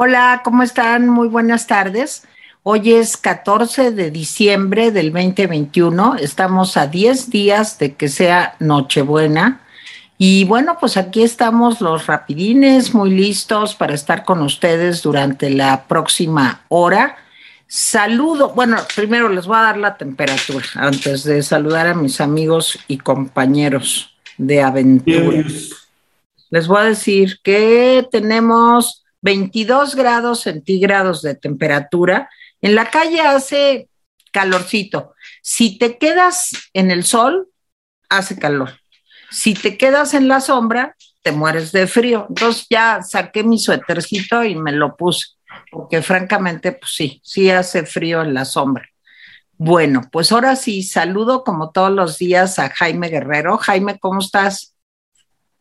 Hola, 0.00 0.42
¿cómo 0.44 0.62
están? 0.62 1.08
Muy 1.08 1.26
buenas 1.26 1.66
tardes. 1.66 2.22
Hoy 2.62 2.92
es 2.92 3.16
14 3.16 3.90
de 3.90 4.12
diciembre 4.12 4.92
del 4.92 5.12
2021. 5.12 6.14
Estamos 6.20 6.76
a 6.76 6.86
10 6.86 7.30
días 7.30 7.80
de 7.80 7.96
que 7.96 8.06
sea 8.06 8.54
Nochebuena. 8.60 9.60
Y 10.16 10.44
bueno, 10.44 10.76
pues 10.78 10.96
aquí 10.96 11.24
estamos 11.24 11.80
los 11.80 12.06
rapidines, 12.06 12.94
muy 12.94 13.10
listos 13.10 13.74
para 13.74 13.92
estar 13.92 14.24
con 14.24 14.40
ustedes 14.42 15.02
durante 15.02 15.50
la 15.50 15.88
próxima 15.88 16.60
hora. 16.68 17.16
Saludo, 17.66 18.50
bueno, 18.50 18.76
primero 18.94 19.28
les 19.28 19.48
voy 19.48 19.56
a 19.56 19.62
dar 19.62 19.78
la 19.78 19.96
temperatura 19.96 20.64
antes 20.76 21.24
de 21.24 21.42
saludar 21.42 21.88
a 21.88 21.94
mis 21.94 22.20
amigos 22.20 22.78
y 22.86 22.98
compañeros 22.98 24.16
de 24.36 24.62
aventura. 24.62 25.42
Les 26.50 26.68
voy 26.68 26.82
a 26.82 26.84
decir 26.84 27.40
que 27.42 28.06
tenemos 28.12 29.04
22 29.20 29.94
grados 29.94 30.42
centígrados 30.42 31.22
de 31.22 31.34
temperatura. 31.34 32.30
En 32.60 32.74
la 32.74 32.90
calle 32.90 33.20
hace 33.20 33.88
calorcito. 34.32 35.14
Si 35.42 35.78
te 35.78 35.98
quedas 35.98 36.50
en 36.72 36.90
el 36.90 37.04
sol, 37.04 37.48
hace 38.08 38.38
calor. 38.38 38.78
Si 39.30 39.54
te 39.54 39.76
quedas 39.76 40.14
en 40.14 40.28
la 40.28 40.40
sombra, 40.40 40.96
te 41.22 41.32
mueres 41.32 41.72
de 41.72 41.86
frío. 41.86 42.26
Entonces 42.28 42.66
ya 42.70 43.02
saqué 43.02 43.42
mi 43.42 43.58
suétercito 43.58 44.44
y 44.44 44.54
me 44.54 44.72
lo 44.72 44.96
puse, 44.96 45.26
porque 45.70 46.02
francamente, 46.02 46.72
pues 46.72 46.92
sí, 46.94 47.20
sí 47.22 47.50
hace 47.50 47.84
frío 47.84 48.22
en 48.22 48.34
la 48.34 48.44
sombra. 48.44 48.88
Bueno, 49.60 50.02
pues 50.12 50.30
ahora 50.30 50.54
sí, 50.54 50.82
saludo 50.82 51.42
como 51.42 51.72
todos 51.72 51.90
los 51.90 52.18
días 52.18 52.58
a 52.58 52.70
Jaime 52.70 53.08
Guerrero. 53.08 53.58
Jaime, 53.58 53.98
¿cómo 53.98 54.20
estás? 54.20 54.74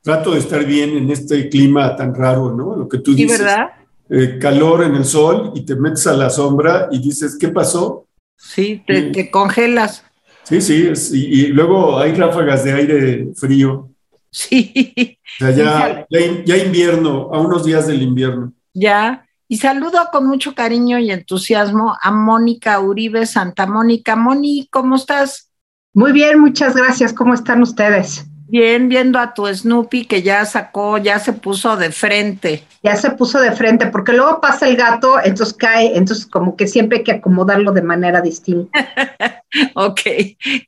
Trato 0.02 0.32
de 0.32 0.40
estar 0.40 0.66
bien 0.66 0.98
en 0.98 1.12
este 1.12 1.50
clima 1.50 1.96
tan 1.96 2.14
raro, 2.14 2.54
¿no? 2.54 2.76
Lo 2.76 2.88
que 2.88 3.00
tú 3.00 3.14
dices. 3.14 3.38
Sí, 3.38 3.44
¿verdad? 3.44 3.70
Eh, 4.10 4.38
calor 4.40 4.84
en 4.84 4.96
el 4.96 5.04
sol 5.04 5.52
y 5.54 5.66
te 5.66 5.76
metes 5.76 6.08
a 6.08 6.14
la 6.14 6.30
sombra 6.30 6.88
y 6.92 7.00
dices, 7.00 7.38
¿qué 7.38 7.50
pasó? 7.50 8.08
Sí, 8.38 8.82
te, 8.86 9.30
congelas. 9.30 10.04
Sí, 10.44 10.62
sí, 10.62 10.94
y, 11.14 11.48
luego 11.48 12.00
hay 12.00 12.14
ráfagas 12.14 12.64
de 12.64 12.74
aire 12.74 13.28
frío. 13.36 13.90
Sí. 14.32 15.18
O 15.40 15.46
sea, 15.46 15.52
ya, 15.52 16.08
ya, 16.46 16.58
invierno, 16.58 17.30
a 17.34 17.40
unos 17.40 17.66
días 17.66 17.88
del 17.88 18.02
invierno. 18.02 18.54
Ya. 18.74 19.26
Y 19.50 19.58
saludo 19.58 20.00
con 20.12 20.26
mucho 20.26 20.56
cariño 20.56 21.00
y 21.00 21.12
entusiasmo 21.12 21.96
a 22.02 22.12
Mónica 22.12 22.80
Uribe 22.80 23.26
Santa 23.26 23.66
Mónica. 23.66 24.16
Moni, 24.16 24.68
¿cómo 24.72 24.96
estás? 24.96 25.52
Muy 25.94 26.12
bien, 26.12 26.40
muchas 26.40 26.76
gracias. 26.76 27.14
¿Cómo 27.14 27.34
están 27.34 27.62
ustedes? 27.62 28.26
Bien, 28.50 28.88
viendo 28.88 29.20
a 29.20 29.34
tu 29.34 29.46
Snoopy 29.46 30.06
que 30.06 30.22
ya 30.22 30.46
sacó, 30.46 30.98
ya 30.98 31.20
se 31.20 31.34
puso 31.34 31.76
de 31.76 31.92
frente. 31.92 32.64
Ya 32.82 32.96
se 32.96 33.12
puso 33.12 33.42
de 33.42 33.52
frente, 33.52 33.88
porque 33.88 34.14
luego 34.14 34.40
pasa 34.40 34.70
el 34.70 34.78
gato, 34.78 35.16
entonces 35.22 35.54
cae, 35.54 35.98
entonces 35.98 36.26
como 36.26 36.56
que 36.56 36.66
siempre 36.66 37.00
hay 37.00 37.04
que 37.04 37.12
acomodarlo 37.12 37.74
de 37.74 37.82
manera 37.82 38.22
distinta. 38.22 38.72
ok. 39.76 40.00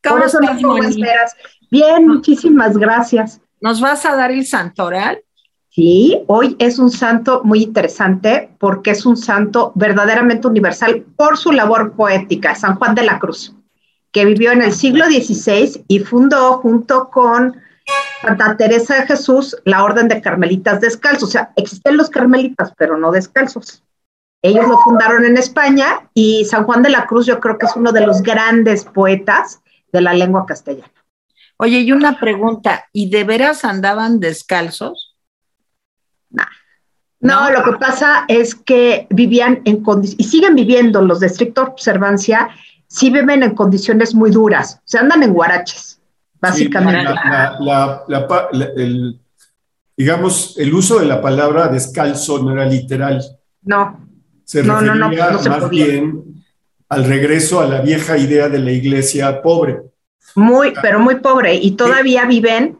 ¿Cómo 0.04 0.24
Por 0.26 0.62
no 0.62 0.78
esperas. 0.84 1.36
Bien, 1.72 2.06
muchísimas 2.06 2.78
gracias. 2.78 3.40
¿Nos 3.62 3.80
vas 3.80 4.06
a 4.06 4.16
dar 4.16 4.32
el 4.32 4.46
santoral? 4.46 5.22
Sí, 5.70 6.24
hoy 6.28 6.58
es 6.60 6.80
un 6.80 6.92
santo 6.92 7.42
muy 7.46 7.64
interesante 7.64 8.50
porque 8.60 8.92
es 8.92 9.06
un 9.06 9.16
santo 9.16 9.72
verdaderamente 9.76 10.48
universal 10.48 11.06
por 11.16 11.38
su 11.38 11.54
labor 11.54 11.94
poética, 11.94 12.56
San 12.56 12.76
Juan 12.76 12.96
de 12.96 13.04
la 13.04 13.20
Cruz, 13.20 13.56
que 14.12 14.26
vivió 14.26 14.52
en 14.52 14.64
el 14.64 14.74
siglo 14.74 15.06
XVI 15.06 15.86
y 15.88 16.00
fundó 16.00 16.58
junto 16.58 17.10
con 17.10 17.56
Santa 18.22 18.58
Teresa 18.58 18.96
de 18.96 19.08
Jesús, 19.08 19.56
la 19.66 19.84
orden 19.84 20.08
de 20.08 20.22
carmelitas 20.22 20.82
descalzos. 20.82 21.30
O 21.30 21.32
sea, 21.32 21.52
existen 21.56 21.98
los 21.98 22.10
carmelitas, 22.10 22.74
pero 22.78 22.98
no 22.98 23.12
descalzos. 23.12 23.84
Ellos 24.42 24.68
lo 24.68 24.78
fundaron 24.80 25.26
en 25.26 25.38
España 25.38 26.10
y 26.14 26.46
San 26.46 26.64
Juan 26.64 26.82
de 26.82 26.90
la 26.90 27.06
Cruz 27.06 27.26
yo 27.26 27.40
creo 27.40 27.58
que 27.58 27.66
es 27.66 27.76
uno 27.76 27.92
de 27.92 28.06
los 28.06 28.22
grandes 28.22 28.86
poetas 28.86 29.62
de 29.92 30.02
la 30.02 30.14
lengua 30.14 30.46
castellana. 30.46 30.94
Oye, 31.58 31.80
y 31.80 31.92
una 31.92 32.20
pregunta, 32.20 32.86
¿y 32.94 33.10
de 33.10 33.26
veras 33.26 33.66
andaban 33.66 34.22
descalzos? 34.22 35.18
No, 37.20 37.52
lo 37.52 37.64
que 37.64 37.74
pasa 37.74 38.24
es 38.30 38.56
que 38.56 39.08
vivían 39.10 39.62
en 39.66 39.84
condiciones, 39.84 40.26
y 40.26 40.30
siguen 40.30 40.56
viviendo 40.56 41.02
los 41.02 41.20
de 41.20 41.28
estricta 41.28 41.64
observancia, 41.64 42.50
sí 42.88 43.10
viven 43.10 43.44
en 43.44 43.56
condiciones 43.56 44.16
muy 44.16 44.32
duras, 44.32 44.80
se 44.86 45.00
andan 45.00 45.24
en 45.24 45.34
guaraches 45.34 45.99
básicamente. 46.42 47.14
el, 48.76 49.20
digamos, 49.96 50.58
el 50.58 50.74
uso 50.74 51.00
de 51.00 51.06
la 51.06 51.22
palabra 51.22 51.68
descalzo 51.68 52.42
no 52.42 52.52
era 52.54 52.66
literal. 52.66 53.22
No. 53.64 54.08
Se 54.44 54.62
refería 54.62 54.96
más 54.96 55.70
bien 55.70 56.44
al 56.90 57.06
regreso 57.06 57.60
a 57.62 57.68
la 57.68 57.82
vieja 57.82 58.18
idea 58.18 58.50
de 58.50 58.60
la 58.60 58.72
iglesia 58.72 59.42
pobre. 59.42 59.82
Muy, 60.36 60.74
pero 60.82 61.00
muy 61.00 61.16
pobre. 61.16 61.56
Y 61.56 61.72
todavía 61.72 62.26
viven 62.26 62.78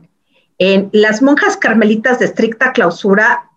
en 0.58 0.90
las 0.92 1.22
monjas 1.22 1.58
carmelitas 1.58 2.20
de 2.20 2.26
estricta 2.26 2.74
clausura, 2.74 3.50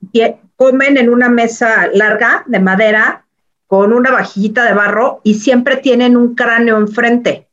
comen 0.56 0.96
en 0.96 1.08
una 1.10 1.28
mesa 1.28 1.88
larga 1.92 2.44
de 2.46 2.60
madera 2.60 3.24
con 3.66 3.92
una 3.92 4.10
vajillita 4.10 4.64
de 4.64 4.74
barro 4.74 5.20
y 5.24 5.34
siempre 5.34 5.76
tienen 5.76 6.16
un 6.16 6.34
cráneo 6.34 6.76
enfrente 6.76 7.48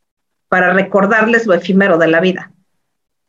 para 0.49 0.73
recordarles 0.73 1.45
lo 1.45 1.53
efímero 1.53 1.97
de 1.97 2.07
la 2.07 2.19
vida. 2.19 2.51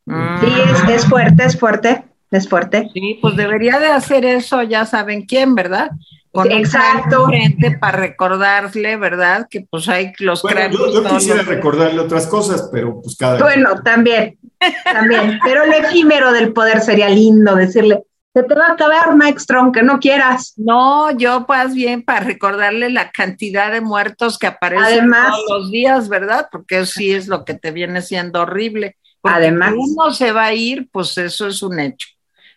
Sí, 0.07 0.93
es, 0.93 1.05
fuerte, 1.07 1.45
es 1.45 1.59
fuerte, 1.59 2.05
es 2.33 2.49
fuerte. 2.49 2.91
Sí, 2.93 3.19
pues 3.23 3.37
debería 3.37 3.79
de 3.79 3.89
hacer 3.89 4.25
eso, 4.25 4.63
ya 4.63 4.85
saben 4.85 5.25
quién, 5.25 5.55
¿verdad? 5.55 5.91
Con 6.33 6.51
Exacto. 6.51 7.27
frente 7.27 7.77
para 7.79 7.99
recordarle, 7.99 8.97
¿verdad? 8.97 9.47
Que 9.49 9.67
pues 9.69 9.89
hay 9.89 10.13
los 10.19 10.43
bueno, 10.43 10.61
Yo, 10.93 11.05
quisiera 11.05 11.43
recordarle 11.43 12.01
otras 12.01 12.27
cosas, 12.27 12.69
pero 12.73 13.01
pues 13.01 13.17
cada 13.17 13.39
Bueno, 13.39 13.83
también, 13.85 14.39
también. 14.85 15.39
pero 15.45 15.65
el 15.65 15.73
efímero 15.75 16.33
del 16.33 16.53
poder 16.53 16.81
sería 16.81 17.09
lindo 17.09 17.55
decirle, 17.55 18.03
se 18.33 18.43
te 18.45 18.55
va 18.55 18.67
a 18.69 18.73
acabar, 18.73 19.17
maestro, 19.17 19.61
aunque 19.61 19.83
no 19.83 19.99
quieras. 19.99 20.55
No, 20.57 21.11
yo 21.17 21.47
pues 21.47 21.75
bien 21.75 22.03
para 22.03 22.21
recordarle 22.21 22.89
la 22.91 23.11
cantidad 23.11 23.73
de 23.73 23.81
muertos 23.81 24.39
que 24.39 24.47
aparecen 24.47 25.11
todos 25.11 25.45
los 25.49 25.71
días, 25.71 26.09
¿verdad? 26.09 26.49
Porque 26.51 26.87
sí 26.87 27.13
es 27.13 27.27
lo 27.27 27.45
que 27.45 27.55
te 27.55 27.73
viene 27.73 28.03
siendo 28.03 28.43
horrible. 28.43 28.97
Además. 29.23 29.75
uno 29.77 30.13
se 30.13 30.33
va 30.33 30.47
a 30.47 30.55
ir, 30.55 30.89
pues 30.91 31.19
eso 31.19 31.49
es 31.49 31.63
un 31.63 31.81
hecho. 31.81 32.09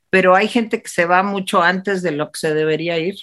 Pero 0.09 0.35
hay 0.35 0.47
gente 0.47 0.81
que 0.81 0.89
se 0.89 1.06
va 1.06 1.23
mucho 1.23 1.62
antes 1.62 2.03
de 2.03 2.12
lo 2.12 2.31
que 2.31 2.39
se 2.39 2.53
debería 2.53 3.00
ir. 3.00 3.16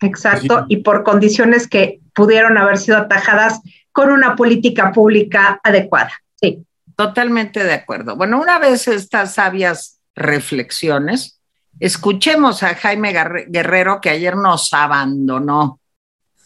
Exacto, 0.00 0.66
y 0.68 0.78
por 0.78 1.04
condiciones 1.04 1.68
que 1.68 2.00
pudieron 2.12 2.58
haber 2.58 2.78
sido 2.78 2.98
atajadas 2.98 3.60
con 3.92 4.10
una 4.10 4.34
política 4.34 4.90
pública 4.90 5.60
adecuada. 5.62 6.10
Sí. 6.40 6.66
Totalmente 6.96 7.62
de 7.62 7.72
acuerdo. 7.72 8.16
Bueno, 8.16 8.40
una 8.40 8.58
vez 8.58 8.88
estas 8.88 9.34
sabias 9.34 10.00
reflexiones, 10.16 11.40
Escuchemos 11.82 12.62
a 12.62 12.76
Jaime 12.76 13.12
Guerrero 13.48 14.00
que 14.00 14.08
ayer 14.08 14.36
nos 14.36 14.72
abandonó. 14.72 15.80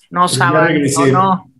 Nos 0.08 0.40
abandonó. 0.40 1.52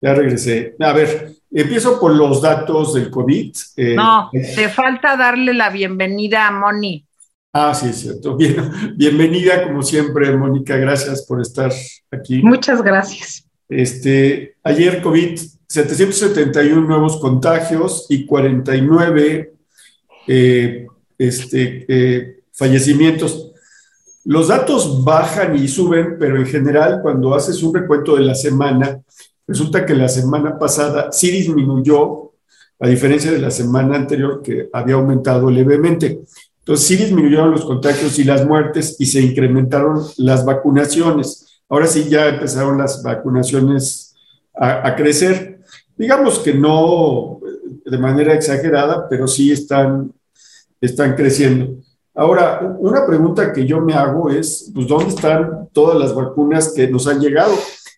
Ya 0.00 0.14
regresé. 0.14 0.74
A 0.80 0.92
ver, 0.92 1.32
empiezo 1.48 2.00
por 2.00 2.12
los 2.12 2.42
datos 2.42 2.94
del 2.94 3.08
COVID. 3.08 3.54
Eh, 3.76 3.94
no, 3.94 4.30
te 4.32 4.68
falta 4.68 5.16
darle 5.16 5.54
la 5.54 5.70
bienvenida 5.70 6.48
a 6.48 6.50
Moni. 6.50 7.06
Ah, 7.52 7.72
sí, 7.72 7.90
es 7.90 8.00
cierto. 8.00 8.36
bienvenida, 8.96 9.62
como 9.62 9.80
siempre, 9.82 10.36
Mónica. 10.36 10.76
Gracias 10.76 11.24
por 11.26 11.40
estar 11.40 11.70
aquí. 12.10 12.42
Muchas 12.42 12.82
gracias. 12.82 13.48
Este, 13.68 14.56
ayer 14.64 15.00
COVID, 15.00 15.38
771 15.68 16.80
nuevos 16.80 17.20
contagios 17.20 18.06
y 18.08 18.26
49 18.26 19.52
eh, 20.26 20.86
este, 21.16 21.84
eh, 21.86 22.39
fallecimientos. 22.52 23.52
Los 24.24 24.48
datos 24.48 25.02
bajan 25.02 25.56
y 25.56 25.66
suben, 25.68 26.16
pero 26.18 26.36
en 26.36 26.46
general 26.46 27.00
cuando 27.02 27.34
haces 27.34 27.62
un 27.62 27.74
recuento 27.74 28.16
de 28.16 28.22
la 28.22 28.34
semana, 28.34 29.00
resulta 29.46 29.84
que 29.84 29.94
la 29.94 30.08
semana 30.08 30.58
pasada 30.58 31.10
sí 31.12 31.30
disminuyó, 31.30 32.30
a 32.80 32.88
diferencia 32.88 33.30
de 33.30 33.38
la 33.38 33.50
semana 33.50 33.94
anterior 33.96 34.40
que 34.42 34.68
había 34.72 34.94
aumentado 34.94 35.50
levemente. 35.50 36.22
Entonces 36.60 36.86
sí 36.86 36.96
disminuyeron 36.96 37.50
los 37.50 37.64
contagios 37.64 38.18
y 38.18 38.24
las 38.24 38.46
muertes 38.46 38.96
y 38.98 39.06
se 39.06 39.20
incrementaron 39.20 40.02
las 40.16 40.44
vacunaciones. 40.44 41.62
Ahora 41.68 41.86
sí 41.86 42.08
ya 42.08 42.28
empezaron 42.28 42.78
las 42.78 43.02
vacunaciones 43.02 44.14
a, 44.54 44.94
crecer. 44.96 45.60
Digamos 45.96 46.38
que 46.38 46.54
no 46.54 47.40
de 47.84 47.98
manera 47.98 48.34
exagerada, 48.34 49.08
pero 49.08 49.26
sí 49.26 49.52
están, 49.52 50.12
están 50.80 51.14
creciendo. 51.14 51.76
Ahora, 52.14 52.76
una 52.78 53.06
pregunta 53.06 53.52
que 53.52 53.66
yo 53.66 53.80
me 53.80 53.94
hago 53.94 54.30
es, 54.30 54.70
pues, 54.74 54.86
¿dónde 54.86 55.08
están 55.08 55.68
todas 55.72 55.98
las 55.98 56.14
vacunas 56.14 56.72
que 56.74 56.88
nos 56.88 57.06
han 57.06 57.20
llegado? 57.20 57.54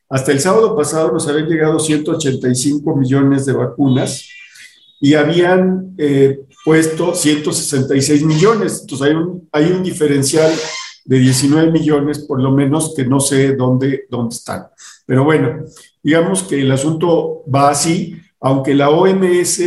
Hasta 0.09 0.33
el 0.33 0.41
sábado 0.41 0.77
pasado 0.77 1.11
nos 1.11 1.27
habían 1.29 1.49
llegado 1.49 1.79
185 1.79 2.95
millones 2.95 3.47
de 3.47 3.55
vacunas 3.55 4.29
y 5.01 5.15
habían 5.15 5.95
eh, 5.97 6.41
puesto 6.65 7.15
166 7.15 8.23
millones. 8.25 8.83
Entonces 8.83 9.09
hay 9.09 9.15
un, 9.15 9.49
hay 9.51 9.73
un 9.73 9.83
diferencial 9.83 10.53
de 11.05 11.19
19 11.19 11.71
millones, 11.71 12.21
por 12.21 12.41
lo 12.41 12.53
menos, 12.53 12.95
que 12.95 13.07
no 13.07 13.19
sé 13.19 13.57
dónde, 13.57 14.05
dónde 14.11 14.35
están. 14.35 14.67
Pero 15.07 15.25
bueno, 15.25 15.65
digamos 16.03 16.43
que 16.43 16.61
el 16.61 16.71
asunto 16.71 17.43
va 17.53 17.71
así, 17.71 18.17
aunque 18.41 18.75
la 18.75 18.91
OMS 18.91 19.63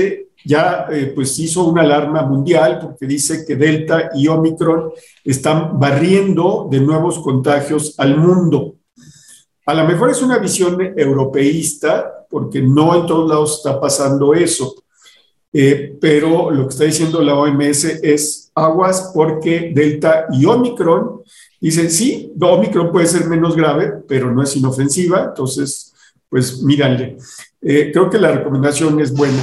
ya 0.45 0.87
eh, 0.91 1.11
pues 1.15 1.37
hizo 1.39 1.65
una 1.65 1.81
alarma 1.81 2.21
mundial 2.21 2.79
porque 2.81 3.07
dice 3.07 3.43
que 3.45 3.55
Delta 3.55 4.11
y 4.13 4.27
Omicron 4.27 4.91
están 5.23 5.79
barriendo 5.79 6.67
de 6.69 6.79
nuevos 6.79 7.19
contagios 7.19 7.95
al 7.97 8.17
mundo. 8.17 8.75
A 9.65 9.73
lo 9.73 9.85
mejor 9.85 10.11
es 10.11 10.21
una 10.21 10.37
visión 10.37 10.77
europeísta, 10.95 12.25
porque 12.29 12.61
no 12.61 12.95
en 12.95 13.07
todos 13.07 13.29
lados 13.29 13.57
está 13.57 13.79
pasando 13.79 14.33
eso. 14.33 14.75
Eh, 15.51 15.97
pero 15.99 16.51
lo 16.51 16.67
que 16.67 16.73
está 16.73 16.83
diciendo 16.83 17.21
la 17.21 17.35
OMS 17.35 17.85
es 18.03 18.51
aguas 18.53 19.11
porque 19.13 19.71
Delta 19.73 20.27
y 20.31 20.45
Omicron 20.45 21.21
dicen, 21.59 21.89
sí, 21.89 22.33
Omicron 22.39 22.91
puede 22.91 23.07
ser 23.07 23.25
menos 23.27 23.55
grave, 23.55 24.03
pero 24.07 24.31
no 24.31 24.43
es 24.43 24.55
inofensiva, 24.55 25.23
entonces, 25.29 25.93
pues 26.29 26.61
mírale. 26.61 27.17
Eh, 27.61 27.89
creo 27.91 28.09
que 28.09 28.19
la 28.19 28.31
recomendación 28.33 28.99
es 28.99 29.13
buena. 29.13 29.41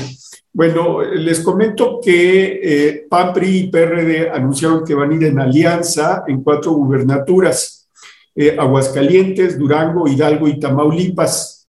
Bueno, 0.55 1.01
les 1.01 1.41
comento 1.41 1.99
que 2.03 2.61
eh, 2.63 3.07
y 3.43 3.71
PRD 3.71 4.31
anunciaron 4.31 4.85
que 4.85 4.95
van 4.95 5.11
a 5.11 5.15
ir 5.15 5.25
en 5.25 5.41
alianza 5.41 6.25
en 6.27 6.43
cuatro 6.43 6.73
gubernaturas, 6.73 7.89
eh, 8.35 8.55
Aguascalientes, 8.59 9.59
Durango, 9.59 10.07
Hidalgo 10.07 10.47
y 10.49 10.61
Tamaulipas, 10.61 11.67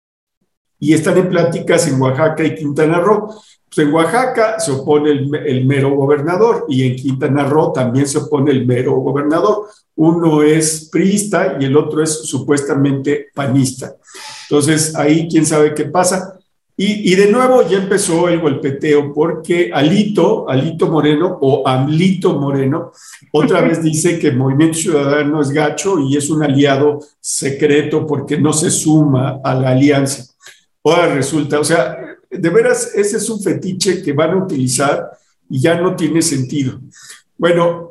y 0.81 0.95
están 0.95 1.17
en 1.17 1.29
pláticas 1.29 1.87
en 1.87 2.03
Oaxaca 2.03 2.43
y 2.43 2.57
Quintana 2.57 2.99
Roo. 2.99 3.29
Pues 3.29 3.87
en 3.87 3.95
Oaxaca 3.95 4.59
se 4.59 4.73
opone 4.73 5.13
el, 5.13 5.65
mero 5.65 5.95
gobernador 5.95 6.67
y 6.69 6.85
en 6.85 6.97
Quintana 6.97 7.45
Roo 7.45 7.73
también 7.73 8.09
se 8.09 8.19
opone 8.19 8.51
el 8.51 8.67
mero 8.67 8.97
gobernador. 8.97 9.69
Uno 9.95 10.43
es 10.43 10.89
priista 10.91 11.57
y 11.61 11.67
el 11.67 11.77
otro 11.77 12.03
es 12.03 12.25
supuestamente 12.25 13.29
panista. 13.33 13.95
Entonces, 14.51 14.97
ahí 14.97 15.29
quién 15.31 15.47
sabe 15.47 15.73
qué 15.73 15.85
pasa. 15.85 16.42
Y, 16.75 17.15
de 17.15 17.31
nuevo 17.31 17.69
ya 17.69 17.79
empezó 17.79 18.29
el 18.29 18.41
golpeteo 18.41 19.13
porque 19.13 19.71
Alito, 19.73 20.49
Alito 20.49 20.89
Moreno 20.89 21.39
o 21.41 21.69
Amlito 21.69 22.39
Moreno, 22.41 22.93
otra 23.31 23.61
vez 23.61 23.83
dice 23.83 24.19
que 24.19 24.33
Movimiento 24.33 24.79
Ciudadano 24.79 25.43
es 25.43 25.51
gacho 25.51 25.99
y 26.01 26.17
es 26.17 26.31
un 26.31 26.43
aliado 26.43 26.99
secreto 27.21 28.07
porque 28.07 28.39
no 28.39 28.53
se 28.53 28.71
suma 28.71 29.41
a 29.45 29.55
la 29.55 29.71
alianza. 29.71 30.25
Ahora 30.83 31.15
resulta, 31.15 31.61
o 31.61 31.65
sea, 31.65 31.97
de 32.31 32.51
veras, 32.51 32.93
ese 32.95 33.19
es 33.19 33.29
un 33.29 33.41
fetiche 33.41 34.03
que 34.03 34.15
van 34.15 34.31
a 34.31 34.45
utilizar 34.45 35.11
y 35.51 35.61
ya 35.61 35.79
no 35.79 35.95
tiene 35.95 36.23
sentido. 36.23 36.81
Bueno, 37.37 37.91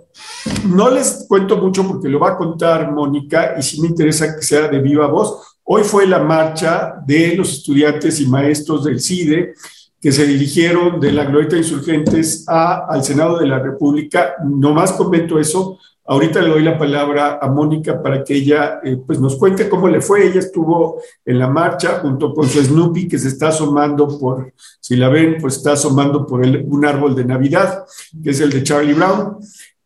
no 0.65 0.89
les 0.89 1.25
cuento 1.27 1.57
mucho 1.57 1.87
porque 1.87 2.09
lo 2.09 2.19
va 2.19 2.31
a 2.31 2.37
contar 2.37 2.91
Mónica 2.91 3.55
y 3.57 3.61
sí 3.61 3.79
me 3.79 3.87
interesa 3.87 4.35
que 4.35 4.41
sea 4.41 4.67
de 4.67 4.79
viva 4.79 5.07
voz 5.07 5.50
Hoy 5.73 5.85
fue 5.85 6.05
la 6.05 6.19
marcha 6.19 6.95
de 7.05 7.33
los 7.33 7.53
estudiantes 7.53 8.19
y 8.19 8.27
maestros 8.27 8.83
del 8.83 8.99
CIDE 8.99 9.53
que 10.01 10.11
se 10.11 10.27
dirigieron 10.27 10.99
de 10.99 11.13
la 11.13 11.23
Glorieta 11.23 11.55
Insurgentes 11.55 12.43
a, 12.45 12.87
al 12.89 13.05
Senado 13.05 13.39
de 13.39 13.47
la 13.47 13.57
República. 13.57 14.33
Nomás 14.43 14.91
comento 14.91 15.39
eso. 15.39 15.79
Ahorita 16.03 16.41
le 16.41 16.49
doy 16.49 16.63
la 16.63 16.77
palabra 16.77 17.39
a 17.41 17.47
Mónica 17.47 18.03
para 18.03 18.21
que 18.21 18.35
ella 18.35 18.81
eh, 18.83 18.97
pues 18.97 19.17
nos 19.21 19.37
cuente 19.37 19.69
cómo 19.69 19.87
le 19.87 20.01
fue. 20.01 20.27
Ella 20.27 20.41
estuvo 20.41 21.01
en 21.23 21.39
la 21.39 21.47
marcha 21.47 21.99
junto 22.01 22.33
con 22.33 22.49
su 22.49 22.61
Snoopy 22.61 23.07
que 23.07 23.17
se 23.17 23.29
está 23.29 23.47
asomando 23.47 24.19
por, 24.19 24.51
si 24.81 24.97
la 24.97 25.07
ven, 25.07 25.37
pues 25.39 25.55
está 25.55 25.71
asomando 25.71 26.27
por 26.27 26.41
un 26.41 26.85
árbol 26.85 27.15
de 27.15 27.23
Navidad, 27.23 27.85
que 28.21 28.31
es 28.31 28.41
el 28.41 28.49
de 28.49 28.63
Charlie 28.63 28.93
Brown. 28.93 29.37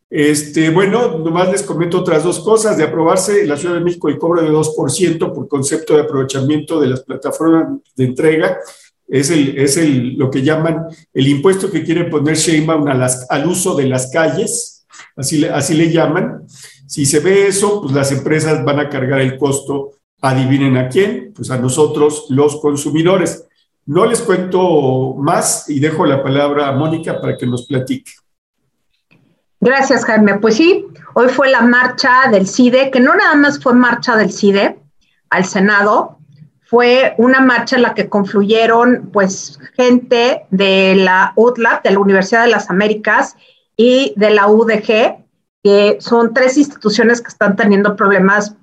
Este, 0.09 0.69
bueno, 0.69 1.17
nomás 1.17 1.51
les 1.51 1.63
comento 1.63 1.99
otras 1.99 2.23
dos 2.23 2.39
cosas. 2.39 2.77
De 2.77 2.83
aprobarse 2.83 3.41
en 3.41 3.49
la 3.49 3.57
Ciudad 3.57 3.75
de 3.75 3.81
México 3.81 4.09
el 4.09 4.17
cobro 4.17 4.41
de 4.41 4.49
2% 4.49 5.33
por 5.33 5.47
concepto 5.47 5.95
de 5.95 6.01
aprovechamiento 6.01 6.79
de 6.79 6.87
las 6.87 7.01
plataformas 7.01 7.79
de 7.95 8.05
entrega, 8.05 8.59
es, 9.07 9.29
el, 9.29 9.57
es 9.57 9.77
el, 9.77 10.15
lo 10.15 10.31
que 10.31 10.41
llaman 10.41 10.87
el 11.13 11.27
impuesto 11.27 11.69
que 11.69 11.83
quiere 11.83 12.05
poner 12.05 12.35
Sheinbaum 12.35 12.87
al 12.87 13.47
uso 13.47 13.75
de 13.75 13.85
las 13.85 14.09
calles, 14.11 14.85
así 15.15 15.45
así 15.45 15.73
le 15.75 15.91
llaman. 15.91 16.45
Si 16.87 17.05
se 17.05 17.19
ve 17.19 17.47
eso, 17.47 17.81
pues 17.81 17.93
las 17.93 18.11
empresas 18.11 18.63
van 18.63 18.79
a 18.79 18.89
cargar 18.89 19.21
el 19.21 19.37
costo, 19.37 19.91
adivinen 20.21 20.77
a 20.77 20.89
quién, 20.89 21.33
pues 21.35 21.51
a 21.51 21.57
nosotros 21.57 22.27
los 22.29 22.59
consumidores. 22.59 23.47
No 23.87 24.05
les 24.05 24.21
cuento 24.21 25.13
más 25.15 25.69
y 25.69 25.79
dejo 25.79 26.05
la 26.05 26.23
palabra 26.23 26.67
a 26.67 26.71
Mónica 26.71 27.19
para 27.21 27.37
que 27.37 27.45
nos 27.45 27.67
platique. 27.67 28.11
Gracias, 29.59 30.05
Jaime. 30.05 30.35
Pues 30.35 30.55
sí, 30.55 30.85
hoy 31.13 31.29
fue 31.29 31.49
la 31.49 31.61
marcha 31.61 32.29
del 32.31 32.47
CIDE, 32.47 32.91
que 32.91 32.99
no 32.99 33.15
nada 33.15 33.35
más 33.35 33.61
fue 33.61 33.73
marcha 33.73 34.15
del 34.15 34.31
CIDE 34.31 34.77
al 35.29 35.45
Senado, 35.45 36.19
fue 36.67 37.13
una 37.17 37.39
marcha 37.39 37.75
en 37.75 37.83
la 37.83 37.93
que 37.93 38.09
confluyeron 38.09 39.09
pues 39.13 39.59
gente 39.75 40.45
de 40.49 40.95
la 40.95 41.33
UTLAP, 41.35 41.83
de 41.83 41.91
la 41.91 41.99
Universidad 41.99 42.43
de 42.43 42.51
las 42.51 42.69
Américas 42.69 43.35
y 43.77 44.13
de 44.17 44.31
la 44.31 44.47
UDG, 44.47 45.23
que 45.63 45.97
son 45.99 46.33
tres 46.33 46.57
instituciones 46.57 47.21
que 47.21 47.29
están 47.29 47.55
teniendo 47.55 47.95
problemas 47.95 48.55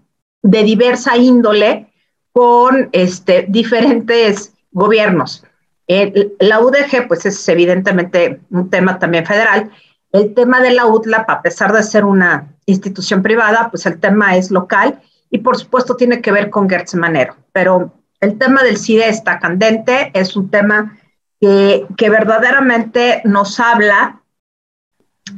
de 0.42 0.64
diversa 0.64 1.16
índole 1.16 1.92
con 2.32 2.88
este, 2.92 3.46
diferentes 3.48 4.52
gobiernos. 4.72 5.44
la 5.86 6.60
UDG, 6.60 7.06
pues 7.06 7.26
es 7.26 7.48
evidentemente 7.48 8.40
un 8.50 8.70
tema 8.70 8.98
también 8.98 9.26
federal, 9.26 9.70
el 10.12 10.34
tema 10.34 10.60
de 10.60 10.72
la 10.72 10.86
UTLAP, 10.86 11.28
a 11.28 11.42
pesar 11.42 11.72
de 11.72 11.82
ser 11.82 12.04
una 12.04 12.54
institución 12.66 13.22
privada, 13.22 13.68
pues 13.70 13.86
el 13.86 13.98
tema 13.98 14.36
es 14.36 14.50
local 14.50 15.00
y 15.30 15.38
por 15.38 15.56
supuesto 15.56 15.96
tiene 15.96 16.20
que 16.20 16.32
ver 16.32 16.50
con 16.50 16.68
Gertz 16.68 16.94
Manero. 16.94 17.36
Pero 17.52 17.92
el 18.20 18.38
tema 18.38 18.62
del 18.62 18.76
CIDE 18.76 19.08
está 19.08 19.38
candente, 19.38 20.10
es 20.14 20.36
un 20.36 20.50
tema 20.50 20.98
que, 21.40 21.86
que 21.96 22.10
verdaderamente 22.10 23.22
nos 23.24 23.58
habla 23.58 24.20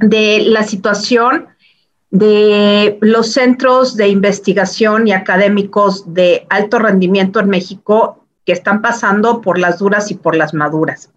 de 0.00 0.40
la 0.46 0.64
situación 0.64 1.48
de 2.10 2.98
los 3.00 3.32
centros 3.32 3.96
de 3.96 4.08
investigación 4.08 5.08
y 5.08 5.12
académicos 5.12 6.14
de 6.14 6.46
alto 6.50 6.78
rendimiento 6.78 7.40
en 7.40 7.48
México 7.48 8.24
que 8.44 8.52
están 8.52 8.82
pasando 8.82 9.40
por 9.40 9.58
las 9.58 9.78
duras 9.78 10.10
y 10.10 10.14
por 10.14 10.36
las 10.36 10.54
maduras. 10.54 11.10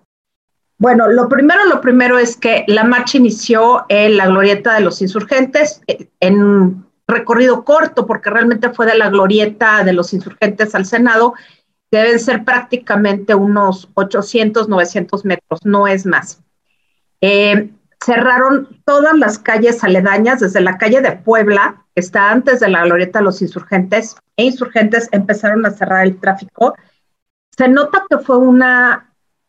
Bueno, 0.79 1.07
lo 1.07 1.27
primero, 1.27 1.65
lo 1.65 1.81
primero 1.81 2.19
es 2.19 2.37
que 2.37 2.63
la 2.67 2.83
marcha 2.83 3.17
inició 3.17 3.85
en 3.89 4.15
la 4.15 4.27
glorieta 4.27 4.75
de 4.75 4.81
los 4.81 5.01
insurgentes, 5.01 5.81
eh, 5.87 6.07
en 6.19 6.41
un 6.41 6.87
recorrido 7.07 7.63
corto, 7.63 8.05
porque 8.05 8.29
realmente 8.29 8.69
fue 8.69 8.85
de 8.85 8.97
la 8.97 9.09
glorieta 9.09 9.83
de 9.83 9.93
los 9.93 10.13
insurgentes 10.13 10.75
al 10.75 10.85
Senado, 10.85 11.33
deben 11.89 12.19
ser 12.19 12.43
prácticamente 12.43 13.33
unos 13.33 13.89
800, 13.95 14.69
900 14.69 15.25
metros, 15.25 15.65
no 15.65 15.87
es 15.87 16.05
más. 16.05 16.43
Eh, 17.21 17.71
cerraron 18.03 18.81
todas 18.85 19.17
las 19.17 19.39
calles 19.39 19.83
aledañas, 19.83 20.41
desde 20.41 20.61
la 20.61 20.77
calle 20.77 21.01
de 21.01 21.13
Puebla, 21.13 21.85
que 21.95 22.01
está 22.01 22.29
antes 22.29 22.59
de 22.59 22.69
la 22.69 22.83
glorieta 22.83 23.19
de 23.19 23.25
los 23.25 23.41
insurgentes, 23.41 24.15
e 24.35 24.43
insurgentes 24.43 25.09
empezaron 25.11 25.65
a 25.65 25.71
cerrar 25.71 26.05
el 26.05 26.19
tráfico. 26.19 26.75
Se 27.57 27.67
nota 27.67 28.05
que 28.07 28.19
fue 28.19 28.37
una 28.37 29.06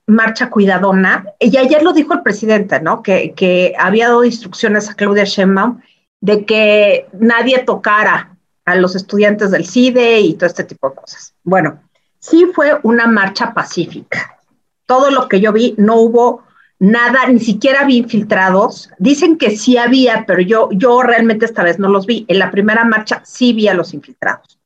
marcha 0.09 0.51
cuidadona. 0.51 1.27
Y 1.39 1.57
ayer 1.57 1.83
lo 1.83 1.93
dijo 1.93 2.15
el 2.15 2.23
presidente, 2.23 2.81
¿no? 2.81 3.03
Que, 3.03 3.33
que 3.35 3.75
había 3.79 4.09
dado 4.09 4.25
instrucciones 4.25 4.91
a 4.91 4.95
Claudia 4.95 5.25
Sheinbaum 5.25 5.81
de 6.21 6.45
que 6.45 7.07
nadie 7.13 7.61
tocara 7.61 8.37
a 8.65 8.75
los 8.75 8.97
estudiantes 8.97 9.51
del 9.51 9.67
CIDE 9.67 10.21
y 10.21 10.35
todo 10.35 10.47
este 10.47 10.65
tipo 10.65 10.91
de 10.91 10.97
cosas. 10.97 11.35
Bueno, 11.45 11.81
sí 12.19 12.51
fue 12.55 12.79
una 12.83 13.07
marcha 13.07 13.55
pacífica. 13.55 14.39
Todo 14.87 15.11
lo 15.11 15.29
que 15.29 15.41
yo 15.41 15.53
vi, 15.53 15.75
no 15.77 15.97
hubo 15.97 16.43
nada, 16.79 17.27
ni 17.29 17.41
siquiera 17.41 17.85
vi 17.85 17.99
infiltrados. 17.99 18.91
Dicen 18.99 19.37
que 19.37 19.57
sí 19.57 19.77
había, 19.77 20.25
pero 20.27 20.41
yo, 20.41 20.71
yo 20.73 21.03
realmente 21.03 21.45
esta 21.45 21.63
vez 21.63 21.79
no 21.79 21.89
los 21.89 22.07
vi. 22.07 22.25
En 22.29 22.39
la 22.39 22.51
primera 22.51 22.85
marcha 22.85 23.23
sí 23.25 23.53
vi 23.53 23.69
a 23.69 23.75
los 23.75 23.95
infiltrados. 23.95 24.59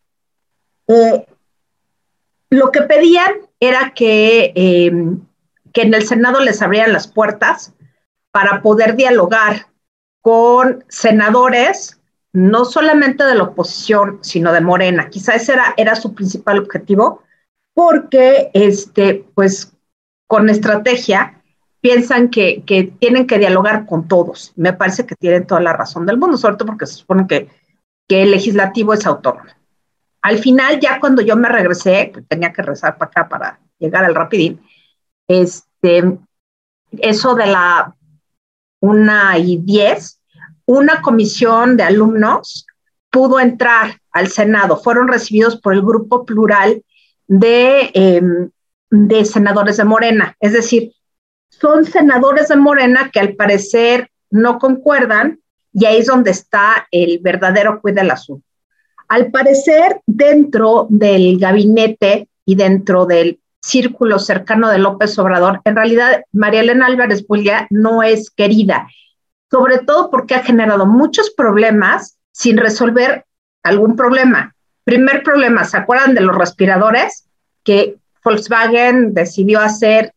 Eh, 0.87 1.27
lo 2.51 2.71
que 2.71 2.83
pedían 2.83 3.33
era 3.59 3.93
que 3.95 4.53
eh, 4.55 4.93
que 5.73 5.83
en 5.83 5.95
el 5.95 6.07
Senado 6.07 6.41
les 6.41 6.63
abrieran 6.63 6.93
las 6.93 7.09
puertas 7.09 7.73
para 8.31 8.63
poder 8.63 8.97
dialogar 8.97 9.67
con 10.21 10.85
senadores, 10.89 12.01
no 12.33 12.65
solamente 12.65 13.25
de 13.25 13.35
la 13.35 13.45
oposición, 13.45 14.19
sino 14.23 14.53
de 14.53 14.61
Morena. 14.61 15.11
Quizá 15.11 15.35
ese 15.35 15.53
era, 15.53 15.75
era 15.77 15.95
su 15.97 16.15
principal 16.15 16.59
objetivo, 16.59 17.23
porque 17.75 18.51
este, 18.55 19.25
pues, 19.35 19.73
con 20.27 20.49
estrategia 20.49 21.43
piensan 21.81 22.31
que, 22.31 22.63
que, 22.65 22.85
tienen 22.85 23.27
que 23.27 23.39
dialogar 23.39 23.87
con 23.87 24.07
todos. 24.09 24.53
Me 24.57 24.73
parece 24.73 25.05
que 25.05 25.17
tienen 25.17 25.47
toda 25.47 25.61
la 25.61 25.73
razón 25.73 26.07
del 26.07 26.17
mundo, 26.17 26.39
sobre 26.39 26.57
todo 26.57 26.67
porque 26.67 26.87
se 26.87 26.95
supone 26.95 27.27
que, 27.27 27.49
que 28.09 28.23
el 28.23 28.31
legislativo 28.31 28.95
es 28.95 29.05
autónomo. 29.05 29.51
Al 30.23 30.39
final, 30.39 30.79
ya 30.79 31.01
cuando 31.01 31.21
yo 31.21 31.37
me 31.37 31.49
regresé, 31.49 32.13
tenía 32.29 32.53
que 32.53 32.63
rezar 32.63 32.97
para 32.97 33.11
acá 33.11 33.29
para 33.29 33.61
llegar 33.79 34.05
al 34.05 34.15
rapidín, 34.15 34.61
este, 35.29 36.19
eso 36.93 37.35
de 37.35 37.47
la 37.47 37.95
una 38.81 39.39
y 39.39 39.59
diez, 39.59 40.21
una 40.67 41.01
comisión 41.03 41.77
de 41.77 41.85
alumnos 41.85 42.67
pudo 43.11 43.39
entrar 43.41 44.01
al 44.11 44.29
Senado. 44.29 44.77
Fueron 44.77 45.09
recibidos 45.09 45.61
por 45.61 45.75
el 45.75 45.83
grupo 45.83 46.25
plural 46.25 46.83
de, 47.29 47.91
em, 47.95 48.51
de 48.91 49.25
senadores 49.25 49.77
de 49.77 49.85
Morena. 49.85 50.37
Es 50.41 50.53
decir, 50.53 50.93
son 51.49 51.85
senadores 51.85 52.49
de 52.49 52.57
Morena 52.57 53.11
que 53.13 53.21
al 53.21 53.35
parecer 53.35 54.11
no 54.31 54.59
concuerdan 54.59 55.41
y 55.73 55.85
ahí 55.85 55.99
es 55.99 56.07
donde 56.07 56.31
está 56.31 56.87
el 56.91 57.19
verdadero 57.21 57.81
cuida 57.81 58.03
del 58.03 58.11
asunto. 58.11 58.47
Al 59.09 59.31
parecer, 59.31 60.01
dentro 60.07 60.87
del 60.89 61.39
gabinete 61.39 62.29
y 62.45 62.55
dentro 62.55 63.07
del 63.07 63.42
círculo 63.63 64.19
cercano 64.19 64.69
de 64.69 64.79
López 64.79 65.19
Obrador, 65.19 65.61
en 65.65 65.77
realidad 65.77 66.23
María 66.33 66.61
Elena 66.61 66.87
Álvarez 66.87 67.27
Bulla 67.27 67.67
no 67.71 68.03
es 68.03 68.31
querida, 68.31 68.89
sobre 69.51 69.79
todo 69.79 70.11
porque 70.11 70.35
ha 70.35 70.43
generado 70.43 70.85
muchos 70.85 71.31
problemas 71.31 72.19
sin 72.33 72.57
resolver 72.57 73.25
algún 73.63 73.97
problema. 73.97 74.55
Primer 74.85 75.23
problema, 75.23 75.65
¿se 75.65 75.77
acuerdan 75.77 76.15
de 76.15 76.23
los 76.23 76.37
respiradores 76.37 77.29
que 77.63 77.97
Volkswagen 78.25 79.15
decidió 79.15 79.61
hacer 79.61 80.13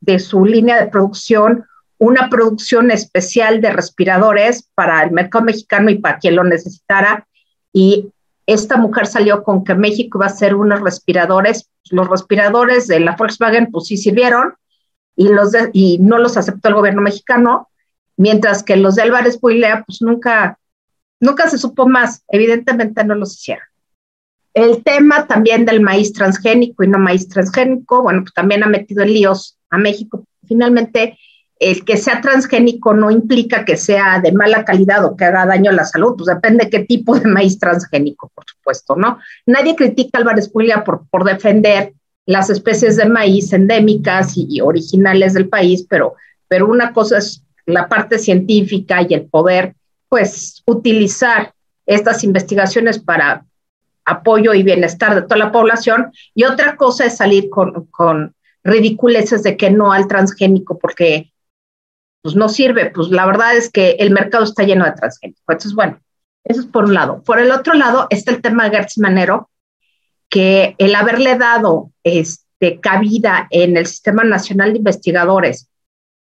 de 0.00 0.18
su 0.18 0.44
línea 0.44 0.80
de 0.80 0.90
producción 0.90 1.64
una 1.98 2.28
producción 2.28 2.90
especial 2.90 3.60
de 3.60 3.72
respiradores 3.72 4.68
para 4.74 5.02
el 5.02 5.10
mercado 5.10 5.44
mexicano 5.44 5.90
y 5.90 5.98
para 5.98 6.18
quien 6.18 6.36
lo 6.36 6.44
necesitara? 6.44 7.26
Y 7.72 8.12
esta 8.46 8.76
mujer 8.76 9.06
salió 9.06 9.42
con 9.42 9.64
que 9.64 9.74
México 9.74 10.18
iba 10.18 10.26
a 10.26 10.30
hacer 10.30 10.54
unos 10.54 10.80
respiradores. 10.80 11.68
Los 11.90 12.08
respiradores 12.08 12.86
de 12.86 13.00
la 13.00 13.16
Volkswagen, 13.16 13.70
pues 13.70 13.86
sí 13.86 13.96
sirvieron 13.96 14.54
y, 15.14 15.28
los 15.28 15.52
y 15.72 15.98
no 15.98 16.18
los 16.18 16.36
aceptó 16.36 16.68
el 16.68 16.74
gobierno 16.74 17.02
mexicano, 17.02 17.68
mientras 18.16 18.62
que 18.62 18.76
los 18.76 18.94
de 18.96 19.02
Álvarez 19.02 19.38
Puilea, 19.38 19.84
pues 19.86 20.02
nunca, 20.02 20.58
nunca 21.20 21.48
se 21.48 21.58
supo 21.58 21.88
más. 21.88 22.22
Evidentemente 22.28 23.04
no 23.04 23.14
los 23.14 23.34
hicieron. 23.34 23.64
El 24.54 24.82
tema 24.82 25.26
también 25.26 25.66
del 25.66 25.80
maíz 25.80 26.12
transgénico 26.12 26.82
y 26.82 26.88
no 26.88 26.98
maíz 26.98 27.28
transgénico, 27.28 28.02
bueno, 28.02 28.22
pues 28.22 28.32
también 28.32 28.62
ha 28.62 28.68
metido 28.68 29.02
en 29.02 29.12
líos 29.12 29.58
a 29.68 29.76
México. 29.76 30.24
Finalmente, 30.46 31.18
el 31.58 31.84
que 31.84 31.96
sea 31.96 32.20
transgénico 32.20 32.92
no 32.92 33.10
implica 33.10 33.64
que 33.64 33.76
sea 33.76 34.20
de 34.20 34.32
mala 34.32 34.64
calidad 34.64 35.04
o 35.04 35.16
que 35.16 35.24
haga 35.24 35.46
daño 35.46 35.70
a 35.70 35.74
la 35.74 35.84
salud, 35.84 36.14
pues 36.16 36.26
depende 36.26 36.64
de 36.64 36.70
qué 36.70 36.80
tipo 36.80 37.18
de 37.18 37.28
maíz 37.28 37.58
transgénico, 37.58 38.30
por 38.34 38.44
supuesto, 38.46 38.94
¿no? 38.96 39.18
Nadie 39.46 39.74
critica 39.74 40.18
a 40.18 40.20
Álvarez 40.20 40.48
Pulia 40.48 40.84
por, 40.84 41.06
por 41.08 41.24
defender 41.24 41.94
las 42.26 42.50
especies 42.50 42.96
de 42.96 43.06
maíz 43.06 43.52
endémicas 43.52 44.34
y, 44.36 44.60
originales 44.60 45.32
del 45.32 45.48
país, 45.48 45.86
pero, 45.88 46.14
pero 46.48 46.66
una 46.66 46.92
cosa 46.92 47.18
es 47.18 47.42
la 47.64 47.88
parte 47.88 48.18
científica 48.18 49.02
y 49.08 49.14
el 49.14 49.26
poder, 49.26 49.74
pues, 50.08 50.62
utilizar 50.66 51.54
estas 51.86 52.22
investigaciones 52.24 52.98
para 52.98 53.44
apoyo 54.04 54.54
y 54.54 54.62
bienestar 54.62 55.14
de 55.14 55.22
toda 55.22 55.36
la 55.36 55.52
población, 55.52 56.12
y 56.34 56.44
otra 56.44 56.76
cosa 56.76 57.06
es 57.06 57.16
salir 57.16 57.48
con, 57.48 57.86
con 57.86 58.34
ridiculeces 58.62 59.42
de 59.42 59.56
que 59.56 59.70
no 59.70 59.92
al 59.92 60.06
transgénico, 60.06 60.78
porque 60.78 61.32
pues 62.22 62.34
no 62.34 62.48
sirve, 62.48 62.90
pues 62.90 63.08
la 63.08 63.26
verdad 63.26 63.56
es 63.56 63.70
que 63.70 63.96
el 63.98 64.10
mercado 64.10 64.44
está 64.44 64.64
lleno 64.64 64.84
de 64.84 64.92
transgénicos. 64.92 65.42
Entonces, 65.48 65.74
bueno, 65.74 66.00
eso 66.44 66.60
es 66.60 66.66
por 66.66 66.84
un 66.84 66.94
lado. 66.94 67.22
Por 67.22 67.38
el 67.38 67.50
otro 67.50 67.74
lado 67.74 68.06
está 68.10 68.32
el 68.32 68.42
tema 68.42 68.64
de 68.64 68.76
Gertz 68.76 68.98
Manero, 68.98 69.50
que 70.28 70.74
el 70.78 70.94
haberle 70.94 71.36
dado 71.36 71.92
este, 72.02 72.80
cabida 72.80 73.46
en 73.50 73.76
el 73.76 73.86
Sistema 73.86 74.24
Nacional 74.24 74.72
de 74.72 74.78
Investigadores 74.78 75.68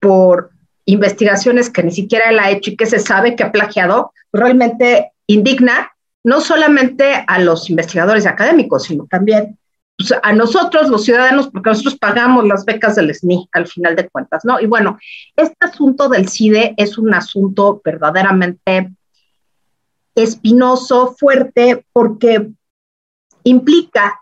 por 0.00 0.50
investigaciones 0.84 1.70
que 1.70 1.82
ni 1.82 1.92
siquiera 1.92 2.30
él 2.30 2.38
ha 2.38 2.50
hecho 2.50 2.70
y 2.70 2.76
que 2.76 2.86
se 2.86 2.98
sabe 2.98 3.36
que 3.36 3.42
ha 3.42 3.52
plagiado, 3.52 4.12
realmente 4.32 5.12
indigna 5.26 5.92
no 6.22 6.40
solamente 6.40 7.24
a 7.26 7.38
los 7.38 7.68
investigadores 7.70 8.26
académicos, 8.26 8.84
sino 8.84 9.06
también 9.06 9.58
pues, 9.96 10.12
a 10.22 10.32
nosotros, 10.32 10.88
los 10.88 11.04
ciudadanos, 11.04 11.48
porque 11.48 11.70
nosotros 11.70 11.96
pagamos 11.98 12.46
las 12.46 12.64
becas 12.64 12.96
del 12.96 13.14
SNI 13.14 13.48
al 13.52 13.66
final 13.66 13.94
de 13.94 14.08
cuentas, 14.08 14.44
¿no? 14.44 14.60
Y 14.60 14.66
bueno, 14.66 14.98
este 15.36 15.56
asunto 15.60 16.08
del 16.08 16.28
CIDE 16.28 16.74
es 16.76 16.98
un 16.98 17.14
asunto 17.14 17.80
verdaderamente 17.84 18.92
espinoso, 20.14 21.14
fuerte, 21.18 21.86
porque 21.92 22.50
implica 23.44 24.20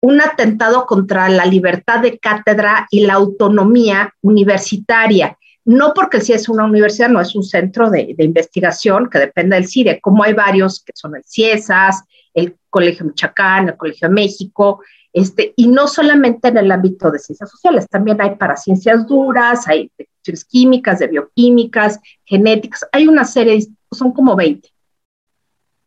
un 0.00 0.20
atentado 0.20 0.86
contra 0.86 1.28
la 1.28 1.46
libertad 1.46 2.00
de 2.00 2.18
cátedra 2.18 2.86
y 2.90 3.06
la 3.06 3.14
autonomía 3.14 4.12
universitaria. 4.22 5.38
No 5.64 5.92
porque 5.94 6.16
el 6.16 6.22
CIDE 6.24 6.38
es 6.38 6.48
una 6.48 6.64
universidad, 6.64 7.08
no 7.08 7.20
es 7.20 7.36
un 7.36 7.44
centro 7.44 7.88
de, 7.88 8.14
investigación 8.18 9.08
que 9.08 9.18
depende 9.18 9.56
del 9.56 9.68
CIDE, 9.68 10.00
como 10.00 10.24
hay 10.24 10.32
varios 10.32 10.82
que 10.82 10.92
son 10.94 11.16
el 11.16 11.22
CIESAS, 11.24 12.02
el 12.34 12.56
Colegio 12.68 13.06
Michoacán, 13.06 13.68
el 13.68 13.76
Colegio 13.76 14.08
de 14.08 14.14
México, 14.14 14.80
este, 15.12 15.52
y 15.56 15.68
no 15.68 15.88
solamente 15.88 16.48
en 16.48 16.56
el 16.56 16.70
ámbito 16.70 17.10
de 17.10 17.18
ciencias 17.18 17.50
sociales, 17.50 17.86
también 17.88 18.20
hay 18.20 18.36
para 18.36 18.56
ciencias 18.56 19.06
duras, 19.06 19.68
hay 19.68 19.90
de 19.98 20.08
químicas, 20.48 21.00
de 21.00 21.08
bioquímicas, 21.08 22.00
genéticas, 22.24 22.86
hay 22.92 23.08
una 23.08 23.24
serie, 23.24 23.66
son 23.90 24.12
como 24.12 24.36
20, 24.36 24.68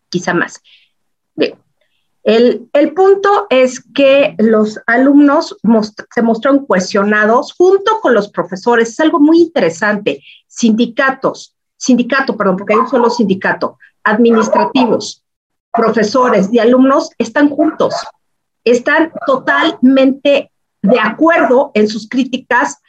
quizá 0.09 0.33
más. 0.33 0.61
el, 2.23 2.69
el, 2.73 2.93
punto 2.93 3.47
es 3.49 3.81
que 3.93 4.35
los 4.37 4.79
alumnos 4.87 5.55
se 6.13 6.21
mostraron 6.21 6.65
cuestionados 6.65 7.53
junto 7.53 7.99
con 8.01 8.13
los 8.13 8.29
profesores, 8.29 8.89
es 8.89 8.99
algo 8.99 9.19
muy 9.19 9.41
interesante, 9.41 10.21
sindicatos, 10.47 11.55
sindicato, 11.77 12.35
perdón, 12.37 12.57
porque 12.57 12.73
hay 12.73 12.79
un 12.79 12.89
solo 12.89 13.09
sindicato, 13.09 13.77
administrativos, 14.03 15.23
profesores 15.71 16.49
y 16.51 16.59
alumnos 16.59 17.09
están 17.17 17.49
juntos 17.49 17.93
están 18.65 19.11
totalmente 19.25 20.51
de 20.81 20.99
acuerdo 20.99 21.71
en 21.73 21.87
sus 21.87 22.09
críticas 22.09 22.81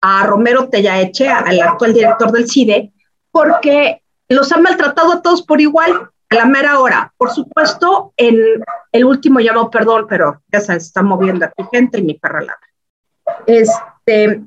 a 0.00 0.26
Romero 0.26 0.68
Tellaeche, 0.68 1.28
al 1.28 1.60
actual 1.60 1.94
director 1.94 2.30
del 2.32 2.48
CIDE, 2.48 2.92
porque 3.30 4.02
los 4.28 4.52
han 4.52 4.62
maltratado 4.62 5.12
a 5.12 5.22
todos 5.22 5.42
por 5.42 5.60
igual 5.60 6.10
a 6.30 6.34
la 6.34 6.44
mera 6.44 6.80
hora. 6.80 7.12
Por 7.16 7.30
supuesto, 7.30 8.12
en 8.16 8.36
el 8.90 9.04
último 9.04 9.40
llamado, 9.40 9.70
perdón, 9.70 10.06
pero 10.08 10.42
ya 10.52 10.60
se 10.60 10.76
está 10.76 11.02
moviendo 11.02 11.44
aquí 11.44 11.62
gente 11.72 11.98
y 11.98 12.02
mi 12.02 12.14
perra 12.14 12.40
ladra. 12.40 12.68
Este, 13.46 14.42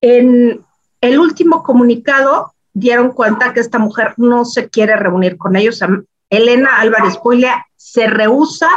en 0.00 0.64
el 1.00 1.18
último 1.18 1.62
comunicado 1.62 2.54
dieron 2.72 3.12
cuenta 3.12 3.52
que 3.52 3.60
esta 3.60 3.78
mujer 3.78 4.14
no 4.16 4.44
se 4.44 4.68
quiere 4.68 4.96
reunir 4.96 5.36
con 5.36 5.56
ellos. 5.56 5.80
Elena 6.30 6.80
Álvarez 6.80 7.18
Puiglia 7.18 7.66
se 7.76 8.06
rehúsa 8.06 8.68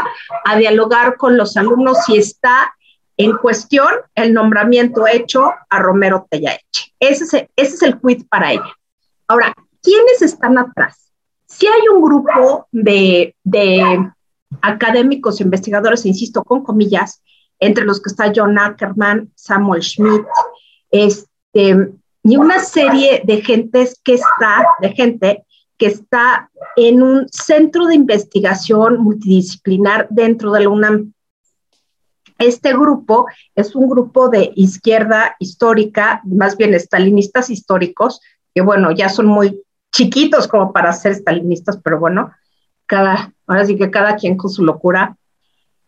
a 0.46 0.58
dialogar 0.58 1.18
con 1.18 1.38
los 1.38 1.58
alumnos 1.58 1.98
si 2.06 2.18
está 2.18 2.74
en 3.18 3.36
cuestión 3.38 3.88
el 4.16 4.34
nombramiento 4.34 5.08
hecho 5.08 5.51
a 5.70 5.80
Romero 5.80 6.27
Tellaeche. 6.30 6.94
Ese 7.00 7.24
es, 7.24 7.34
el, 7.34 7.50
ese 7.56 7.98
quid 8.00 8.25
para 8.30 8.51
ella. 8.51 8.75
Ahora, 9.27 9.54
¿quiénes 9.82 10.22
están 10.22 10.58
atrás? 10.58 11.12
Si 11.48 11.66
hay 11.66 11.88
un 11.94 12.01
grupo 12.01 12.68
de, 12.72 13.36
de 13.44 14.12
académicos, 14.62 15.42
investigadores, 15.42 16.06
insisto, 16.06 16.44
con 16.44 16.63
comillas, 16.63 17.24
entre 17.60 17.86
los 17.86 18.01
que 18.01 18.10
está 18.10 18.32
John 18.36 18.60
Ackerman, 18.60 19.32
Samuel 19.36 19.82
Schmidt, 19.82 20.25
este, 20.92 21.89
y 22.24 22.38
una 22.38 22.60
serie 22.60 23.22
de 23.24 23.42
gentes 23.42 24.00
que 24.04 24.16
está, 24.16 24.68
de 24.80 24.89
gente 24.89 25.46
que 25.78 25.88
está 25.88 26.50
en 26.76 27.04
un 27.04 27.28
centro 27.30 27.86
de 27.86 27.96
investigación 27.96 29.00
multidisciplinar 29.00 30.08
dentro 30.10 30.52
de 30.52 30.62
la 30.62 30.70
UNAM. 30.70 31.14
Este 32.40 32.74
grupo 32.74 33.28
es 33.56 33.76
un 33.76 33.90
grupo 33.90 34.30
de 34.30 34.52
izquierda 34.56 35.36
histórica, 35.40 36.22
más 36.26 36.58
bien 36.58 36.74
estalinistas 36.74 37.50
históricos, 37.50 38.22
que 38.54 38.62
bueno, 38.62 38.92
ya 38.92 39.10
son 39.10 39.28
muy 39.28 39.64
chiquitos 39.92 40.48
como 40.48 40.72
para 40.72 40.94
ser 40.94 41.14
estalinistas, 41.14 41.80
pero 41.84 42.00
bueno, 42.00 42.32
cada, 42.86 43.34
ahora 43.48 43.66
sí 43.66 43.76
que 43.76 43.92
cada 43.92 44.16
quien 44.16 44.38
con 44.38 44.50
su 44.50 44.64
locura. 44.64 45.18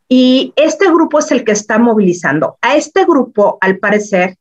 Y 0.07 0.53
este 0.55 0.87
grupo 0.87 1.19
es 1.19 1.31
el 1.31 1.43
que 1.43 1.51
está 1.51 1.77
movilizando. 1.77 2.57
A 2.61 2.75
este 2.75 3.05
grupo, 3.05 3.59
al 3.61 3.77
parecer, 3.77 4.37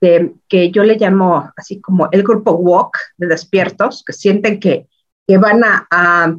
es, 0.00 0.32
que 0.48 0.70
yo 0.70 0.82
le 0.82 0.96
llamo 0.96 1.50
así 1.56 1.80
como 1.80 2.08
el 2.12 2.22
grupo 2.22 2.52
walk 2.52 2.98
de 3.16 3.26
despiertos, 3.26 4.04
que 4.04 4.12
sienten 4.12 4.60
que, 4.60 4.86
que 5.26 5.38
van 5.38 5.62
a, 5.64 6.36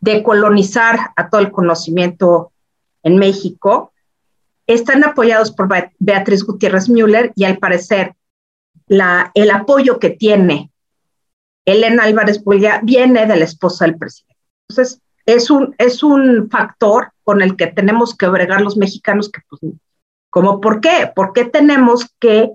decolonizar 0.00 1.12
a 1.16 1.30
todo 1.30 1.40
el 1.40 1.50
conocimiento 1.50 2.52
en 3.02 3.16
México, 3.16 3.90
están 4.66 5.02
apoyados 5.02 5.50
por 5.50 5.66
Beatriz 5.98 6.44
Gutiérrez 6.44 6.90
Müller 6.90 7.32
y 7.34 7.44
al 7.44 7.56
parecer 7.56 8.14
¿Cómo 20.34 20.60
por 20.60 20.80
qué? 20.80 21.12
¿Por 21.14 21.32
qué 21.32 21.44
tenemos 21.44 22.10
que 22.18 22.50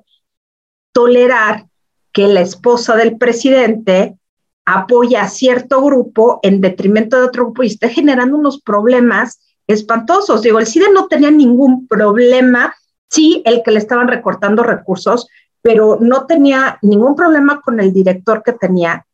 tolerar 0.92 1.68
que 2.12 2.28
la 2.28 2.42
esposa 2.42 2.98
del 2.98 3.18
presidente 3.18 4.18
apoya 4.66 5.22
a 5.22 5.30
cierto 5.30 5.82
grupo 5.82 6.42
en 6.44 6.60
detrimento 6.60 7.16
de 7.16 7.28
otro 7.28 7.46
grupo 7.46 7.64
y 7.64 7.68
está 7.68 7.88
generando 7.88 8.36
unos 8.36 8.62
problemas 8.62 9.40
espantosos. 9.66 10.42
Digo, 10.42 10.60
el 10.60 10.68
CIDE 10.68 10.92
no 10.94 11.08
tenía 11.08 11.32
ningún 11.32 11.88
problema, 11.88 12.76
sí, 13.08 13.42
el 13.46 13.64
que 13.64 13.72
le 13.72 13.80
estaban 13.80 14.10
recortando 14.10 14.62
recursos, 14.62 15.30
pero 15.62 16.00
no 16.02 16.26
tenía 16.26 16.80
ningún 16.82 17.16
problema 17.16 17.62
con 17.62 17.80
el 17.80 17.94
director 17.94 18.44
que 18.44 18.52
tenía, 18.52 19.06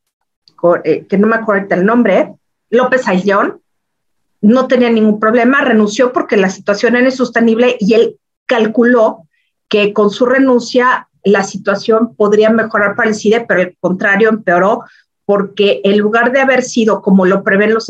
eh, 0.83 1.05
que 1.05 1.17
no 1.19 1.27
me 1.27 1.35
acuerdo 1.35 1.75
el 1.75 1.85
nombre, 1.85 2.33
López 2.71 3.07
Ayllón, 3.07 3.61
no 4.41 4.67
tenía 4.67 4.89
ningún 4.89 5.19
problema, 5.19 5.61
renunció 5.61 6.11
porque 6.11 6.35
la 6.35 6.49
situación 6.49 6.95
era 6.95 7.05
insostenible 7.05 7.77
y 7.79 7.93
él 7.93 8.19
calculó 8.45 9.27
que 9.67 9.93
con 9.93 10.09
su 10.09 10.25
renuncia 10.25 11.09
la 11.23 11.43
situación 11.43 12.15
podría 12.15 12.49
mejorar 12.49 12.95
para 12.95 13.09
el 13.09 13.15
CIDE, 13.15 13.45
pero 13.47 13.61
al 13.61 13.75
contrario 13.79 14.29
empeoró 14.29 14.83
porque 15.25 15.81
en 15.83 15.97
lugar 15.97 16.31
de 16.31 16.39
haber 16.39 16.61
sido 16.61 17.01
como 17.01 17.25
lo 17.25 17.43
prevén 17.43 17.73
los, 17.73 17.89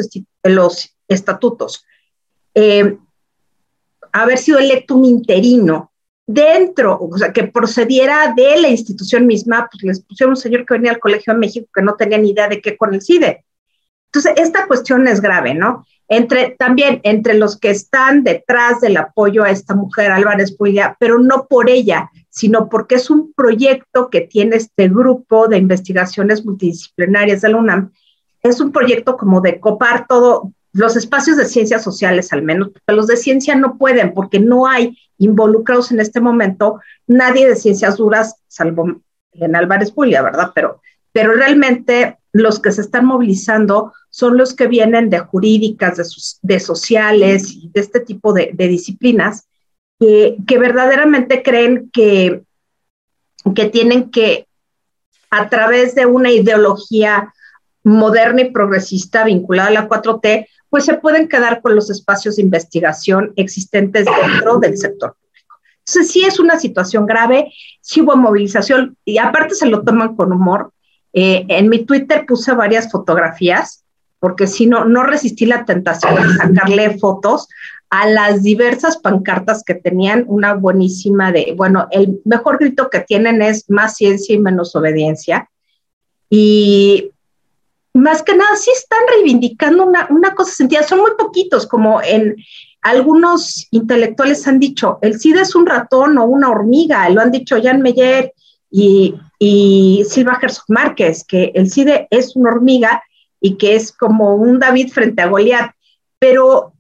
estatutos, 1.08 1.86
eh, 2.54 2.98
haber 4.12 4.38
sido 4.38 4.58
electo 4.58 4.96
un 4.96 5.06
interino 5.06 5.92
dentro, 6.26 6.98
o 7.00 7.18
sea, 7.18 7.34
que 7.34 7.44
procediera 7.44 8.34
de 8.34 8.60
la 8.60 8.70
institución 8.70 9.28
misma, 9.28 9.68
pues 9.70 9.84
les 9.84 10.02
pusieron 10.02 10.32
un 10.32 10.38
señor 10.38 10.66
que 10.66 10.76
venía 10.76 10.92
al 10.92 11.00
Colegio 11.00 11.34
de 11.34 11.40
México 11.40 11.68
que 11.74 11.82
no 11.82 11.96
tenía 11.96 12.18
ni 12.18 12.32
idea 12.32 12.48
de 12.48 12.62
qué 12.62 12.78
con 12.78 12.94
el 12.94 13.02
CIDE. 13.02 13.46
Entonces, 14.08 14.34
esta 14.38 14.66
cuestión 14.66 15.08
es 15.08 15.20
grave, 15.20 15.54
¿no? 15.54 15.86
Entre, 16.08 16.56
también 16.60 17.00
entre 17.04 17.34
los 17.34 17.58
que 17.58 17.72
están 17.72 18.24
detrás 18.24 18.80
del 18.82 18.98
apoyo 18.98 19.44
a 19.44 19.50
esta 19.50 19.74
mujer, 19.74 20.12
Álvarez 20.12 20.56
Puya, 20.56 20.96
pero 21.00 21.20
no 21.20 21.48
por 21.48 21.70
ella, 21.70 22.12
sino 22.30 22.70
porque 22.70 22.96
es 22.96 23.10
un 23.10 23.34
proyecto 23.34 24.10
que 24.10 24.22
tiene 24.22 24.58
este 24.58 24.88
grupo 24.88 25.48
de 25.48 25.58
investigaciones 25.58 26.46
multidisciplinarias 26.46 27.42
de 27.42 27.50
la 27.50 27.58
UNAM. 27.58 27.92
Es 28.44 28.60
un 28.60 28.72
proyecto 28.72 29.18
como 29.18 29.42
de 29.42 29.60
copar 29.60 30.06
todo, 30.08 30.52
los 30.74 30.96
espacios 30.96 31.38
de 31.38 31.46
ciencias 31.46 31.84
sociales 31.84 32.34
al 32.34 32.44
menos, 32.44 32.70
porque 32.70 32.94
los 32.94 33.08
de 33.08 33.18
ciencia 33.18 33.56
no 33.56 33.78
pueden, 33.78 34.14
porque 34.14 34.40
no 34.40 34.68
hay 34.68 34.98
involucrados 35.18 35.92
en 35.92 36.02
este 36.02 36.20
momento 36.20 36.82
nadie 37.08 37.48
de 37.48 37.56
ciencias 37.56 37.98
duras, 37.98 38.36
salvo 38.48 39.02
en 39.32 39.56
Álvarez 39.56 39.92
Puya, 39.92 40.22
¿verdad? 40.22 40.52
Pero, 40.54 40.82
pero 41.12 41.34
realmente 41.34 42.18
los 42.34 42.60
que 42.60 42.74
se 42.74 42.82
están 42.82 43.06
movilizando 43.06 43.94
son 44.16 44.38
los 44.38 44.54
que 44.54 44.68
vienen 44.68 45.10
de 45.10 45.20
jurídicas, 45.20 46.40
de, 46.42 46.60
sociales 46.62 47.52
y 47.52 47.70
de 47.74 47.82
este 47.82 48.00
tipo 48.00 48.32
de, 48.32 48.54
disciplinas, 48.56 49.46
que, 50.00 50.38
verdaderamente 50.58 51.44
creen 51.44 51.90
que, 51.92 52.42
que 53.54 53.66
tienen 53.66 54.12
que, 54.12 54.48
a 55.32 55.50
través 55.50 55.96
de 55.96 56.06
una 56.06 56.32
ideología 56.32 57.34
moderna 57.84 58.44
y 58.44 58.52
progresista 58.52 59.26
vinculada 59.26 59.68
a 59.68 59.74
la 59.74 59.90
4T, 59.90 60.48
pues 60.70 60.86
se 60.86 60.94
pueden 60.94 61.28
quedar 61.28 61.62
con 61.62 61.76
los 61.76 61.90
espacios 61.90 62.38
de 62.38 62.44
investigación 62.44 63.34
existentes 63.36 64.06
dentro 64.06 64.60
del 64.60 64.78
sector 64.78 65.18
público. 65.20 65.56
Entonces, 65.80 66.10
sí 66.14 66.24
es 66.24 66.40
una 66.40 66.58
situación 66.58 67.06
grave, 67.06 67.52
sí 67.82 68.00
hubo 68.00 68.16
movilización 68.16 68.96
y 69.04 69.18
aparte 69.18 69.56
se 69.56 69.66
lo 69.66 69.84
toman 69.84 70.16
con 70.16 70.32
humor. 70.32 70.72
Eh, 71.12 71.46
en 71.50 71.68
mi 71.68 71.84
Twitter 71.84 72.26
puse 72.26 72.54
varias 72.54 72.90
fotografías 72.90 73.85
porque 74.26 74.48
si 74.48 74.66
no, 74.66 74.86
no 74.86 75.04
resistí 75.04 75.46
la 75.46 75.66
tentación 75.66 76.16
de 76.16 76.34
sacarle 76.34 76.98
fotos 76.98 77.48
a 77.92 78.10
las 78.10 78.42
diversas 78.42 78.98
pancartas 78.98 79.62
que 79.64 79.76
tenían, 79.76 80.26
una 80.28 80.56
buenísima 80.56 81.32
de, 81.32 81.54
bueno, 81.56 81.88
el 81.92 82.22
mejor 82.26 82.58
grito 82.58 82.90
que 82.90 83.02
tienen 83.02 83.44
es 83.44 83.70
más 83.70 83.98
ciencia 83.98 84.34
y 84.34 84.40
menos 84.40 84.76
obediencia. 84.76 85.48
Y 86.28 87.12
más 87.94 88.24
que 88.24 88.36
nada, 88.36 88.56
sí 88.56 88.72
están 88.76 89.02
reivindicando 89.14 89.86
una, 89.86 90.08
una 90.10 90.34
cosa 90.34 90.54
sentida, 90.54 90.82
son 90.82 91.02
muy 91.02 91.12
poquitos, 91.16 91.68
como 91.68 92.02
en 92.02 92.36
algunos 92.82 93.68
intelectuales 93.70 94.48
han 94.48 94.60
dicho, 94.60 94.98
el 95.04 95.20
SIDA 95.20 95.44
es 95.44 95.54
un 95.54 95.68
ratón 95.68 96.18
o 96.18 96.26
una 96.26 96.50
hormiga, 96.50 97.08
lo 97.10 97.22
han 97.22 97.30
dicho 97.30 97.62
Jan 97.62 97.84
Meyer 97.84 98.34
y 98.72 99.14
y 99.40 100.04
Silva 100.10 100.40
Herzog 100.42 100.66
Márquez, 100.70 101.24
que 101.24 101.52
el 101.56 101.70
CIDE 101.70 102.08
es 102.10 102.36
una 102.36 102.52
hormiga 102.52 103.04
y 103.46 103.58
que 103.58 103.76
es 103.76 103.92
como 103.92 104.34
un 104.34 104.58
David 104.58 104.92
frente 104.92 105.22
a 105.22 105.28
Goliat, 105.28 105.70
pero 106.18 106.74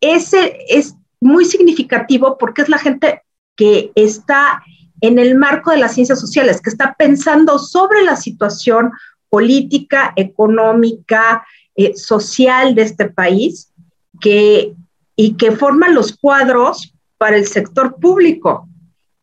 ese 0.00 0.56
es 0.68 0.94
muy 1.20 1.44
significativo 1.44 2.38
porque 2.38 2.62
es 2.62 2.68
la 2.68 2.78
gente 2.78 3.22
que 3.56 3.90
está 3.96 4.62
en 5.00 5.18
el 5.18 5.34
marco 5.34 5.72
de 5.72 5.78
las 5.78 5.94
ciencias 5.94 6.20
sociales, 6.20 6.60
que 6.60 6.70
está 6.70 6.94
pensando 6.96 7.58
sobre 7.58 8.04
la 8.04 8.14
situación 8.14 8.92
política, 9.28 10.12
económica, 10.14 11.44
eh, 11.74 11.96
social 11.96 12.76
de 12.76 12.82
este 12.82 13.06
país, 13.06 13.72
que, 14.20 14.74
y 15.16 15.34
que 15.34 15.50
forman 15.50 15.92
los 15.92 16.16
cuadros 16.16 16.94
para 17.18 17.36
el 17.36 17.48
sector 17.48 17.96
público. 17.96 18.68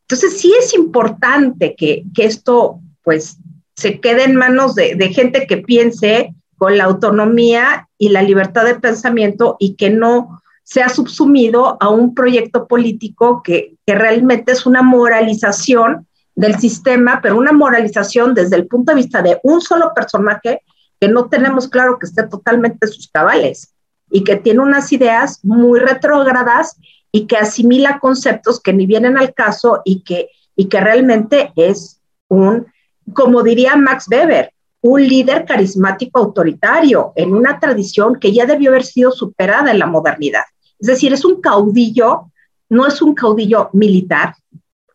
Entonces, 0.02 0.38
sí 0.38 0.52
es 0.60 0.74
importante 0.74 1.74
que, 1.78 2.04
esto, 2.18 2.80
pues, 3.02 3.38
se 3.74 4.00
quede 4.00 4.24
en 4.24 4.36
manos 4.36 4.74
de, 4.74 4.96
gente 5.14 5.46
que 5.46 5.56
piense 5.56 6.34
con 6.56 6.78
la 6.78 6.84
autonomía 6.84 7.88
y 7.98 8.08
la 8.10 8.22
libertad 8.22 8.64
de 8.64 8.76
pensamiento 8.76 9.56
y 9.58 9.74
que 9.74 9.90
no 9.90 10.42
sea 10.62 10.88
subsumido 10.88 11.76
a 11.80 11.88
un 11.90 12.14
proyecto 12.14 12.66
político 12.66 13.42
que, 13.42 13.76
que, 13.86 13.94
realmente 13.94 14.52
es 14.52 14.64
una 14.64 14.82
moralización 14.82 16.06
del 16.34 16.58
sistema, 16.58 17.20
pero 17.22 17.36
una 17.36 17.52
moralización 17.52 18.34
desde 18.34 18.56
el 18.56 18.66
punto 18.66 18.92
de 18.92 18.96
vista 18.96 19.22
de 19.22 19.38
un 19.42 19.60
solo 19.60 19.92
personaje 19.94 20.62
que 21.00 21.08
no 21.08 21.28
tenemos 21.28 21.68
claro 21.68 21.98
que 21.98 22.06
esté 22.06 22.22
totalmente 22.24 22.86
sus 22.86 23.08
cabales 23.08 23.74
y 24.10 24.24
que 24.24 24.36
tiene 24.36 24.60
unas 24.60 24.90
ideas 24.92 25.40
muy 25.42 25.80
retrógradas 25.80 26.76
y 27.12 27.26
que 27.26 27.36
asimila 27.36 27.98
conceptos 27.98 28.60
que 28.60 28.72
ni 28.72 28.86
vienen 28.86 29.18
al 29.18 29.34
caso 29.34 29.82
y 29.84 30.02
que, 30.02 30.30
y 30.56 30.68
que 30.68 30.80
realmente 30.80 31.52
es 31.56 32.00
un, 32.28 32.66
como 33.12 33.42
diría 33.42 33.76
Max 33.76 34.06
Weber, 34.10 34.53
un 34.86 35.02
líder 35.02 35.46
carismático 35.46 36.18
autoritario 36.18 37.14
en 37.16 37.32
una 37.32 37.58
tradición 37.58 38.16
que 38.20 38.34
ya 38.34 38.44
debió 38.44 38.68
haber 38.68 38.84
sido 38.84 39.12
superada 39.12 39.70
en 39.70 39.78
la 39.78 39.86
modernidad. 39.86 40.42
Es 40.78 40.86
decir, 40.86 41.10
es 41.14 41.24
un 41.24 41.40
caudillo, 41.40 42.30
no 42.68 42.86
es 42.86 43.00
un 43.00 43.14
caudillo 43.14 43.70
militar, 43.72 44.34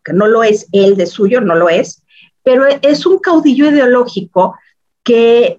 que 0.04 0.12
no 0.12 0.28
lo 0.28 0.44
es 0.44 0.68
él 0.70 0.96
de 0.96 1.06
suyo, 1.06 1.40
no 1.40 1.56
lo 1.56 1.68
es, 1.68 2.04
pero 2.44 2.66
es 2.66 3.04
un 3.04 3.18
caudillo 3.18 3.68
ideológico 3.68 4.54
que, 5.02 5.58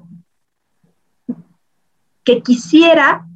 que 2.23 2.41
quisiera 2.41 3.27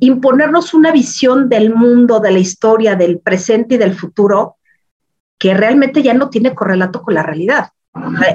imponernos 0.00 0.74
una 0.74 0.90
visión 0.90 1.48
del 1.48 1.72
mundo, 1.72 2.18
de 2.18 2.32
la 2.32 2.40
historia, 2.40 2.96
del 2.96 3.20
presente 3.20 3.76
y 3.76 3.78
del 3.78 3.94
futuro 3.94 4.56
que 5.38 5.54
realmente 5.54 6.02
ya 6.02 6.12
no 6.12 6.28
tiene 6.28 6.56
correlato 6.56 7.02
con 7.02 7.14
la 7.14 7.22
realidad. 7.22 7.68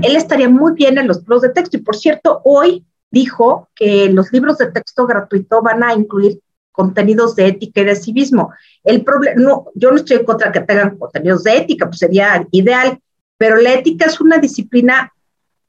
Él 0.01 0.15
estaría 0.15 0.49
muy 0.49 0.73
bien 0.73 0.97
en 0.97 1.07
los 1.07 1.19
libros 1.19 1.41
de 1.41 1.49
texto 1.49 1.77
y 1.77 1.81
por 1.81 1.95
cierto, 1.95 2.41
hoy 2.45 2.85
dijo 3.11 3.69
que 3.75 4.09
los 4.09 4.31
libros 4.31 4.57
de 4.57 4.71
texto 4.71 5.05
gratuito 5.05 5.61
van 5.61 5.83
a 5.83 5.93
incluir 5.93 6.39
contenidos 6.71 7.35
de 7.35 7.47
ética 7.47 7.81
y 7.81 7.85
de 7.85 7.95
civismo. 7.95 8.51
El 8.83 9.03
problema, 9.03 9.41
no, 9.41 9.65
yo 9.75 9.91
no 9.91 9.97
estoy 9.97 10.17
en 10.17 10.25
contra 10.25 10.51
que 10.51 10.61
tengan 10.61 10.97
contenidos 10.97 11.43
de 11.43 11.57
ética, 11.57 11.85
pues 11.85 11.99
sería 11.99 12.45
ideal, 12.51 12.99
pero 13.37 13.57
la 13.57 13.73
ética 13.73 14.05
es 14.07 14.19
una 14.19 14.39
disciplina 14.39 15.13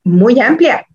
muy 0.02 0.40
amplia 0.40 0.86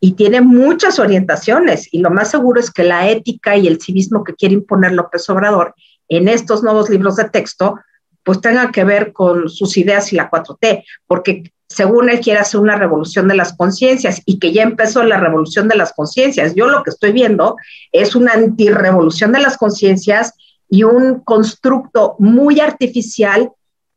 y 0.00 0.12
tiene 0.12 0.40
muchas 0.40 0.98
orientaciones 0.98 1.92
y 1.92 1.98
lo 1.98 2.10
más 2.10 2.30
seguro 2.30 2.58
es 2.58 2.70
que 2.70 2.84
la 2.84 3.08
ética 3.08 3.56
y 3.56 3.68
el 3.68 3.80
civismo 3.80 4.24
que 4.24 4.34
quiere 4.34 4.54
imponer 4.54 4.92
López 4.92 5.28
Obrador 5.30 5.74
en 6.08 6.28
estos 6.28 6.62
nuevos 6.62 6.90
libros 6.90 7.16
de 7.16 7.28
texto 7.28 7.78
pues 8.24 8.40
tengan 8.40 8.72
que 8.72 8.84
ver 8.84 9.12
con 9.12 9.48
sus 9.48 9.76
ideas 9.76 10.12
y 10.12 10.16
la 10.16 10.30
4T, 10.30 10.84
porque 11.06 11.51
según 11.72 12.10
él 12.10 12.20
quiere 12.20 12.40
hacer 12.40 12.60
una 12.60 12.76
revolución 12.76 13.28
de 13.28 13.34
las 13.34 13.56
conciencias 13.56 14.20
y 14.26 14.38
que 14.38 14.52
ya 14.52 14.62
empezó 14.62 15.02
la 15.02 15.18
revolución 15.18 15.68
de 15.68 15.76
las 15.76 15.92
conciencias. 15.92 16.54
Yo 16.54 16.68
lo 16.68 16.82
que 16.82 16.90
estoy 16.90 17.12
viendo 17.12 17.56
es 17.92 18.14
una 18.14 18.32
antirrevolución 18.32 19.32
de 19.32 19.40
las 19.40 19.56
conciencias 19.56 20.34
y 20.68 20.84
un 20.84 21.20
constructo 21.20 22.16
muy 22.18 22.60
artificial 22.60 23.50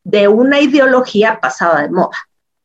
de 0.03 0.27
una 0.27 0.61
ideología 0.61 1.39
pasada 1.41 1.81
de 1.81 1.89
moda. 1.89 2.17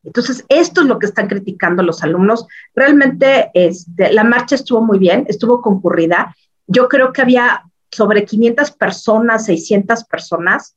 Entonces, 0.04 0.44
esto 0.48 0.82
es 0.82 0.86
lo 0.86 0.98
que 0.98 1.06
están 1.06 1.28
criticando 1.28 1.82
los 1.82 2.02
alumnos. 2.02 2.46
Realmente 2.74 3.50
este, 3.54 4.12
la 4.12 4.24
marcha 4.24 4.54
estuvo 4.54 4.80
muy 4.80 4.98
bien, 4.98 5.26
estuvo 5.28 5.60
concurrida. 5.60 6.34
Yo 6.66 6.88
creo 6.88 7.12
que 7.12 7.22
había 7.22 7.64
sobre 7.90 8.24
500 8.24 8.70
personas, 8.72 9.44
600 9.46 10.04
personas. 10.04 10.76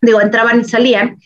Digo, 0.00 0.20
entraban 0.20 0.60
y 0.60 0.64
salían, 0.64 1.18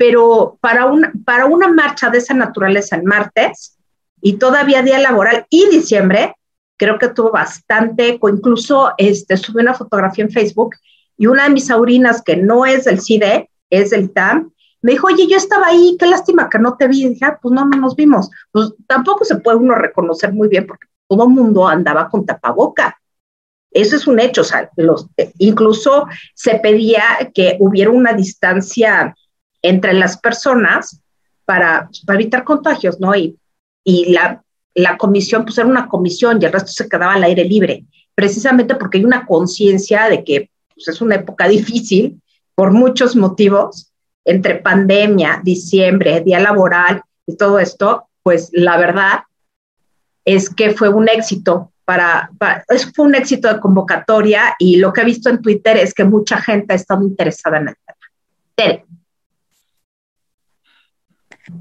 pero 0.00 0.56
para 0.62 0.86
una, 0.86 1.12
para 1.26 1.44
una 1.44 1.68
marcha 1.68 2.08
de 2.08 2.16
esa 2.16 2.32
naturaleza 2.32 2.96
en 2.96 3.04
martes 3.04 3.76
y 4.22 4.38
todavía 4.38 4.80
día 4.80 4.98
laboral 4.98 5.44
y 5.50 5.68
diciembre, 5.68 6.36
creo 6.78 6.98
que 6.98 7.10
tuvo 7.10 7.32
bastante 7.32 8.08
eco. 8.08 8.30
Incluso 8.30 8.92
este, 8.96 9.36
subí 9.36 9.60
una 9.60 9.74
fotografía 9.74 10.24
en 10.24 10.30
Facebook 10.30 10.76
y 11.18 11.26
una 11.26 11.44
de 11.44 11.50
mis 11.50 11.70
aurinas 11.70 12.22
que 12.22 12.34
no 12.34 12.64
es 12.64 12.86
del 12.86 13.02
CIDE, 13.02 13.50
es 13.68 13.90
del 13.90 14.10
TAM, 14.10 14.50
Me 14.80 14.92
dijo, 14.92 15.06
oye, 15.08 15.26
yo 15.28 15.36
estaba 15.36 15.66
ahí, 15.66 15.98
qué 16.00 16.06
lástima 16.06 16.48
que 16.48 16.58
no 16.58 16.78
te 16.78 16.88
vi. 16.88 17.06
Dije, 17.06 17.26
ah, 17.26 17.38
pues 17.38 17.52
no, 17.52 17.66
no 17.66 17.76
nos 17.76 17.94
vimos. 17.94 18.30
Pues 18.52 18.72
tampoco 18.86 19.26
se 19.26 19.36
puede 19.36 19.58
uno 19.58 19.74
reconocer 19.74 20.32
muy 20.32 20.48
bien 20.48 20.66
porque 20.66 20.86
todo 21.08 21.24
el 21.24 21.30
mundo 21.34 21.68
andaba 21.68 22.08
con 22.08 22.24
tapaboca. 22.24 22.98
Eso 23.70 23.96
es 23.96 24.06
un 24.06 24.18
hecho, 24.18 24.40
o 24.40 24.44
sea, 24.44 24.70
los, 24.76 25.08
incluso 25.36 26.06
se 26.34 26.54
pedía 26.54 27.02
que 27.34 27.58
hubiera 27.60 27.90
una 27.90 28.14
distancia 28.14 29.14
entre 29.62 29.92
las 29.94 30.18
personas 30.18 31.00
para, 31.44 31.88
para 32.06 32.18
evitar 32.18 32.44
contagios, 32.44 33.00
¿no? 33.00 33.14
Y, 33.14 33.36
y 33.84 34.12
la, 34.12 34.42
la 34.74 34.96
comisión, 34.96 35.44
pues 35.44 35.58
era 35.58 35.66
una 35.66 35.88
comisión 35.88 36.38
y 36.40 36.44
el 36.44 36.52
resto 36.52 36.72
se 36.72 36.88
quedaba 36.88 37.14
al 37.14 37.24
aire 37.24 37.44
libre, 37.44 37.84
precisamente 38.14 38.74
porque 38.74 38.98
hay 38.98 39.04
una 39.04 39.26
conciencia 39.26 40.08
de 40.08 40.24
que 40.24 40.50
pues, 40.74 40.88
es 40.88 41.00
una 41.00 41.16
época 41.16 41.48
difícil 41.48 42.20
por 42.54 42.72
muchos 42.72 43.16
motivos, 43.16 43.90
entre 44.24 44.56
pandemia, 44.56 45.40
diciembre, 45.42 46.20
día 46.20 46.40
laboral 46.40 47.02
y 47.26 47.36
todo 47.36 47.58
esto, 47.58 48.08
pues 48.22 48.50
la 48.52 48.76
verdad 48.76 49.20
es 50.24 50.50
que 50.50 50.72
fue 50.72 50.90
un 50.90 51.08
éxito 51.08 51.72
para, 51.84 52.30
fue 52.94 53.06
un 53.06 53.14
éxito 53.14 53.52
de 53.52 53.58
convocatoria 53.58 54.54
y 54.58 54.76
lo 54.76 54.92
que 54.92 55.00
he 55.00 55.04
visto 55.04 55.30
en 55.30 55.40
Twitter 55.40 55.76
es 55.78 55.94
que 55.94 56.04
mucha 56.04 56.40
gente 56.40 56.72
ha 56.72 56.76
estado 56.76 57.02
interesada 57.02 57.58
en 57.58 57.68
el 57.68 57.74
tema. 57.84 57.98
Tere. 58.54 58.84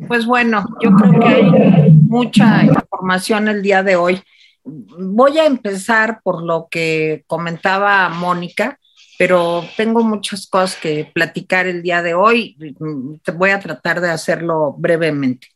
Pues 0.07 0.25
bueno, 0.25 0.65
yo 0.81 0.91
creo 0.91 1.19
que 1.19 1.27
hay 1.27 1.91
mucha 1.91 2.63
información 2.63 3.47
el 3.47 3.61
día 3.61 3.83
de 3.83 3.95
hoy. 3.95 4.21
Voy 4.63 5.37
a 5.37 5.45
empezar 5.45 6.21
por 6.23 6.43
lo 6.43 6.67
que 6.69 7.23
comentaba 7.27 8.09
Mónica, 8.09 8.79
pero 9.17 9.63
tengo 9.77 10.03
muchas 10.03 10.47
cosas 10.47 10.77
que 10.77 11.09
platicar 11.13 11.67
el 11.67 11.81
día 11.81 12.01
de 12.01 12.13
hoy. 12.13 12.57
Voy 13.35 13.49
a 13.49 13.59
tratar 13.59 14.01
de 14.01 14.09
hacerlo 14.09 14.75
brevemente. 14.77 15.47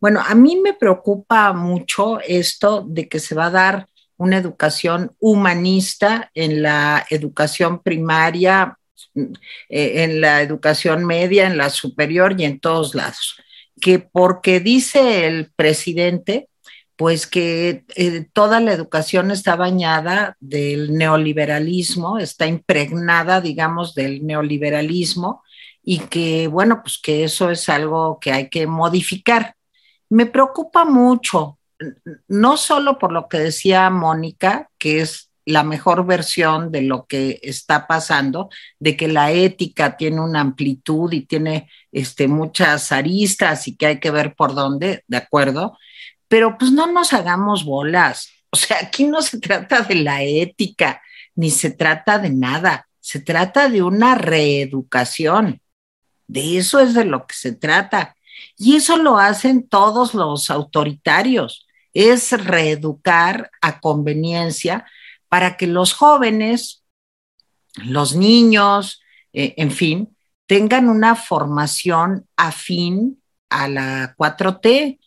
Bueno, 0.00 0.20
a 0.26 0.34
mí 0.34 0.56
me 0.56 0.74
preocupa 0.74 1.52
mucho 1.52 2.20
esto 2.20 2.84
de 2.88 3.08
que 3.08 3.18
se 3.18 3.34
va 3.34 3.46
a 3.46 3.50
dar 3.50 3.86
una 4.16 4.38
educación 4.38 5.12
humanista 5.18 6.30
en 6.34 6.62
la 6.62 7.06
educación 7.10 7.82
primaria, 7.82 8.78
eh, 9.14 10.04
en 10.04 10.20
la 10.20 10.42
educación 10.42 11.06
media, 11.06 11.46
en 11.46 11.56
la 11.56 11.70
superior 11.70 12.34
y 12.38 12.44
en 12.44 12.60
todos 12.60 12.94
lados. 12.94 13.36
Que 13.80 13.98
porque 13.98 14.60
dice 14.60 15.26
el 15.26 15.52
presidente, 15.54 16.48
pues 16.96 17.26
que 17.26 17.84
eh, 17.96 18.26
toda 18.32 18.60
la 18.60 18.72
educación 18.72 19.30
está 19.30 19.56
bañada 19.56 20.36
del 20.40 20.94
neoliberalismo, 20.94 22.18
está 22.18 22.46
impregnada, 22.46 23.40
digamos, 23.40 23.94
del 23.94 24.26
neoliberalismo 24.26 25.42
y 25.82 26.00
que, 26.00 26.46
bueno, 26.48 26.82
pues 26.82 26.98
que 27.02 27.24
eso 27.24 27.50
es 27.50 27.68
algo 27.68 28.18
que 28.20 28.32
hay 28.32 28.50
que 28.50 28.66
modificar. 28.66 29.54
Me 30.10 30.26
preocupa 30.26 30.84
mucho 30.84 31.58
no 32.28 32.56
solo 32.56 32.98
por 32.98 33.12
lo 33.12 33.28
que 33.28 33.38
decía 33.38 33.88
Mónica, 33.90 34.70
que 34.78 35.00
es 35.00 35.29
la 35.44 35.64
mejor 35.64 36.06
versión 36.06 36.70
de 36.70 36.82
lo 36.82 37.06
que 37.06 37.40
está 37.42 37.86
pasando, 37.86 38.50
de 38.78 38.96
que 38.96 39.08
la 39.08 39.32
ética 39.32 39.96
tiene 39.96 40.20
una 40.20 40.40
amplitud 40.40 41.12
y 41.12 41.22
tiene 41.22 41.70
este, 41.92 42.28
muchas 42.28 42.92
aristas 42.92 43.66
y 43.68 43.76
que 43.76 43.86
hay 43.86 44.00
que 44.00 44.10
ver 44.10 44.34
por 44.34 44.54
dónde, 44.54 45.04
¿de 45.08 45.16
acuerdo? 45.16 45.78
Pero 46.28 46.56
pues 46.58 46.70
no 46.72 46.86
nos 46.86 47.12
hagamos 47.12 47.64
bolas. 47.64 48.30
O 48.50 48.56
sea, 48.56 48.78
aquí 48.82 49.04
no 49.04 49.22
se 49.22 49.40
trata 49.40 49.82
de 49.82 49.96
la 49.96 50.22
ética, 50.22 51.02
ni 51.34 51.50
se 51.50 51.70
trata 51.70 52.18
de 52.18 52.30
nada, 52.30 52.88
se 53.00 53.20
trata 53.20 53.68
de 53.68 53.82
una 53.82 54.14
reeducación. 54.14 55.60
De 56.26 56.58
eso 56.58 56.78
es 56.80 56.94
de 56.94 57.04
lo 57.04 57.26
que 57.26 57.34
se 57.34 57.52
trata. 57.52 58.14
Y 58.56 58.76
eso 58.76 58.96
lo 58.96 59.18
hacen 59.18 59.68
todos 59.68 60.14
los 60.14 60.50
autoritarios 60.50 61.66
es 61.92 62.32
reeducar 62.32 63.50
a 63.60 63.80
conveniencia 63.80 64.86
para 65.30 65.56
que 65.56 65.68
los 65.68 65.94
jóvenes, 65.94 66.84
los 67.84 68.16
niños, 68.16 69.00
eh, 69.32 69.54
en 69.56 69.70
fin, 69.70 70.16
tengan 70.46 70.88
una 70.88 71.14
formación 71.14 72.26
afín 72.36 73.22
a 73.48 73.68
la 73.68 74.14
4T. 74.16 74.98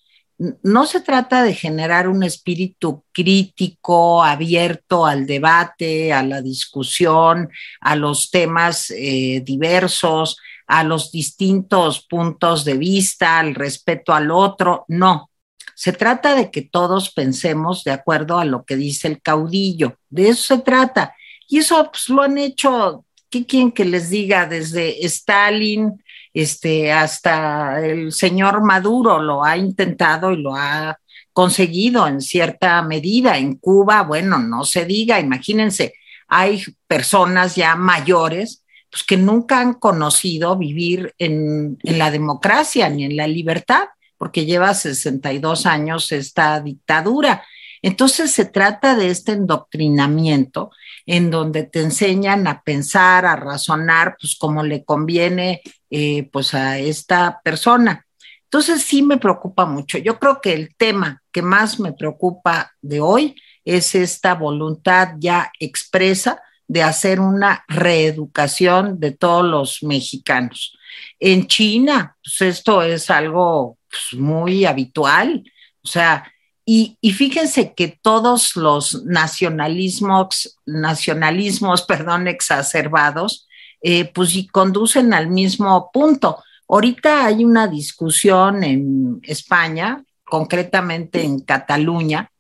No 0.64 0.86
se 0.86 1.02
trata 1.02 1.44
de 1.44 1.54
generar 1.54 2.08
un 2.08 2.24
espíritu 2.24 3.04
crítico, 3.12 4.24
abierto 4.24 5.06
al 5.06 5.28
debate, 5.28 6.14
a 6.14 6.24
la 6.24 6.42
discusión, 6.42 7.50
a 7.82 7.96
los 7.98 8.32
temas 8.32 8.92
eh, 8.92 9.42
diversos, 9.46 10.38
a 10.68 10.86
los 10.86 11.12
distintos 11.12 12.08
puntos 12.08 12.64
de 12.64 12.76
vista, 12.76 13.40
al 13.40 13.56
respeto 13.56 14.14
al 14.14 14.32
otro. 14.32 14.86
No, 14.88 15.30
se 15.76 15.94
trata 15.94 16.36
de 16.36 16.52
que 16.52 16.62
todos 16.62 17.12
pensemos 17.12 17.84
de 17.84 17.92
acuerdo 17.92 18.38
a 18.38 18.46
lo 18.46 18.64
que 18.66 18.76
dice 18.76 19.08
el 19.08 19.22
caudillo. 19.22 19.98
De 20.10 20.30
eso 20.30 20.56
se 20.56 20.62
trata. 20.62 21.16
Y 21.48 21.60
eso 21.60 21.90
pues, 21.92 22.10
lo 22.10 22.22
han 22.22 22.38
hecho, 22.38 23.06
¿qué 23.30 23.46
quieren 23.46 23.72
que 23.72 23.86
les 23.86 24.10
diga? 24.10 24.46
Desde 24.46 25.06
Stalin 25.06 26.04
este, 26.34 26.92
hasta 26.92 27.86
el 27.86 28.12
señor 28.12 28.64
Maduro 28.64 29.22
lo 29.22 29.44
ha 29.44 29.58
intentado 29.58 30.32
y 30.32 30.42
lo 30.42 30.56
ha 30.56 30.98
conseguido 31.32 32.08
en 32.08 32.22
cierta 32.22 32.82
medida. 32.82 33.38
En 33.38 33.56
Cuba, 33.56 34.04
bueno, 34.04 34.40
no 34.40 34.64
se 34.64 34.86
diga, 34.86 35.20
imagínense, 35.20 35.94
hay 36.28 36.64
personas 36.88 37.56
ya 37.56 37.76
mayores 37.76 38.64
pues, 38.90 39.04
que 39.04 39.18
nunca 39.18 39.60
han 39.60 39.74
conocido 39.74 40.56
vivir 40.58 41.14
en, 41.18 41.78
en 41.84 41.98
la 42.00 42.12
democracia 42.12 42.90
ni 42.90 43.06
en 43.06 43.18
la 43.18 43.28
libertad 43.28 43.86
porque 44.24 44.46
lleva 44.46 44.74
62 44.74 45.66
años 45.66 46.10
esta 46.14 46.62
dictadura. 46.62 47.44
Entonces 47.82 48.32
se 48.32 48.46
trata 48.46 48.96
de 48.96 49.10
este 49.10 49.34
endoctrinamiento 49.34 50.72
en 51.06 51.30
donde 51.30 51.64
te 51.64 51.82
enseñan 51.82 52.48
a 52.48 52.64
pensar, 52.64 53.26
a 53.26 53.36
razonar, 53.36 54.16
pues 54.18 54.38
como 54.38 54.64
le 54.64 54.86
conviene 54.86 55.62
eh, 55.90 56.30
pues 56.32 56.54
a 56.54 56.80
esta 56.80 57.42
persona. 57.44 58.06
Entonces 58.46 58.84
sí 58.84 59.02
me 59.04 59.18
preocupa 59.18 59.66
mucho. 59.66 59.98
Yo 59.98 60.18
creo 60.18 60.40
que 60.40 60.54
el 60.54 60.74
tema 60.78 61.22
que 61.34 61.42
más 61.42 61.78
me 61.82 61.92
preocupa 61.92 62.72
de 62.82 63.02
hoy 63.02 63.36
es 63.66 63.94
esta 63.94 64.36
voluntad 64.36 65.16
ya 65.20 65.52
expresa 65.60 66.42
de 66.66 66.82
hacer 66.82 67.20
una 67.20 67.66
reeducación 67.68 69.02
de 69.02 69.12
todos 69.12 69.44
los 69.44 69.84
mexicanos. 69.84 70.78
En 71.20 71.48
China, 71.48 72.16
pues 72.24 72.42
esto 72.42 72.82
es 72.82 73.10
algo 73.10 73.78
pues, 73.94 74.20
muy 74.20 74.66
habitual. 74.66 75.44
O 75.84 75.88
sea, 75.88 76.32
y, 76.66 76.98
fíjense 77.14 77.74
que 77.74 78.00
todos 78.02 78.56
los 78.56 79.04
nacionalismos, 79.06 80.58
nacionalismos, 80.66 81.82
perdón, 81.88 82.28
exacerbados, 82.28 83.48
eh, 83.82 84.06
pues 84.14 84.34
conducen 84.52 85.14
al 85.14 85.30
mismo 85.30 85.92
punto. 85.94 86.42
Ahorita 86.68 87.26
hay 87.26 87.46
una 87.46 87.68
discusión 87.68 88.64
en 88.64 89.20
España, 89.24 90.04
concretamente 90.24 91.22
en 91.24 91.42
Cataluña, 91.42 92.32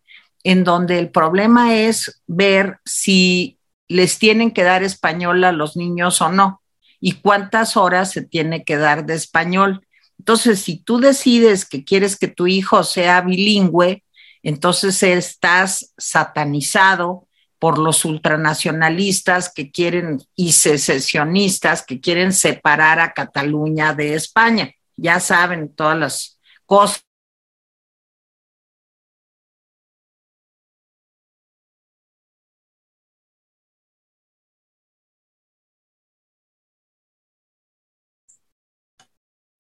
en 0.44 0.64
donde 0.64 1.00
el 1.00 1.10
problema 1.10 1.76
es 1.76 2.22
ver 2.26 2.80
si 2.86 3.60
les 3.88 4.18
tienen 4.18 4.52
que 4.52 4.64
dar 4.64 4.84
español 4.84 5.44
a 5.44 5.52
los 5.52 5.76
niños 5.76 6.22
o 6.22 6.30
no 6.30 6.62
y 7.06 7.14
cuántas 7.14 7.76
horas 7.76 8.12
se 8.12 8.22
tiene 8.22 8.64
que 8.64 8.78
dar 8.78 9.06
de 9.06 9.16
español. 9.16 9.86
Entonces, 10.24 10.62
si 10.62 10.78
tú 10.78 11.02
decides 11.02 11.66
que 11.66 11.84
quieres 11.84 12.16
que 12.16 12.30
tu 12.30 12.48
hijo 12.48 12.86
sea 12.86 13.20
bilingüe, 13.20 14.06
entonces 14.42 15.04
estás 15.04 15.92
satanizado 15.98 17.28
por 17.60 17.78
los 17.78 18.06
ultranacionalistas 18.06 19.52
que 19.54 19.70
quieren 19.70 20.22
y 20.34 20.54
secesionistas 20.54 21.86
que 21.86 22.00
quieren 22.00 22.32
separar 22.32 23.02
a 23.02 23.12
Cataluña 23.12 23.94
de 23.94 24.14
España. 24.14 24.72
Ya 24.96 25.20
saben 25.20 25.76
todas 25.76 26.00
las 26.00 26.40
cosas 26.66 27.04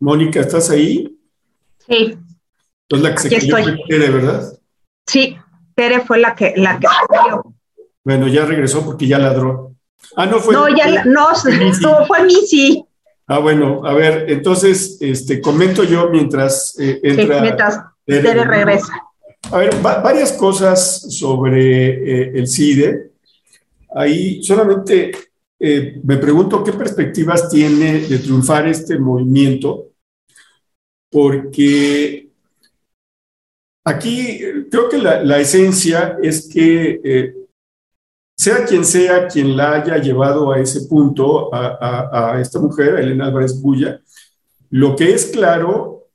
Mónica, 0.04 0.42
¿estás 0.42 0.70
ahí? 0.70 1.18
Sí. 1.88 2.18
Entonces 2.89 3.10
la 3.10 3.16
que 3.16 3.22
se 3.22 3.30
cayó 3.30 3.58
fue 3.58 3.78
Tere, 3.88 4.10
¿verdad? 4.10 4.60
Sí, 5.08 5.38
Tere 5.74 6.02
fue 6.02 6.20
la 6.20 6.36
que 6.36 6.54
la 6.58 6.78
que 6.78 6.88
Bueno, 8.04 8.28
ya 8.28 8.44
regresó 8.44 8.84
porque 8.84 9.08
ya 9.08 9.18
ladró. 9.18 9.78
Ah, 10.18 10.26
no 10.26 10.39
fue. 10.39 10.56
No, 10.56 10.68
ya 10.68 11.06
no, 11.06 11.30
no 11.82 12.06
fue 12.06 12.26
Missy. 12.26 12.84
Ah, 13.28 13.39
bueno, 13.39 13.86
a 13.86 13.94
ver, 13.94 14.26
entonces, 14.28 14.98
este, 15.00 15.39
comento 15.39 15.86
yo 15.86 16.10
mientras 16.10 16.78
eh, 16.78 17.00
entra. 17.02 17.36
Sí, 17.38 17.42
mientras 17.42 17.80
Tere, 18.06 18.44
regresa. 18.44 18.94
A 19.52 19.58
ver, 19.58 19.74
varias 19.82 20.34
cosas 20.34 21.13
sobre 21.18 21.92
eh, 21.92 22.32
el 22.36 22.46
CIDE. 22.50 23.12
Ahí 23.96 24.44
solamente 24.44 25.12
eh, 25.58 26.02
me 26.04 26.18
pregunto 26.18 26.62
qué 26.62 26.74
perspectivas 26.74 27.50
tiene 27.50 28.00
de 28.00 28.20
triunfar 28.20 28.68
este 28.68 29.00
movimiento 29.00 29.92
porque 31.13 32.28
aquí 33.86 34.39
creo 34.71 34.89
que 34.89 34.97
la, 34.97 35.39
esencia 35.39 36.17
es 36.21 36.49
que 36.52 36.99
eh, 37.04 37.36
sea 38.36 38.65
quien 38.65 38.84
sea 38.84 39.28
quien 39.28 39.56
la 39.56 39.73
haya 39.73 39.97
llevado 39.99 40.52
a 40.52 40.60
ese 40.60 40.88
punto, 40.88 41.54
a, 41.54 42.39
esta 42.41 42.60
mujer, 42.60 42.95
a 42.95 43.02
Elena 43.02 43.28
Álvarez 43.28 43.62
Bulla, 43.62 44.02
lo 44.71 44.95
que 44.95 45.13
es 45.13 45.28
claro 45.28 46.08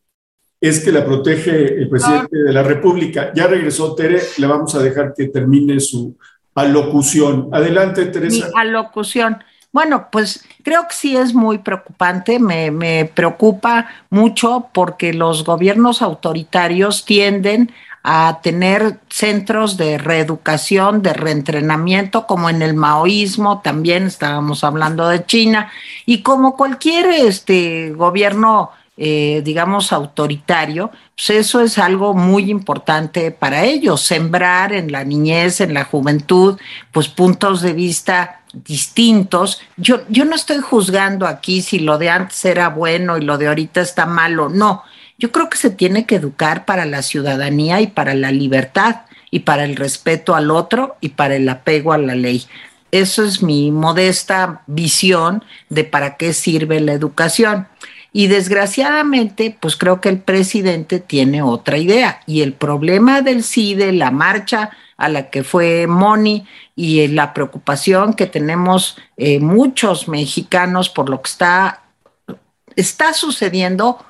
es 0.61 0.84
que 0.84 0.90
la 0.90 1.04
protege 1.04 1.74
el 1.74 1.88
presidente 1.88 2.37
de 2.37 2.52
la 2.52 2.64
República. 2.64 3.32
Ya 3.32 3.46
regresó 3.46 3.94
Tere, 3.94 4.20
le 4.38 4.46
vamos 4.48 4.74
a 4.74 4.82
dejar 4.82 5.14
que 5.16 5.28
termine 5.28 5.78
su 5.78 6.16
alocución. 6.56 7.48
Adelante, 7.52 8.06
Teresa. 8.06 8.46
Mi 8.46 8.52
alocución. 8.61 9.38
Bueno, 9.70 10.09
pues 10.11 10.44
creo 10.62 10.88
que 10.88 10.94
sí 10.94 11.16
es 11.16 11.35
muy 11.35 11.59
preocupante, 11.59 12.38
me, 12.38 13.04
preocupa 13.04 13.88
mucho 14.09 14.68
porque 14.72 15.12
los 15.12 15.44
gobiernos 15.44 16.00
autoritarios 16.00 17.04
tienden 17.04 17.70
a 18.02 18.40
tener 18.42 19.00
centros 19.11 19.76
de 19.76 19.98
reeducación, 19.98 21.02
de 21.02 21.12
reentrenamiento, 21.12 22.26
como 22.26 22.48
en 22.48 22.62
el 22.62 22.72
maoísmo, 22.72 23.61
también 23.61 24.07
estábamos 24.07 24.64
hablando 24.64 25.07
de 25.09 25.26
China, 25.26 25.70
y 26.07 26.22
como 26.22 26.57
cualquier 26.57 27.07
este, 27.07 27.90
gobierno, 27.90 28.70
eh, 28.96 29.42
digamos, 29.44 29.92
autoritario, 29.92 30.90
pues 31.14 31.31
eso 31.31 31.61
es 31.61 31.76
algo 31.76 32.14
muy 32.14 32.50
importante 32.50 33.33
para 33.33 33.64
ellos, 33.64 34.00
sembrar 34.00 34.72
en 34.72 34.90
la 34.90 35.04
niñez, 35.04 35.61
en 35.61 35.74
la 35.74 35.85
juventud, 35.85 36.59
pues 36.90 37.09
puntos 37.09 37.61
de 37.61 37.74
vista 37.74 38.38
distintos. 38.52 39.61
Yo, 39.76 40.02
yo 40.08 40.24
no 40.24 40.34
estoy 40.34 40.58
juzgando 40.58 41.26
aquí 41.26 41.62
si 41.62 41.78
lo 41.78 41.98
de 41.98 42.11
antes 42.11 42.44
era 42.44 42.68
bueno 42.68 43.18
y 43.18 43.22
lo 43.22 43.38
de 43.38 43.48
ahorita 43.48 43.80
está 43.80 44.06
malo, 44.06 44.48
no 44.48 44.84
yo 45.18 45.32
creo 45.32 45.50
que 45.50 45.58
se 45.58 45.70
tiene 45.70 46.06
que 46.06 46.14
educar 46.14 46.64
para 46.64 46.87
la 46.87 47.02
ciudadanía 47.02 47.80
y 47.80 47.88
para 47.88 48.14
la 48.14 48.30
libertad 48.30 49.02
y 49.30 49.40
para 49.40 49.64
el 49.64 49.76
respeto 49.76 50.34
al 50.34 50.50
otro 50.50 50.96
y 51.00 51.11
para 51.11 51.37
el 51.37 51.48
apego 51.48 51.92
a 51.92 51.98
la 51.98 52.14
ley. 52.14 52.46
Eso 52.92 53.24
es 53.24 53.42
mi 53.42 53.70
modesta 53.70 54.62
visión 54.66 55.44
de 55.68 55.84
para 55.84 56.16
qué 56.16 56.32
sirve 56.32 56.80
la 56.80 56.92
educación. 56.92 57.66
Y 58.12 58.28
desgraciadamente, 58.28 59.54
pues 59.61 59.76
creo 59.76 60.00
que 60.00 60.08
el 60.08 60.20
presidente 60.20 60.98
tiene 60.98 61.42
otra 61.42 61.76
idea. 61.76 62.20
Y 62.26 62.40
el 62.40 62.54
problema 62.54 63.20
del 63.20 63.44
CIDE, 63.44 63.92
la 63.92 64.11
marcha 64.11 64.70
a 64.98 65.08
la 65.08 65.30
que 65.30 65.44
fue 65.44 65.87
Moni 65.87 66.46
y 66.76 67.06
la 67.08 67.32
preocupación 67.32 68.14
que 68.14 68.26
tenemos 68.26 68.98
eh, 69.16 69.38
muchos 69.40 70.08
mexicanos 70.08 70.90
por 70.90 71.08
lo 71.08 71.22
que 71.22 71.30
está, 71.30 71.82
está 72.76 73.14
sucediendo 73.14 74.04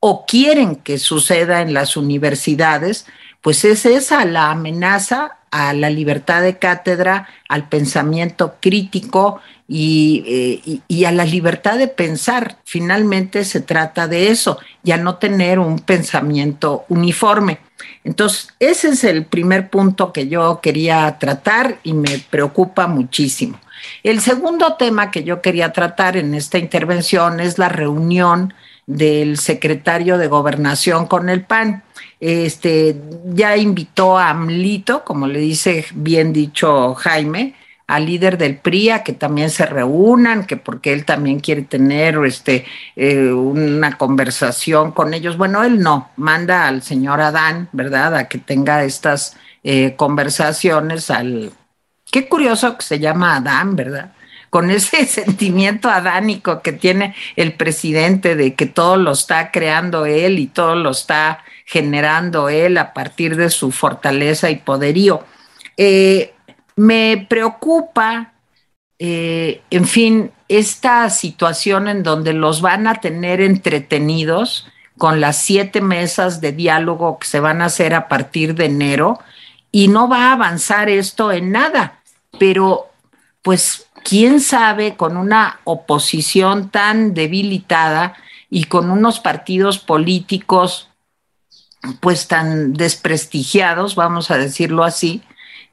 o 0.00 0.26
quieren 0.26 0.76
que 0.76 0.98
suceda 0.98 1.60
en 1.60 1.74
las 1.74 1.96
universidades, 1.96 3.06
pues 3.40 3.64
es 3.64 3.86
esa 3.86 4.24
la 4.24 4.50
amenaza 4.50 5.38
a 5.52 5.74
la 5.74 5.90
libertad 5.90 6.42
de 6.42 6.58
cátedra, 6.58 7.28
al 7.48 7.68
pensamiento 7.68 8.56
crítico 8.58 9.40
y, 9.68 10.82
eh, 10.88 11.06
a 11.06 11.12
la 11.12 11.24
libertad 11.24 11.78
de 11.78 11.88
pensar. 11.88 12.56
Finalmente 12.64 13.44
se 13.44 13.60
trata 13.60 14.08
de 14.08 14.30
eso, 14.30 14.58
ya 14.82 14.96
no 14.96 15.16
tener 15.16 15.58
un 15.58 15.78
pensamiento 15.78 16.84
uniforme. 16.88 17.60
Entonces, 18.02 18.48
ese 18.58 18.88
es 18.88 19.04
el 19.04 19.26
primer 19.26 19.68
punto 19.68 20.12
que 20.12 20.26
yo 20.26 20.60
quería 20.60 21.18
tratar 21.18 21.78
y 21.84 21.92
me 21.92 22.18
preocupa 22.30 22.86
muchísimo. 22.86 23.60
El 24.02 24.20
segundo 24.20 24.74
tema 24.74 25.10
que 25.10 25.22
yo 25.22 25.42
quería 25.42 25.72
tratar 25.72 26.16
en 26.16 26.34
esta 26.34 26.58
intervención 26.58 27.40
es 27.40 27.58
la 27.58 27.68
reunión 27.68 28.54
del 28.86 29.38
secretario 29.38 30.18
de 30.18 30.28
gobernación 30.28 31.06
con 31.06 31.28
el 31.28 31.44
PAN. 31.44 31.82
Este, 32.24 32.94
ya 33.34 33.56
invitó 33.56 34.16
a 34.16 34.30
AMLITO, 34.30 35.02
como 35.02 35.26
le 35.26 35.40
dice 35.40 35.84
bien 35.92 36.32
dicho 36.32 36.94
Jaime, 36.94 37.56
al 37.88 38.06
líder 38.06 38.38
del 38.38 38.58
PRIA, 38.58 39.02
que 39.02 39.12
también 39.12 39.50
se 39.50 39.66
reúnan, 39.66 40.46
que 40.46 40.56
porque 40.56 40.92
él 40.92 41.04
también 41.04 41.40
quiere 41.40 41.62
tener 41.62 42.16
este, 42.24 42.64
eh, 42.94 43.32
una 43.32 43.98
conversación 43.98 44.92
con 44.92 45.14
ellos. 45.14 45.36
Bueno, 45.36 45.64
él 45.64 45.80
no, 45.80 46.10
manda 46.16 46.68
al 46.68 46.82
señor 46.82 47.20
Adán, 47.20 47.68
¿verdad?, 47.72 48.14
a 48.14 48.28
que 48.28 48.38
tenga 48.38 48.84
estas 48.84 49.36
eh, 49.64 49.94
conversaciones 49.96 51.10
al... 51.10 51.50
Qué 52.08 52.28
curioso 52.28 52.76
que 52.76 52.84
se 52.84 53.00
llama 53.00 53.34
Adán, 53.34 53.74
¿verdad? 53.74 54.12
con 54.48 54.70
ese 54.70 55.06
sentimiento 55.06 55.88
adánico 55.88 56.62
que 56.62 56.72
tiene 56.72 57.16
el 57.34 57.54
presidente 57.54 58.36
de 58.36 58.54
que 58.54 58.66
todo 58.66 58.96
lo 58.96 59.10
está 59.10 59.50
creando 59.50 60.06
él 60.06 60.38
y 60.38 60.46
todo 60.46 60.76
lo 60.76 60.90
está 60.90 61.42
generando 61.72 62.50
él 62.50 62.76
a 62.76 62.92
partir 62.92 63.34
de 63.34 63.48
su 63.48 63.72
fortaleza 63.72 64.50
y 64.50 64.56
poderío. 64.56 65.24
Eh, 65.78 66.34
me 66.76 67.26
preocupa, 67.30 68.34
eh, 68.98 69.62
en 69.70 69.86
fin, 69.86 70.32
esta 70.48 71.08
situación 71.08 71.88
en 71.88 72.02
donde 72.02 72.34
los 72.34 72.60
van 72.60 72.86
a 72.86 72.96
tener 72.96 73.40
entretenidos 73.40 74.68
con 74.98 75.22
las 75.22 75.38
siete 75.38 75.80
mesas 75.80 76.42
de 76.42 76.52
diálogo 76.52 77.18
que 77.18 77.26
se 77.26 77.40
van 77.40 77.62
a 77.62 77.66
hacer 77.66 77.94
a 77.94 78.06
partir 78.06 78.54
de 78.54 78.66
enero 78.66 79.18
y 79.70 79.88
no 79.88 80.08
va 80.10 80.28
a 80.28 80.32
avanzar 80.32 80.90
esto 80.90 81.32
en 81.32 81.52
nada, 81.52 82.02
pero 82.38 82.90
pues 83.40 83.86
quién 84.04 84.40
sabe, 84.40 84.94
con 84.94 85.16
una 85.16 85.60
oposición 85.64 86.68
tan 86.68 87.14
debilitada 87.14 88.14
y 88.50 88.64
con 88.64 88.90
unos 88.90 89.20
partidos 89.20 89.78
políticos 89.78 90.91
pues 92.00 92.28
tan 92.28 92.74
desprestigiados, 92.74 93.94
vamos 93.94 94.30
a 94.30 94.38
decirlo 94.38 94.84
así, 94.84 95.22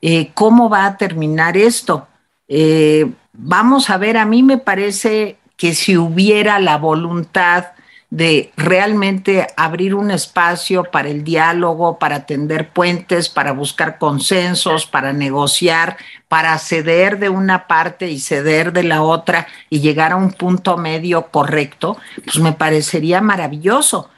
eh, 0.02 0.32
¿cómo 0.34 0.70
va 0.70 0.86
a 0.86 0.98
terminar 0.98 1.58
esto? 1.58 2.08
Eh, 2.48 3.12
vamos 3.34 3.90
a 3.90 3.98
ver, 3.98 4.18
a 4.18 4.26
mí 4.26 4.44
me 4.44 4.58
parece 4.58 5.38
que 5.56 5.76
si 5.76 5.98
hubiera 5.98 6.60
la 6.60 6.78
voluntad 6.78 7.68
de 8.10 8.52
realmente 8.58 9.46
abrir 9.56 9.94
un 9.94 10.10
espacio 10.10 10.86
para 10.86 11.10
el 11.10 11.24
diálogo, 11.24 12.00
para 12.00 12.26
tender 12.26 12.70
puentes, 12.70 13.30
para 13.30 13.52
buscar 13.52 14.00
consensos, 14.00 14.88
para 14.88 15.14
negociar, 15.14 15.98
para 16.28 16.58
ceder 16.58 17.20
de 17.20 17.30
una 17.30 17.68
parte 17.68 18.10
y 18.10 18.20
ceder 18.20 18.74
de 18.74 18.84
la 18.84 19.04
otra 19.04 19.48
y 19.70 19.82
llegar 19.82 20.14
a 20.14 20.16
un 20.16 20.32
punto 20.32 20.76
medio 20.76 21.28
correcto, 21.28 21.98
pues 22.24 22.40
me 22.40 22.54
parecería 22.54 23.22
maravilloso. 23.22 24.10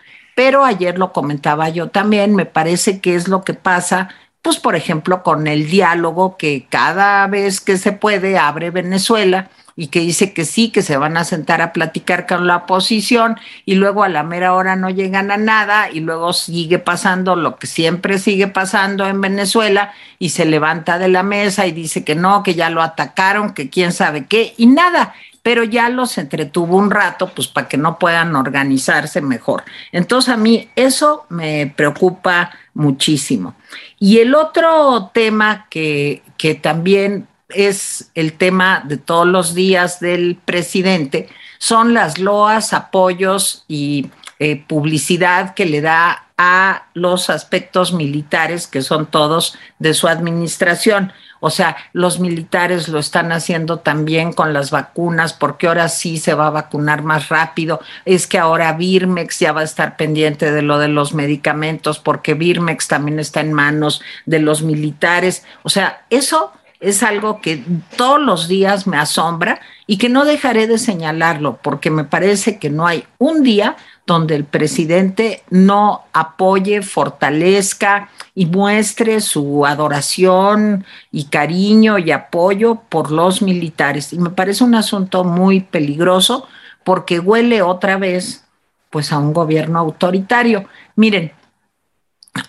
Pero 0.42 0.66
ayer 0.66 0.98
lo 0.98 1.14
comentaba 1.14 1.70
yo 1.70 1.90
también, 1.90 2.34
me 2.34 2.48
parece 2.48 3.00
que 3.00 3.14
es 3.14 3.28
lo 3.28 3.44
que 3.44 3.54
pasa 3.54 4.10
pues 4.42 4.58
por 4.58 4.76
ejemplo 4.76 5.22
con 5.22 5.46
el 5.46 5.70
diálogo 5.70 6.36
que 6.36 6.66
cada 6.68 7.28
vez 7.28 7.62
que 7.62 7.78
se 7.78 7.92
puede 7.92 8.40
abre 8.40 8.72
Venezuela 8.72 9.52
y 9.76 9.90
que 9.90 10.00
dice 10.00 10.34
que 10.34 10.46
sí, 10.46 10.72
que 10.72 10.82
se 10.82 10.98
van 10.98 11.16
a 11.16 11.26
sentar 11.26 11.62
a 11.62 11.72
platicar 11.72 12.26
con 12.26 12.48
la 12.48 12.58
oposición 12.58 13.38
y 13.66 13.76
luego 13.76 14.04
a 14.04 14.10
la 14.10 14.24
mera 14.24 14.56
hora 14.56 14.76
no 14.76 14.90
llegan 14.90 15.30
a 15.30 15.38
nada 15.38 15.92
y 15.92 16.00
luego 16.00 16.34
sigue 16.34 16.80
pasando 16.80 17.36
lo 17.36 17.58
que 17.58 17.68
siempre 17.68 18.18
sigue 18.18 18.48
pasando 18.48 19.06
en 19.06 19.22
Venezuela 19.22 19.94
y 20.18 20.30
se 20.30 20.46
levanta 20.46 20.98
de 20.98 21.08
la 21.08 21.22
mesa 21.22 21.68
y 21.68 21.72
dice 21.72 22.04
que 22.04 22.16
no, 22.16 22.42
que 22.42 22.56
ya 22.56 22.72
lo 22.72 22.82
atacaron, 22.82 23.54
que 23.54 23.70
quién 23.70 23.94
sabe 23.94 24.26
qué 24.26 24.56
y 24.58 24.66
nada 24.66 25.14
pero 25.44 25.64
ya 25.64 25.90
los 25.90 26.18
entretuvo 26.18 26.78
un 26.78 26.92
rato, 26.92 27.32
pues 27.34 27.48
para 27.48 27.68
que 27.68 27.78
no 27.78 27.98
puedan 27.98 28.36
organizarse 28.36 29.22
mejor. 29.22 29.64
Entonces 29.92 30.34
a 30.34 30.38
mí 30.38 30.70
eso 30.76 31.26
me 31.30 31.74
preocupa 31.76 32.52
muchísimo. 32.74 33.56
Y 34.00 34.20
el 34.20 34.36
otro 34.36 35.10
tema 35.14 35.68
que, 35.70 36.24
que 36.38 36.56
también 36.56 37.28
es 37.50 38.12
el 38.16 38.34
tema 38.34 38.84
de 38.86 38.98
todos 38.98 39.28
los 39.28 39.54
días 39.54 40.00
del 40.00 40.38
presidente, 40.44 41.30
son 41.58 41.94
las 41.94 42.18
loas, 42.18 42.74
apoyos 42.74 43.66
y 43.68 44.10
eh, 44.40 44.64
publicidad 44.68 45.54
que 45.54 45.66
le 45.66 45.82
da 45.82 46.26
a 46.38 46.88
los 46.96 47.30
aspectos 47.30 47.94
militares, 47.94 48.66
que 48.66 48.82
son 48.82 49.06
todos 49.06 49.56
de 49.78 49.94
su 49.94 50.08
administración. 50.08 51.14
O 51.42 51.50
sea, 51.50 51.76
los 51.92 52.20
militares 52.20 52.88
lo 52.88 53.00
están 53.00 53.32
haciendo 53.32 53.80
también 53.80 54.32
con 54.32 54.54
las 54.54 54.70
vacunas, 54.70 55.34
porque 55.34 55.68
ahora 55.68 55.90
sí 55.90 56.18
se 56.18 56.36
va 56.36 56.48
a 56.48 56.52
vacunar 56.52 57.04
más 57.04 57.30
rápido. 57.30 57.82
Es 58.06 58.28
que 58.28 58.38
ahora 58.38 58.72
Birmex 58.74 59.40
ya 59.40 59.52
va 59.52 59.62
a 59.62 59.66
estar 59.66 59.98
pendiente 59.98 60.52
de 60.52 60.62
lo 60.62 60.78
de 60.78 60.88
los 60.88 61.16
medicamentos, 61.16 61.98
porque 61.98 62.36
Birmex 62.36 62.88
también 62.88 63.20
está 63.20 63.42
en 63.42 63.54
manos 63.54 64.04
de 64.28 64.40
los 64.40 64.62
militares. 64.62 65.44
O 65.64 65.70
sea, 65.70 66.06
eso 66.12 66.54
es 66.80 67.02
algo 67.04 67.42
que 67.42 67.64
todos 67.96 68.22
los 68.22 68.48
días 68.48 68.86
me 68.86 68.98
asombra 68.98 69.62
y 69.88 69.98
que 69.98 70.10
no 70.10 70.26
dejaré 70.26 70.68
de 70.68 70.78
señalarlo 70.78 71.60
porque 71.62 71.92
me 71.92 72.04
parece 72.04 72.60
que 72.60 72.70
no 72.70 72.88
hay 72.88 73.06
un 73.18 73.44
día 73.44 73.78
donde 74.06 74.36
el 74.36 74.46
presidente 74.46 75.44
no 75.50 76.04
apoye, 76.14 76.82
fortalezca 76.82 78.10
y 78.34 78.46
muestre 78.46 79.22
su 79.22 79.66
adoración 79.66 80.86
y 81.12 81.26
cariño 81.26 81.98
y 81.98 82.12
apoyo 82.12 82.82
por 82.90 83.12
los 83.12 83.42
militares. 83.42 84.14
Y 84.14 84.20
me 84.20 84.32
parece 84.32 84.64
un 84.64 84.76
asunto 84.76 85.24
muy 85.24 85.62
peligroso 85.62 86.48
porque 86.84 87.20
huele 87.20 87.62
otra 87.62 87.98
vez 87.98 88.46
pues 88.90 89.12
a 89.12 89.20
un 89.20 89.34
gobierno 89.34 89.80
autoritario. 89.80 90.66
Miren, 90.96 91.32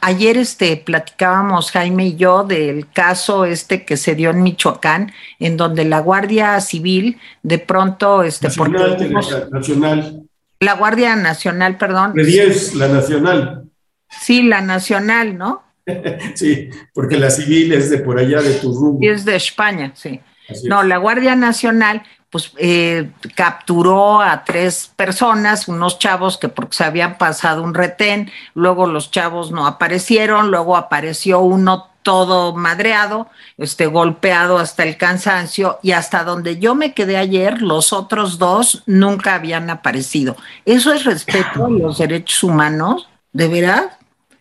ayer 0.01 0.37
este 0.37 0.77
platicábamos 0.77 1.71
Jaime 1.71 2.07
y 2.09 2.17
yo 2.17 2.45
del 2.45 2.89
caso 2.91 3.45
este 3.45 3.85
que 3.85 3.97
se 3.97 4.15
dio 4.15 4.31
en 4.31 4.43
Michoacán, 4.43 5.13
en 5.39 5.57
donde 5.57 5.85
la 5.85 6.01
Guardia 6.01 6.61
Civil 6.61 7.19
de 7.43 7.59
pronto 7.59 8.23
este 8.23 8.49
nacional, 8.49 9.51
nacional. 9.51 10.23
La 10.63 10.75
Guardia 10.75 11.17
Nacional, 11.17 11.77
perdón. 11.77 12.15
De 12.15 12.25
10, 12.25 12.75
la 12.77 12.89
nacional. 12.89 13.65
Sí, 14.09 14.43
la 14.43 14.61
nacional, 14.61 15.37
¿no? 15.37 15.63
sí, 16.35 16.71
porque 16.95 17.19
la 17.19 17.31
civil 17.31 17.73
es 17.73 17.91
de 17.91 17.99
por 17.99 18.19
allá 18.19 18.41
de 18.41 18.55
tu 18.55 18.73
rumbo. 18.73 18.99
Y 19.01 19.09
es 19.09 19.25
de 19.25 19.37
España, 19.37 19.93
sí. 19.95 20.21
no, 20.65 20.83
la 20.83 20.99
Guardia 20.99 21.35
Nacional 21.35 22.03
pues 22.31 22.51
eh, 22.57 23.11
capturó 23.35 24.23
a 24.23 24.43
tres 24.43 24.91
personas, 24.97 25.69
unos 25.69 25.99
chavos 25.99 26.39
que 26.39 26.49
porque 26.49 26.75
se 26.75 26.85
habían 26.85 27.19
pasado 27.19 27.63
un 27.63 27.75
retén, 27.75 28.31
luego 28.55 28.87
los 28.87 29.11
chavos 29.11 29.51
no 29.51 29.67
aparecieron, 29.67 30.51
luego 30.51 30.79
apareció 30.79 31.41
uno 31.41 31.92
todo 32.03 32.55
madreado, 32.55 33.29
este 33.59 33.87
golpeado 33.87 34.59
hasta 34.59 34.83
el 34.83 34.97
cansancio 34.97 35.79
y 35.83 35.93
hasta 35.93 36.25
donde 36.25 36.59
yo 36.59 36.75
me 36.75 36.95
quedé 36.95 37.17
ayer, 37.17 37.63
los 37.63 37.93
otros 37.93 38.39
dos 38.39 38.83
nunca 38.87 39.35
habían 39.35 39.71
aparecido. 39.71 40.37
Eso 40.65 40.93
es 40.93 41.05
respeto 41.05 41.67
a 41.67 41.71
los 41.71 41.99
derechos 41.99 42.43
humanos, 42.43 43.09
de 43.33 43.49
verdad. 43.49 43.99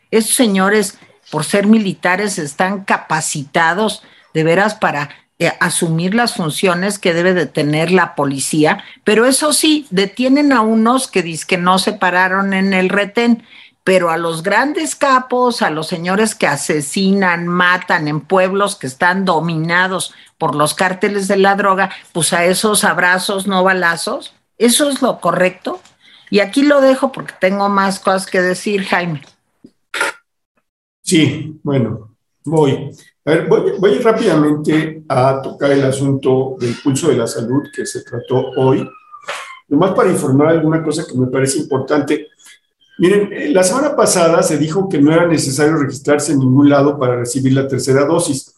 Esos 0.10 0.36
señores, 0.36 0.98
por 1.30 1.46
ser 1.46 1.68
militares, 1.68 2.38
están 2.38 2.84
capacitados 2.84 4.04
de 4.34 4.44
veras 4.44 4.76
para 4.76 5.10
eh, 5.40 5.52
asumir 5.60 6.14
las 6.14 6.36
funciones 6.36 7.00
que 7.00 7.16
debe 7.16 7.34
de 7.34 7.48
tener 7.48 7.92
la 7.92 8.14
policía, 8.14 8.84
pero 9.04 9.26
eso 9.26 9.54
sí, 9.54 9.88
detienen 9.90 10.54
a 10.54 10.62
unos 10.62 11.08
que 11.08 11.24
dicen 11.24 11.48
que 11.48 11.58
no 11.58 11.80
se 11.80 11.94
pararon 11.94 12.54
en 12.54 12.74
el 12.74 12.90
retén, 12.90 13.44
pero 13.84 14.10
a 14.10 14.18
los 14.18 14.44
grandes 14.44 14.96
capos, 14.96 15.62
a 15.62 15.70
los 15.70 15.88
señores 15.88 16.36
que 16.36 16.48
asesinan, 16.48 17.48
matan 17.48 18.08
en 18.08 18.22
pueblos 18.22 18.76
que 18.76 18.88
están 18.88 19.26
dominados 19.26 20.14
por 20.38 20.56
los 20.56 20.74
cárteles 20.74 21.28
de 21.28 21.38
la 21.38 21.56
droga, 21.56 21.90
pues 22.14 22.34
a 22.34 22.46
esos 22.46 22.84
abrazos, 22.84 23.48
no 23.48 23.64
balazos, 23.64 24.34
eso 24.58 24.90
es 24.90 25.02
lo 25.02 25.20
correcto. 25.20 25.82
Y 26.30 26.40
aquí 26.40 26.64
lo 26.64 26.80
dejo 26.80 27.12
porque 27.12 27.34
tengo 27.40 27.68
más 27.68 28.00
cosas 28.00 28.26
que 28.26 28.42
decir, 28.42 28.84
Jaime. 28.86 29.22
Sí, 31.04 31.60
bueno, 31.64 32.16
voy. 32.46 32.92
A 33.26 33.32
ver, 33.32 33.48
voy, 33.48 34.00
rápidamente 34.00 35.04
a 35.10 35.42
tocar 35.42 35.72
el 35.72 35.84
asunto 35.84 36.56
del 36.60 36.76
pulso 36.82 37.10
de 37.10 37.18
la 37.18 37.28
salud 37.28 37.64
que 37.76 37.86
se 37.86 38.02
trató 38.04 38.52
hoy. 38.56 38.88
Nomás 39.68 39.92
para 39.92 40.10
informar 40.10 40.48
alguna 40.48 40.82
cosa 40.84 41.06
que 41.06 41.18
me 41.18 41.28
parece 41.28 41.60
importante. 41.60 42.30
Miren, 43.02 43.34
eh, 43.34 43.50
la 43.50 43.64
semana 43.64 43.96
pasada 43.96 44.44
se 44.44 44.60
dijo 44.60 44.88
que 44.88 45.02
no 45.02 45.12
era 45.12 45.26
necesario 45.26 45.76
registrarse 45.76 46.34
en 46.34 46.38
ningún 46.38 46.70
lado 46.70 47.00
para 47.00 47.16
recibir 47.16 47.52
la 47.52 47.68
tercera 47.68 48.06
dosis. 48.06 48.54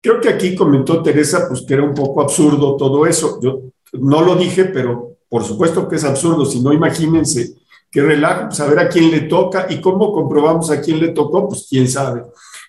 Creo 0.00 0.18
que 0.18 0.30
aquí 0.30 0.56
comentó 0.56 1.02
Teresa, 1.02 1.46
pues 1.46 1.60
que 1.60 1.74
era 1.74 1.82
un 1.82 1.92
poco 1.92 2.22
absurdo 2.22 2.74
todo 2.78 3.04
eso. 3.04 3.38
Yo 3.42 3.64
no 3.92 4.22
lo 4.22 4.34
dije, 4.36 4.64
pero 4.64 5.18
por 5.28 5.44
supuesto 5.44 5.86
que 5.90 5.96
es 5.96 6.04
absurdo. 6.04 6.46
Si 6.46 6.60
no, 6.60 6.72
imagínense 6.72 7.52
qué 7.90 8.00
relajo, 8.00 8.48
pues, 8.48 8.60
a 8.60 8.88
quién 8.88 9.10
le 9.10 9.20
toca 9.20 9.66
y 9.68 9.78
cómo 9.78 10.10
comprobamos 10.10 10.70
a 10.70 10.80
quién 10.80 10.98
le 10.98 11.08
tocó, 11.08 11.46
pues 11.46 11.66
quién 11.68 11.86
sabe. 11.86 12.22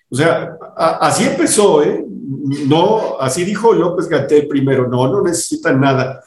O 0.09 0.15
sea, 0.17 0.57
así 0.75 1.23
empezó, 1.23 1.81
¿eh? 1.83 2.05
No, 2.67 3.17
así 3.17 3.45
dijo 3.45 3.71
López 3.71 4.09
Gatel 4.09 4.45
primero, 4.49 4.89
no, 4.89 5.07
no 5.07 5.21
necesitan 5.21 5.79
nada. 5.79 6.21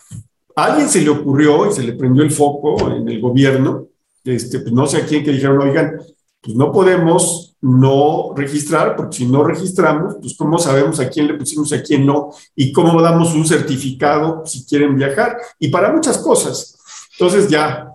A 0.54 0.64
alguien 0.64 0.88
se 0.88 1.02
le 1.02 1.11
ocurrió 1.11 1.68
y 1.68 1.74
se 1.74 1.82
le 1.82 1.92
prendió 1.92 2.22
el 2.22 2.30
foco 2.30 2.90
en 2.90 3.06
el 3.06 3.20
gobierno, 3.20 3.88
este, 4.26 4.60
pues 4.60 4.72
no 4.72 4.86
sé 4.86 4.98
a 4.98 5.06
quién 5.06 5.24
que 5.24 5.32
dijeron, 5.32 5.60
oigan, 5.60 5.96
pues 6.40 6.56
no 6.56 6.70
podemos 6.70 7.56
no 7.60 8.32
registrar, 8.36 8.94
porque 8.94 9.18
si 9.18 9.26
no 9.26 9.42
registramos, 9.42 10.16
pues 10.20 10.36
cómo 10.36 10.58
sabemos 10.58 11.00
a 11.00 11.08
quién 11.08 11.26
le 11.26 11.34
pusimos, 11.34 11.72
a 11.72 11.82
quién 11.82 12.06
no, 12.06 12.30
y 12.54 12.72
cómo 12.72 13.00
damos 13.02 13.34
un 13.34 13.46
certificado 13.46 14.42
si 14.44 14.64
quieren 14.64 14.96
viajar, 14.96 15.36
y 15.58 15.68
para 15.68 15.92
muchas 15.92 16.18
cosas. 16.18 16.76
Entonces 17.12 17.48
ya, 17.48 17.92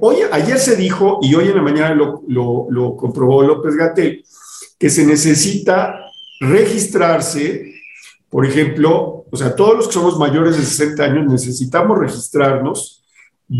hoy, 0.00 0.16
ayer 0.32 0.58
se 0.58 0.76
dijo, 0.76 1.18
y 1.20 1.34
hoy 1.34 1.48
en 1.48 1.56
la 1.56 1.62
mañana 1.62 1.94
lo, 1.94 2.22
lo, 2.28 2.66
lo 2.70 2.96
comprobó 2.96 3.42
López 3.42 3.74
Gatel, 3.76 4.24
que 4.78 4.90
se 4.90 5.04
necesita 5.04 5.94
registrarse, 6.40 7.74
por 8.30 8.46
ejemplo, 8.46 9.26
o 9.30 9.36
sea, 9.36 9.54
todos 9.54 9.76
los 9.76 9.86
que 9.88 9.94
somos 9.94 10.18
mayores 10.18 10.56
de 10.56 10.64
60 10.64 11.02
años 11.04 11.26
necesitamos 11.26 11.98
registrarnos, 11.98 13.03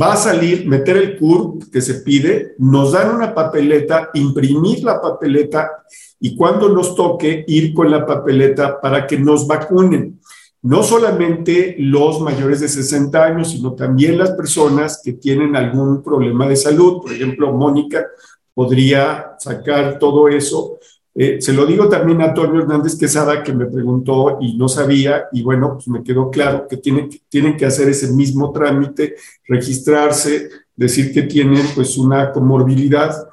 va 0.00 0.14
a 0.14 0.16
salir, 0.16 0.66
meter 0.66 0.96
el 0.96 1.18
CURP 1.18 1.70
que 1.70 1.80
se 1.80 1.94
pide, 1.96 2.54
nos 2.58 2.92
dan 2.92 3.14
una 3.14 3.34
papeleta, 3.34 4.10
imprimir 4.14 4.82
la 4.82 5.00
papeleta 5.00 5.84
y 6.20 6.36
cuando 6.36 6.68
nos 6.68 6.94
toque 6.94 7.44
ir 7.46 7.74
con 7.74 7.90
la 7.90 8.04
papeleta 8.04 8.80
para 8.80 9.06
que 9.06 9.18
nos 9.18 9.46
vacunen. 9.46 10.20
No 10.62 10.82
solamente 10.82 11.76
los 11.78 12.20
mayores 12.20 12.60
de 12.60 12.68
60 12.68 13.22
años, 13.22 13.50
sino 13.50 13.74
también 13.74 14.16
las 14.16 14.30
personas 14.30 15.00
que 15.04 15.12
tienen 15.12 15.54
algún 15.56 16.02
problema 16.02 16.48
de 16.48 16.56
salud. 16.56 17.02
Por 17.02 17.12
ejemplo, 17.12 17.52
Mónica 17.52 18.06
podría 18.54 19.36
sacar 19.38 19.98
todo 19.98 20.28
eso 20.28 20.78
eh, 21.14 21.40
se 21.40 21.52
lo 21.52 21.64
digo 21.64 21.88
también 21.88 22.20
a 22.20 22.26
Antonio 22.26 22.60
Hernández 22.60 22.98
Quesada, 22.98 23.42
que 23.42 23.52
me 23.52 23.66
preguntó 23.66 24.38
y 24.40 24.56
no 24.56 24.68
sabía, 24.68 25.26
y 25.32 25.42
bueno, 25.42 25.74
pues 25.74 25.86
me 25.88 26.02
quedó 26.02 26.30
claro 26.30 26.66
que 26.68 26.76
tienen, 26.76 27.08
tienen 27.28 27.56
que 27.56 27.66
hacer 27.66 27.88
ese 27.88 28.12
mismo 28.12 28.52
trámite, 28.52 29.14
registrarse, 29.46 30.48
decir 30.74 31.12
que 31.12 31.22
tienen 31.22 31.64
pues 31.74 31.96
una 31.96 32.32
comorbilidad, 32.32 33.28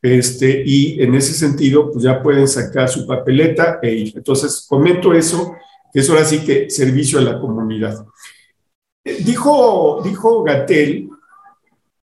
este, 0.00 0.62
y 0.64 1.02
en 1.02 1.14
ese 1.14 1.32
sentido, 1.32 1.90
pues 1.90 2.04
ya 2.04 2.22
pueden 2.22 2.46
sacar 2.46 2.88
su 2.88 3.06
papeleta 3.06 3.78
e 3.82 3.92
ir. 3.92 4.12
Entonces, 4.16 4.64
comento 4.68 5.12
eso, 5.12 5.54
que 5.92 6.00
es 6.00 6.10
ahora 6.10 6.24
sí 6.24 6.44
que 6.44 6.70
servicio 6.70 7.18
a 7.18 7.22
la 7.22 7.40
comunidad. 7.40 8.06
Eh, 9.04 9.18
dijo, 9.24 10.00
dijo 10.04 10.42
Gatel 10.42 11.08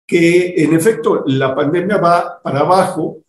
que 0.06 0.54
en 0.62 0.74
efecto 0.74 1.24
la 1.26 1.54
pandemia 1.54 1.96
va 1.96 2.40
para 2.42 2.60
abajo, 2.60 3.21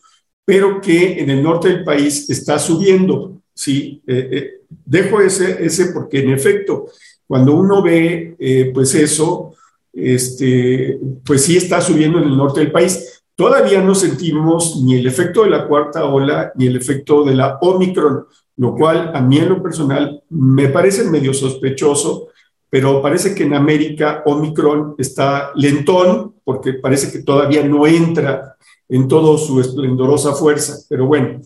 pero 0.45 0.81
que 0.81 1.19
en 1.19 1.29
el 1.29 1.41
norte 1.41 1.69
del 1.69 1.83
país 1.83 2.29
está 2.29 2.59
subiendo. 2.59 3.41
Sí, 3.53 4.01
eh, 4.07 4.29
eh, 4.31 4.51
dejo 4.85 5.21
ese, 5.21 5.63
ese 5.63 5.87
porque 5.87 6.19
en 6.19 6.31
efecto, 6.31 6.87
cuando 7.27 7.55
uno 7.55 7.81
ve 7.81 8.35
eh, 8.39 8.71
pues 8.73 8.95
eso, 8.95 9.53
este, 9.93 10.99
pues 11.23 11.43
sí 11.43 11.55
está 11.55 11.79
subiendo 11.79 12.17
en 12.17 12.25
el 12.25 12.37
norte 12.37 12.59
del 12.59 12.71
país. 12.71 13.23
Todavía 13.35 13.81
no 13.81 13.95
sentimos 13.95 14.81
ni 14.83 14.95
el 14.95 15.07
efecto 15.07 15.43
de 15.43 15.49
la 15.49 15.67
cuarta 15.67 16.05
ola 16.05 16.51
ni 16.55 16.67
el 16.67 16.75
efecto 16.75 17.23
de 17.23 17.35
la 17.35 17.57
Omicron, 17.61 18.25
lo 18.57 18.75
cual 18.75 19.11
a 19.13 19.21
mí 19.21 19.37
en 19.37 19.49
lo 19.49 19.61
personal 19.61 20.21
me 20.29 20.67
parece 20.69 21.03
medio 21.05 21.33
sospechoso, 21.33 22.29
pero 22.73 23.03
parece 23.03 23.35
que 23.35 23.43
en 23.43 23.53
América 23.53 24.23
Omicron 24.25 24.95
está 24.97 25.51
lentón 25.53 26.37
porque 26.43 26.73
parece 26.73 27.11
que 27.11 27.19
todavía 27.19 27.63
no 27.63 27.85
entra 27.85 28.57
en 28.89 29.07
toda 29.07 29.37
su 29.37 29.61
esplendorosa 29.61 30.33
fuerza. 30.33 30.77
Pero 30.89 31.05
bueno, 31.05 31.39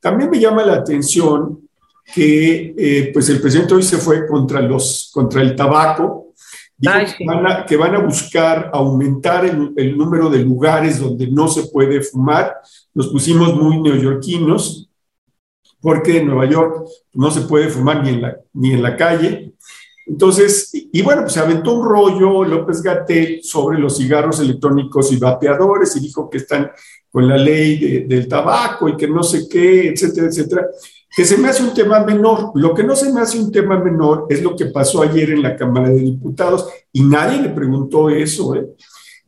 también 0.00 0.28
me 0.28 0.40
llama 0.40 0.66
la 0.66 0.72
atención 0.72 1.60
que 2.12 2.74
eh, 2.76 3.10
pues 3.12 3.28
el 3.28 3.40
presidente 3.40 3.74
hoy 3.74 3.84
se 3.84 3.98
fue 3.98 4.26
contra, 4.26 4.60
los, 4.60 5.12
contra 5.14 5.42
el 5.42 5.54
tabaco, 5.54 6.34
que, 6.76 7.76
van 7.76 7.94
a, 7.94 8.00
buscar 8.00 8.68
aumentar 8.72 9.44
el, 9.44 9.96
número 9.96 10.28
de 10.28 10.40
lugares 10.40 10.98
donde 10.98 11.28
no 11.28 11.46
se 11.46 11.68
puede 11.68 12.02
fumar. 12.02 12.56
Nos 12.94 13.06
pusimos 13.10 13.54
muy 13.54 13.80
neoyorquinos, 13.80 14.90
porque 15.80 16.18
en 16.18 16.26
Nueva 16.26 16.46
York 16.46 16.84
no 17.12 17.30
se 17.30 17.42
puede 17.42 17.68
fumar 17.68 18.02
ni 18.02 18.08
en 18.08 18.22
la, 18.22 18.36
ni 18.54 18.72
en 18.72 18.82
la 18.82 18.96
calle. 18.96 19.52
Entonces, 20.06 20.70
y, 20.72 21.02
bueno, 21.02 21.22
pues 21.22 21.34
se 21.34 21.40
aventó 21.40 21.74
un 21.74 21.88
rollo 21.88 22.44
López 22.44 22.82
Gatel 22.82 23.40
sobre 23.42 23.78
los 23.78 23.96
cigarros 23.96 24.40
electrónicos 24.40 25.12
y 25.12 25.16
vapeadores 25.16 25.94
y 25.96 26.00
dijo 26.00 26.28
que 26.28 26.38
están 26.38 26.70
con 27.10 27.28
la 27.28 27.36
ley 27.36 28.04
del 28.06 28.26
tabaco 28.26 28.88
y 28.88 28.96
que 28.96 29.06
no 29.06 29.22
sé 29.22 29.46
qué, 29.48 29.88
etcétera, 29.88 30.26
etcétera, 30.26 30.66
que 31.14 31.24
se 31.24 31.36
me 31.36 31.48
hace 31.48 31.62
un 31.62 31.74
tema 31.74 32.04
menor. 32.04 32.52
Lo 32.54 32.74
que 32.74 32.82
no 32.82 32.96
se 32.96 33.12
me 33.12 33.20
hace 33.20 33.38
un 33.38 33.52
tema 33.52 33.78
menor 33.78 34.26
es 34.28 34.42
lo 34.42 34.56
que 34.56 34.66
pasó 34.66 35.02
ayer 35.02 35.30
en 35.30 35.42
la 35.42 35.56
Cámara 35.56 35.90
de 35.90 36.00
Diputados 36.00 36.68
y 36.92 37.02
nadie 37.02 37.40
le 37.40 37.50
preguntó 37.50 38.10
eso. 38.10 38.54
¿eh? 38.54 38.66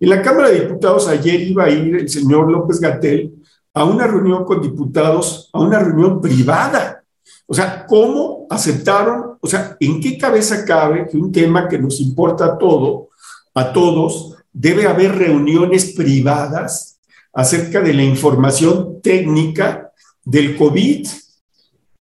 En 0.01 0.09
la 0.09 0.22
Cámara 0.22 0.51
de 0.51 0.61
Diputados 0.61 1.07
ayer 1.09 1.40
iba 1.42 1.64
a 1.64 1.70
ir 1.70 1.96
el 1.96 2.09
señor 2.09 2.51
López 2.51 2.80
Gatel 2.80 3.34
a 3.74 3.84
una 3.84 4.07
reunión 4.07 4.44
con 4.44 4.62
diputados, 4.62 5.51
a 5.53 5.61
una 5.61 5.78
reunión 5.78 6.20
privada 6.20 7.05
o 7.46 7.55
sea, 7.55 7.86
¿cómo 7.86 8.46
aceptaron? 8.49 9.34
O 9.45 9.47
sea, 9.47 9.76
¿en 9.78 10.01
qué 10.01 10.16
cabeza 10.16 10.64
cabe 10.64 11.07
que 11.07 11.18
un 11.18 11.30
tema 11.30 11.68
que 11.68 11.78
nos 11.78 12.01
importa 12.01 12.47
a 12.47 12.59
todo, 12.59 13.11
a 13.55 13.72
todos, 13.72 14.36
debe 14.53 14.86
haber 14.86 15.14
reuniones 15.16 15.92
privadas 15.92 16.99
acerca 17.32 17.82
de 17.82 17.92
la 17.92 18.03
información 18.03 19.03
técnica 19.03 19.92
del 20.24 20.57
COVID? 20.57 21.07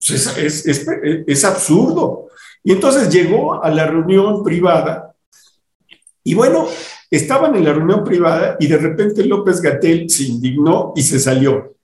Pues 0.05 0.37
es, 0.37 0.85
es 1.27 1.45
absurdo. 1.45 2.27
Y 2.61 2.73
entonces 2.73 3.09
llegó 3.09 3.63
a 3.63 3.69
la 3.69 3.87
reunión 3.87 4.43
privada 4.43 5.09
y 6.23 6.33
bueno, 6.33 6.67
estaban 7.09 7.55
en 7.55 7.63
la 7.63 7.73
reunión 7.73 8.03
privada 8.03 8.57
y 8.59 8.67
de 8.67 8.77
repente 8.77 9.25
López 9.25 9.61
Gatel 9.61 10.09
se 10.09 10.23
indignó 10.23 10.93
y 10.95 11.03
se 11.03 11.19
salió. 11.19 11.75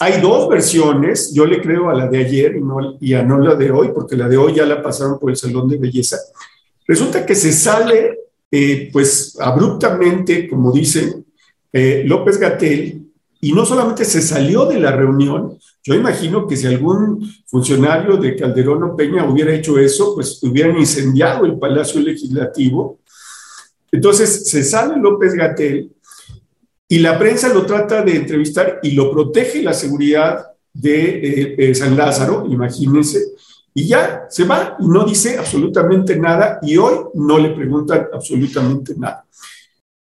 Hay 0.00 0.20
dos 0.20 0.48
versiones, 0.48 1.32
yo 1.32 1.46
le 1.46 1.60
creo 1.60 1.88
a 1.88 1.94
la 1.94 2.08
de 2.08 2.18
ayer 2.18 2.56
y, 2.56 2.60
no, 2.60 2.78
a 2.78 3.22
no 3.22 3.38
la 3.38 3.54
de 3.54 3.70
hoy, 3.70 3.90
porque 3.94 4.16
la 4.16 4.28
de 4.28 4.36
hoy 4.36 4.54
ya 4.54 4.66
la 4.66 4.82
pasaron 4.82 5.18
por 5.18 5.30
el 5.30 5.36
Salón 5.36 5.68
de 5.68 5.76
Belleza. 5.76 6.16
Resulta 6.86 7.24
que 7.24 7.34
se 7.34 7.52
sale, 7.52 8.18
eh, 8.50 8.90
pues 8.92 9.36
abruptamente, 9.40 10.48
como 10.48 10.72
dicen, 10.72 11.24
eh, 11.72 12.02
López 12.06 12.38
Gatel, 12.38 13.06
y 13.40 13.52
no 13.52 13.64
solamente 13.64 14.04
se 14.04 14.20
salió 14.20 14.66
de 14.66 14.80
la 14.80 14.90
reunión, 14.90 15.58
yo 15.84 15.94
imagino 15.94 16.46
que 16.46 16.56
si 16.56 16.66
algún 16.66 17.32
funcionario 17.46 18.16
de 18.16 18.34
Calderón 18.34 18.82
o 18.82 18.96
Peña 18.96 19.24
hubiera 19.30 19.54
hecho 19.54 19.78
eso, 19.78 20.14
pues 20.14 20.42
hubieran 20.42 20.76
incendiado 20.76 21.46
el 21.46 21.58
Palacio 21.58 22.00
Legislativo. 22.00 22.98
Entonces 23.92 24.50
se 24.50 24.64
sale 24.64 25.00
López 25.00 25.34
Gatel 25.34 25.92
y 26.88 26.98
la 27.00 27.18
prensa 27.18 27.52
lo 27.52 27.66
trata 27.66 28.02
de 28.02 28.16
entrevistar 28.16 28.80
y 28.82 28.92
lo 28.92 29.10
protege 29.10 29.62
la 29.62 29.74
seguridad 29.74 30.46
de 30.72 31.54
eh, 31.58 31.74
San 31.74 31.96
Lázaro, 31.96 32.46
imagínense, 32.48 33.34
y 33.74 33.86
ya 33.86 34.26
se 34.30 34.44
va 34.44 34.76
y 34.80 34.88
no 34.88 35.04
dice 35.04 35.38
absolutamente 35.38 36.16
nada 36.16 36.58
y 36.62 36.78
hoy 36.78 36.96
no 37.14 37.38
le 37.38 37.50
preguntan 37.50 38.08
absolutamente 38.12 38.94
nada. 38.96 39.24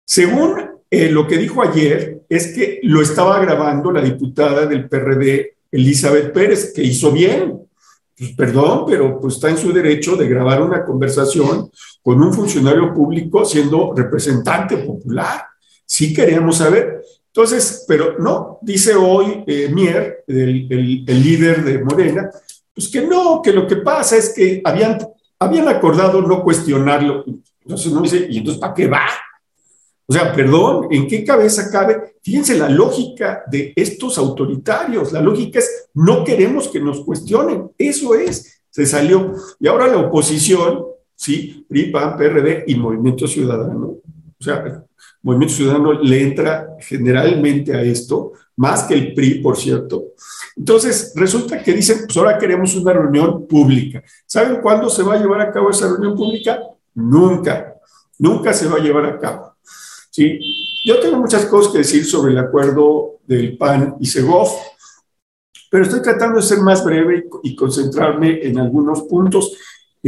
Según 0.05 0.59
eh, 0.89 1.09
lo 1.09 1.27
que 1.27 1.37
dijo 1.37 1.63
ayer, 1.63 2.21
es 2.29 2.53
que 2.53 2.79
lo 2.83 3.01
estaba 3.01 3.39
grabando 3.39 3.91
la 3.91 4.01
diputada 4.01 4.65
del 4.65 4.87
PRD, 4.87 5.57
Elizabeth 5.71 6.31
Pérez, 6.31 6.71
que 6.73 6.83
hizo 6.83 7.11
bien. 7.11 7.59
Pues, 8.17 8.31
perdón, 8.33 8.85
pero 8.87 9.19
pues 9.19 9.35
está 9.35 9.49
en 9.49 9.57
su 9.57 9.73
derecho 9.73 10.15
de 10.15 10.29
grabar 10.29 10.61
una 10.61 10.85
conversación 10.85 11.69
con 12.01 12.21
un 12.21 12.33
funcionario 12.33 12.93
público 12.93 13.43
siendo 13.43 13.93
representante 13.93 14.77
popular 14.77 15.43
sí 15.85 16.13
queríamos 16.13 16.57
saber. 16.57 17.03
Entonces, 17.27 17.83
pero 17.87 18.17
no, 18.17 18.59
dice 18.61 18.95
hoy 18.95 19.43
eh, 19.45 19.69
Mier, 19.69 20.23
el, 20.27 20.67
el, 21.07 21.23
líder 21.23 21.63
de 21.63 21.83
Morena, 21.83 22.29
pues 22.73 22.87
que 22.87 23.01
no, 23.01 23.41
que 23.41 23.51
lo 23.51 23.67
que 23.67 23.77
pasa 23.77 24.15
es 24.15 24.33
que 24.33 24.61
habían, 24.63 24.97
habían 25.39 25.67
acordado 25.67 26.21
no 26.21 26.41
cuestionarlo. 26.43 27.25
Entonces 27.61 27.91
no 27.91 28.01
dice, 28.01 28.27
¿y 28.29 28.37
entonces 28.37 28.61
para 28.61 28.73
qué 28.73 28.87
va? 28.87 29.05
O 30.07 30.13
sea, 30.13 30.31
perdón, 30.33 30.87
¿en 30.91 31.07
qué 31.07 31.23
cabeza 31.23 31.69
cabe? 31.71 32.15
Fíjense 32.21 32.57
la 32.57 32.69
lógica 32.69 33.43
de 33.47 33.73
estos 33.75 34.17
autoritarios. 34.17 35.11
La 35.11 35.21
lógica 35.21 35.59
es, 35.59 35.89
no 35.95 36.23
queremos 36.23 36.67
que 36.67 36.79
nos 36.79 37.03
cuestionen. 37.03 37.71
Eso 37.77 38.13
es, 38.13 38.61
se 38.69 38.85
salió. 38.85 39.33
Y 39.59 39.67
ahora 39.67 39.87
la 39.87 39.97
oposición, 39.97 40.85
sí, 41.15 41.65
PRI, 41.67 41.91
PRD 41.91 42.65
y 42.67 42.75
Movimiento 42.75 43.27
Ciudadano. 43.27 43.97
O 44.39 44.43
sea, 44.43 44.83
Movimiento 45.21 45.55
Ciudadano 45.55 45.93
le 45.93 46.21
entra 46.21 46.75
generalmente 46.79 47.73
a 47.73 47.81
esto, 47.81 48.33
más 48.57 48.83
que 48.83 48.93
el 48.93 49.13
PRI, 49.13 49.41
por 49.41 49.57
cierto. 49.57 50.13
Entonces, 50.55 51.13
resulta 51.15 51.61
que 51.63 51.73
dicen, 51.73 52.01
pues 52.05 52.15
ahora 52.17 52.37
queremos 52.37 52.75
una 52.75 52.93
reunión 52.93 53.47
pública. 53.47 54.03
¿Saben 54.25 54.61
cuándo 54.61 54.89
se 54.89 55.03
va 55.03 55.15
a 55.15 55.19
llevar 55.19 55.41
a 55.41 55.51
cabo 55.51 55.69
esa 55.69 55.87
reunión 55.87 56.15
pública? 56.15 56.59
Nunca, 56.93 57.75
nunca 58.19 58.53
se 58.53 58.67
va 58.67 58.77
a 58.77 58.81
llevar 58.81 59.05
a 59.05 59.19
cabo. 59.19 59.55
¿sí? 60.11 60.39
Yo 60.85 60.99
tengo 60.99 61.17
muchas 61.17 61.45
cosas 61.45 61.71
que 61.71 61.79
decir 61.79 62.05
sobre 62.05 62.31
el 62.31 62.37
acuerdo 62.37 63.19
del 63.25 63.57
PAN 63.57 63.95
y 63.99 64.05
Segov, 64.05 64.49
pero 65.69 65.83
estoy 65.83 66.01
tratando 66.01 66.37
de 66.37 66.45
ser 66.45 66.59
más 66.59 66.85
breve 66.85 67.25
y 67.43 67.55
concentrarme 67.55 68.41
en 68.43 68.59
algunos 68.59 69.01
puntos 69.03 69.57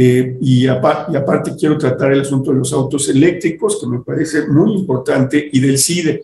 eh, 0.00 0.38
y, 0.40 0.64
aparte 0.68 1.56
quiero 1.58 1.76
tratar 1.76 2.12
el 2.12 2.20
asunto 2.20 2.52
de 2.52 2.58
los 2.58 2.72
autos 2.72 3.08
eléctricos, 3.08 3.80
que 3.80 3.86
me 3.88 3.98
parece 3.98 4.46
muy 4.46 4.74
importante, 4.74 5.50
y 5.52 5.58
del 5.58 5.76
CIDE, 5.76 6.22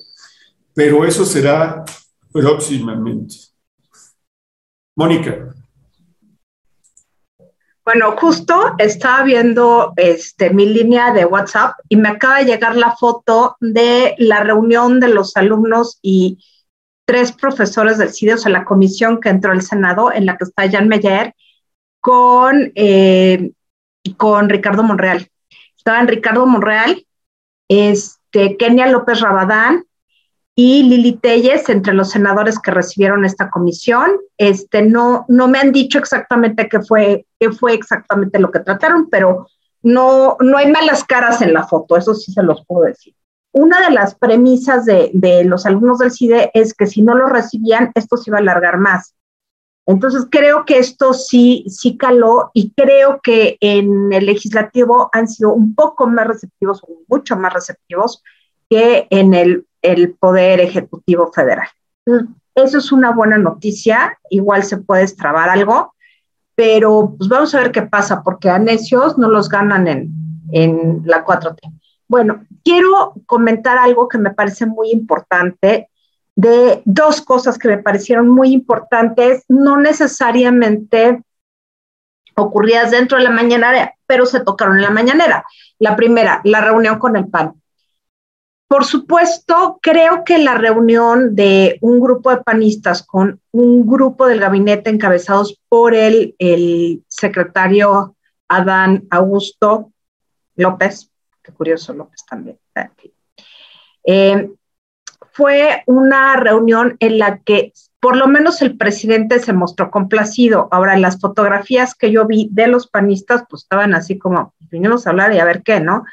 pero 0.72 1.04
eso 1.04 1.24
será 1.24 1.84
próximamente. 2.30 3.34
Mónica. 4.94 5.52
Bueno, 7.84 8.14
justo 8.16 8.76
estaba 8.78 9.24
viendo 9.24 9.92
este, 9.96 10.50
mi 10.50 10.66
línea 10.66 11.12
de 11.12 11.24
WhatsApp 11.24 11.74
y 11.88 11.96
me 11.96 12.10
acaba 12.10 12.38
de 12.38 12.44
llegar 12.44 12.76
la 12.76 12.94
foto 12.94 13.56
de 13.58 14.14
la 14.18 14.44
reunión 14.44 15.00
de 15.00 15.08
los 15.08 15.36
alumnos 15.36 15.98
y 16.00 16.38
tres 17.06 17.32
profesores 17.32 17.98
del 17.98 18.10
CIDE, 18.14 18.34
o 18.34 18.38
sea, 18.38 18.52
la 18.52 18.64
comisión 18.64 19.20
que 19.20 19.30
entró 19.30 19.50
al 19.50 19.62
Senado, 19.62 20.12
en 20.12 20.26
la 20.26 20.36
que 20.36 20.44
está 20.44 20.70
Jan 20.70 20.86
Meyer, 20.86 21.34
con 22.00 22.70
eh, 22.76 23.50
con 24.12 24.48
Ricardo 24.48 24.82
Monreal. 24.82 25.28
Estaban 25.76 26.08
Ricardo 26.08 26.46
Monreal, 26.46 27.06
este, 27.68 28.56
Kenia 28.56 28.86
López 28.86 29.20
Rabadán 29.20 29.84
y 30.54 30.84
Lili 30.84 31.12
Telles 31.16 31.68
entre 31.68 31.94
los 31.94 32.10
senadores 32.10 32.58
que 32.58 32.70
recibieron 32.70 33.24
esta 33.24 33.50
comisión. 33.50 34.12
Este, 34.38 34.82
no, 34.82 35.24
no 35.28 35.48
me 35.48 35.58
han 35.58 35.72
dicho 35.72 35.98
exactamente 35.98 36.68
qué 36.68 36.80
fue, 36.80 37.26
qué 37.38 37.50
fue 37.50 37.74
exactamente 37.74 38.38
lo 38.38 38.50
que 38.50 38.60
trataron, 38.60 39.08
pero 39.10 39.48
no, 39.82 40.36
no 40.40 40.56
hay 40.56 40.70
malas 40.70 41.04
caras 41.04 41.42
en 41.42 41.52
la 41.52 41.66
foto, 41.66 41.96
eso 41.96 42.14
sí 42.14 42.32
se 42.32 42.42
los 42.42 42.64
puedo 42.66 42.86
decir. 42.86 43.14
Una 43.52 43.80
de 43.82 43.90
las 43.90 44.14
premisas 44.14 44.84
de, 44.84 45.10
de 45.12 45.44
los 45.44 45.66
alumnos 45.66 45.98
del 45.98 46.10
CIDE 46.10 46.50
es 46.54 46.74
que 46.74 46.86
si 46.86 47.02
no 47.02 47.14
lo 47.14 47.26
recibían, 47.26 47.92
esto 47.94 48.16
se 48.16 48.30
iba 48.30 48.38
a 48.38 48.40
alargar 48.40 48.78
más. 48.78 49.13
Entonces 49.86 50.26
creo 50.30 50.64
que 50.64 50.78
esto 50.78 51.12
sí, 51.12 51.64
sí 51.68 51.96
caló 51.98 52.50
y 52.54 52.72
creo 52.72 53.20
que 53.22 53.58
en 53.60 54.12
el 54.12 54.26
legislativo 54.26 55.10
han 55.12 55.28
sido 55.28 55.52
un 55.52 55.74
poco 55.74 56.06
más 56.06 56.26
receptivos, 56.26 56.82
mucho 57.06 57.36
más 57.36 57.52
receptivos 57.52 58.22
que 58.70 59.06
en 59.10 59.34
el, 59.34 59.66
el 59.82 60.14
Poder 60.14 60.60
Ejecutivo 60.60 61.30
Federal. 61.32 61.68
Eso 62.54 62.78
es 62.78 62.92
una 62.92 63.12
buena 63.12 63.36
noticia, 63.36 64.18
igual 64.30 64.62
se 64.62 64.78
puede 64.78 65.02
extrabar 65.02 65.50
algo, 65.50 65.94
pero 66.54 67.14
pues 67.18 67.28
vamos 67.28 67.54
a 67.54 67.60
ver 67.60 67.72
qué 67.72 67.82
pasa, 67.82 68.22
porque 68.22 68.48
a 68.48 68.58
necios 68.58 69.18
no 69.18 69.28
los 69.28 69.48
ganan 69.48 69.86
en, 69.86 70.14
en 70.52 71.02
la 71.04 71.26
4T. 71.26 71.58
Bueno, 72.08 72.46
quiero 72.62 73.14
comentar 73.26 73.76
algo 73.76 74.08
que 74.08 74.18
me 74.18 74.32
parece 74.32 74.66
muy 74.66 74.90
importante 74.92 75.90
de 76.36 76.82
dos 76.84 77.20
cosas 77.20 77.58
que 77.58 77.68
me 77.68 77.78
parecieron 77.78 78.28
muy 78.28 78.52
importantes, 78.52 79.44
no 79.48 79.76
necesariamente 79.76 81.22
ocurridas 82.36 82.90
dentro 82.90 83.18
de 83.18 83.24
la 83.24 83.30
mañanera, 83.30 83.94
pero 84.06 84.26
se 84.26 84.40
tocaron 84.40 84.76
en 84.76 84.82
la 84.82 84.90
mañanera. 84.90 85.44
La 85.78 85.96
primera, 85.96 86.40
la 86.44 86.60
reunión 86.60 86.98
con 86.98 87.16
el 87.16 87.28
PAN. 87.28 87.54
Por 88.66 88.84
supuesto, 88.84 89.78
creo 89.80 90.24
que 90.24 90.38
la 90.38 90.54
reunión 90.54 91.36
de 91.36 91.78
un 91.80 92.00
grupo 92.00 92.30
de 92.30 92.42
panistas 92.42 93.04
con 93.04 93.40
un 93.52 93.86
grupo 93.86 94.26
del 94.26 94.40
gabinete 94.40 94.90
encabezados 94.90 95.60
por 95.68 95.94
el, 95.94 96.34
el 96.38 97.04
secretario 97.06 98.16
Adán 98.48 99.06
Augusto 99.10 99.92
López, 100.56 101.10
qué 101.42 101.52
curioso 101.52 101.92
López 101.92 102.24
también, 102.26 102.58
eh, 104.06 104.50
fue 105.34 105.82
una 105.86 106.36
reunión 106.36 106.96
en 107.00 107.18
la 107.18 107.38
que 107.38 107.72
por 107.98 108.16
lo 108.16 108.28
menos 108.28 108.62
el 108.62 108.76
presidente 108.76 109.40
se 109.40 109.52
mostró 109.52 109.90
complacido. 109.90 110.68
Ahora, 110.70 110.96
las 110.96 111.20
fotografías 111.20 111.96
que 111.96 112.12
yo 112.12 112.24
vi 112.24 112.48
de 112.52 112.68
los 112.68 112.86
panistas, 112.86 113.42
pues 113.50 113.62
estaban 113.62 113.94
así 113.94 114.16
como, 114.16 114.54
vinimos 114.70 115.06
a 115.06 115.10
hablar 115.10 115.32
y 115.32 115.40
a 115.40 115.44
ver 115.44 115.62
qué, 115.64 115.80
¿no? 115.80 116.04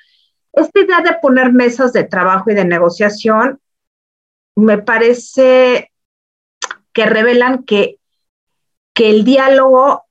Esta 0.53 0.80
idea 0.80 1.01
de 1.01 1.17
poner 1.22 1.53
mesas 1.53 1.93
de 1.93 2.03
trabajo 2.03 2.49
y 2.49 2.55
de 2.55 2.65
negociación 2.65 3.59
me 4.55 4.80
parece 4.80 5.91
que 6.91 7.05
revelan 7.05 7.63
que, 7.63 7.99
que 8.93 9.11
el 9.11 9.24
diálogo 9.24 10.05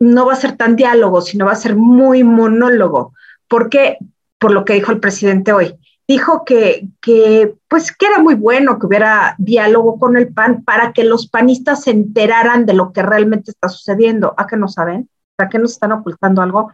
no 0.00 0.26
va 0.26 0.32
a 0.32 0.36
ser 0.36 0.56
tan 0.56 0.74
diálogo, 0.74 1.20
sino 1.20 1.46
va 1.46 1.52
a 1.52 1.56
ser 1.56 1.76
muy 1.76 2.24
monólogo. 2.24 3.14
¿Por 3.46 3.70
qué? 3.70 3.98
Por 4.38 4.50
lo 4.50 4.64
que 4.64 4.74
dijo 4.74 4.90
el 4.90 4.98
presidente 4.98 5.52
hoy 5.52 5.78
dijo 6.12 6.44
que, 6.44 6.88
que, 7.00 7.54
pues, 7.72 7.90
que 7.90 8.04
era 8.04 8.18
muy 8.18 8.34
bueno 8.34 8.78
que 8.78 8.84
hubiera 8.84 9.34
diálogo 9.38 9.98
con 9.98 10.18
el 10.18 10.30
PAN 10.30 10.62
para 10.62 10.92
que 10.92 11.04
los 11.04 11.26
panistas 11.26 11.84
se 11.84 11.90
enteraran 11.90 12.66
de 12.66 12.74
lo 12.74 12.92
que 12.92 13.02
realmente 13.02 13.50
está 13.50 13.70
sucediendo. 13.70 14.34
¿A 14.36 14.46
qué 14.46 14.58
no 14.58 14.68
saben? 14.68 15.08
¿A 15.38 15.48
qué 15.48 15.58
nos 15.58 15.72
están 15.72 15.92
ocultando 15.92 16.42
algo? 16.42 16.70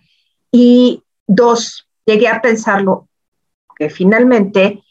Y 0.51 1.05
dos, 1.25 1.89
llegué 2.05 2.27
a 2.27 2.43
pensarlo, 2.43 3.07
que 3.77 3.91
finalmente 3.91 4.83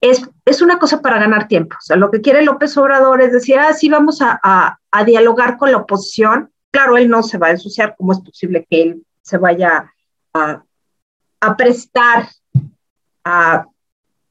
es, 0.00 0.28
es 0.44 0.60
una 0.62 0.80
cosa 0.80 1.00
para 1.00 1.20
ganar 1.20 1.46
tiempo. 1.46 1.76
O 1.78 1.82
sea, 1.82 1.94
lo 1.94 2.10
que 2.10 2.20
quiere 2.20 2.42
López 2.42 2.76
Obrador 2.76 3.22
es 3.22 3.30
decir, 3.30 3.56
ah, 3.56 3.72
sí, 3.72 3.88
vamos 3.88 4.20
a, 4.20 4.40
a, 4.42 4.80
a 4.90 5.04
dialogar 5.04 5.58
con 5.58 5.70
la 5.70 5.76
oposición. 5.76 6.50
Claro, 6.72 6.96
él 6.96 7.08
no 7.08 7.22
se 7.22 7.38
va 7.38 7.46
a 7.46 7.52
ensuciar, 7.52 7.94
¿cómo 7.96 8.10
es 8.10 8.20
posible 8.20 8.66
que 8.68 8.82
él 8.82 9.06
se 9.22 9.38
vaya 9.38 9.92
a, 10.32 10.60
a 11.40 11.56
prestar 11.56 12.26
a, 13.24 13.64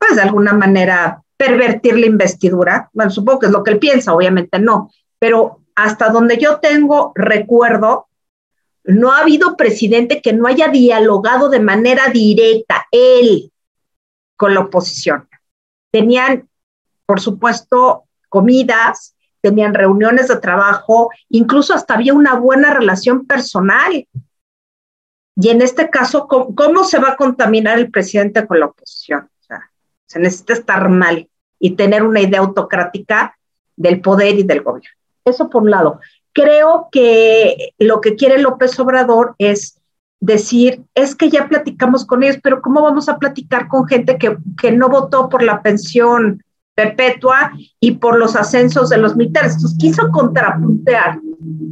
pues 0.05 0.17
de 0.17 0.23
alguna 0.23 0.53
manera, 0.53 1.21
pervertir 1.37 1.97
la 1.97 2.07
investidura. 2.07 2.89
Bueno, 2.93 3.11
supongo 3.11 3.39
que 3.39 3.45
es 3.45 3.51
lo 3.51 3.63
que 3.63 3.71
él 3.71 3.79
piensa, 3.79 4.13
obviamente 4.13 4.59
no, 4.59 4.91
pero 5.19 5.61
hasta 5.75 6.09
donde 6.09 6.37
yo 6.37 6.59
tengo 6.59 7.13
recuerdo, 7.15 8.07
no 8.83 9.13
ha 9.13 9.19
habido 9.19 9.55
presidente 9.55 10.21
que 10.21 10.33
no 10.33 10.47
haya 10.47 10.67
dialogado 10.67 11.49
de 11.49 11.61
manera 11.61 12.07
directa, 12.09 12.85
él, 12.91 13.51
con 14.35 14.53
la 14.53 14.61
oposición. 14.61 15.29
Tenían, 15.91 16.49
por 17.05 17.21
supuesto, 17.21 18.03
comidas, 18.27 19.15
tenían 19.41 19.73
reuniones 19.73 20.27
de 20.27 20.37
trabajo, 20.37 21.11
incluso 21.29 21.73
hasta 21.73 21.93
había 21.93 22.13
una 22.13 22.35
buena 22.35 22.73
relación 22.73 23.25
personal. 23.25 24.05
Y 25.35 25.49
en 25.49 25.61
este 25.61 25.89
caso, 25.89 26.27
¿cómo, 26.27 26.83
se 26.83 26.99
va 26.99 27.11
a 27.11 27.15
contaminar 27.15 27.79
el 27.79 27.89
presidente 27.89 28.45
con 28.45 28.59
la 28.59 28.65
oposición? 28.65 29.29
Se 30.13 30.19
necesita 30.19 30.53
estar 30.53 30.89
mal 30.89 31.27
y 31.57 31.71
tener 31.71 32.03
una 32.03 32.21
idea 32.21 32.39
autocrática 32.39 33.35
del 33.75 33.99
poder 33.99 34.37
y 34.37 34.43
del 34.43 34.61
gobierno. 34.61 34.95
Eso 35.25 35.49
por 35.49 35.63
un 35.63 35.71
lado. 35.71 35.99
Creo 36.33 36.89
que 36.91 37.73
lo 37.79 37.99
que 37.99 38.15
quiere 38.15 38.37
López 38.37 38.79
Obrador 38.79 39.33
es 39.39 39.81
decir, 40.19 40.83
es 40.93 41.15
que 41.15 41.31
ya 41.31 41.47
platicamos 41.47 42.05
con 42.05 42.21
ellos, 42.21 42.37
pero 42.43 42.61
¿cómo 42.61 42.83
vamos 42.83 43.09
a 43.09 43.17
platicar 43.17 43.67
con 43.67 43.87
gente 43.87 44.19
que, 44.19 44.37
que 44.61 44.71
no 44.71 44.87
votó 44.87 45.29
por 45.29 45.41
la 45.41 45.63
pensión 45.63 46.43
perpetua 46.75 47.53
y 47.79 47.93
por 47.93 48.19
los 48.19 48.35
ascensos 48.35 48.89
de 48.89 48.99
los 48.99 49.15
militares? 49.15 49.53
Entonces 49.53 49.79
quiso 49.79 50.11
contrapuntear 50.11 51.19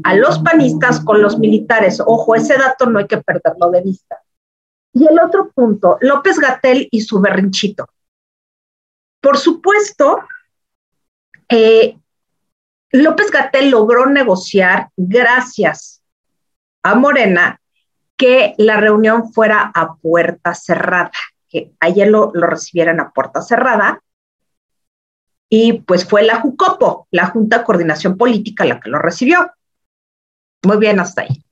a 0.03 0.15
los 0.15 0.39
panistas 0.39 0.99
con 0.99 1.21
los 1.21 1.37
militares. 1.37 2.01
Ojo, 2.03 2.33
ese 2.33 2.57
dato 2.57 2.87
no 2.87 2.97
hay 2.97 3.05
que 3.05 3.17
perderlo 3.17 3.69
de 3.69 3.81
vista. 3.83 4.17
Y 4.93 5.05
el 5.05 5.19
otro 5.19 5.51
punto, 5.51 5.99
López 6.01 6.39
Gatel 6.39 6.87
y 6.89 7.01
su 7.01 7.19
berrinchito. 7.19 7.87
Por 9.21 9.37
supuesto, 9.37 10.23
eh, 11.47 11.97
López 12.91 13.31
Gatel 13.31 13.69
logró 13.69 14.07
negociar, 14.07 14.89
gracias 14.97 16.01
a 16.83 16.95
Morena, 16.95 17.61
que 18.17 18.53
la 18.57 18.77
reunión 18.77 19.31
fuera 19.31 19.71
a 19.73 19.95
puerta 19.95 20.53
cerrada, 20.53 21.11
que 21.49 21.71
ayer 21.79 22.07
lo, 22.07 22.31
lo 22.33 22.47
recibieran 22.47 22.99
a 22.99 23.11
puerta 23.11 23.41
cerrada. 23.41 24.01
Y 25.49 25.73
pues 25.81 26.07
fue 26.07 26.23
la 26.23 26.39
JUCOPO, 26.39 27.07
la 27.11 27.27
Junta 27.27 27.59
de 27.59 27.63
Coordinación 27.65 28.17
Política, 28.17 28.65
la 28.65 28.79
que 28.79 28.89
lo 28.89 28.99
recibió. 28.99 29.51
Muy 30.63 30.77
bien, 30.77 30.99
hasta 30.99 31.23
ahí. 31.23 31.43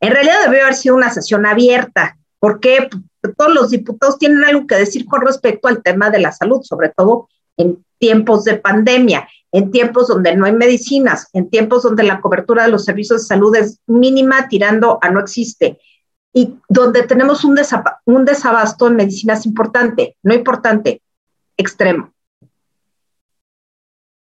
En 0.00 0.12
realidad 0.12 0.42
debió 0.44 0.62
haber 0.62 0.74
sido 0.74 0.94
una 0.94 1.10
sesión 1.10 1.46
abierta, 1.46 2.18
porque 2.38 2.88
todos 3.36 3.54
los 3.54 3.70
diputados 3.70 4.18
tienen 4.18 4.44
algo 4.44 4.66
que 4.66 4.76
decir 4.76 5.06
con 5.06 5.22
respecto 5.22 5.68
al 5.68 5.82
tema 5.82 6.10
de 6.10 6.20
la 6.20 6.32
salud, 6.32 6.62
sobre 6.62 6.90
todo 6.90 7.28
en 7.56 7.84
tiempos 7.98 8.44
de 8.44 8.56
pandemia 8.56 9.28
en 9.52 9.70
tiempos 9.70 10.08
donde 10.08 10.36
no 10.36 10.46
hay 10.46 10.52
medicinas, 10.52 11.28
en 11.32 11.48
tiempos 11.48 11.82
donde 11.82 12.02
la 12.02 12.20
cobertura 12.20 12.64
de 12.64 12.70
los 12.70 12.84
servicios 12.84 13.22
de 13.22 13.26
salud 13.26 13.54
es 13.56 13.80
mínima, 13.86 14.48
tirando 14.48 14.98
a 15.00 15.10
no 15.10 15.20
existe, 15.20 15.78
y 16.32 16.54
donde 16.68 17.02
tenemos 17.04 17.44
un, 17.44 17.54
desabasto 17.54 18.86
en 18.86 18.96
medicinas 18.96 19.46
importante, 19.46 20.16
no 20.22 20.34
importante, 20.34 21.02
extremo. 21.56 22.12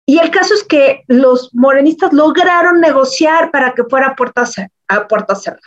Y 0.07 0.19
el 0.19 0.31
caso 0.31 0.55
es 0.55 0.65
que 0.65 1.05
los 1.07 1.55
morenistas 1.55 2.13
lograron 2.13 2.81
negociar 2.81 3.51
para 3.51 3.75
que 3.75 3.85
fuera 3.85 4.09
a 4.09 5.09
puerta 5.09 5.35
cerrada. 5.35 5.61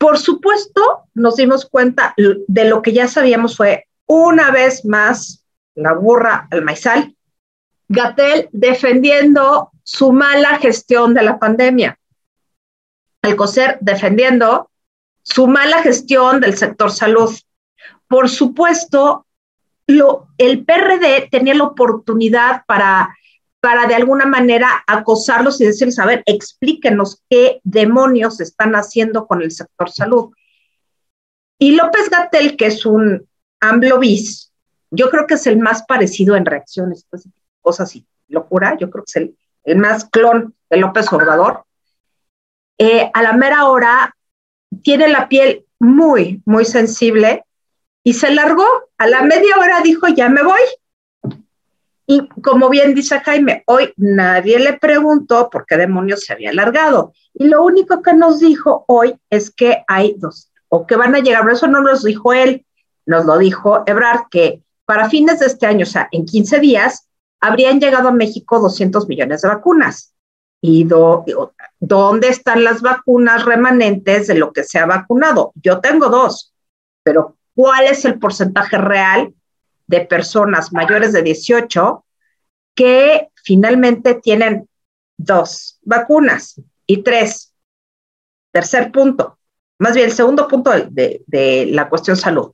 Por 0.00 0.16
supuesto, 0.16 1.02
nos 1.12 1.36
dimos 1.36 1.68
cuenta 1.68 2.14
de 2.16 2.64
lo 2.64 2.80
que 2.80 2.94
ya 2.94 3.06
sabíamos 3.06 3.54
fue 3.54 3.86
una 4.06 4.50
vez 4.50 4.86
más 4.86 5.44
la 5.74 5.92
burra 5.92 6.48
al 6.50 6.62
maizal, 6.62 7.14
Gatel 7.86 8.48
defendiendo 8.50 9.70
su 9.82 10.10
mala 10.10 10.56
gestión 10.56 11.12
de 11.12 11.22
la 11.22 11.38
pandemia. 11.38 11.98
Alcocer 13.20 13.76
defendiendo 13.82 14.70
su 15.22 15.46
mala 15.46 15.82
gestión 15.82 16.40
del 16.40 16.56
sector 16.56 16.90
salud. 16.90 17.30
Por 18.08 18.30
supuesto, 18.30 19.26
el 19.86 20.64
PRD 20.64 21.28
tenía 21.30 21.54
la 21.54 21.64
oportunidad 21.64 22.64
para, 22.64 23.14
para 23.60 23.86
de 23.86 23.94
alguna 23.94 24.26
manera 24.26 24.82
acosarlos 24.86 25.60
y 25.60 25.66
decirles, 25.66 25.98
a 25.98 26.06
ver, 26.06 26.22
explíquenos 26.26 27.22
qué 27.28 27.60
demonios 27.62 28.40
están 28.40 28.74
haciendo 28.74 29.26
con 29.26 29.42
el 29.42 29.50
sector 29.50 29.90
salud. 29.90 30.32
Y 31.58 31.72
López 31.72 32.08
Gatel, 32.08 32.56
que 32.56 32.66
es 32.66 32.86
un 32.86 33.28
AMLO 33.60 33.98
bis, 33.98 34.52
yo 34.90 35.10
creo 35.10 35.26
que 35.26 35.34
es 35.34 35.46
el 35.46 35.58
más 35.58 35.84
parecido 35.84 36.36
en 36.36 36.46
reacciones 36.46 37.06
cosas 37.60 37.94
y 37.94 38.06
locura, 38.28 38.76
yo 38.78 38.90
creo 38.90 39.04
que 39.04 39.10
es 39.10 39.30
el, 39.64 39.76
más 39.76 40.06
clon 40.06 40.54
de 40.70 40.78
López 40.78 41.12
Obrador, 41.12 41.64
eh, 42.78 43.10
a 43.12 43.22
la 43.22 43.34
mera 43.34 43.66
hora 43.66 44.16
tiene 44.82 45.08
la 45.08 45.28
piel 45.28 45.66
muy, 45.78 46.42
muy 46.46 46.64
sensible 46.64 47.44
y 48.02 48.14
se 48.14 48.30
largó. 48.34 48.66
A 48.96 49.06
la 49.06 49.22
media 49.22 49.56
hora 49.58 49.80
dijo, 49.82 50.08
ya 50.08 50.28
me 50.28 50.42
voy. 50.42 50.60
Y 52.10 52.26
como 52.42 52.68
bien 52.68 52.92
dice 52.92 53.20
Jaime, 53.20 53.62
hoy 53.66 53.94
nadie 53.96 54.58
le 54.58 54.72
preguntó 54.72 55.48
por 55.48 55.64
qué 55.64 55.76
demonios 55.76 56.24
se 56.24 56.32
había 56.32 56.52
largado. 56.52 57.12
Y 57.34 57.46
lo 57.46 57.62
único 57.62 58.02
que 58.02 58.14
nos 58.14 58.40
dijo 58.40 58.84
hoy 58.88 59.14
es 59.30 59.52
que 59.52 59.84
hay 59.86 60.16
dos, 60.18 60.50
o 60.68 60.88
que 60.88 60.96
van 60.96 61.14
a 61.14 61.20
llegar, 61.20 61.42
pero 61.42 61.54
eso 61.54 61.68
no 61.68 61.80
nos 61.80 62.02
dijo 62.02 62.32
él, 62.32 62.66
nos 63.06 63.26
lo 63.26 63.38
dijo 63.38 63.84
Ebrard, 63.86 64.22
que 64.28 64.64
para 64.86 65.08
fines 65.08 65.38
de 65.38 65.46
este 65.46 65.66
año, 65.66 65.84
o 65.84 65.86
sea, 65.86 66.08
en 66.10 66.26
15 66.26 66.58
días, 66.58 67.06
habrían 67.38 67.78
llegado 67.78 68.08
a 68.08 68.12
México 68.12 68.58
200 68.58 69.06
millones 69.06 69.42
de 69.42 69.48
vacunas. 69.48 70.12
¿Y 70.60 70.88
dónde 71.78 72.28
están 72.28 72.64
las 72.64 72.82
vacunas 72.82 73.44
remanentes 73.44 74.26
de 74.26 74.34
lo 74.34 74.52
que 74.52 74.64
se 74.64 74.80
ha 74.80 74.86
vacunado? 74.86 75.52
Yo 75.62 75.78
tengo 75.78 76.08
dos, 76.08 76.52
pero 77.04 77.36
¿cuál 77.54 77.84
es 77.84 78.04
el 78.04 78.18
porcentaje 78.18 78.78
real 78.78 79.32
de 79.90 80.06
personas 80.06 80.72
mayores 80.72 81.12
de 81.12 81.22
18 81.22 82.04
que 82.74 83.28
finalmente 83.34 84.14
tienen 84.14 84.68
dos 85.18 85.78
vacunas 85.82 86.60
y 86.86 87.02
tres? 87.02 87.52
Tercer 88.52 88.90
punto, 88.92 89.38
más 89.78 89.94
bien 89.94 90.06
el 90.06 90.12
segundo 90.12 90.48
punto 90.48 90.70
de, 90.70 91.22
de 91.26 91.66
la 91.66 91.88
cuestión 91.88 92.16
salud. 92.16 92.52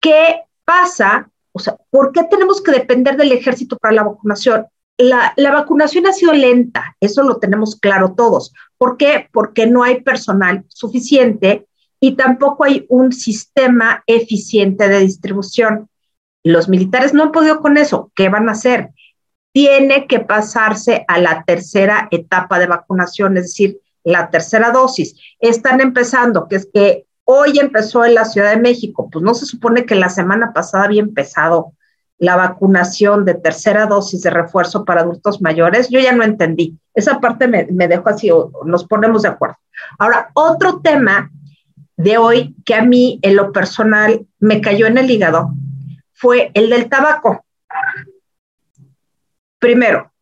¿Qué 0.00 0.42
pasa 0.64 1.30
o 1.58 1.60
sea, 1.60 1.76
¿por 1.90 2.12
qué 2.12 2.22
tenemos 2.22 2.62
que 2.62 2.70
depender 2.70 3.16
del 3.16 3.32
ejército 3.32 3.76
para 3.78 3.94
la 3.94 4.04
vacunación? 4.04 4.66
La, 4.96 5.34
vacunación 5.36 6.06
ha 6.06 6.12
sido 6.12 6.32
lenta, 6.32 6.96
eso 7.00 7.24
lo 7.24 7.38
tenemos 7.38 7.76
claro 7.76 8.14
todos. 8.16 8.52
¿Por 8.76 8.96
qué? 8.96 9.28
Porque 9.32 9.66
no 9.66 9.82
hay 9.82 10.02
personal 10.02 10.64
suficiente 10.68 11.66
y 12.00 12.14
tampoco 12.14 12.62
hay 12.62 12.86
un 12.88 13.12
sistema 13.12 14.04
eficiente 14.06 14.88
de 14.88 15.00
distribución. 15.00 15.88
Los 16.44 16.68
militares 16.68 17.14
no 17.14 17.24
han 17.24 17.32
podido 17.32 17.60
con 17.60 17.76
eso. 17.76 18.12
¿Qué 18.14 18.28
van 18.28 18.48
a 18.48 18.52
hacer? 18.52 18.90
Tiene 19.52 20.06
que 20.06 20.20
pasarse 20.20 21.04
a 21.08 21.18
la 21.18 21.44
tercera 21.44 22.08
etapa 22.10 22.58
de 22.58 22.66
vacunación, 22.66 23.36
es 23.36 23.44
decir, 23.44 23.78
la 24.04 24.30
tercera 24.30 24.70
dosis. 24.70 25.16
Están 25.40 25.80
empezando, 25.80 26.48
que 26.48 26.56
es 26.56 26.68
que 26.72 27.08
Hoy 27.30 27.58
empezó 27.58 28.06
en 28.06 28.14
la 28.14 28.24
Ciudad 28.24 28.52
de 28.52 28.60
México, 28.60 29.10
pues 29.12 29.22
no 29.22 29.34
se 29.34 29.44
supone 29.44 29.84
que 29.84 29.94
la 29.94 30.08
semana 30.08 30.54
pasada 30.54 30.84
había 30.84 31.02
empezado 31.02 31.74
la 32.16 32.36
vacunación 32.36 33.26
de 33.26 33.34
tercera 33.34 33.84
dosis 33.84 34.22
de 34.22 34.30
refuerzo 34.30 34.86
para 34.86 35.02
adultos 35.02 35.42
mayores. 35.42 35.90
Yo 35.90 36.00
ya 36.00 36.12
no 36.12 36.24
entendí. 36.24 36.78
Esa 36.94 37.20
parte 37.20 37.46
me, 37.46 37.66
dejó 37.86 38.08
así, 38.08 38.30
nos 38.64 38.86
ponemos 38.86 39.24
de 39.24 39.28
acuerdo. 39.28 39.56
Ahora, 39.98 40.30
otro 40.32 40.80
tema 40.80 41.30
de 41.98 42.16
hoy 42.16 42.56
que 42.64 42.74
a 42.74 42.82
mí 42.82 43.18
en 43.20 43.36
lo 43.36 43.52
personal 43.52 44.26
me 44.38 44.62
cayó 44.62 44.86
en 44.86 44.96
el 44.96 45.10
hígado 45.10 45.50
fue 46.18 46.50
el 46.54 46.68
del 46.68 46.88
tabaco. 46.88 47.44
Primero, 49.60 50.12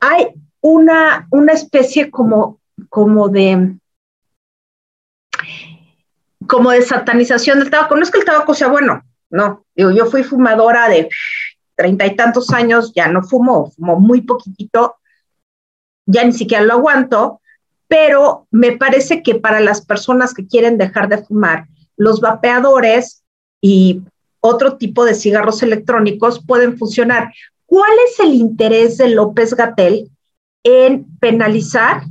hay 0.00 0.34
una, 0.60 1.28
una 1.30 1.52
especie 1.52 2.10
como, 2.10 2.60
como 2.88 3.28
de 3.28 3.76
como 6.48 6.70
de 6.70 6.82
satanización 6.82 7.58
del 7.60 7.70
tabaco. 7.70 7.96
No 7.96 8.02
es 8.02 8.10
que 8.10 8.18
el 8.18 8.24
tabaco 8.24 8.54
sea 8.54 8.68
bueno, 8.68 9.02
no. 9.30 9.64
yo 9.74 10.06
fui 10.06 10.22
fumadora 10.22 10.88
de 10.88 11.08
treinta 11.74 12.06
y 12.06 12.16
tantos 12.16 12.52
años, 12.52 12.92
ya 12.94 13.08
no 13.08 13.22
fumo, 13.22 13.70
fumo 13.70 14.00
muy 14.00 14.22
poquitito, 14.22 14.96
ya 16.06 16.24
ni 16.24 16.32
siquiera 16.32 16.64
lo 16.64 16.74
aguanto, 16.74 17.40
pero 17.88 18.46
me 18.50 18.72
parece 18.72 19.22
que 19.22 19.34
para 19.36 19.60
las 19.60 19.84
personas 19.84 20.34
que 20.34 20.46
quieren 20.46 20.78
dejar 20.78 21.08
de 21.08 21.24
fumar, 21.24 21.66
los 21.96 22.20
vapeadores 22.20 23.24
y 23.60 24.02
otro 24.46 24.76
tipo 24.76 25.04
de 25.04 25.14
cigarros 25.14 25.62
electrónicos 25.62 26.44
pueden 26.44 26.78
funcionar. 26.78 27.32
¿Cuál 27.66 27.92
es 28.08 28.20
el 28.20 28.34
interés 28.34 28.98
de 28.98 29.08
López 29.08 29.54
Gatel 29.54 30.10
en 30.62 31.06
penalizar 31.18 32.02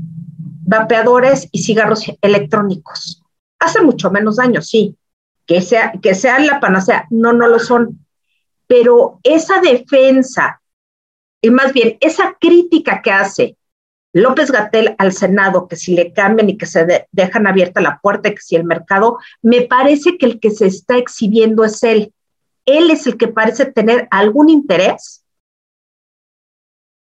vapeadores 0.67 1.47
y 1.51 1.63
cigarros 1.63 2.03
electrónicos? 2.21 3.21
hace 3.65 3.81
mucho 3.81 4.11
menos 4.11 4.37
daño, 4.37 4.61
sí. 4.61 4.95
Que, 5.45 5.61
sea, 5.61 5.93
que 6.01 6.15
sean 6.15 6.47
la 6.47 6.59
panacea, 6.59 7.05
no, 7.09 7.33
no 7.33 7.47
lo 7.47 7.59
son. 7.59 8.05
Pero 8.67 9.19
esa 9.23 9.61
defensa, 9.61 10.61
y 11.41 11.51
más 11.51 11.71
bien 11.71 11.97
esa 12.01 12.35
crítica 12.39 13.01
que 13.03 13.11
hace 13.11 13.57
López 14.11 14.49
Gatel 14.49 14.95
al 14.97 15.13
Senado, 15.13 15.67
que 15.67 15.75
si 15.75 15.93
le 15.93 16.13
cambian 16.13 16.49
y 16.49 16.57
que 16.57 16.65
se 16.65 17.07
dejan 17.11 17.45
abierta 17.45 17.81
la 17.81 17.99
puerta, 18.01 18.31
que 18.31 18.41
si 18.41 18.55
el 18.55 18.63
mercado, 18.63 19.19
me 19.43 19.61
parece 19.61 20.17
que 20.17 20.25
el 20.25 20.39
que 20.39 20.49
se 20.49 20.65
está 20.65 20.97
exhibiendo 20.97 21.63
es 21.63 21.83
él. 21.83 22.13
Él 22.65 22.89
es 22.91 23.07
el 23.07 23.17
que 23.17 23.27
parece 23.27 23.65
tener 23.65 24.07
algún 24.11 24.49
interés, 24.49 25.23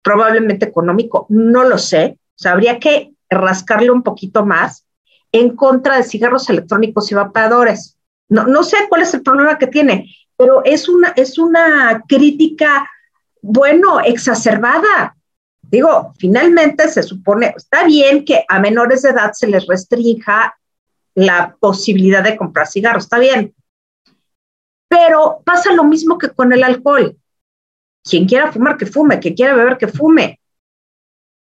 probablemente 0.02 0.66
económico, 0.66 1.26
no 1.28 1.64
lo 1.64 1.78
sé, 1.78 2.18
o 2.36 2.38
sea, 2.38 2.52
habría 2.52 2.78
que 2.78 3.12
rascarle 3.28 3.90
un 3.90 4.02
poquito 4.02 4.46
más 4.46 4.86
en 5.32 5.54
contra 5.54 5.96
de 5.96 6.04
cigarros 6.04 6.48
electrónicos 6.48 7.10
y 7.10 7.14
vapeadores. 7.14 7.98
No, 8.28 8.46
no 8.46 8.62
sé 8.62 8.76
cuál 8.88 9.02
es 9.02 9.12
el 9.14 9.22
problema 9.22 9.58
que 9.58 9.66
tiene, 9.66 10.14
pero 10.36 10.62
es 10.64 10.88
una, 10.88 11.08
es 11.08 11.38
una 11.38 12.02
crítica, 12.08 12.88
bueno, 13.42 14.00
exacerbada. 14.00 15.16
Digo, 15.62 16.14
finalmente 16.18 16.88
se 16.88 17.02
supone, 17.02 17.52
está 17.56 17.84
bien 17.84 18.24
que 18.24 18.44
a 18.48 18.58
menores 18.60 19.02
de 19.02 19.10
edad 19.10 19.32
se 19.32 19.48
les 19.48 19.66
restrinja 19.66 20.56
la 21.14 21.56
posibilidad 21.58 22.22
de 22.22 22.36
comprar 22.36 22.68
cigarros, 22.68 23.04
está 23.04 23.18
bien. 23.18 23.54
Pero 24.98 25.42
pasa 25.44 25.72
lo 25.72 25.84
mismo 25.84 26.18
que 26.18 26.30
con 26.30 26.52
el 26.52 26.64
alcohol. 26.64 27.16
Quien 28.02 28.26
quiera 28.26 28.50
fumar, 28.50 28.76
que 28.76 28.86
fume, 28.86 29.20
quien 29.20 29.34
quiera 29.34 29.54
beber, 29.54 29.78
que 29.78 29.86
fume. 29.86 30.40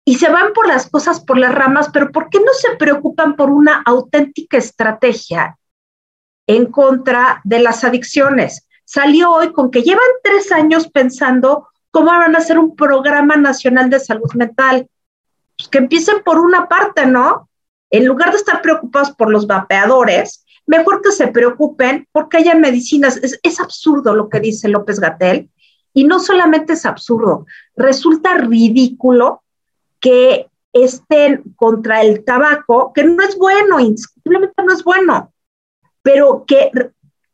Y 0.07 0.17
se 0.17 0.31
van 0.31 0.53
por 0.55 0.67
las 0.67 0.89
cosas, 0.89 1.21
por 1.21 1.39
las 1.39 1.55
ramas, 1.55 1.91
pero 1.93 2.11
¿por 2.11 2.31
qué 2.31 2.39
no 2.39 2.53
se 2.55 2.77
preocupan 2.77 3.37
por 3.37 3.51
una 3.51 3.83
auténtica 3.85 4.57
estrategia 4.57 5.59
en 6.47 6.67
contra 6.67 7.43
de 7.45 7.59
las 7.61 7.85
adicciones? 7.85 8.67
Salió 8.85 9.31
hoy 9.33 9.53
con 9.53 9.71
que 9.71 9.83
llevan 9.83 10.01
tres 10.23 10.51
años 10.51 10.89
pensando 10.89 11.69
cómo 11.91 12.07
van 12.07 12.35
a 12.35 12.39
hacer 12.39 12.59
un 12.59 12.75
programa 12.75 13.37
nacional 13.37 13.91
de 13.91 14.01
salud 14.01 14.33
mental. 14.35 14.89
Pues 15.57 15.69
que 15.69 15.79
empiecen 15.79 16.23
por 16.23 16.39
una 16.39 16.67
parte, 16.67 17.07
¿no? 17.07 17.49
En 17.91 18.07
lugar 18.07 18.31
de 18.31 18.39
estar 18.39 18.63
preocupados 18.63 19.13
por 19.13 19.31
los 19.31 19.47
vapeadores, 19.47 20.44
mejor 20.67 21.03
que 21.03 21.13
se 21.13 21.29
preocupen 21.29 22.07
porque 22.13 22.39
haya 22.39 22.55
medicinas. 22.55 23.21
Es, 23.43 23.61
absurdo 23.61 24.15
lo 24.15 24.29
que 24.29 24.41
dice 24.41 24.69
López 24.69 25.01
Gatel. 25.01 25.51
Y 25.93 26.05
no 26.05 26.19
solamente 26.19 26.73
es 26.73 26.87
absurdo, 26.87 27.47
resulta 27.77 28.35
ridículo 28.39 29.45
que 30.01 30.49
estén 30.73 31.45
contra 31.55 32.03
el 32.03 32.25
tabaco, 32.25 32.93
que 32.93 33.05
no 33.05 33.23
es 33.23 33.39
bueno, 33.39 33.79
simplemente 33.79 34.61
no 34.65 34.73
es 34.73 34.83
bueno, 34.83 35.33
pero 36.03 36.45
que 36.47 36.73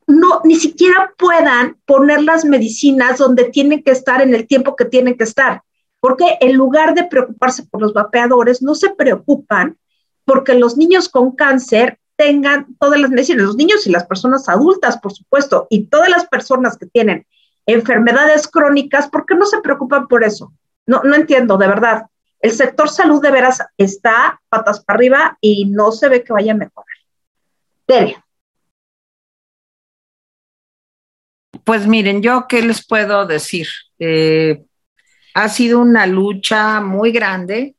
no 0.06 0.42
ni 0.44 0.56
siquiera 0.56 1.14
puedan 1.16 1.78
poner 1.86 2.22
las 2.22 2.44
medicinas 2.44 3.16
donde 3.16 3.44
tienen 3.44 3.82
que 3.82 3.92
estar 3.92 4.20
en 4.20 4.34
el 4.34 4.46
tiempo 4.46 4.76
que 4.76 4.84
tienen 4.84 5.16
que 5.16 5.24
estar, 5.24 5.62
porque 6.00 6.36
en 6.40 6.54
lugar 6.54 6.94
de 6.94 7.04
preocuparse 7.04 7.62
por 7.62 7.80
los 7.80 7.94
vapeadores, 7.94 8.60
no 8.60 8.74
se 8.74 8.90
preocupan 8.90 9.78
porque 10.26 10.54
los 10.54 10.76
niños 10.76 11.08
con 11.08 11.34
cáncer 11.34 11.98
tengan 12.20 12.76
todas 12.78 13.00
las 13.00 13.10
medicinas, 13.10 13.46
los 13.46 13.56
niños 13.56 13.86
y 13.86 13.90
las 13.90 14.04
personas 14.04 14.46
adultas, 14.46 14.98
por 14.98 15.10
supuesto, 15.10 15.66
y 15.70 15.86
todas 15.86 16.10
las 16.10 16.26
personas 16.26 16.76
que 16.76 16.84
tienen 16.84 17.26
enfermedades 17.64 18.46
crónicas, 18.46 19.08
¿por 19.08 19.24
qué 19.24 19.34
no 19.34 19.46
se 19.46 19.62
preocupan 19.62 20.06
por 20.06 20.22
eso? 20.22 20.52
No, 20.84 21.00
no 21.02 21.14
entiendo, 21.14 21.56
de 21.56 21.66
verdad. 21.66 22.02
El 22.38 22.52
sector 22.52 22.90
salud 22.90 23.22
de 23.22 23.30
veras 23.30 23.62
está 23.78 24.38
patas 24.50 24.84
para 24.84 24.98
arriba 24.98 25.38
y 25.40 25.64
no 25.64 25.92
se 25.92 26.10
ve 26.10 26.22
que 26.22 26.34
vaya 26.34 26.52
a 26.52 26.56
mejorar. 26.56 26.96
Tere. 27.86 28.22
Pues 31.64 31.86
miren, 31.86 32.20
yo 32.20 32.44
qué 32.46 32.60
les 32.60 32.86
puedo 32.86 33.24
decir. 33.24 33.66
Eh, 33.98 34.62
ha 35.32 35.48
sido 35.48 35.78
una 35.78 36.06
lucha 36.06 36.82
muy 36.82 37.12
grande 37.12 37.76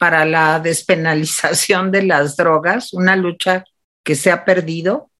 para 0.00 0.24
la 0.24 0.60
despenalización 0.60 1.92
de 1.92 2.04
las 2.04 2.34
drogas, 2.34 2.94
una 2.94 3.16
lucha 3.16 3.64
que 4.02 4.14
se 4.14 4.30
ha 4.30 4.46
perdido 4.46 5.10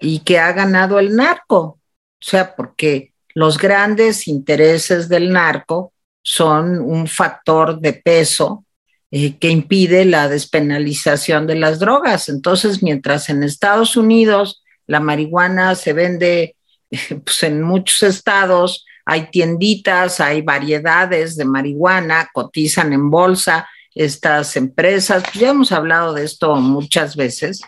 y 0.00 0.18
que 0.18 0.40
ha 0.40 0.50
ganado 0.52 0.98
el 0.98 1.14
narco. 1.14 1.60
O 1.60 1.78
sea, 2.20 2.56
porque 2.56 3.12
los 3.34 3.56
grandes 3.56 4.26
intereses 4.26 5.08
del 5.08 5.32
narco 5.32 5.92
son 6.22 6.80
un 6.80 7.06
factor 7.06 7.78
de 7.78 7.92
peso 7.92 8.64
eh, 9.12 9.38
que 9.38 9.48
impide 9.48 10.04
la 10.04 10.28
despenalización 10.28 11.46
de 11.46 11.54
las 11.54 11.78
drogas. 11.78 12.28
Entonces, 12.28 12.82
mientras 12.82 13.28
en 13.28 13.44
Estados 13.44 13.96
Unidos 13.96 14.64
la 14.88 14.98
marihuana 14.98 15.76
se 15.76 15.92
vende 15.92 16.56
pues, 17.24 17.44
en 17.44 17.62
muchos 17.62 18.02
estados, 18.02 18.84
hay 19.04 19.30
tienditas, 19.30 20.18
hay 20.18 20.42
variedades 20.42 21.36
de 21.36 21.44
marihuana, 21.44 22.28
cotizan 22.32 22.92
en 22.92 23.08
bolsa 23.08 23.68
estas 23.96 24.56
empresas, 24.56 25.24
pues, 25.24 25.34
ya 25.34 25.50
hemos 25.50 25.72
hablado 25.72 26.14
de 26.14 26.24
esto 26.24 26.54
muchas 26.54 27.16
veces, 27.16 27.60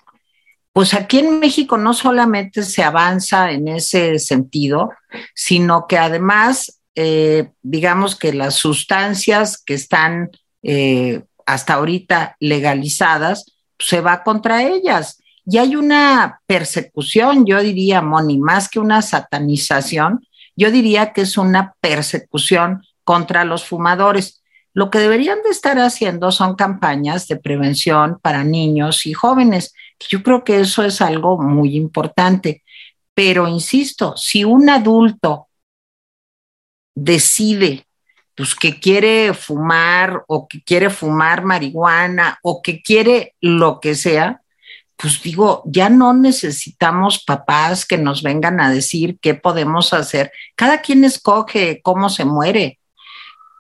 pues 0.73 0.95
aquí 0.95 1.19
en 1.19 1.41
México 1.41 1.77
no 1.77 1.93
solamente 1.93 2.63
se 2.63 2.85
avanza 2.85 3.51
en 3.51 3.67
ese 3.67 4.21
sentido, 4.21 4.93
sino 5.35 5.87
que 5.89 5.99
además 5.99 6.79
eh, 7.01 7.53
digamos 7.63 8.17
que 8.17 8.33
las 8.33 8.57
sustancias 8.57 9.57
que 9.57 9.75
están 9.75 10.31
eh, 10.65 11.23
hasta 11.47 11.75
ahorita 11.75 12.37
legalizadas, 12.41 13.47
se 13.79 14.01
va 14.01 14.25
contra 14.25 14.65
ellas. 14.65 15.23
Y 15.47 15.59
hay 15.59 15.77
una 15.77 16.41
persecución, 16.47 17.47
yo 17.47 17.61
diría, 17.61 18.03
Moni, 18.03 18.39
más 18.39 18.69
que 18.69 18.81
una 18.81 19.01
satanización, 19.01 20.27
yo 20.57 20.73
diría 20.73 21.13
que 21.13 21.21
es 21.21 21.39
una 21.39 21.75
persecución 21.81 22.83
contra 23.05 23.45
los 23.45 23.65
fumadores. 23.65 24.43
Lo 24.79 24.91
que 24.91 25.01
deberían 25.01 25.43
de 25.43 25.51
estar 25.51 25.77
haciendo 25.81 26.31
son 26.31 26.55
campañas 26.55 27.27
de 27.27 27.35
prevención 27.35 28.21
para 28.23 28.45
niños 28.45 29.07
y 29.07 29.13
jóvenes. 29.13 29.75
Yo 30.09 30.23
creo 30.23 30.45
que 30.45 30.61
eso 30.61 30.85
es 30.85 31.01
algo 31.01 31.37
muy 31.37 31.75
importante. 31.75 32.63
Pero 33.13 33.49
insisto, 33.49 34.17
si 34.17 34.45
un 34.45 34.71
adulto 34.71 35.49
decide 36.95 37.89
pues 38.37 38.55
que 38.55 38.79
quiere 38.79 39.35
fumar 39.35 40.23
o 40.29 40.47
que 40.47 40.63
quiere 40.63 40.91
fumar 40.91 41.45
marihuana 41.45 42.39
o 42.45 42.63
que 42.63 42.81
quiere 42.81 43.35
lo 43.41 43.81
que 43.81 43.97
sea, 43.97 44.43
pues 44.97 45.21
digo, 45.21 45.65
ya 45.67 45.89
no 45.89 46.15
necesitamos 46.15 47.25
papás 47.25 47.85
que 47.85 47.99
nos 47.99 48.23
vengan 48.23 48.61
a 48.61 48.71
decir 48.71 49.19
qué 49.21 49.35
podemos 49.35 49.93
hacer. 49.93 50.31
Cada 50.55 50.83
quien 50.83 51.03
escoge 51.03 51.81
cómo 51.83 52.09
se 52.11 52.25
muere. 52.25 52.78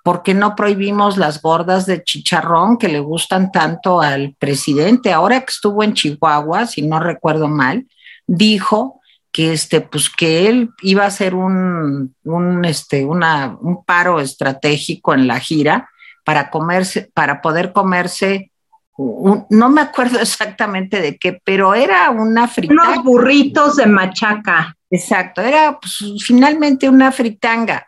¿Por 0.05 0.22
qué 0.22 0.34
no 0.34 0.57
prohibimos 0.57 1.16
las 1.16 1.42
gordas 1.42 1.86
de 1.86 2.03
chicharrón 2.03 2.78
que 2.78 2.88
le 2.88 3.01
gustan 3.01 3.53
tanto 3.53 4.01
al 4.01 4.34
presidente? 4.38 5.12
Ahora 5.12 5.40
que 5.40 5.51
estuvo 5.51 5.82
en 5.82 5.94
Chihuahua, 5.94 6.66
si 6.66 6.82
no 6.82 7.01
recuerdo 7.01 7.49
mal, 7.49 7.86
dijo 8.26 9.01
que 9.32 9.53
este, 9.53 9.80
pues 9.80 10.11
que 10.11 10.49
él 10.49 10.70
iba 10.82 11.05
a 11.05 11.09
hacer 11.09 11.34
un, 11.34 12.14
un, 12.24 12.64
este, 12.64 13.05
una, 13.05 13.57
un 13.61 13.84
paro 13.84 14.20
estratégico 14.20 15.14
en 15.14 15.26
la 15.26 15.38
gira 15.40 15.90
para 16.24 16.51
comerse, 16.51 17.11
para 17.14 17.40
poder 17.40 17.72
comerse, 17.72 18.51
no 18.99 19.68
me 19.70 19.80
acuerdo 19.80 20.18
exactamente 20.20 21.01
de 21.01 21.16
qué, 21.16 21.40
pero 21.44 21.74
era 21.74 22.11
una 22.11 22.49
fritanga. 22.49 22.90
Unos 22.92 23.05
burritos 23.05 23.76
de 23.76 23.86
machaca. 23.86 24.76
Exacto, 24.90 25.40
era 25.40 25.78
pues, 25.78 26.03
finalmente 26.22 26.88
una 26.88 27.12
fritanga. 27.12 27.88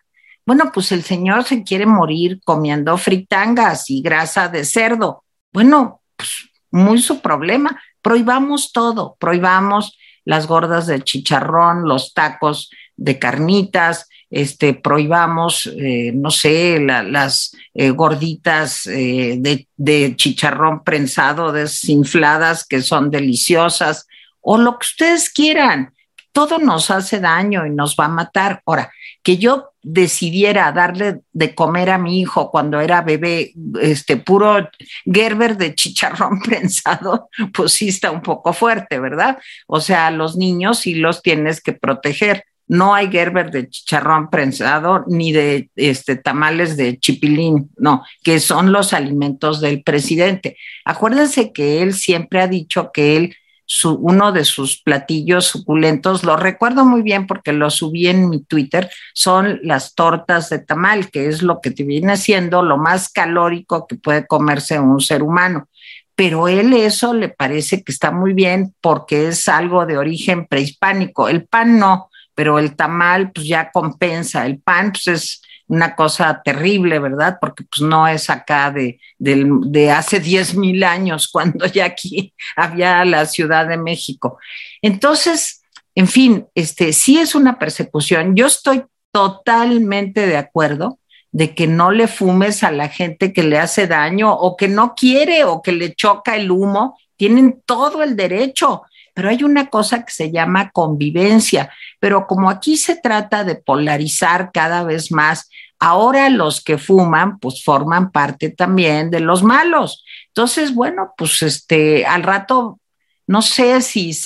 Bueno, 0.50 0.72
pues 0.74 0.90
el 0.90 1.04
señor 1.04 1.44
se 1.44 1.62
quiere 1.62 1.86
morir 1.86 2.40
comiendo 2.42 2.98
fritangas 2.98 3.88
y 3.88 4.02
grasa 4.02 4.48
de 4.48 4.64
cerdo. 4.64 5.22
Bueno, 5.52 6.00
pues 6.16 6.50
muy 6.72 7.00
su 7.00 7.20
problema. 7.20 7.80
Prohibamos 8.02 8.72
todo, 8.72 9.16
prohibamos 9.20 9.96
las 10.24 10.48
gordas 10.48 10.88
de 10.88 11.02
chicharrón, 11.02 11.84
los 11.88 12.14
tacos 12.14 12.68
de 12.96 13.20
carnitas, 13.20 14.08
este, 14.28 14.74
prohibamos, 14.74 15.70
eh, 15.72 16.10
no 16.16 16.32
sé, 16.32 16.80
las 16.80 17.56
eh, 17.72 17.90
gorditas 17.90 18.88
eh, 18.88 19.36
de, 19.38 19.68
de, 19.76 20.16
chicharrón 20.16 20.82
prensado 20.82 21.52
desinfladas 21.52 22.66
que 22.66 22.82
son 22.82 23.08
deliciosas, 23.12 24.08
o 24.40 24.58
lo 24.58 24.80
que 24.80 24.86
ustedes 24.86 25.30
quieran. 25.30 25.94
Todo 26.32 26.58
nos 26.58 26.90
hace 26.90 27.20
daño 27.20 27.66
y 27.66 27.70
nos 27.70 27.96
va 27.96 28.04
a 28.04 28.08
matar. 28.08 28.62
Ahora, 28.64 28.92
que 29.22 29.36
yo 29.36 29.70
decidiera 29.82 30.70
darle 30.72 31.20
de 31.32 31.54
comer 31.54 31.90
a 31.90 31.98
mi 31.98 32.20
hijo 32.20 32.50
cuando 32.50 32.80
era 32.80 33.02
bebé, 33.02 33.52
este 33.80 34.16
puro 34.16 34.68
Gerber 35.04 35.56
de 35.56 35.74
chicharrón 35.74 36.40
prensado, 36.44 37.28
pues 37.52 37.72
sí 37.72 37.88
está 37.88 38.10
un 38.10 38.22
poco 38.22 38.52
fuerte, 38.52 38.98
¿verdad? 38.98 39.38
O 39.66 39.80
sea, 39.80 40.10
los 40.10 40.36
niños 40.36 40.80
sí 40.80 40.94
los 40.94 41.22
tienes 41.22 41.60
que 41.60 41.72
proteger. 41.72 42.44
No 42.68 42.94
hay 42.94 43.10
Gerber 43.10 43.50
de 43.50 43.68
chicharrón 43.68 44.30
prensado 44.30 45.04
ni 45.08 45.32
de 45.32 45.70
este, 45.74 46.14
tamales 46.14 46.76
de 46.76 47.00
chipilín, 47.00 47.70
no, 47.76 48.04
que 48.22 48.38
son 48.38 48.70
los 48.70 48.92
alimentos 48.92 49.60
del 49.60 49.82
presidente. 49.82 50.56
Acuérdense 50.84 51.52
que 51.52 51.82
él 51.82 51.94
siempre 51.94 52.40
ha 52.40 52.46
dicho 52.46 52.92
que 52.92 53.16
él 53.16 53.36
uno 53.84 54.32
de 54.32 54.44
sus 54.44 54.82
platillos 54.82 55.46
suculentos, 55.46 56.24
lo 56.24 56.36
recuerdo 56.36 56.84
muy 56.84 57.02
bien 57.02 57.26
porque 57.26 57.52
lo 57.52 57.70
subí 57.70 58.08
en 58.08 58.28
mi 58.28 58.42
Twitter, 58.42 58.90
son 59.14 59.60
las 59.62 59.94
tortas 59.94 60.50
de 60.50 60.58
tamal, 60.58 61.10
que 61.10 61.28
es 61.28 61.42
lo 61.42 61.60
que 61.60 61.70
te 61.70 61.84
viene 61.84 62.16
siendo 62.16 62.62
lo 62.62 62.76
más 62.76 63.08
calórico 63.10 63.86
que 63.86 63.96
puede 63.96 64.26
comerse 64.26 64.80
un 64.80 65.00
ser 65.00 65.22
humano. 65.22 65.68
Pero 66.16 66.48
él 66.48 66.72
eso 66.72 67.14
le 67.14 67.28
parece 67.28 67.82
que 67.82 67.92
está 67.92 68.10
muy 68.10 68.34
bien 68.34 68.74
porque 68.80 69.28
es 69.28 69.48
algo 69.48 69.86
de 69.86 69.96
origen 69.96 70.46
prehispánico. 70.46 71.28
El 71.28 71.46
pan 71.46 71.78
no, 71.78 72.10
pero 72.34 72.58
el 72.58 72.76
tamal 72.76 73.32
pues 73.32 73.46
ya 73.46 73.70
compensa, 73.70 74.46
el 74.46 74.60
pan 74.60 74.92
pues 74.92 75.06
es 75.06 75.42
una 75.70 75.94
cosa 75.94 76.42
terrible, 76.44 76.98
¿verdad? 76.98 77.38
Porque 77.40 77.62
pues 77.62 77.80
no 77.80 78.08
es 78.08 78.28
acá 78.28 78.72
de, 78.72 78.98
de, 79.18 79.90
hace 79.92 80.18
10 80.18 80.56
mil 80.56 80.82
años, 80.82 81.28
cuando 81.32 81.64
ya 81.66 81.84
aquí 81.84 82.34
había 82.56 83.04
la 83.04 83.24
Ciudad 83.24 83.68
de 83.68 83.76
México. 83.76 84.38
Entonces, 84.82 85.62
en 85.94 86.08
fin, 86.08 86.46
este, 86.56 86.92
sí 86.92 87.18
es 87.18 87.36
una 87.36 87.58
persecución. 87.58 88.34
Yo 88.34 88.46
estoy 88.46 88.82
totalmente 89.12 90.26
de 90.26 90.36
acuerdo 90.36 90.98
de 91.30 91.54
que 91.54 91.68
no 91.68 91.92
le 91.92 92.08
fumes 92.08 92.64
a 92.64 92.72
la 92.72 92.88
gente 92.88 93.32
que 93.32 93.44
le 93.44 93.58
hace 93.58 93.86
daño 93.86 94.32
o 94.32 94.56
que 94.56 94.66
no 94.66 94.96
quiere 94.96 95.44
o 95.44 95.62
que 95.62 95.70
le 95.70 95.94
choca 95.94 96.34
el 96.34 96.50
humo. 96.50 96.98
Tienen 97.14 97.62
todo 97.64 98.02
el 98.02 98.16
derecho, 98.16 98.82
pero 99.20 99.28
hay 99.28 99.44
una 99.44 99.66
cosa 99.66 100.02
que 100.02 100.12
se 100.12 100.32
llama 100.32 100.70
convivencia. 100.70 101.70
Pero 101.98 102.26
como 102.26 102.48
aquí 102.48 102.78
se 102.78 102.96
trata 102.96 103.44
de 103.44 103.54
polarizar 103.54 104.50
cada 104.50 104.82
vez 104.82 105.12
más, 105.12 105.50
ahora 105.78 106.30
los 106.30 106.64
que 106.64 106.78
fuman, 106.78 107.38
pues 107.38 107.62
forman 107.62 108.12
parte 108.12 108.48
también 108.48 109.10
de 109.10 109.20
los 109.20 109.42
malos. 109.42 110.06
Entonces, 110.28 110.74
bueno, 110.74 111.12
pues 111.18 111.42
este, 111.42 112.06
al 112.06 112.22
rato, 112.22 112.80
no 113.26 113.42
sé 113.42 113.82
si, 113.82 114.18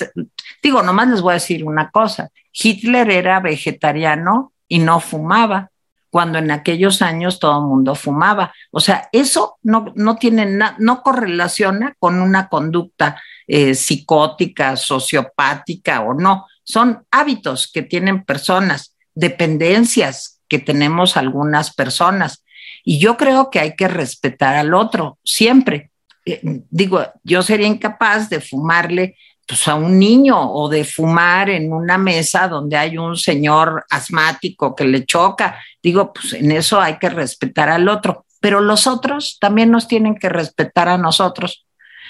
digo, 0.63 0.81
nomás 0.81 1.09
les 1.09 1.19
voy 1.19 1.31
a 1.31 1.41
decir 1.41 1.65
una 1.65 1.89
cosa, 1.91 2.29
Hitler 2.53 3.11
era 3.11 3.41
vegetariano 3.41 4.53
y 4.69 4.79
no 4.79 5.01
fumaba 5.01 5.71
cuando 6.09 6.39
en 6.39 6.51
aquellos 6.51 7.01
años 7.01 7.39
todo 7.39 7.59
el 7.59 7.65
mundo 7.65 7.95
fumaba. 7.95 8.53
O 8.71 8.79
sea, 8.79 9.09
eso 9.11 9.57
no, 9.61 9.91
no 9.95 10.15
tiene 10.15 10.57
no 10.77 11.03
correlaciona 11.03 11.95
con 11.99 12.21
una 12.21 12.47
conducta 12.47 13.21
eh, 13.47 13.75
psicótica, 13.75 14.75
sociopática 14.75 16.01
o 16.01 16.13
no. 16.13 16.47
Son 16.63 17.05
hábitos 17.11 17.69
que 17.71 17.83
tienen 17.83 18.23
personas, 18.23 18.95
dependencias 19.13 20.41
que 20.47 20.59
tenemos 20.59 21.17
algunas 21.17 21.73
personas. 21.73 22.43
Y 22.83 22.99
yo 22.99 23.17
creo 23.17 23.49
que 23.49 23.59
hay 23.59 23.75
que 23.75 23.87
respetar 23.87 24.55
al 24.55 24.73
otro 24.73 25.19
siempre. 25.23 25.91
Eh, 26.25 26.41
digo, 26.69 27.05
yo 27.23 27.43
sería 27.43 27.67
incapaz 27.67 28.29
de 28.29 28.41
fumarle 28.41 29.15
pues, 29.47 29.67
a 29.67 29.75
un 29.75 29.99
niño 29.99 30.51
o 30.51 30.67
de 30.69 30.83
fumar 30.83 31.49
en 31.49 31.71
una 31.71 31.97
mesa 31.97 32.47
donde 32.47 32.77
hay 32.77 32.97
un 32.97 33.15
señor 33.15 33.85
asmático 33.89 34.75
que 34.75 34.85
le 34.85 35.05
choca. 35.05 35.59
Digo, 35.81 36.13
pues 36.13 36.33
en 36.33 36.51
eso 36.51 36.81
hay 36.81 36.97
que 36.97 37.09
respetar 37.09 37.69
al 37.69 37.87
otro, 37.87 38.25
pero 38.39 38.59
los 38.59 38.87
otros 38.87 39.37
también 39.39 39.71
nos 39.71 39.87
tienen 39.87 40.15
que 40.15 40.29
respetar 40.29 40.89
a 40.89 40.97
nosotros, 40.97 41.65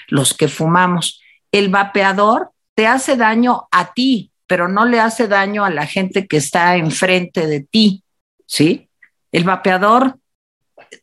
los 0.08 0.34
que 0.34 0.48
fumamos. 0.48 1.20
El 1.52 1.68
vapeador 1.68 2.50
te 2.74 2.86
hace 2.86 3.16
daño 3.16 3.68
a 3.70 3.92
ti, 3.92 4.30
pero 4.46 4.68
no 4.68 4.84
le 4.84 5.00
hace 5.00 5.28
daño 5.28 5.64
a 5.64 5.70
la 5.70 5.86
gente 5.86 6.26
que 6.26 6.36
está 6.36 6.76
enfrente 6.76 7.46
de 7.46 7.60
ti, 7.60 8.04
¿sí? 8.46 8.88
El 9.32 9.44
vapeador 9.44 10.18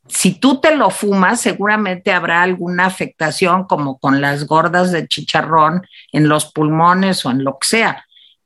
si 0.07 0.33
tú 0.33 0.59
te 0.59 0.75
lo 0.75 0.89
fumas, 0.89 1.41
seguramente 1.41 2.11
habrá 2.11 2.43
alguna 2.43 2.85
afectación 2.85 3.65
como 3.65 3.97
con 3.99 4.21
las 4.21 4.47
gordas 4.47 4.91
de 4.91 5.07
chicharrón 5.07 5.85
en 6.11 6.27
los 6.27 6.51
pulmones 6.51 7.25
o 7.25 7.31
en 7.31 7.43
lo 7.43 7.57
que 7.57 7.67
sea, 7.67 8.05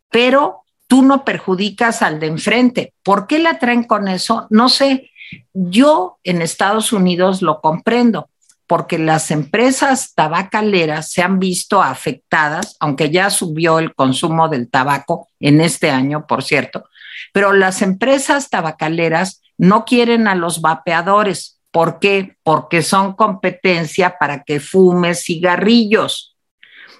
pero 0.10 0.64
tú 0.88 1.02
no 1.02 1.26
perjudicas 1.26 2.02
al 2.02 2.20
de 2.20 2.28
enfrente. 2.28 2.94
¿Por 3.04 3.28
qué 3.28 3.40
la 3.40 3.60
traen 3.60 3.84
con 3.84 4.08
eso? 4.08 4.48
No 4.50 4.70
sé. 4.70 5.12
Yo 5.54 6.20
en 6.24 6.42
Estados 6.42 6.94
Unidos 6.94 7.42
lo 7.42 7.60
comprendo 7.60 8.30
porque 8.68 9.00
las 9.00 9.32
empresas 9.32 10.14
tabacaleras 10.14 11.10
se 11.12 11.22
han 11.22 11.40
visto 11.40 11.82
afectadas, 11.82 12.76
aunque 12.80 13.10
ya 13.10 13.30
subió 13.30 13.80
el 13.80 13.96
consumo 13.96 14.50
del 14.50 14.70
tabaco 14.70 15.30
en 15.40 15.62
este 15.62 15.90
año, 15.90 16.28
por 16.28 16.44
cierto, 16.44 16.86
pero 17.34 17.54
las 17.54 17.82
empresas 17.82 18.50
tabacaleras 18.50 19.42
no 19.58 19.86
quieren 19.86 20.28
a 20.28 20.36
los 20.36 20.62
vapeadores. 20.62 21.60
¿Por 21.72 22.00
qué? 22.00 22.36
Porque 22.44 22.82
son 22.82 23.14
competencia 23.14 24.18
para 24.20 24.44
que 24.44 24.60
fumes 24.60 25.24
cigarrillos. 25.24 26.36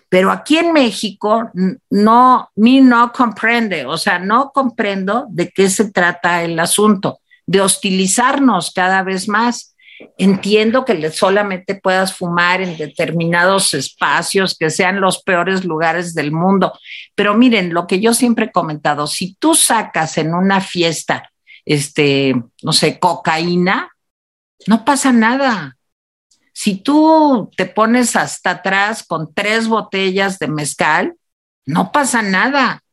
Pero 0.10 0.32
aquí 0.32 0.58
en 0.58 0.72
México 0.72 1.52
no, 1.90 2.50
mi 2.56 2.80
no 2.80 3.12
comprende, 3.12 3.86
o 3.86 3.98
sea, 3.98 4.20
no 4.20 4.52
comprendo 4.54 5.26
de 5.30 5.50
qué 5.50 5.70
se 5.70 5.92
trata 5.92 6.44
el 6.44 6.58
asunto, 6.60 7.20
de 7.46 7.60
hostilizarnos 7.62 8.72
cada 8.72 9.04
vez 9.04 9.28
más. 9.28 9.76
Entiendo 10.18 10.86
que 10.86 11.10
solamente 11.12 11.76
puedas 11.76 12.14
fumar 12.14 12.62
en 12.62 12.78
determinados 12.78 13.74
espacios 13.74 14.56
que 14.58 14.70
sean 14.70 15.02
los 15.02 15.24
peores 15.24 15.66
lugares 15.66 16.14
del 16.14 16.32
mundo, 16.32 16.78
pero 17.16 17.36
miren, 17.36 17.74
lo 17.74 17.88
que 17.88 18.00
yo 18.00 18.14
siempre 18.14 18.46
he 18.46 18.52
comentado, 18.52 19.08
si 19.08 19.36
tú 19.36 19.56
sacas 19.56 20.18
en 20.18 20.34
una 20.34 20.62
fiesta 20.62 21.32
este, 21.68 22.34
no 22.64 22.72
sé, 22.72 22.98
cocaína, 22.98 23.92
no 24.68 24.86
pasa 24.86 25.12
nada. 25.12 25.78
Si 26.54 26.76
tú 26.76 27.52
te 27.58 27.66
pones 27.66 28.16
hasta 28.16 28.52
atrás 28.52 29.04
con 29.04 29.34
tres 29.34 29.68
botellas 29.68 30.40
de 30.40 30.48
mezcal, 30.48 31.16
no 31.66 31.92
pasa 31.92 32.22
nada. 32.22 32.84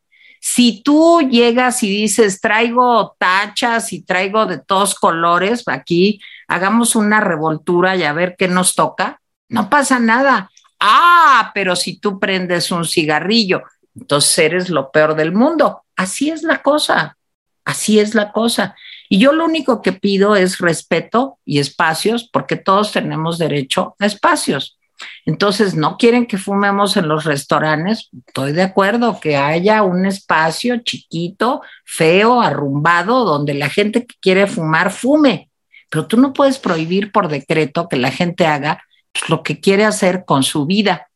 Si 0.47 0.83
tú 0.83 1.21
llegas 1.21 1.81
y 1.81 1.89
dices, 1.89 2.39
traigo 2.39 3.15
tachas 3.17 3.91
y 3.93 4.03
traigo 4.03 4.45
de 4.45 4.59
todos 4.59 4.93
colores, 4.93 5.63
aquí 5.65 6.21
hagamos 6.47 6.95
una 6.95 7.19
revoltura 7.19 7.95
y 7.95 8.03
a 8.03 8.13
ver 8.13 8.35
qué 8.37 8.47
nos 8.47 8.75
toca, 8.75 9.19
no 9.49 9.71
pasa 9.71 9.97
nada. 9.97 10.51
Ah, 10.79 11.49
pero 11.55 11.75
si 11.75 11.97
tú 11.97 12.19
prendes 12.19 12.69
un 12.69 12.85
cigarrillo, 12.85 13.63
entonces 13.95 14.37
eres 14.37 14.69
lo 14.69 14.91
peor 14.91 15.15
del 15.15 15.31
mundo. 15.31 15.81
Así 15.95 16.29
es 16.29 16.43
la 16.43 16.61
cosa. 16.61 17.17
Así 17.65 17.99
es 17.99 18.13
la 18.13 18.31
cosa. 18.31 18.75
Y 19.09 19.17
yo 19.17 19.33
lo 19.33 19.45
único 19.45 19.81
que 19.81 19.93
pido 19.93 20.35
es 20.35 20.59
respeto 20.59 21.39
y 21.43 21.57
espacios, 21.57 22.29
porque 22.31 22.55
todos 22.55 22.91
tenemos 22.91 23.39
derecho 23.39 23.95
a 23.97 24.05
espacios. 24.05 24.77
Entonces, 25.25 25.75
no 25.75 25.97
quieren 25.97 26.25
que 26.25 26.37
fumemos 26.37 26.97
en 26.97 27.07
los 27.07 27.25
restaurantes. 27.25 28.09
Estoy 28.27 28.53
de 28.53 28.63
acuerdo 28.63 29.19
que 29.19 29.37
haya 29.37 29.83
un 29.83 30.05
espacio 30.05 30.77
chiquito, 30.83 31.61
feo, 31.83 32.41
arrumbado, 32.41 33.25
donde 33.25 33.53
la 33.53 33.69
gente 33.69 34.05
que 34.05 34.15
quiere 34.19 34.47
fumar 34.47 34.91
fume. 34.91 35.49
Pero 35.89 36.07
tú 36.07 36.17
no 36.17 36.33
puedes 36.33 36.59
prohibir 36.59 37.11
por 37.11 37.27
decreto 37.27 37.87
que 37.87 37.97
la 37.97 38.11
gente 38.11 38.45
haga 38.45 38.83
lo 39.29 39.43
que 39.43 39.59
quiere 39.59 39.85
hacer 39.85 40.25
con 40.25 40.43
su 40.43 40.65
vida. 40.65 41.07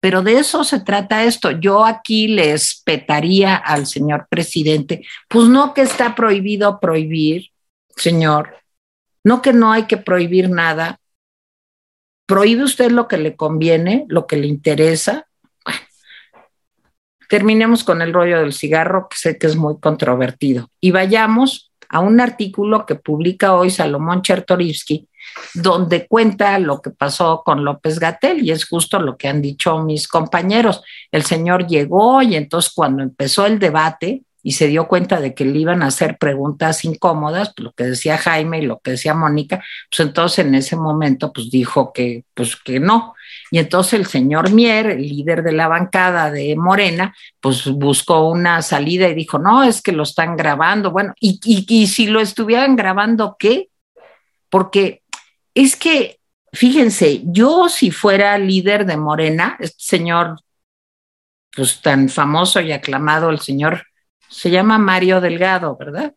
Pero 0.00 0.22
de 0.22 0.38
eso 0.38 0.64
se 0.64 0.80
trata 0.80 1.24
esto. 1.24 1.50
Yo 1.50 1.84
aquí 1.84 2.28
le 2.28 2.52
espetaría 2.52 3.56
al 3.56 3.86
señor 3.86 4.26
presidente, 4.28 5.02
pues 5.28 5.48
no 5.48 5.72
que 5.72 5.80
está 5.80 6.14
prohibido 6.14 6.78
prohibir, 6.78 7.52
señor, 7.96 8.56
no 9.24 9.40
que 9.40 9.54
no 9.54 9.72
hay 9.72 9.84
que 9.84 9.96
prohibir 9.96 10.50
nada. 10.50 11.00
Prohíbe 12.26 12.64
usted 12.64 12.90
lo 12.90 13.08
que 13.08 13.18
le 13.18 13.36
conviene, 13.36 14.04
lo 14.08 14.26
que 14.26 14.36
le 14.36 14.46
interesa. 14.46 15.26
terminemos 17.28 17.84
con 17.84 18.02
el 18.02 18.12
rollo 18.12 18.40
del 18.40 18.52
cigarro, 18.52 19.08
que 19.08 19.16
sé 19.16 19.38
que 19.38 19.46
es 19.46 19.56
muy 19.56 19.78
controvertido, 19.80 20.70
y 20.80 20.90
vayamos 20.90 21.72
a 21.88 22.00
un 22.00 22.20
artículo 22.20 22.86
que 22.86 22.94
publica 22.94 23.54
hoy 23.54 23.70
Salomón 23.70 24.22
Chertorivsky 24.22 25.08
donde 25.54 26.06
cuenta 26.06 26.58
lo 26.58 26.80
que 26.80 26.90
pasó 26.90 27.42
con 27.44 27.64
López 27.64 27.98
Gatel 27.98 28.44
y 28.44 28.50
es 28.50 28.66
justo 28.66 28.98
lo 28.98 29.16
que 29.16 29.28
han 29.28 29.42
dicho 29.42 29.78
mis 29.82 30.08
compañeros. 30.08 30.82
El 31.10 31.24
señor 31.24 31.66
llegó 31.66 32.22
y 32.22 32.36
entonces 32.36 32.72
cuando 32.74 33.02
empezó 33.02 33.46
el 33.46 33.58
debate 33.58 34.22
y 34.44 34.52
se 34.52 34.68
dio 34.68 34.86
cuenta 34.86 35.20
de 35.20 35.34
que 35.34 35.46
le 35.46 35.58
iban 35.58 35.82
a 35.82 35.86
hacer 35.86 36.18
preguntas 36.18 36.84
incómodas, 36.84 37.54
pues 37.56 37.64
lo 37.64 37.72
que 37.72 37.84
decía 37.84 38.18
Jaime 38.18 38.58
y 38.58 38.66
lo 38.66 38.78
que 38.78 38.92
decía 38.92 39.14
Mónica, 39.14 39.64
pues 39.90 40.06
entonces 40.06 40.44
en 40.44 40.54
ese 40.54 40.76
momento 40.76 41.32
pues 41.32 41.50
dijo 41.50 41.92
que 41.94 42.24
pues 42.34 42.54
que 42.54 42.78
no. 42.78 43.14
Y 43.50 43.58
entonces 43.58 43.94
el 43.94 44.06
señor 44.06 44.52
Mier, 44.52 44.90
el 44.90 45.08
líder 45.08 45.42
de 45.42 45.52
la 45.52 45.66
bancada 45.66 46.30
de 46.30 46.54
Morena, 46.56 47.16
pues 47.40 47.66
buscó 47.66 48.28
una 48.28 48.60
salida 48.60 49.08
y 49.08 49.14
dijo, 49.14 49.38
no, 49.38 49.64
es 49.64 49.80
que 49.80 49.92
lo 49.92 50.02
están 50.02 50.36
grabando. 50.36 50.90
Bueno, 50.90 51.14
y, 51.18 51.40
y, 51.42 51.64
y 51.66 51.86
si 51.86 52.06
lo 52.06 52.20
estuvieran 52.20 52.76
grabando, 52.76 53.36
¿qué? 53.38 53.70
Porque 54.50 55.02
es 55.54 55.74
que, 55.74 56.18
fíjense, 56.52 57.22
yo 57.24 57.70
si 57.70 57.90
fuera 57.90 58.36
líder 58.36 58.84
de 58.84 58.98
Morena, 58.98 59.56
este 59.58 59.82
señor, 59.82 60.36
pues 61.56 61.80
tan 61.80 62.10
famoso 62.10 62.60
y 62.60 62.72
aclamado, 62.72 63.30
el 63.30 63.40
señor, 63.40 63.86
se 64.28 64.50
llama 64.50 64.78
Mario 64.78 65.20
Delgado, 65.20 65.76
¿verdad? 65.76 66.14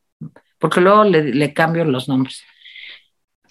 Porque 0.60 0.82
luego 0.82 1.04
le, 1.04 1.54
cambio 1.54 1.86
los 1.86 2.08
nombres. 2.08 2.44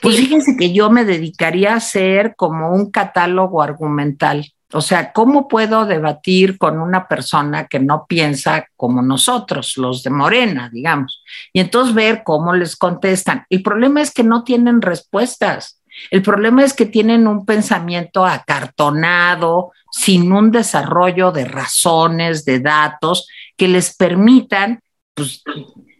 Pues 0.00 0.16
fíjense 0.16 0.56
que 0.58 0.72
yo 0.72 0.90
me 0.90 1.04
dedicaría 1.04 1.72
a 1.72 1.76
hacer 1.76 2.34
como 2.36 2.70
un 2.70 2.90
catálogo 2.90 3.62
argumental. 3.62 4.52
O 4.72 4.80
sea, 4.80 5.12
¿cómo 5.12 5.46
puedo 5.46 5.86
debatir 5.86 6.58
con 6.58 6.80
una 6.80 7.06
persona 7.06 7.66
que 7.66 7.78
no 7.78 8.06
piensa 8.06 8.66
como 8.76 9.00
nosotros, 9.00 9.76
los 9.76 10.02
de 10.02 10.10
Morena, 10.10 10.68
digamos? 10.72 11.22
Y 11.52 11.60
entonces 11.60 11.94
ver 11.94 12.22
cómo 12.24 12.52
les 12.52 12.76
contestan. 12.76 13.46
El 13.48 13.62
problema 13.62 14.02
es 14.02 14.12
que 14.12 14.24
no 14.24 14.42
tienen 14.42 14.82
respuestas. 14.82 15.80
El 16.10 16.22
problema 16.22 16.64
es 16.64 16.74
que 16.74 16.84
tienen 16.84 17.26
un 17.26 17.46
pensamiento 17.46 18.26
acartonado, 18.26 19.72
sin 19.90 20.30
un 20.32 20.50
desarrollo 20.50 21.32
de 21.32 21.46
razones, 21.46 22.44
de 22.44 22.60
datos 22.60 23.28
que 23.56 23.68
les 23.68 23.94
permitan 23.94 24.80
pues, 25.14 25.42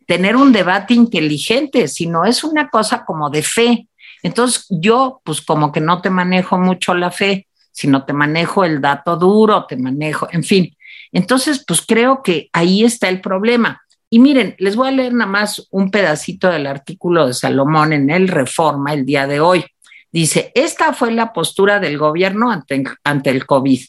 tener 0.06 0.36
un 0.36 0.52
debate 0.52 0.94
inteligente, 0.94 1.88
sino 1.88 2.24
es 2.24 2.44
una 2.44 2.68
cosa 2.68 3.04
como 3.04 3.30
de 3.30 3.42
fe. 3.42 3.88
Entonces 4.22 4.66
yo, 4.70 5.20
pues 5.24 5.40
como 5.40 5.72
que 5.72 5.80
no 5.80 6.00
te 6.00 6.10
manejo 6.10 6.58
mucho 6.58 6.94
la 6.94 7.10
fe, 7.10 7.46
sino 7.72 8.04
te 8.04 8.12
manejo 8.12 8.64
el 8.64 8.80
dato 8.80 9.16
duro, 9.16 9.66
te 9.66 9.76
manejo, 9.76 10.28
en 10.32 10.44
fin. 10.44 10.76
Entonces, 11.12 11.64
pues 11.66 11.82
creo 11.82 12.22
que 12.22 12.48
ahí 12.52 12.84
está 12.84 13.08
el 13.08 13.20
problema. 13.20 13.82
Y 14.08 14.18
miren, 14.18 14.54
les 14.58 14.76
voy 14.76 14.88
a 14.88 14.92
leer 14.92 15.12
nada 15.12 15.30
más 15.30 15.66
un 15.70 15.90
pedacito 15.90 16.48
del 16.48 16.66
artículo 16.66 17.26
de 17.26 17.34
Salomón 17.34 17.92
en 17.92 18.08
el 18.08 18.28
Reforma 18.28 18.94
el 18.94 19.04
día 19.04 19.26
de 19.26 19.40
hoy. 19.40 19.64
Dice, 20.12 20.52
esta 20.54 20.92
fue 20.92 21.12
la 21.12 21.32
postura 21.32 21.80
del 21.80 21.98
gobierno 21.98 22.50
ante, 22.50 22.82
ante 23.04 23.30
el 23.30 23.44
COVID. 23.44 23.80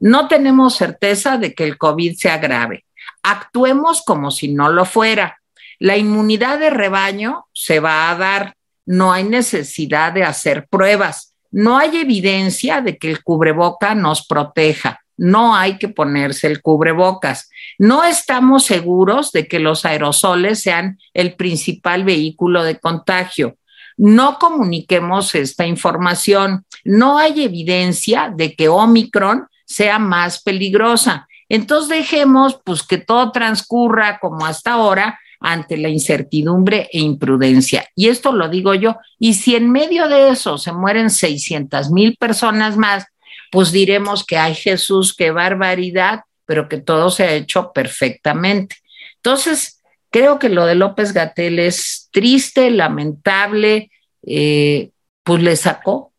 No 0.00 0.26
tenemos 0.26 0.74
certeza 0.74 1.36
de 1.36 1.54
que 1.54 1.64
el 1.64 1.78
COVID 1.78 2.16
sea 2.16 2.38
grave. 2.38 2.84
Actuemos 3.30 4.02
como 4.04 4.30
si 4.30 4.48
no 4.48 4.70
lo 4.70 4.84
fuera. 4.84 5.40
La 5.78 5.96
inmunidad 5.96 6.58
de 6.58 6.70
rebaño 6.70 7.46
se 7.52 7.80
va 7.80 8.10
a 8.10 8.16
dar. 8.16 8.54
No 8.86 9.12
hay 9.12 9.24
necesidad 9.24 10.12
de 10.12 10.24
hacer 10.24 10.66
pruebas. 10.68 11.34
No 11.50 11.78
hay 11.78 11.96
evidencia 11.96 12.80
de 12.80 12.98
que 12.98 13.10
el 13.10 13.22
cubreboca 13.22 13.94
nos 13.94 14.26
proteja 14.26 15.00
no 15.18 15.54
hay 15.54 15.78
que 15.78 15.88
ponerse 15.88 16.46
el 16.46 16.62
cubrebocas. 16.62 17.50
No 17.76 18.04
estamos 18.04 18.64
seguros 18.64 19.32
de 19.32 19.46
que 19.46 19.58
los 19.58 19.84
aerosoles 19.84 20.62
sean 20.62 20.98
el 21.12 21.34
principal 21.34 22.04
vehículo 22.04 22.62
de 22.62 22.78
contagio. 22.78 23.56
No 23.96 24.38
comuniquemos 24.38 25.34
esta 25.34 25.66
información. 25.66 26.64
No 26.84 27.18
hay 27.18 27.42
evidencia 27.42 28.32
de 28.34 28.54
que 28.54 28.68
Omicron 28.68 29.48
sea 29.66 29.98
más 29.98 30.40
peligrosa. 30.40 31.27
Entonces 31.48 31.88
dejemos 31.88 32.60
pues 32.64 32.82
que 32.82 32.98
todo 32.98 33.32
transcurra 33.32 34.18
como 34.18 34.46
hasta 34.46 34.72
ahora 34.72 35.18
ante 35.40 35.76
la 35.76 35.88
incertidumbre 35.88 36.88
e 36.92 37.00
imprudencia. 37.00 37.88
Y 37.94 38.08
esto 38.08 38.32
lo 38.32 38.48
digo 38.48 38.74
yo. 38.74 38.96
Y 39.18 39.34
si 39.34 39.54
en 39.54 39.70
medio 39.70 40.08
de 40.08 40.30
eso 40.30 40.58
se 40.58 40.72
mueren 40.72 41.10
600 41.10 41.90
mil 41.90 42.16
personas 42.16 42.76
más, 42.76 43.06
pues 43.50 43.72
diremos 43.72 44.24
que 44.24 44.36
hay 44.36 44.54
Jesús, 44.54 45.14
qué 45.16 45.30
barbaridad, 45.30 46.22
pero 46.44 46.68
que 46.68 46.78
todo 46.78 47.10
se 47.10 47.24
ha 47.24 47.32
hecho 47.32 47.72
perfectamente. 47.72 48.76
Entonces, 49.16 49.82
creo 50.10 50.38
que 50.38 50.48
lo 50.48 50.66
de 50.66 50.74
López 50.74 51.12
Gatel 51.12 51.58
es 51.58 52.08
triste, 52.12 52.70
lamentable, 52.70 53.90
eh, 54.26 54.90
pues 55.22 55.42
le 55.42 55.56
sacó, 55.56 56.12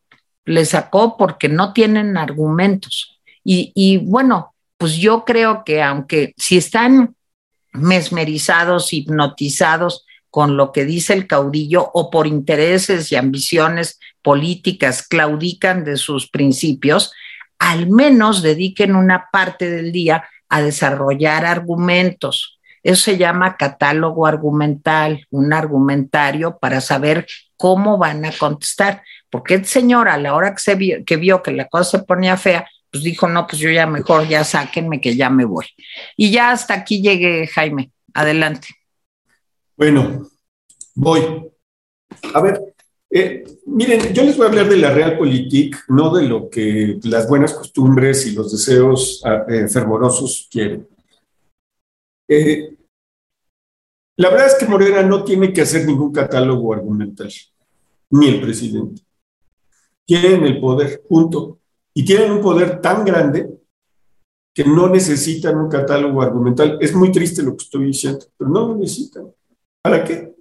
le 0.46 0.66
sacó 0.66 1.18
porque 1.18 1.50
no 1.50 1.74
tienen 1.74 2.18
argumentos. 2.18 3.20
Y, 3.44 3.72
y 3.76 3.98
bueno, 3.98 4.54
pues 4.80 4.96
yo 4.96 5.26
creo 5.26 5.64
que 5.66 5.84
aunque 5.84 6.34
si 6.38 6.58
están 6.58 7.16
mesmerizados, 7.74 8.94
hipnotizados 8.94 10.06
con 10.30 10.56
lo 10.56 10.72
que 10.72 10.86
dice 10.86 11.14
el 11.14 11.28
caudillo 11.28 11.92
o 11.94 12.10
por 12.10 12.28
intereses 12.28 13.12
y 13.12 13.18
ambiciones 13.18 14.00
políticas 14.22 15.06
claudican 15.06 15.84
de 15.84 15.98
sus 15.98 16.30
principios, 16.30 17.12
al 17.58 17.90
menos 17.90 18.42
dediquen 18.42 18.96
una 18.96 19.28
parte 19.34 19.70
del 19.70 19.92
día 19.92 20.24
a 20.48 20.62
desarrollar 20.62 21.46
argumentos. 21.46 22.58
Eso 22.82 23.04
se 23.04 23.18
llama 23.18 23.58
catálogo 23.58 24.26
argumental, 24.26 25.28
un 25.30 25.52
argumentario 25.52 26.58
para 26.58 26.80
saber 26.80 27.28
cómo 27.58 27.98
van 27.98 28.24
a 28.24 28.32
contestar. 28.32 29.04
Porque 29.30 29.56
el 29.56 29.66
señor, 29.66 30.08
a 30.08 30.18
la 30.18 30.34
hora 30.36 30.54
que, 30.56 30.62
se 30.62 30.76
vio, 30.76 31.04
que 31.06 31.18
vio 31.18 31.44
que 31.44 31.52
la 31.52 31.68
cosa 31.68 31.98
se 31.98 32.06
ponía 32.06 32.38
fea, 32.38 32.66
pues 32.92 33.04
dijo, 33.04 33.28
no, 33.28 33.46
pues 33.48 33.60
yo 33.60 33.70
ya 33.70 33.86
mejor, 33.86 34.28
ya 34.28 34.44
sáquenme 34.44 35.02
que 35.02 35.16
ya 35.16 35.30
me 35.30 35.46
voy. 35.46 35.66
Y 36.18 36.32
ya 36.32 36.52
hasta 36.52 36.74
aquí 36.74 37.02
llegué, 37.02 37.48
Jaime. 37.48 37.92
Adelante. 38.14 38.68
Bueno, 39.78 40.28
voy. 40.96 41.22
A 42.34 42.42
ver, 42.42 42.60
eh, 43.12 43.44
miren, 43.66 44.14
yo 44.14 44.24
les 44.24 44.38
voy 44.38 44.46
a 44.46 44.50
hablar 44.50 44.70
de 44.70 44.78
la 44.78 44.92
realpolitik, 44.92 45.78
no 45.88 46.14
de 46.14 46.28
lo 46.28 46.50
que 46.50 47.00
las 47.04 47.28
buenas 47.28 47.54
costumbres 47.54 48.26
y 48.28 48.32
los 48.32 48.52
deseos 48.52 49.22
ah, 49.26 49.46
eh, 49.48 49.68
fervorosos 49.68 50.48
quieren. 50.52 50.88
Eh, 52.28 52.76
la 54.18 54.30
verdad 54.30 54.48
es 54.48 54.56
que 54.56 54.66
Morena 54.66 55.02
no 55.02 55.24
tiene 55.24 55.54
que 55.54 55.62
hacer 55.62 55.86
ningún 55.86 56.12
catálogo 56.12 56.74
argumental, 56.74 57.32
ni 58.12 58.28
el 58.28 58.42
presidente. 58.42 59.02
Tienen 60.06 60.44
el 60.44 60.60
poder, 60.60 61.02
punto. 61.08 61.59
Y 61.94 62.06
tienen 62.06 62.32
un 62.32 62.42
poder 62.42 62.82
tan 62.82 63.04
grande 63.04 63.50
que 64.54 64.64
no 64.64 64.90
necesitan 64.90 65.58
un 65.58 65.70
catálogo 65.70 66.22
argumental. 66.22 66.78
Es 66.82 66.94
muy 66.94 67.12
triste 67.12 67.44
lo 67.44 67.56
que 67.56 67.64
estoy 67.64 67.86
diciendo, 67.86 68.26
pero 68.38 68.50
no 68.50 68.68
lo 68.68 68.76
necesitan. 68.76 69.32
¿Para 69.82 70.04
qué? 70.04 70.34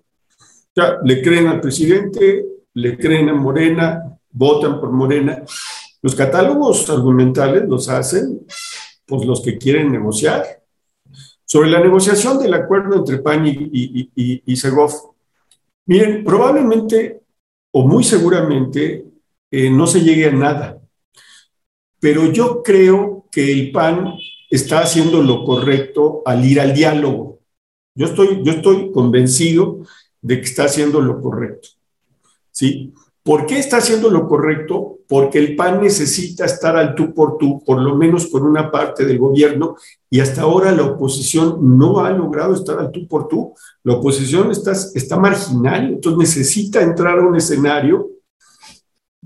Ya, 0.75 0.99
le 1.05 1.23
creen 1.23 1.47
al 1.47 1.61
presidente, 1.61 2.45
le 2.75 2.99
creen 2.99 3.29
a 3.29 3.35
Morena, 3.35 4.19
votan 4.31 4.81
por 4.81 4.93
Morena. 4.93 5.43
Los 6.03 6.15
catálogos 6.15 6.89
argumentales 6.91 7.69
los 7.69 7.89
hacen 7.89 8.47
pues, 9.07 9.27
los 9.27 9.43
que 9.43 9.59
quieren 9.59 9.91
negociar. 9.91 10.45
Sobre 11.45 11.71
la 11.71 11.81
negociación 11.81 12.39
del 12.39 12.55
acuerdo 12.55 12.97
entre 12.97 13.19
PAN 13.19 13.47
y, 13.47 14.43
y, 14.45 14.57
Segov, 14.57 15.15
miren, 15.87 16.23
probablemente 16.23 17.23
o 17.73 17.87
muy 17.87 18.05
seguramente 18.05 19.07
eh, 19.51 19.71
no 19.71 19.87
se 19.87 20.03
llegue 20.03 20.27
a 20.27 20.33
nada, 20.33 20.78
pero 22.01 22.33
yo 22.33 22.63
creo 22.63 23.27
que 23.31 23.53
el 23.53 23.73
PAN 23.73 24.15
está 24.51 24.81
haciendo 24.81 25.23
lo 25.23 25.45
correcto 25.45 26.23
al 26.25 26.45
ir 26.45 26.61
al 26.61 26.73
diálogo. 26.73 27.41
Yo 27.95 28.07
estoy, 28.07 28.43
yo 28.43 28.53
estoy 28.53 28.91
convencido 28.93 29.81
de 30.23 30.41
que 30.41 30.47
está 30.47 30.65
haciendo 30.65 31.01
lo 31.01 31.21
correcto. 31.21 31.69
¿sí? 32.51 32.93
¿Por 33.23 33.45
qué 33.45 33.59
está 33.59 33.77
haciendo 33.77 34.11
lo 34.11 34.27
correcto? 34.27 35.01
Porque 35.07 35.39
el 35.39 35.55
PAN 35.55 35.83
necesita 35.83 36.45
estar 36.45 36.77
al 36.77 36.95
tú 36.95 37.13
por 37.13 37.37
tú, 37.37 37.63
por 37.65 37.81
lo 37.81 37.95
menos 37.95 38.27
con 38.27 38.43
una 38.43 38.71
parte 38.71 39.05
del 39.05 39.19
gobierno, 39.19 39.77
y 40.09 40.21
hasta 40.21 40.43
ahora 40.43 40.73
la 40.73 40.85
oposición 40.85 41.79
no 41.79 42.01
ha 42.01 42.11
logrado 42.11 42.55
estar 42.55 42.79
al 42.79 42.91
tú 42.91 43.07
por 43.07 43.29
tú. 43.29 43.55
La 43.85 43.95
oposición 43.95 44.51
está, 44.51 44.73
está 44.73 45.19
marginal, 45.19 45.89
entonces 45.89 46.19
necesita 46.19 46.81
entrar 46.81 47.19
a 47.19 47.27
un 47.27 47.37
escenario, 47.37 48.09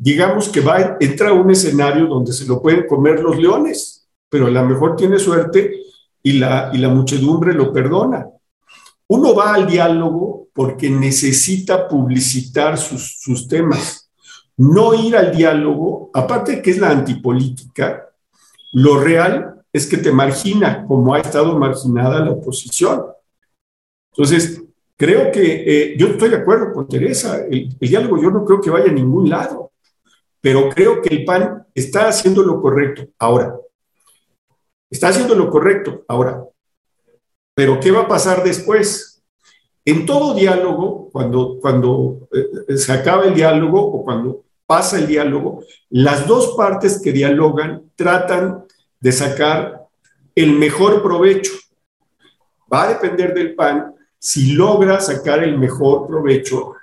digamos 0.03 0.48
que 0.48 0.61
va 0.61 0.76
a 0.76 0.96
entrar 0.98 1.30
a 1.30 1.34
un 1.34 1.48
escenario 1.53 2.07
donde 2.07 2.32
se 2.32 2.44
lo 2.44 2.61
pueden 2.61 2.88
comer 2.88 3.20
los 3.20 3.38
leones, 3.38 4.09
pero 4.28 4.48
a 4.48 4.50
lo 4.50 4.64
mejor 4.66 4.96
tiene 4.96 5.16
suerte 5.16 5.76
y 6.20 6.32
la, 6.40 6.70
y 6.72 6.78
la 6.78 6.88
muchedumbre 6.88 7.55
lo 7.55 7.72
perdona. 7.72 8.26
Uno 9.07 9.32
va 9.32 9.55
al 9.55 9.68
diálogo 9.68 10.48
porque 10.53 10.90
necesita 10.90 11.86
publicitar 11.86 12.76
sus, 12.78 13.46
temas. 13.48 14.11
No 14.57 14.92
ir 14.92 15.16
al 15.16 15.36
diálogo, 15.36 16.11
aparte 16.12 16.57
de 16.57 16.62
que 16.62 16.72
es 16.72 16.78
la 16.78 16.90
antipolítica, 16.90 18.09
lo 18.72 18.98
real 18.98 19.62
es 19.72 19.86
que 19.86 19.98
te 19.98 20.11
margina, 20.11 20.84
como 20.84 21.14
ha 21.14 21.20
estado 21.20 21.57
marginada 21.57 22.24
la 22.24 22.32
oposición. 22.32 23.05
Entonces, 24.11 24.64
creo 24.96 25.30
que 25.30 25.62
eh, 25.64 25.96
yo 25.96 26.09
estoy 26.09 26.30
de 26.30 26.36
acuerdo 26.36 26.72
con 26.72 26.88
Teresa, 26.88 27.44
el, 27.48 27.78
diálogo 27.78 28.20
yo 28.20 28.30
no 28.30 28.44
creo 28.44 28.61
que 28.61 28.70
vaya 28.70 28.90
a 28.90 28.94
ningún 28.94 29.30
lado, 29.30 29.72
pero 30.43 30.68
creo 30.68 31.01
que 31.01 31.14
el 31.14 31.24
PAN 31.24 31.64
está 31.72 32.09
haciendo 32.09 32.43
lo 32.43 32.61
correcto 32.61 33.07
ahora. 33.18 33.57
Está 34.90 35.09
haciendo 35.09 35.36
lo 35.36 35.49
correcto 35.49 36.05
ahora. 36.09 36.45
Pero 37.55 37.78
¿qué 37.78 37.93
va 37.93 38.01
a 38.01 38.09
pasar 38.09 38.43
después? 38.43 39.22
En 39.84 40.05
todo 40.05 40.34
diálogo, 40.34 41.09
cuando, 41.12 41.59
cuando 41.61 42.28
eh, 42.32 42.76
se 42.76 42.93
acaba 42.93 43.24
el 43.24 43.34
diálogo 43.34 43.80
o 43.80 44.05
cuando 44.05 44.45
pasa 44.66 44.99
el 44.99 45.07
diálogo, 45.07 45.62
las 45.90 46.26
dos 46.26 46.55
partes 46.57 47.01
que 47.01 47.12
dialogan 47.12 47.90
tratan 47.95 48.64
de 49.01 49.12
sacar 49.12 49.86
el 50.34 50.53
mejor 50.53 51.03
provecho. 51.03 51.53
Va 52.72 52.84
a 52.84 52.88
depender 52.95 53.32
del 53.32 53.55
PAN 53.55 53.95
si 54.18 54.53
logra 54.53 55.01
sacar 55.01 55.45
el 55.45 55.57
mejor 55.57 56.07
provecho 56.07 56.74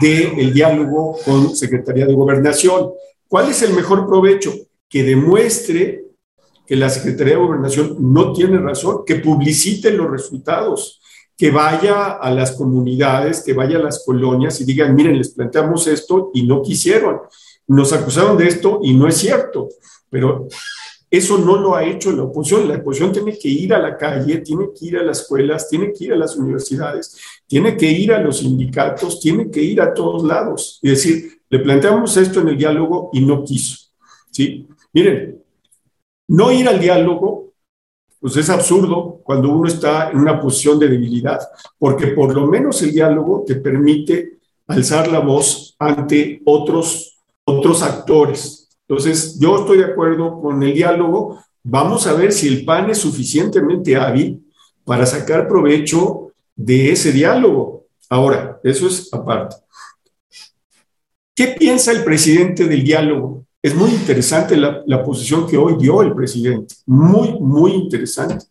del 0.00 0.52
diálogo 0.52 1.18
con 1.24 1.54
Secretaría 1.54 2.06
de 2.06 2.14
Gobernación. 2.14 2.92
¿Cuál 3.28 3.50
es 3.50 3.62
el 3.62 3.74
mejor 3.74 4.06
provecho? 4.06 4.52
Que 4.88 5.02
demuestre 5.02 6.04
que 6.66 6.76
la 6.76 6.88
Secretaría 6.88 7.34
de 7.34 7.40
Gobernación 7.40 7.96
no 8.00 8.32
tiene 8.32 8.58
razón, 8.58 9.02
que 9.04 9.16
publicite 9.16 9.90
los 9.90 10.10
resultados, 10.10 11.00
que 11.36 11.50
vaya 11.50 12.12
a 12.12 12.30
las 12.30 12.52
comunidades, 12.52 13.42
que 13.42 13.52
vaya 13.52 13.78
a 13.78 13.82
las 13.82 14.04
colonias 14.04 14.60
y 14.60 14.64
digan, 14.64 14.94
miren, 14.94 15.18
les 15.18 15.30
planteamos 15.30 15.86
esto 15.86 16.30
y 16.32 16.46
no 16.46 16.62
quisieron. 16.62 17.20
Nos 17.66 17.92
acusaron 17.92 18.36
de 18.36 18.48
esto 18.48 18.80
y 18.82 18.94
no 18.94 19.08
es 19.08 19.16
cierto. 19.16 19.68
Pero 20.08 20.48
eso 21.16 21.38
no 21.38 21.56
lo 21.56 21.74
ha 21.74 21.84
hecho 21.84 22.12
la 22.12 22.24
oposición. 22.24 22.68
La 22.68 22.76
oposición 22.76 23.12
tiene 23.12 23.38
que 23.38 23.48
ir 23.48 23.74
a 23.74 23.78
la 23.78 23.96
calle, 23.96 24.38
tiene 24.38 24.68
que 24.78 24.86
ir 24.86 24.98
a 24.98 25.02
las 25.02 25.20
escuelas, 25.20 25.68
tiene 25.68 25.92
que 25.92 26.04
ir 26.04 26.12
a 26.12 26.16
las 26.16 26.36
universidades, 26.36 27.16
tiene 27.46 27.76
que 27.76 27.90
ir 27.90 28.12
a 28.12 28.20
los 28.20 28.38
sindicatos, 28.38 29.20
tiene 29.20 29.50
que 29.50 29.62
ir 29.62 29.80
a 29.80 29.92
todos 29.92 30.24
lados 30.24 30.78
y 30.82 30.90
decir, 30.90 31.40
le 31.48 31.58
planteamos 31.58 32.16
esto 32.16 32.40
en 32.40 32.48
el 32.48 32.58
diálogo 32.58 33.10
y 33.12 33.20
no 33.20 33.44
quiso. 33.44 33.90
¿Sí? 34.30 34.66
Miren, 34.92 35.42
no 36.28 36.50
ir 36.50 36.68
al 36.68 36.80
diálogo 36.80 37.44
pues 38.24 38.38
es 38.38 38.48
absurdo 38.48 39.20
cuando 39.22 39.50
uno 39.50 39.68
está 39.68 40.10
en 40.10 40.16
una 40.16 40.40
posición 40.40 40.78
de 40.78 40.88
debilidad, 40.88 41.40
porque 41.78 42.06
por 42.06 42.34
lo 42.34 42.46
menos 42.46 42.80
el 42.80 42.90
diálogo 42.90 43.44
te 43.46 43.56
permite 43.56 44.38
alzar 44.66 45.08
la 45.08 45.18
voz 45.18 45.76
ante 45.78 46.40
otros, 46.46 47.18
otros 47.44 47.82
actores. 47.82 48.63
Entonces, 48.88 49.38
yo 49.38 49.60
estoy 49.60 49.78
de 49.78 49.84
acuerdo 49.84 50.40
con 50.40 50.62
el 50.62 50.74
diálogo. 50.74 51.42
Vamos 51.62 52.06
a 52.06 52.12
ver 52.12 52.32
si 52.32 52.48
el 52.48 52.64
PAN 52.64 52.90
es 52.90 52.98
suficientemente 52.98 53.96
hábil 53.96 54.44
para 54.84 55.06
sacar 55.06 55.48
provecho 55.48 56.32
de 56.54 56.92
ese 56.92 57.12
diálogo. 57.12 57.86
Ahora, 58.10 58.60
eso 58.62 58.86
es 58.86 59.12
aparte. 59.12 59.56
¿Qué 61.34 61.48
piensa 61.48 61.90
el 61.90 62.04
presidente 62.04 62.66
del 62.66 62.84
diálogo? 62.84 63.44
Es 63.60 63.74
muy 63.74 63.90
interesante 63.90 64.56
la, 64.56 65.02
posición 65.02 65.46
que 65.48 65.56
hoy 65.56 65.76
dio 65.78 66.02
el 66.02 66.14
presidente, 66.14 66.74
muy, 66.86 67.40
muy 67.40 67.72
interesante. 67.72 68.44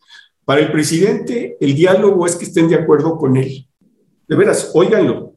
Para 0.44 0.62
el 0.62 0.72
presidente, 0.72 1.56
el 1.62 1.76
diálogo 1.76 2.26
es 2.26 2.36
que 2.36 2.46
estén 2.46 2.68
de 2.68 2.76
acuerdo 2.76 3.18
con 3.18 3.38
él. 3.38 3.68
De 4.28 4.36
veras, 4.36 4.72
óiganlo. 4.74 5.36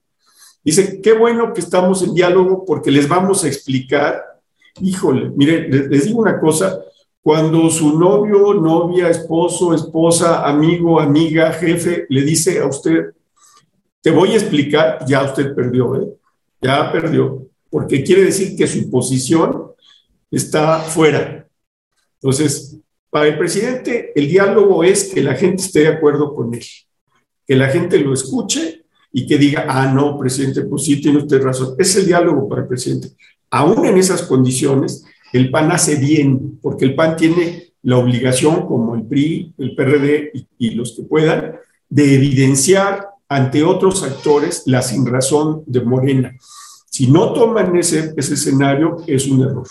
Dice, 0.65 1.01
qué 1.01 1.13
bueno 1.13 1.53
que 1.53 1.61
estamos 1.61 2.03
en 2.03 2.15
diálogo 2.15 2.65
porque 2.65 2.91
les 2.91 3.07
vamos 3.07 3.45
a 3.45 3.49
explicar. 3.49 4.36
Híjole, 4.81 5.31
mire, 5.31 5.69
les 5.69 6.05
digo 6.05 6.21
una 6.21 6.39
cosa, 6.39 6.81
cuando 7.23 7.69
su 7.71 7.99
novio, 7.99 8.55
novia, 8.55 9.09
esposo, 9.09 9.75
esposa, 9.75 10.47
amigo, 10.47 11.01
amiga, 11.01 11.53
jefe 11.53 12.07
le 12.09 12.23
dice 12.23 12.61
a 12.61 12.67
usted, 12.67 13.15
te 14.01 14.11
voy 14.13 14.31
a 14.31 14.37
explicar, 14.37 15.05
ya 15.09 15.25
usted 15.25 15.55
perdió, 15.55 16.01
¿eh? 16.01 16.07
ya 16.63 16.93
perdió, 16.93 17.49
porque 17.69 18.05
quiere 18.05 18.25
decir 18.25 18.57
que 18.57 18.69
su 18.69 18.89
posición 18.89 19.73
está 20.31 20.79
fuera. 20.79 21.49
Entonces, 22.21 22.79
para 23.11 23.29
el 23.29 23.39
presidente, 23.39 24.13
el 24.15 24.29
diálogo 24.29 24.85
es 24.85 25.13
que 25.13 25.23
la 25.23 25.35
gente 25.35 25.63
esté 25.63 25.81
de 25.81 25.89
acuerdo 25.89 26.35
con 26.35 26.55
él, 26.55 26.65
que 27.47 27.57
la 27.57 27.69
gente 27.69 27.99
lo 27.99 28.13
escuche 28.13 28.85
y 29.11 29.27
que 29.27 29.39
diga, 29.39 29.67
ah, 29.69 29.93
no, 29.93 30.19
presidente, 30.19 30.63
pues 30.63 30.85
sí, 30.85 31.01
tiene 31.01 31.19
usted 31.19 31.43
razón. 31.43 31.75
Es 31.79 31.97
el 31.97 32.07
diálogo 32.07 32.49
para 32.49 32.63
el 32.63 32.69
presidente. 32.69 33.09
Aún 33.51 33.87
en 33.87 33.97
esas 33.97 34.23
condiciones, 34.23 35.05
el 35.33 35.51
PAN 35.51 35.73
hace 35.73 35.97
bien, 35.97 36.59
porque 36.63 36.85
el 36.85 36.95
PAN 36.95 37.17
tiene 37.17 37.73
la 37.83 37.99
obligación, 37.99 38.67
como 38.67 38.95
el 38.95 39.05
PRI, 39.05 39.55
el 39.59 39.75
PRD 39.75 40.31
y, 40.35 40.47
y 40.59 40.71
los 40.71 40.95
que 40.97 41.03
puedan, 41.03 41.57
de 41.89 42.15
evidenciar 42.15 43.09
ante 43.29 43.63
otros 43.63 44.03
actores 44.03 44.63
la 44.67 44.83
sinrazón 44.83 45.63
de 45.67 45.81
Morena. 45.81 46.37
Si 46.91 47.09
no 47.09 47.33
toman 47.33 47.77
ese, 47.77 48.15
ese 48.17 48.35
escenario, 48.35 48.97
es 49.07 49.27
un 49.27 49.43
error. 49.43 49.67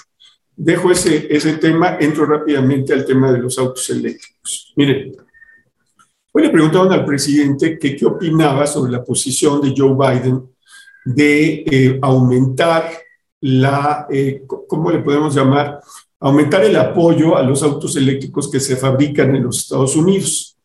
Dejo 0.56 0.92
ese, 0.92 1.58
tema, 1.60 1.98
entro 2.00 2.26
rápidamente 2.26 2.94
al 2.94 3.06
tema 3.06 3.32
de 3.32 3.40
los 3.40 3.58
autos 3.58 3.90
eléctricos. 3.90 4.74
Miren, 4.76 5.12
hoy 6.32 6.44
le 6.44 6.50
preguntaron 6.50 6.94
al 6.94 7.04
presidente 7.04 7.78
que 7.78 7.96
qué 7.96 8.06
opinaba 8.06 8.66
sobre 8.66 8.92
la 8.92 9.04
posición 9.04 9.62
de 9.62 9.74
Joe 9.76 9.96
Biden 9.96 10.44
de 11.04 11.64
eh, 11.70 12.00
aumentar 12.02 12.90
la, 13.46 14.08
eh, 14.10 14.44
¿cómo 14.48 14.90
le 14.90 15.00
podemos 15.00 15.36
llamar? 15.36 15.80
Aumentar 16.20 16.64
el 16.64 16.76
apoyo 16.78 17.38
a 17.38 17.44
los 17.44 17.62
autos 17.62 17.96
eléctricos 17.96 18.50
que 18.50 18.60
se 18.60 18.76
fabrican 18.76 19.36
en 19.36 19.44
los 19.44 19.60
Estados 19.60 19.96
Unidos. 19.96 20.58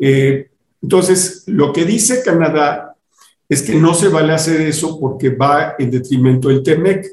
Eh, 0.00 0.50
entonces, 0.82 1.44
lo 1.46 1.72
que 1.72 1.84
dice 1.84 2.22
Canadá 2.24 2.96
es 3.48 3.62
que 3.62 3.76
no 3.76 3.94
se 3.94 4.08
vale 4.08 4.32
hacer 4.32 4.62
eso 4.62 4.98
porque 4.98 5.30
va 5.30 5.76
en 5.78 5.92
detrimento 5.92 6.48
del 6.48 6.64
TEMEC. 6.64 7.06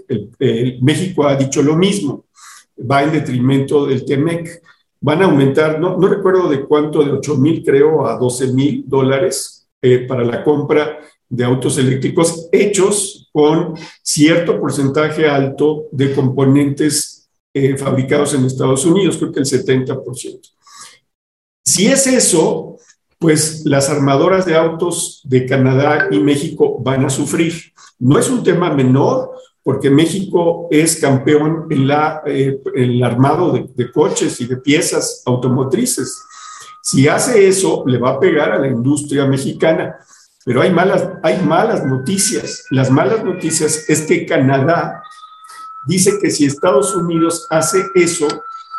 México 0.82 1.28
ha 1.28 1.36
dicho 1.36 1.62
lo 1.62 1.76
mismo, 1.76 2.26
va 2.80 3.04
en 3.04 3.12
detrimento 3.12 3.86
del 3.86 4.04
TEMEC. 4.04 4.64
Van 5.02 5.22
a 5.22 5.26
aumentar, 5.26 5.80
no, 5.80 6.00
recuerdo 6.00 6.50
de 6.50 6.66
cuánto, 6.66 7.04
de 7.04 7.12
8 7.12 7.38
mil 7.38 7.64
creo 7.64 8.08
a 8.08 8.18
12 8.18 8.54
mil 8.54 8.84
dólares 8.88 9.68
eh, 9.84 10.08
para 10.08 10.24
la 10.24 10.44
compra 10.44 10.98
de 11.30 11.46
autos 11.46 11.78
eléctricos 11.78 12.50
hechos 12.52 13.30
con 13.32 13.76
cierto 14.04 14.60
porcentaje 14.60 15.28
alto 15.28 15.86
de 15.92 16.14
componentes 16.14 17.30
eh, 17.54 17.78
fabricados 17.78 18.34
en 18.34 18.46
Estados 18.46 18.86
Unidos, 18.86 19.18
creo 19.18 19.32
que 19.32 19.40
el 19.40 19.46
70%. 19.46 20.40
Si 21.64 21.88
es 21.88 22.08
eso, 22.08 22.78
pues 23.20 23.66
las 23.66 23.90
armadoras 23.90 24.46
de 24.46 24.56
autos 24.56 25.22
de 25.24 25.46
Canadá 25.46 26.08
y 26.10 26.20
México 26.20 26.78
van 26.80 27.06
a 27.06 27.10
sufrir. 27.10 27.74
No 28.00 28.18
es 28.18 28.30
un 28.30 28.44
tema 28.44 28.74
menor, 28.74 29.32
porque 29.62 29.90
México 29.90 30.68
es 30.72 31.00
campeón 31.00 31.68
en, 31.70 31.88
eh, 32.26 32.60
el 32.74 33.04
armado 33.04 33.52
de, 33.52 33.92
coches 33.92 34.40
y 34.42 34.48
de 34.48 34.58
piezas 34.58 35.22
automotrices. 35.26 36.24
Si 36.82 37.08
hace 37.08 37.48
eso, 37.48 37.84
le 37.86 37.98
va 37.98 38.12
a 38.12 38.20
pegar 38.20 38.52
a 38.52 38.58
la 38.60 38.68
industria 38.68 39.26
mexicana. 39.26 39.98
Pero 40.50 40.64
hay 40.64 40.74
malas, 40.74 41.08
hay 41.22 41.46
malas 41.46 41.86
noticias. 41.86 42.66
Las 42.72 42.90
malas 42.90 43.24
noticias 43.24 43.88
es 43.88 44.02
que 44.02 44.26
Canadá 44.26 45.04
dice 45.86 46.18
que 46.20 46.32
si 46.32 46.46
Estados 46.46 46.96
Unidos 46.96 47.46
hace 47.52 47.86
eso, 47.94 48.28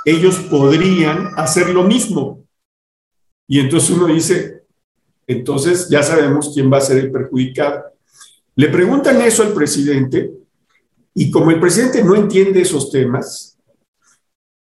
ellos 0.04 0.40
podrían 0.50 1.28
hacer 1.36 1.70
lo 1.70 1.84
mismo. 1.84 2.42
Y 3.46 3.60
entonces 3.60 3.90
uno 3.90 4.08
dice, 4.08 4.64
entonces 5.28 5.88
ya 5.88 6.02
sabemos 6.02 6.50
quién 6.52 6.72
va 6.72 6.78
a 6.78 6.80
ser 6.80 6.98
el 6.98 7.12
perjudicado. 7.12 7.84
Le 8.56 8.68
preguntan 8.68 9.20
eso 9.20 9.44
al 9.44 9.52
presidente 9.52 10.28
y 11.14 11.30
como 11.30 11.52
el 11.52 11.60
presidente 11.60 12.02
no 12.02 12.16
entiende 12.16 12.62
esos 12.62 12.90
temas, 12.90 13.56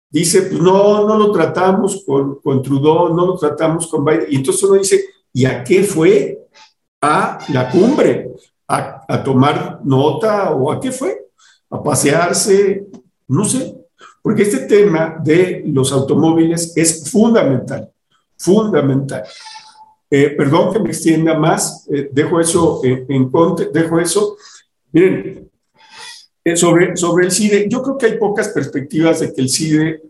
dice, 0.09 0.43
pues 0.43 0.63
no, 0.63 1.05
no 1.09 1.19
lo 1.19 1.33
tratamos 1.33 2.05
con, 2.07 2.41
con 2.41 2.63
Trudeau, 2.63 3.13
no 3.13 3.27
lo 3.27 3.37
tratamos 3.37 3.89
con 3.89 4.05
Biden. 4.05 4.27
Y 4.29 4.37
entonces 4.37 4.63
uno 4.63 4.79
dice, 4.79 5.05
¿y 5.33 5.47
a 5.47 5.65
qué 5.65 5.83
fue? 5.83 6.39
A 7.03 7.39
la 7.49 7.69
cumbre, 7.71 8.31
a, 8.69 9.23
tomar 9.23 9.81
nota 9.85 10.53
o 10.53 10.73
a 10.73 10.81
qué 10.81 10.93
fue? 10.93 11.27
A 11.69 11.83
pasearse, 11.83 12.87
no 13.29 13.45
sé. 13.45 13.75
Porque 14.23 14.43
este 14.43 14.61
tema 14.61 15.17
de 15.23 15.65
los 15.67 15.93
automóviles 15.93 16.73
es 16.77 17.11
fundamental 17.11 17.93
fundamental. 18.43 19.25
Eh, 20.11 20.31
perdón 20.37 20.73
que 20.73 20.81
me 20.81 20.91
extienda 20.91 21.39
más, 21.39 21.87
eh, 21.91 22.11
dejo 22.13 22.41
eso 22.41 22.81
eh, 22.85 23.07
en 23.09 23.31
conte, 23.31 23.71
dejo 23.73 23.99
eso. 23.99 24.37
Miren, 24.93 25.49
sobre, 26.57 26.97
sobre 26.97 27.27
el 27.27 27.33
CIDE, 27.33 27.69
yo 27.69 27.83
creo 27.83 27.97
que 27.97 28.07
hay 28.07 28.19
pocas 28.19 28.49
perspectivas 28.49 29.21
de 29.21 29.33
que 29.33 29.41
el 29.41 29.49
CIDE 29.49 30.03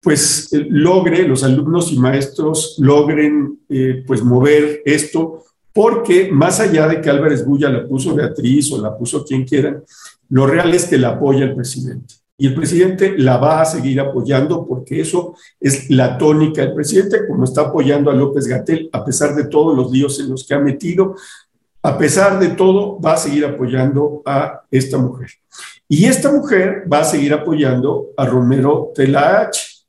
pues 0.00 0.50
logre, 0.52 1.26
los 1.26 1.42
alumnos 1.42 1.90
y 1.90 1.98
maestros 1.98 2.76
logren 2.78 3.60
pues 4.06 4.22
mover 4.22 4.82
esto, 4.84 5.44
porque 5.74 6.30
más 6.30 6.60
allá 6.60 6.86
de 6.86 7.00
que 7.00 7.10
Álvarez 7.10 7.44
Bulla 7.44 7.68
la 7.68 7.86
puso 7.86 8.14
Beatriz 8.14 8.70
o 8.72 8.80
la 8.80 8.96
puso 8.96 9.24
quien 9.24 9.44
quiera, 9.44 9.82
lo 10.28 10.46
real 10.46 10.72
es 10.72 10.86
que 10.86 10.96
la 10.96 11.10
apoya 11.10 11.44
el 11.44 11.54
presidente. 11.54 12.14
Y 12.38 12.46
el 12.46 12.54
presidente 12.54 13.14
la 13.18 13.38
va 13.38 13.60
a 13.60 13.64
seguir 13.64 14.00
apoyando 14.00 14.66
porque 14.66 15.00
eso 15.00 15.34
es 15.60 15.90
la 15.90 16.16
tónica 16.16 16.62
del 16.62 16.74
presidente, 16.74 17.26
como 17.28 17.44
está 17.44 17.62
apoyando 17.62 18.10
a 18.10 18.14
López 18.14 18.46
Gatel, 18.46 18.88
a 18.92 19.04
pesar 19.04 19.34
de 19.34 19.44
todos 19.44 19.76
los 19.76 19.90
líos 19.90 20.18
en 20.20 20.30
los 20.30 20.46
que 20.46 20.54
ha 20.54 20.60
metido, 20.60 21.16
a 21.82 21.98
pesar 21.98 22.38
de 22.38 22.48
todo, 22.48 23.00
va 23.00 23.14
a 23.14 23.18
seguir 23.18 23.44
apoyando 23.44 24.22
a 24.24 24.62
esta 24.70 24.96
mujer. 24.96 25.30
Y 25.88 26.06
esta 26.06 26.32
mujer 26.32 26.84
va 26.90 27.00
a 27.00 27.04
seguir 27.04 27.34
apoyando 27.34 28.10
a 28.16 28.24
Romero 28.26 28.92
Telaech. 28.94 29.82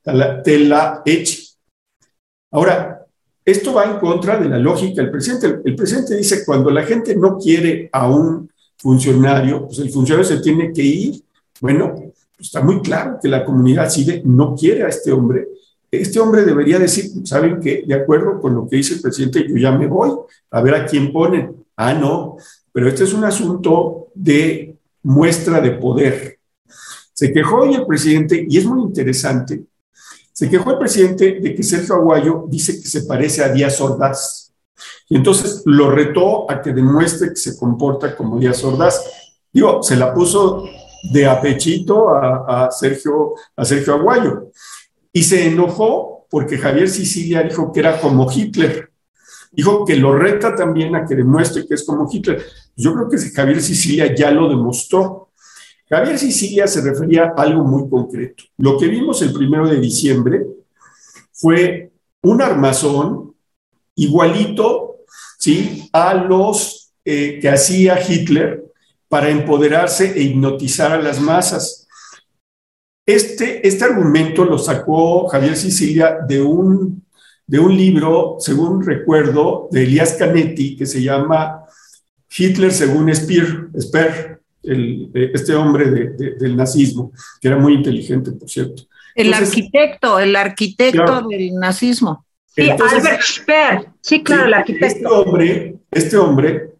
Ahora, 2.51 2.94
esto 3.45 3.73
va 3.73 3.85
en 3.85 3.99
contra 3.99 4.39
de 4.39 4.49
la 4.49 4.57
lógica 4.57 5.03
del 5.03 5.11
presidente. 5.11 5.59
El 5.63 5.75
presidente 5.75 6.15
dice, 6.15 6.43
cuando 6.43 6.71
la 6.71 6.83
gente 6.83 7.15
no 7.15 7.37
quiere 7.37 7.89
a 7.93 8.09
un 8.09 8.49
funcionario, 8.77 9.67
pues 9.67 9.79
el 9.79 9.91
funcionario 9.91 10.27
se 10.27 10.41
tiene 10.41 10.73
que 10.73 10.81
ir. 10.81 11.23
Bueno, 11.61 11.93
está 12.39 12.61
muy 12.61 12.81
claro 12.81 13.19
que 13.21 13.29
la 13.29 13.45
comunidad 13.45 13.89
CIDE 13.89 14.23
no 14.25 14.55
quiere 14.55 14.83
a 14.83 14.87
este 14.87 15.11
hombre. 15.11 15.47
Este 15.91 16.19
hombre 16.19 16.43
debería 16.43 16.79
decir, 16.79 17.05
¿saben 17.23 17.59
qué? 17.59 17.83
De 17.85 17.93
acuerdo 17.93 18.41
con 18.41 18.55
lo 18.55 18.67
que 18.67 18.77
dice 18.77 18.95
el 18.95 19.01
presidente, 19.01 19.45
yo 19.47 19.55
ya 19.55 19.71
me 19.71 19.87
voy 19.87 20.11
a 20.49 20.61
ver 20.61 20.75
a 20.75 20.85
quién 20.85 21.13
ponen. 21.13 21.55
Ah, 21.77 21.93
no, 21.93 22.37
pero 22.71 22.87
este 22.89 23.03
es 23.03 23.13
un 23.13 23.23
asunto 23.23 24.07
de 24.15 24.75
muestra 25.03 25.61
de 25.61 25.71
poder. 25.71 26.39
Se 27.13 27.31
quejó 27.31 27.57
hoy 27.61 27.75
el 27.75 27.85
presidente, 27.85 28.45
y 28.49 28.57
es 28.57 28.65
muy 28.65 28.81
interesante, 28.81 29.63
se 30.35 30.49
quejó 30.49 30.71
el 30.71 30.79
presidente 30.79 31.39
de 31.39 31.55
que 31.55 31.63
Sergio 31.63 31.95
Aguayo 31.95 32.43
dice 32.49 32.73
que 32.73 32.89
se 32.89 33.03
parece 33.03 33.41
a 33.41 33.47
Díaz 33.47 33.79
Ordaz. 33.79 34.53
Y 35.07 35.15
entonces 35.15 35.61
lo 35.63 35.89
retó 35.89 36.51
a 36.51 36.61
que 36.61 36.73
demuestre 36.73 37.29
que 37.29 37.37
se 37.37 37.57
comporta 37.57 38.17
como 38.17 38.37
Díaz 38.37 38.61
Ordaz. 38.65 39.01
Digo, 39.53 39.81
se 39.81 39.95
la 39.95 40.13
puso 40.13 40.65
de 41.13 41.25
apechito 41.25 42.09
a, 42.09 42.69
Sergio, 42.69 43.35
a 43.55 43.63
Sergio 43.63 43.93
Aguayo. 43.93 44.51
Y 45.13 45.23
se 45.23 45.47
enojó 45.47 46.27
porque 46.29 46.57
Javier 46.57 46.89
Sicilia 46.89 47.41
dijo 47.41 47.71
que 47.71 47.79
era 47.79 48.01
como 48.01 48.29
Hitler. 48.29 48.89
Dijo 49.53 49.85
que 49.85 49.95
lo 49.95 50.17
reta 50.17 50.53
también 50.53 50.97
a 50.97 51.05
que 51.05 51.15
demuestre 51.15 51.65
que 51.65 51.75
es 51.75 51.85
como 51.85 52.09
Hitler. 52.11 52.43
Yo 52.75 52.93
creo 52.93 53.09
que 53.09 53.17
Javier 53.17 53.61
Sicilia 53.61 54.13
ya 54.13 54.31
lo 54.31 54.49
demostró. 54.49 55.24
Javier 55.87 56.17
Sicilia 56.17 56.67
se 56.67 56.81
refería 56.81 57.25
a 57.25 57.41
algo 57.41 57.63
muy 57.63 57.87
concreto. 57.89 58.43
Lo 58.57 58.77
que 58.77 58.87
vimos 58.87 59.21
el 59.21 59.31
primero 59.31 59.67
de 59.67 59.79
diciembre 59.79 60.45
fue 61.31 61.91
un 62.23 62.41
armazón 62.41 63.35
igualito 63.95 64.97
¿sí? 65.37 65.87
a 65.93 66.13
los 66.15 66.91
eh, 67.03 67.39
que 67.39 67.49
hacía 67.49 67.99
Hitler 68.01 68.65
para 69.07 69.29
empoderarse 69.29 70.11
e 70.17 70.23
hipnotizar 70.23 70.91
a 70.91 71.01
las 71.01 71.19
masas. 71.19 71.87
Este, 73.05 73.65
este 73.67 73.85
argumento 73.85 74.43
lo 74.43 74.57
sacó 74.57 75.27
Javier 75.27 75.55
Sicilia 75.55 76.17
de 76.27 76.41
un, 76.41 77.05
de 77.45 77.59
un 77.59 77.77
libro, 77.77 78.37
según 78.39 78.83
recuerdo, 78.83 79.69
de 79.71 79.83
Elias 79.83 80.13
Canetti, 80.13 80.75
que 80.75 80.87
se 80.87 81.03
llama 81.03 81.63
Hitler 82.35 82.73
según 82.73 83.13
Speer, 83.13 83.69
Speer 83.79 84.41
el, 84.67 85.11
este 85.13 85.55
hombre 85.55 85.89
del 85.89 86.55
nazismo, 86.55 87.11
que 87.39 87.47
era 87.47 87.57
muy 87.57 87.73
inteligente, 87.73 88.31
por 88.31 88.49
cierto. 88.49 88.83
El 89.15 89.33
arquitecto, 89.33 90.19
el 90.19 90.35
arquitecto 90.35 91.27
del 91.29 91.55
nazismo. 91.55 92.25
Sí, 92.47 92.69
Albert 92.69 93.21
Speer. 93.21 93.87
Sí, 94.01 94.23
claro, 94.23 94.45
el 94.45 94.53
arquitecto. 94.53 94.87
Este 94.87 95.07
hombre, 95.07 95.75
este 95.91 96.17
hombre 96.17 96.75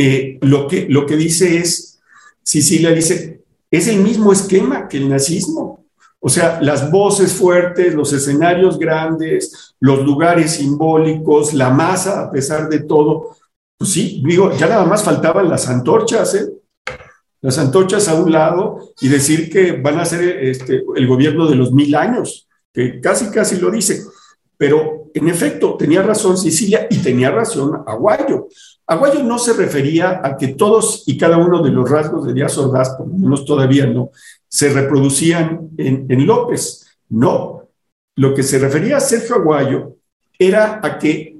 eh, 0.00 0.38
lo, 0.42 0.68
que, 0.68 0.86
lo 0.88 1.06
que 1.06 1.16
dice 1.16 1.58
es, 1.58 2.00
Sicilia 2.42 2.90
dice, 2.92 3.42
es 3.68 3.88
el 3.88 3.98
mismo 3.98 4.32
esquema 4.32 4.86
que 4.86 4.98
el 4.98 5.08
nazismo. 5.08 5.86
O 6.20 6.28
sea, 6.28 6.60
las 6.62 6.90
voces 6.90 7.32
fuertes, 7.32 7.94
los 7.94 8.12
escenarios 8.12 8.78
grandes, 8.78 9.74
los 9.80 10.04
lugares 10.04 10.52
simbólicos, 10.52 11.52
la 11.52 11.70
masa, 11.70 12.22
a 12.22 12.30
pesar 12.30 12.68
de 12.68 12.80
todo. 12.80 13.36
Pues 13.76 13.90
sí, 13.90 14.22
digo, 14.24 14.52
ya 14.56 14.68
nada 14.68 14.84
más 14.84 15.02
faltaban 15.02 15.48
las 15.48 15.68
antorchas, 15.68 16.34
¿eh? 16.36 16.48
Las 17.40 17.58
antorchas 17.58 18.08
a 18.08 18.14
un 18.14 18.32
lado 18.32 18.92
y 19.00 19.08
decir 19.08 19.50
que 19.50 19.72
van 19.72 19.98
a 19.98 20.04
ser 20.04 20.44
este, 20.44 20.82
el 20.96 21.06
gobierno 21.06 21.46
de 21.46 21.56
los 21.56 21.72
mil 21.72 21.94
años, 21.94 22.48
que 22.72 23.00
casi, 23.00 23.30
casi 23.30 23.56
lo 23.56 23.70
dice. 23.70 24.02
Pero 24.56 25.10
en 25.14 25.28
efecto, 25.28 25.76
tenía 25.76 26.02
razón 26.02 26.36
Sicilia 26.36 26.88
y 26.90 26.98
tenía 26.98 27.30
razón 27.30 27.82
Aguayo. 27.86 28.48
Aguayo 28.86 29.22
no 29.22 29.38
se 29.38 29.52
refería 29.52 30.20
a 30.22 30.36
que 30.36 30.48
todos 30.48 31.04
y 31.06 31.16
cada 31.16 31.36
uno 31.36 31.62
de 31.62 31.70
los 31.70 31.88
rasgos 31.88 32.26
de 32.26 32.34
Díaz 32.34 32.58
Ordaz, 32.58 32.90
por 32.96 33.06
lo 33.06 33.14
menos 33.14 33.44
todavía 33.44 33.86
no, 33.86 34.10
se 34.48 34.70
reproducían 34.70 35.70
en, 35.76 36.06
en 36.08 36.26
López. 36.26 36.86
No. 37.08 37.68
Lo 38.16 38.34
que 38.34 38.42
se 38.42 38.58
refería 38.58 38.96
a 38.96 39.00
Sergio 39.00 39.36
Aguayo 39.36 39.96
era 40.38 40.80
a 40.82 40.98
que 40.98 41.36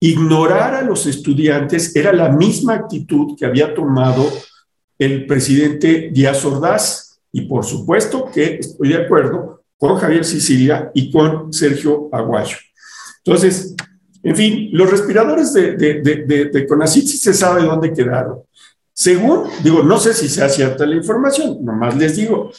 ignorar 0.00 0.74
a 0.74 0.82
los 0.82 1.06
estudiantes 1.06 1.94
era 1.96 2.12
la 2.12 2.28
misma 2.28 2.74
actitud 2.74 3.36
que 3.38 3.46
había 3.46 3.74
tomado 3.74 4.28
el 4.98 5.26
presidente 5.26 6.10
Díaz 6.12 6.44
Ordaz. 6.44 7.18
Y 7.32 7.42
por 7.42 7.64
supuesto 7.64 8.30
que 8.32 8.56
estoy 8.60 8.88
de 8.88 9.04
acuerdo 9.04 9.62
con 9.76 9.96
Javier 9.96 10.24
Sicilia 10.24 10.90
y 10.94 11.10
con 11.10 11.52
Sergio 11.52 12.08
Aguayo. 12.12 12.56
Entonces, 13.24 13.74
en 14.22 14.34
fin, 14.34 14.70
los 14.72 14.90
respiradores 14.90 15.52
de, 15.52 15.76
de, 15.76 16.66
Conacit 16.66 17.06
sí 17.06 17.18
se 17.18 17.34
sabe 17.34 17.62
dónde 17.62 17.92
quedaron. 17.92 18.40
Según, 18.92 19.44
digo, 19.62 19.82
no 19.82 19.98
sé 19.98 20.14
si 20.14 20.28
sea 20.28 20.48
cierta 20.48 20.86
la 20.86 20.96
información, 20.96 21.58
nomás 21.62 21.96
les 21.96 22.16
digo, 22.16 22.50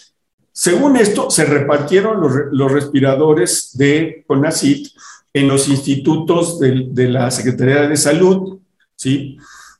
según 0.57 0.97
esto, 0.97 1.29
se 1.29 1.45
repartieron 1.45 2.19
los, 2.19 2.71
respiradores 2.71 3.77
de 3.77 4.23
CONACIT 4.25 4.88
en 5.31 5.47
los 5.47 5.67
institutos 5.69 6.59
de, 6.59 7.07
la 7.09 7.29
Secretaría 7.29 7.88
de 7.88 7.95
Salud, 7.95 8.57
¿sí? 8.95 9.38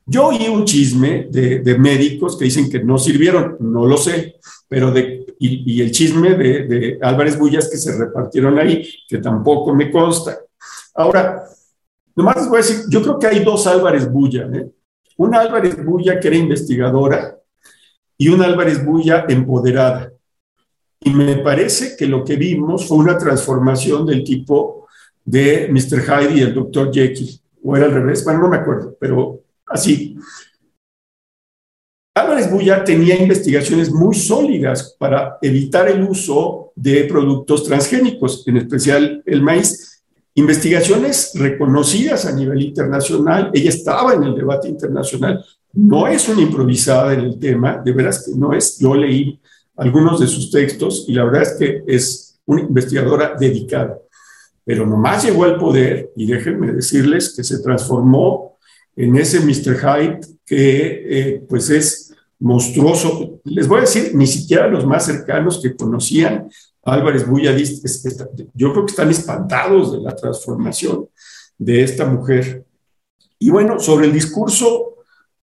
Yo 0.10 0.28
oí 0.28 0.48
un 0.48 0.64
chisme 0.64 1.28
de, 1.30 1.60
de, 1.60 1.78
médicos 1.78 2.38
que 2.38 2.46
dicen 2.46 2.70
que 2.70 2.82
no 2.82 2.98
sirvieron, 2.98 3.58
no 3.60 3.86
lo 3.86 3.98
sé, 3.98 4.38
pero 4.70 4.90
de, 4.90 5.36
y, 5.38 5.76
y 5.76 5.82
el 5.82 5.92
chisme 5.92 6.36
de, 6.36 6.64
de, 6.64 7.00
Álvarez 7.02 7.38
Bullas 7.38 7.70
que 7.70 7.76
se 7.76 7.98
repartieron 7.98 8.58
ahí, 8.58 8.88
que 9.06 9.18
tampoco 9.18 9.76
me 9.76 9.92
consta. 9.92 10.40
Ahora, 10.96 11.44
nomás 12.16 12.38
les 12.38 12.48
voy 12.48 12.60
a 12.60 12.62
decir, 12.62 12.86
yo 12.90 13.02
creo 13.02 13.20
que 13.20 13.28
hay 13.28 13.44
dos 13.44 13.68
Álvarez 13.68 14.10
Bulla, 14.10 14.50
¿eh? 14.54 14.72
Una 15.18 15.42
Álvarez 15.42 15.84
Bulla 15.84 16.20
que 16.22 16.30
era 16.30 16.38
investigadora 16.38 17.38
y 18.18 18.30
una 18.30 18.46
Álvarez 18.46 18.86
Bulla 18.86 19.26
empoderada. 19.28 20.14
Y 21.02 21.10
me 21.10 21.36
parece 21.38 21.98
que 21.98 22.08
lo 22.08 22.24
que 22.24 22.38
vimos 22.38 22.88
fue 22.88 22.98
una 22.98 23.18
transformación 23.18 24.06
del 24.06 24.24
tipo 24.24 24.88
de 25.26 25.68
Mr. 25.70 26.02
Hyde 26.02 26.34
y 26.34 26.42
el 26.44 26.54
Dr. 26.54 26.94
Jekyll, 26.94 27.42
o 27.62 27.76
era 27.76 27.88
al 27.88 27.94
revés, 27.94 28.24
bueno, 28.24 28.40
no 28.40 28.48
me 28.48 28.58
acuerdo, 28.58 28.96
pero 28.98 29.42
así. 29.68 30.18
Álvarez 32.18 32.50
Bulla 32.50 32.84
tenía 32.84 33.16
investigaciones 33.22 33.92
muy 33.92 34.16
sólidas 34.16 34.96
para 34.98 35.38
evitar 35.42 35.88
el 35.88 36.04
uso 36.04 36.72
de 36.76 37.04
productos 37.04 37.64
transgénicos, 37.64 38.48
en 38.48 38.58
especial 38.58 39.22
el 39.26 39.42
maíz. 39.42 40.04
Investigaciones 40.34 41.32
reconocidas 41.36 42.26
a 42.26 42.32
nivel 42.32 42.62
internacional. 42.62 43.52
Ella 43.54 43.70
estaba 43.70 44.14
en 44.14 44.24
el 44.24 44.36
debate 44.36 44.68
internacional. 44.68 45.44
No 45.74 46.08
es 46.08 46.28
una 46.28 46.42
improvisada 46.42 47.14
en 47.14 47.20
el 47.22 47.40
tema, 47.40 47.82
de 47.84 47.92
veras 47.92 48.26
que 48.26 48.36
no 48.36 48.54
es. 48.54 48.80
Yo 48.80 48.96
leí 48.96 49.40
algunos 49.76 50.20
de 50.20 50.28
sus 50.28 50.50
textos 50.50 51.06
y 51.08 51.14
la 51.14 51.24
verdad 51.24 51.44
es 51.44 51.54
que 51.54 51.84
es 51.88 52.40
una 52.46 52.62
investigadora 52.62 53.36
dedicada. 53.40 54.00
Pero 54.66 54.86
nomás 54.86 55.24
llegó 55.24 55.44
al 55.44 55.58
poder 55.58 56.12
y 56.16 56.26
déjenme 56.26 56.72
decirles 56.72 57.34
que 57.36 57.44
se 57.44 57.60
transformó 57.60 58.57
en 58.98 59.16
ese 59.16 59.40
Mr. 59.40 59.78
Hyde 59.80 60.20
que 60.46 61.04
eh, 61.06 61.44
pues 61.48 61.70
es 61.70 62.14
monstruoso. 62.40 63.40
Les 63.46 63.68
voy 63.68 63.78
a 63.80 63.82
decir, 63.82 64.12
ni 64.14 64.28
siquiera 64.28 64.68
los 64.68 64.86
más 64.86 65.06
cercanos 65.06 65.62
que 65.62 65.76
conocían 65.76 66.50
a 66.84 66.94
Álvarez 66.94 67.28
Bulla, 67.28 67.56
yo 68.54 68.72
creo 68.72 68.86
que 68.86 68.92
están 68.92 69.10
espantados 69.10 69.94
de 69.94 70.00
la 70.00 70.16
transformación 70.16 71.08
de 71.58 71.84
esta 71.84 72.06
mujer. 72.06 72.66
Y 73.40 73.50
bueno, 73.50 73.80
sobre 73.80 74.08
el 74.08 74.14
discurso 74.14 74.96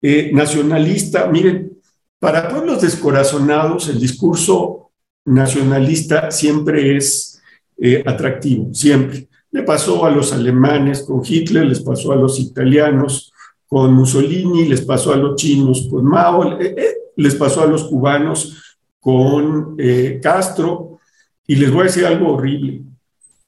eh, 0.01 0.30
nacionalista, 0.32 1.26
miren, 1.26 1.78
para 2.18 2.49
pueblos 2.49 2.80
descorazonados 2.82 3.88
el 3.88 3.99
discurso 3.99 4.90
nacionalista 5.24 6.30
siempre 6.30 6.97
es 6.97 7.40
eh, 7.78 8.03
atractivo, 8.07 8.72
siempre. 8.72 9.28
Le 9.51 9.62
pasó 9.64 10.05
a 10.05 10.11
los 10.11 10.32
alemanes 10.32 11.03
con 11.03 11.22
Hitler, 11.24 11.66
les 11.66 11.80
pasó 11.80 12.12
a 12.12 12.16
los 12.16 12.38
italianos 12.38 13.32
con 13.73 13.95
Mussolini, 13.95 14.68
les 14.68 14.83
pasó 14.83 15.14
a 15.14 15.16
los 15.16 15.35
chinos 15.35 15.89
con 15.91 16.05
Mao, 16.05 16.61
eh, 16.61 16.75
eh, 16.77 16.95
les 17.16 17.35
pasó 17.37 17.62
a 17.62 17.66
los 17.66 17.85
cubanos 17.85 18.76
con 19.01 19.76
eh, 19.79 20.21
Castro, 20.22 20.99
y 21.46 21.57
les 21.57 21.72
voy 21.72 21.80
a 21.80 21.84
decir 21.84 22.05
algo 22.05 22.34
horrible, 22.34 22.83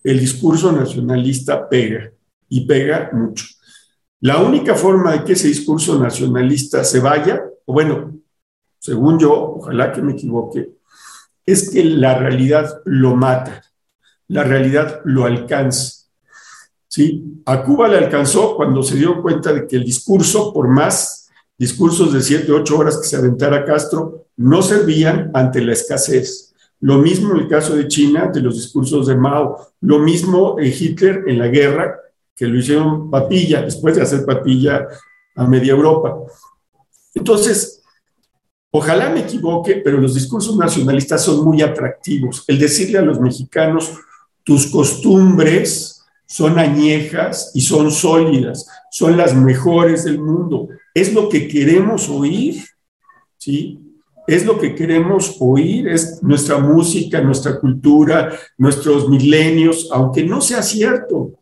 el 0.03 0.19
discurso 0.19 0.73
nacionalista 0.73 1.69
pega, 1.69 2.11
y 2.49 2.65
pega 2.65 3.11
mucho. 3.13 3.45
La 4.21 4.39
única 4.39 4.75
forma 4.75 5.13
de 5.13 5.25
que 5.25 5.35
ese 5.35 5.49
discurso 5.49 5.99
nacionalista 5.99 6.83
se 6.85 7.01
vaya, 7.01 7.45
o 7.67 7.75
bueno, 7.75 8.19
según 8.79 9.19
yo, 9.19 9.57
ojalá 9.57 9.93
que 9.93 10.01
me 10.01 10.13
equivoque, 10.13 10.71
es 11.45 11.69
que 11.69 11.85
la 11.85 12.17
realidad 12.17 12.81
lo 12.87 13.15
mata, 13.15 13.63
la 14.29 14.43
realidad 14.43 15.03
lo 15.05 15.27
alcanza. 15.27 15.94
¿Sí? 16.95 17.41
A 17.45 17.65
Cuba 17.65 17.89
le 17.89 17.99
alcanzó 17.99 18.55
cuando 18.55 18.81
se 18.85 18.95
dio 18.95 19.21
cuenta 19.21 19.53
de 19.53 19.67
que 19.67 19.75
el 19.75 19.85
discurso, 19.85 20.53
por 20.53 20.69
más 20.69 21.29
discursos 21.59 22.13
de 22.13 22.23
siete, 22.23 22.53
ocho 22.53 22.79
horas 22.79 22.99
que 22.99 23.09
se 23.09 23.17
aventara 23.17 23.65
Castro, 23.65 24.27
no 24.37 24.63
servían 24.63 25.33
ante 25.35 25.61
la 25.61 25.73
escasez. 25.73 26.55
Lo 26.79 26.99
mismo 26.99 27.33
en 27.33 27.41
el 27.41 27.49
caso 27.49 27.75
de 27.75 27.89
China, 27.89 28.31
de 28.33 28.41
los 28.41 28.55
discursos 28.55 29.09
de 29.09 29.17
Mao. 29.17 29.73
Lo 29.81 29.99
mismo 29.99 30.57
en 30.61 30.73
Hitler 30.73 31.25
en 31.27 31.41
la 31.41 31.49
guerra, 31.49 31.99
que 32.37 32.47
lo 32.47 32.57
hicieron 32.57 33.11
papilla, 33.11 33.63
después 33.63 33.97
de 33.97 34.03
hacer 34.03 34.25
papilla 34.25 34.87
a 35.35 35.47
media 35.49 35.73
Europa. 35.73 36.17
Entonces, 37.13 37.83
ojalá 38.71 39.11
me 39.11 39.21
equivoque, 39.21 39.81
pero 39.85 39.99
los 39.99 40.15
discursos 40.15 40.57
nacionalistas 40.57 41.25
son 41.25 41.45
muy 41.45 41.61
atractivos. 41.61 42.45
El 42.47 42.61
decirle 42.61 42.99
a 42.99 43.03
los 43.03 43.19
mexicanos, 43.19 43.95
tus 44.45 44.69
costumbres, 44.69 45.94
son 46.35 46.59
añejas 46.59 47.53
y 47.55 47.61
son 47.61 47.93
sólidas, 47.93 48.67
son 48.91 49.17
las 49.17 49.37
mejores 49.37 50.03
del 50.03 50.21
mundo. 50.21 50.69
Es 50.93 51.15
lo 51.15 51.29
que 51.29 51.47
queremos 51.47 52.09
oír, 52.09 52.65
¿sí? 53.39 53.79
Es 54.27 54.45
lo 54.45 54.59
que 54.59 54.75
queremos 54.75 55.37
oír, 55.39 55.87
es 55.87 56.21
nuestra 56.25 56.59
música, 56.59 57.21
nuestra 57.21 57.61
cultura, 57.61 58.37
nuestros 58.59 59.09
milenios, 59.09 59.89
aunque 59.93 60.25
no 60.25 60.41
sea 60.41 60.61
cierto. 60.65 61.35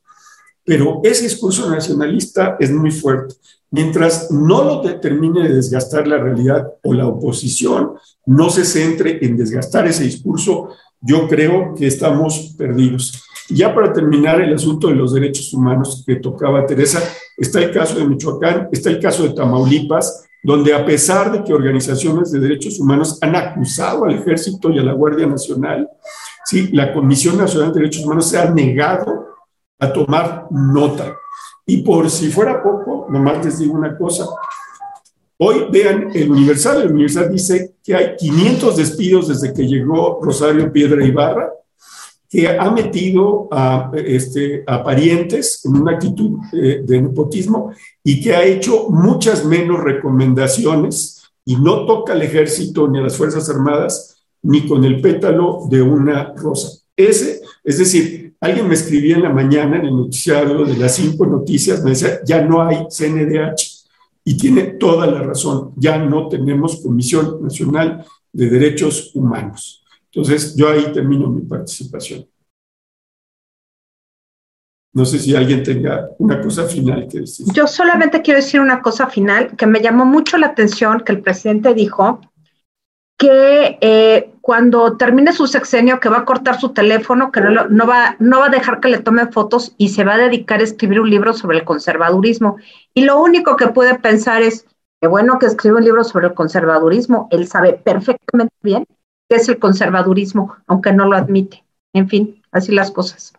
Pero 0.62 1.00
ese 1.02 1.22
discurso 1.22 1.70
nacionalista 1.70 2.58
es 2.60 2.70
muy 2.70 2.90
fuerte. 2.90 3.34
Mientras 3.70 4.30
no 4.30 4.62
lo 4.62 4.82
termine 5.00 5.48
de 5.48 5.54
desgastar 5.54 6.06
la 6.06 6.18
realidad 6.18 6.66
o 6.82 6.92
la 6.92 7.06
oposición, 7.06 7.92
no 8.26 8.50
se 8.50 8.66
centre 8.66 9.24
en 9.24 9.38
desgastar 9.38 9.86
ese 9.86 10.04
discurso, 10.04 10.68
yo 11.00 11.26
creo 11.28 11.74
que 11.74 11.86
estamos 11.86 12.54
perdidos. 12.58 13.24
Ya 13.48 13.74
para 13.74 13.92
terminar 13.92 14.40
el 14.40 14.54
asunto 14.54 14.88
de 14.88 14.94
los 14.94 15.12
derechos 15.12 15.52
humanos 15.52 16.04
que 16.06 16.16
tocaba 16.16 16.66
Teresa, 16.66 17.02
está 17.36 17.60
el 17.60 17.70
caso 17.70 17.98
de 17.98 18.06
Michoacán, 18.06 18.68
está 18.72 18.90
el 18.90 19.00
caso 19.00 19.24
de 19.24 19.34
Tamaulipas, 19.34 20.24
donde 20.42 20.74
a 20.74 20.84
pesar 20.84 21.30
de 21.30 21.44
que 21.44 21.52
organizaciones 21.52 22.32
de 22.32 22.40
derechos 22.40 22.80
humanos 22.80 23.18
han 23.20 23.36
acusado 23.36 24.04
al 24.04 24.14
ejército 24.14 24.70
y 24.70 24.78
a 24.78 24.82
la 24.82 24.92
Guardia 24.92 25.26
Nacional 25.26 25.88
Sí, 26.44 26.68
la 26.72 26.92
Comisión 26.92 27.38
Nacional 27.38 27.72
de 27.72 27.80
Derechos 27.80 28.04
Humanos 28.04 28.28
se 28.28 28.38
ha 28.38 28.50
negado 28.50 29.26
a 29.78 29.92
tomar 29.92 30.46
nota. 30.50 31.16
Y 31.66 31.78
por 31.78 32.10
si 32.10 32.30
fuera 32.30 32.62
poco, 32.62 33.06
nomás 33.08 33.44
les 33.44 33.58
digo 33.58 33.74
una 33.74 33.96
cosa. 33.96 34.26
Hoy 35.38 35.66
vean 35.70 36.10
el 36.14 36.30
Universal, 36.30 36.82
el 36.82 36.92
Universal 36.92 37.30
dice 37.30 37.76
que 37.82 37.94
hay 37.94 38.16
500 38.16 38.76
despidos 38.76 39.28
desde 39.28 39.52
que 39.52 39.66
llegó 39.66 40.20
Rosario 40.22 40.72
Piedra 40.72 41.04
Ibarra, 41.04 41.52
que 42.32 42.48
ha 42.48 42.70
metido 42.70 43.46
a, 43.50 43.92
este, 43.94 44.64
a 44.66 44.82
parientes 44.82 45.62
en 45.66 45.76
una 45.76 45.92
actitud 45.92 46.38
eh, 46.54 46.80
de 46.82 47.02
nepotismo 47.02 47.72
y 48.02 48.22
que 48.22 48.34
ha 48.34 48.42
hecho 48.42 48.88
muchas 48.88 49.44
menos 49.44 49.84
recomendaciones 49.84 51.24
y 51.44 51.56
no 51.56 51.84
toca 51.84 52.14
al 52.14 52.22
ejército 52.22 52.88
ni 52.88 53.00
a 53.00 53.02
las 53.02 53.18
Fuerzas 53.18 53.50
Armadas 53.50 54.16
ni 54.44 54.66
con 54.66 54.82
el 54.82 55.02
pétalo 55.02 55.66
de 55.68 55.82
una 55.82 56.32
rosa. 56.34 56.70
Ese, 56.96 57.42
es 57.62 57.76
decir, 57.76 58.34
alguien 58.40 58.66
me 58.66 58.74
escribía 58.74 59.16
en 59.16 59.24
la 59.24 59.30
mañana 59.30 59.76
en 59.76 59.84
el 59.84 59.96
noticiario 59.96 60.64
de 60.64 60.78
las 60.78 60.94
cinco 60.94 61.26
noticias, 61.26 61.84
me 61.84 61.90
decía, 61.90 62.20
ya 62.24 62.40
no 62.40 62.62
hay 62.62 62.86
CNDH. 62.88 63.82
Y 64.24 64.38
tiene 64.38 64.62
toda 64.62 65.06
la 65.06 65.20
razón, 65.20 65.72
ya 65.76 65.98
no 65.98 66.28
tenemos 66.28 66.80
Comisión 66.80 67.42
Nacional 67.42 68.06
de 68.32 68.48
Derechos 68.48 69.10
Humanos. 69.14 69.81
Entonces, 70.14 70.54
yo 70.54 70.68
ahí 70.68 70.92
termino 70.92 71.28
mi 71.28 71.40
participación. 71.42 72.26
No 74.94 75.06
sé 75.06 75.18
si 75.18 75.34
alguien 75.34 75.62
tenga 75.62 76.10
una 76.18 76.38
cosa 76.42 76.64
final 76.64 77.08
que 77.10 77.20
decir. 77.20 77.46
Yo 77.54 77.66
solamente 77.66 78.20
quiero 78.20 78.40
decir 78.40 78.60
una 78.60 78.82
cosa 78.82 79.06
final 79.06 79.56
que 79.56 79.66
me 79.66 79.80
llamó 79.80 80.04
mucho 80.04 80.36
la 80.36 80.48
atención 80.48 81.00
que 81.00 81.12
el 81.12 81.22
presidente 81.22 81.72
dijo 81.72 82.20
que 83.16 83.78
eh, 83.80 84.34
cuando 84.42 84.98
termine 84.98 85.32
su 85.32 85.46
sexenio, 85.46 85.98
que 85.98 86.10
va 86.10 86.18
a 86.18 86.24
cortar 86.26 86.60
su 86.60 86.70
teléfono, 86.70 87.32
que 87.32 87.40
no, 87.40 87.86
va, 87.86 88.16
no 88.18 88.40
va 88.40 88.46
a 88.46 88.50
dejar 88.50 88.80
que 88.80 88.88
le 88.88 88.98
tome 88.98 89.28
fotos 89.28 89.74
y 89.78 89.90
se 89.90 90.04
va 90.04 90.14
a 90.14 90.18
dedicar 90.18 90.60
a 90.60 90.64
escribir 90.64 91.00
un 91.00 91.08
libro 91.08 91.32
sobre 91.32 91.58
el 91.58 91.64
conservadurismo. 91.64 92.56
Y 92.92 93.04
lo 93.04 93.22
único 93.22 93.56
que 93.56 93.68
puede 93.68 93.98
pensar 93.98 94.42
es, 94.42 94.66
qué 95.00 95.08
bueno 95.08 95.38
que 95.38 95.46
escribe 95.46 95.76
un 95.76 95.84
libro 95.84 96.04
sobre 96.04 96.26
el 96.26 96.34
conservadurismo, 96.34 97.28
él 97.30 97.46
sabe 97.46 97.74
perfectamente 97.74 98.54
bien 98.60 98.86
es 99.36 99.48
el 99.48 99.58
conservadurismo, 99.58 100.56
aunque 100.66 100.92
no 100.92 101.06
lo 101.06 101.16
admite. 101.16 101.64
En 101.92 102.08
fin, 102.08 102.42
así 102.50 102.72
las 102.72 102.90
cosas. 102.90 103.32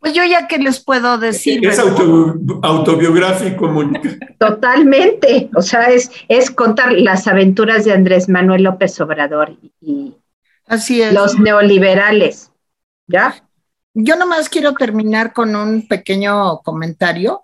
Pues 0.00 0.14
yo 0.14 0.24
ya 0.24 0.46
que 0.46 0.58
les 0.58 0.80
puedo 0.80 1.18
decir. 1.18 1.66
Es 1.66 1.78
autobiográfico, 1.78 3.68
Mónica. 3.68 4.16
Totalmente. 4.38 5.50
O 5.54 5.62
sea, 5.62 5.90
es, 5.90 6.10
es 6.28 6.50
contar 6.50 6.92
las 6.92 7.26
aventuras 7.26 7.84
de 7.84 7.92
Andrés 7.92 8.28
Manuel 8.28 8.62
López 8.62 9.00
Obrador 9.00 9.56
y 9.80 10.14
Así 10.66 11.02
es. 11.02 11.12
los 11.12 11.38
neoliberales. 11.38 12.52
¿Ya? 13.06 13.42
Yo 13.94 14.16
nomás 14.16 14.48
quiero 14.48 14.74
terminar 14.74 15.32
con 15.32 15.56
un 15.56 15.88
pequeño 15.88 16.58
comentario 16.58 17.42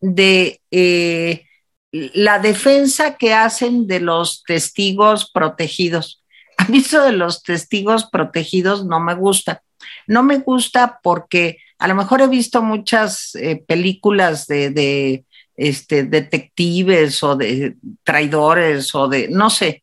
de 0.00 0.60
eh, 0.70 1.44
la 1.92 2.38
defensa 2.38 3.16
que 3.16 3.34
hacen 3.34 3.86
de 3.86 4.00
los 4.00 4.42
testigos 4.44 5.30
protegidos. 5.30 6.22
A 6.56 6.64
mí 6.66 6.78
eso 6.78 7.02
de 7.04 7.12
los 7.12 7.42
testigos 7.42 8.06
protegidos 8.06 8.84
no 8.86 8.98
me 8.98 9.14
gusta 9.14 9.62
no 10.06 10.22
me 10.22 10.38
gusta 10.38 11.00
porque 11.02 11.58
a 11.78 11.88
lo 11.88 11.94
mejor 11.94 12.20
he 12.20 12.28
visto 12.28 12.62
muchas 12.62 13.34
eh, 13.34 13.62
películas 13.66 14.46
de, 14.46 15.24
este, 15.56 16.04
detectives 16.04 17.22
o 17.22 17.36
de 17.36 17.76
traidores 18.04 18.94
o 18.94 19.08
de, 19.08 19.28
no 19.28 19.50
sé, 19.50 19.82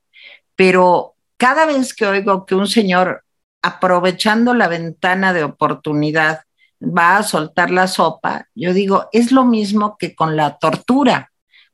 pero 0.56 1.16
cada 1.38 1.66
vez 1.66 1.94
que 1.94 2.06
oigo 2.06 2.46
que 2.46 2.56
un 2.56 2.68
señor, 2.68 3.24
aprovechando 3.62 4.54
la 4.54 4.68
ventana 4.68 5.34
de 5.34 5.44
oportunidad, 5.44 6.42
va 6.82 7.18
a 7.18 7.24
soltar 7.24 7.72
la 7.72 7.88
sopa, 7.88 8.48
yo 8.56 8.74
digo, 8.74 9.10
es 9.12 9.32
lo 9.34 9.44
mismo 9.44 9.98
que 9.98 10.16
con 10.16 10.38
la 10.38 10.58
tortura. 10.58 11.29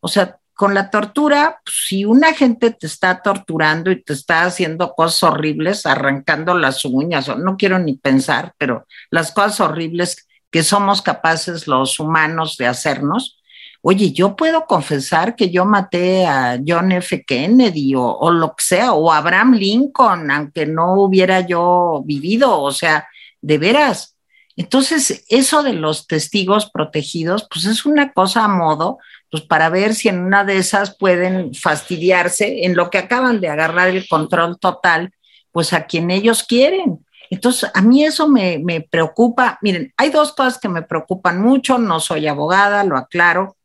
O 0.05 0.07
sea, 0.07 0.37
con 0.53 0.75
la 0.75 0.91
tortura, 0.91 1.61
pues, 1.65 1.75
si 1.87 2.05
una 2.05 2.31
gente 2.33 2.69
te 2.69 2.85
está 2.85 3.23
torturando 3.23 3.89
y 3.89 4.03
te 4.03 4.13
está 4.13 4.43
haciendo 4.43 4.93
cosas 4.93 5.23
horribles, 5.23 5.87
arrancando 5.87 6.53
las 6.53 6.85
uñas, 6.85 7.27
o 7.27 7.35
no 7.35 7.57
quiero 7.57 7.79
ni 7.79 7.97
pensar, 7.97 8.53
pero 8.59 8.85
las 9.09 9.31
cosas 9.31 9.61
horribles 9.61 10.27
que 10.51 10.61
somos 10.61 11.01
capaces 11.01 11.65
los 11.65 11.99
humanos 11.99 12.55
de 12.57 12.67
hacernos, 12.67 13.41
oye, 13.81 14.11
yo 14.11 14.35
puedo 14.35 14.67
confesar 14.67 15.35
que 15.35 15.49
yo 15.49 15.65
maté 15.65 16.27
a 16.27 16.59
John 16.63 16.91
F. 16.91 17.25
Kennedy 17.25 17.95
o, 17.95 18.05
o 18.05 18.29
lo 18.29 18.49
que 18.55 18.63
sea, 18.63 18.93
o 18.93 19.11
Abraham 19.11 19.53
Lincoln, 19.55 20.29
aunque 20.29 20.67
no 20.67 20.93
hubiera 21.01 21.39
yo 21.41 22.03
vivido, 22.05 22.61
o 22.61 22.71
sea, 22.71 23.07
de 23.41 23.57
veras. 23.57 24.14
Entonces, 24.57 25.25
eso 25.27 25.63
de 25.63 25.73
los 25.73 26.07
testigos 26.07 26.69
protegidos, 26.69 27.47
pues 27.51 27.65
es 27.65 27.85
una 27.85 28.13
cosa 28.13 28.45
a 28.45 28.47
modo, 28.47 28.99
pues 29.29 29.43
para 29.43 29.69
ver 29.69 29.95
si 29.95 30.07
en 30.07 30.19
una 30.19 30.45
de 30.45 30.57
esas 30.57 30.95
pueden 30.97 31.53
fastidiarse 31.53 32.65
en 32.65 32.75
lo 32.75 32.89
que 32.89 32.97
acaban 32.97 33.41
de 33.41 33.49
agarrar 33.49 33.89
el 33.89 34.07
control 34.07 34.57
total, 34.59 35.11
pues 35.51 35.73
a 35.73 35.85
quien 35.85 36.09
ellos 36.09 36.43
quieren. 36.43 37.05
Entonces, 37.29 37.69
a 37.73 37.81
mí 37.81 38.05
eso 38.05 38.29
me, 38.29 38.59
me 38.59 38.81
preocupa. 38.81 39.57
Miren, 39.61 39.93
hay 39.97 40.09
dos 40.09 40.31
cosas 40.33 40.57
que 40.57 40.69
me 40.69 40.83
preocupan 40.83 41.41
mucho, 41.41 41.77
no 41.77 41.99
soy 41.99 42.27
abogada, 42.27 42.83
lo 42.83 42.97
aclaro. 42.97 43.57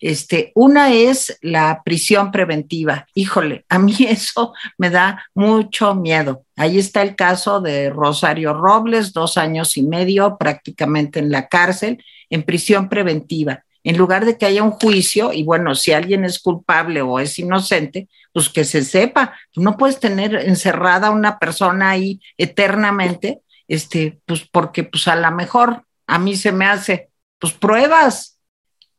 Este, 0.00 0.52
una 0.54 0.92
es 0.92 1.38
la 1.42 1.82
prisión 1.84 2.30
preventiva. 2.30 3.06
Híjole, 3.14 3.64
a 3.68 3.78
mí 3.78 3.96
eso 4.08 4.52
me 4.76 4.90
da 4.90 5.26
mucho 5.34 5.94
miedo. 5.94 6.44
Ahí 6.56 6.78
está 6.78 7.02
el 7.02 7.16
caso 7.16 7.60
de 7.60 7.90
Rosario 7.90 8.54
Robles, 8.54 9.12
dos 9.12 9.38
años 9.38 9.76
y 9.76 9.82
medio 9.82 10.36
prácticamente 10.38 11.18
en 11.18 11.30
la 11.30 11.48
cárcel, 11.48 12.02
en 12.30 12.42
prisión 12.42 12.88
preventiva 12.88 13.64
en 13.84 13.96
lugar 13.96 14.26
de 14.26 14.36
que 14.36 14.44
haya 14.44 14.62
un 14.62 14.72
juicio, 14.72 15.32
y 15.32 15.44
bueno, 15.44 15.74
si 15.74 15.92
alguien 15.92 16.24
es 16.24 16.40
culpable 16.40 17.00
o 17.00 17.18
es 17.20 17.38
inocente, 17.38 18.08
pues 18.34 18.48
que 18.48 18.64
se 18.64 18.84
sepa. 18.84 19.34
No 19.56 19.78
puedes 19.78 19.98
tener 20.00 20.34
encerrada 20.34 21.08
a 21.08 21.12
una 21.12 21.38
persona 21.38 21.88
ahí 21.90 22.20
eternamente, 22.36 23.40
este, 23.66 24.20
pues 24.26 24.46
porque 24.50 24.84
pues 24.84 25.08
a 25.08 25.16
lo 25.16 25.30
mejor 25.30 25.84
a 26.06 26.18
mí 26.18 26.36
se 26.36 26.52
me 26.52 26.66
hace, 26.66 27.08
pues 27.38 27.52
pruebas. 27.54 28.37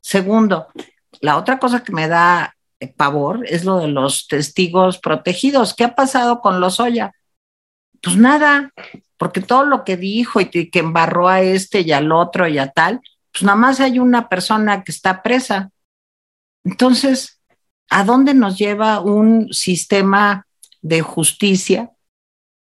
Segundo, 0.00 0.68
la 1.20 1.36
otra 1.36 1.58
cosa 1.58 1.82
que 1.84 1.92
me 1.92 2.08
da 2.08 2.56
pavor 2.88 3.44
es 3.46 3.64
lo 3.64 3.78
de 3.78 3.88
los 3.88 4.26
testigos 4.26 4.98
protegidos. 4.98 5.74
¿Qué 5.74 5.84
ha 5.84 5.94
pasado 5.94 6.40
con 6.40 6.60
los 6.60 6.80
Oya? 6.80 7.12
Pues 8.02 8.16
nada, 8.16 8.72
porque 9.18 9.42
todo 9.42 9.64
lo 9.64 9.84
que 9.84 9.96
dijo 9.96 10.40
y 10.40 10.46
que 10.48 10.78
embarró 10.78 11.28
a 11.28 11.42
este 11.42 11.82
y 11.82 11.92
al 11.92 12.12
otro 12.12 12.48
y 12.48 12.58
a 12.58 12.68
tal, 12.68 13.00
pues 13.32 13.42
nada 13.44 13.56
más 13.56 13.80
hay 13.80 13.98
una 13.98 14.28
persona 14.28 14.82
que 14.82 14.92
está 14.92 15.22
presa. 15.22 15.70
Entonces, 16.64 17.40
¿a 17.90 18.04
dónde 18.04 18.34
nos 18.34 18.58
lleva 18.58 19.00
un 19.00 19.52
sistema 19.52 20.46
de 20.80 21.02
justicia? 21.02 21.90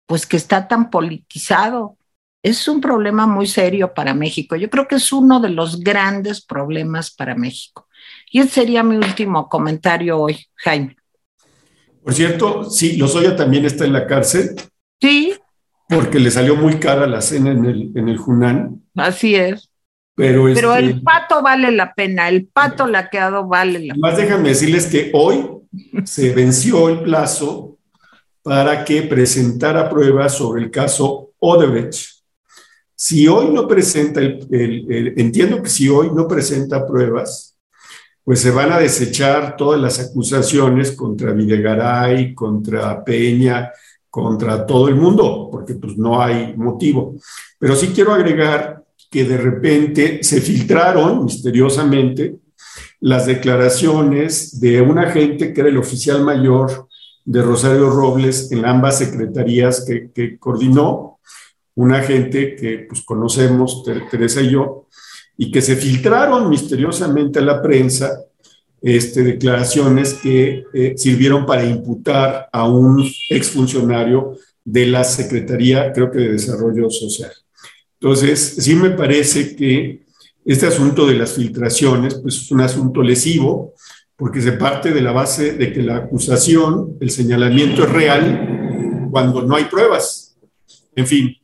Pues 0.06 0.26
que 0.26 0.38
está 0.38 0.68
tan 0.68 0.90
politizado. 0.90 1.98
Es 2.44 2.68
un 2.68 2.82
problema 2.82 3.26
muy 3.26 3.48
serio 3.48 3.94
para 3.94 4.14
México. 4.14 4.58
Yo 4.58 4.70
creo 4.70 4.86
que 4.86 4.96
es 4.96 5.14
uno 5.14 5.40
de 5.40 5.50
los 5.50 5.80
grandes 5.80 6.46
problemas 6.46 7.10
para 7.10 7.36
México. 7.36 7.88
Y 8.30 8.42
ese 8.42 8.50
sería 8.50 8.84
mi 8.84 8.98
último 8.98 9.48
comentario 9.48 10.20
hoy, 10.20 10.46
Jaime. 10.56 10.98
Por 12.04 12.14
cierto, 12.14 12.70
sí, 12.70 12.98
Lozoya 12.98 13.38
también 13.38 13.64
está 13.64 13.86
en 13.86 13.94
la 13.94 14.06
cárcel. 14.06 14.56
Sí. 15.00 15.36
Porque 15.88 16.20
le 16.20 16.32
salió 16.32 16.58
muy 16.58 16.80
cara 16.80 17.08
la 17.08 17.22
cena 17.22 17.52
en 17.52 17.64
el, 17.64 17.92
en 17.96 18.10
el 18.10 18.18
Junán. 18.18 18.84
Así 18.94 19.36
es. 19.36 19.70
Pero, 20.16 20.48
el 20.50 20.58
este, 20.90 21.02
pato 21.02 21.42
vale 21.42 21.72
la 21.72 21.94
pena, 21.94 22.28
el 22.28 22.46
pato 22.46 22.88
laqueado 22.88 23.48
vale 23.48 23.80
la 23.80 23.94
pena. 23.96 24.08
Más 24.10 24.18
déjame 24.18 24.50
decirles 24.50 24.88
que 24.88 25.12
hoy 25.14 25.48
se 26.04 26.34
venció 26.34 26.90
el 26.90 27.02
plazo 27.04 27.78
para 28.44 28.84
que 28.84 29.04
presentara 29.04 29.90
pruebas 29.90 30.36
sobre 30.36 30.62
el 30.62 30.70
caso 30.70 31.32
Odebrecht. 31.40 32.23
Si 33.06 33.28
hoy 33.28 33.50
no 33.50 33.68
presenta, 33.68 34.22
el, 34.22 35.14
entiendo 35.18 35.62
que 35.62 35.70
si 35.70 35.90
hoy 35.90 36.10
no 36.16 36.26
presenta 36.26 36.88
pruebas, 36.88 37.58
pues 38.24 38.40
se 38.40 38.50
van 38.50 38.72
a 38.72 38.80
desechar 38.80 39.58
todas 39.58 39.78
las 39.78 40.00
acusaciones 40.00 40.94
contra 40.94 41.34
Videgaray, 41.34 42.34
contra 42.34 43.04
Peña, 43.04 43.74
contra 44.10 44.66
todo 44.66 44.88
el 44.88 44.96
mundo, 44.96 45.50
porque 45.52 45.74
pues 45.74 45.98
no 45.98 46.22
hay 46.22 46.56
motivo. 46.56 47.18
Pero 47.60 47.76
sí 47.76 47.88
quiero 47.94 48.14
agregar 48.14 48.86
que 49.12 49.26
de 49.26 49.36
repente 49.36 50.24
se 50.24 50.40
filtraron 50.40 51.26
misteriosamente 51.26 52.38
las 53.02 53.26
declaraciones 53.26 54.62
de 54.62 54.80
un 54.80 54.98
agente 54.98 55.52
que 55.52 55.60
era 55.60 55.70
el 55.70 55.78
oficial 55.78 56.24
mayor 56.24 56.88
de 57.26 57.42
Rosario 57.42 57.90
Robles 57.90 58.50
en 58.54 58.64
ambas 58.64 59.00
secretarías 59.00 59.86
que, 59.86 60.38
coordinó, 60.40 61.20
un 61.76 61.94
agente 61.94 62.56
que 62.56 62.86
pues, 62.88 63.02
conocemos, 63.02 63.84
Teresa 64.10 64.42
y 64.42 64.52
yo, 64.52 64.88
y 65.38 65.52
que 65.52 65.62
se 65.62 65.76
filtraron 65.76 66.50
misteriosamente 66.50 67.40
a 67.40 67.44
la 67.44 67.62
prensa 67.62 68.20
este, 68.82 69.24
declaraciones 69.24 70.16
que 70.16 70.66
eh, 70.74 70.94
sirvieron 70.98 71.46
para 71.46 71.66
imputar 71.66 72.50
a 72.52 72.68
un 72.68 73.10
exfuncionario 73.30 74.38
de 74.64 74.86
la 74.88 75.04
Secretaría, 75.04 75.92
creo 75.92 76.12
que 76.12 76.20
de 76.20 76.34
Desarrollo 76.34 76.90
Social. 76.90 77.32
Entonces, 78.00 78.58
sí 78.60 78.76
me 78.76 78.92
parece 78.92 79.56
que 79.56 80.04
este 80.46 80.68
asunto 80.68 81.08
de 81.08 81.16
las 81.16 81.34
filtraciones, 81.34 82.16
pues 82.16 82.36
es 82.36 82.52
un 82.52 82.62
asunto 82.62 83.02
lesivo, 83.02 83.74
porque 84.18 84.42
se 84.42 84.54
parte 84.54 84.92
de 84.92 85.02
la 85.02 85.12
base 85.12 85.54
de 85.54 85.72
que 85.72 85.82
la 85.82 85.98
acusación, 85.98 86.98
el 87.00 87.10
señalamiento 87.10 87.84
es 87.84 87.90
real 87.90 89.08
cuando 89.10 89.42
no 89.44 89.56
hay 89.56 89.66
pruebas. 89.66 90.36
En 90.96 91.08
fin, 91.08 91.36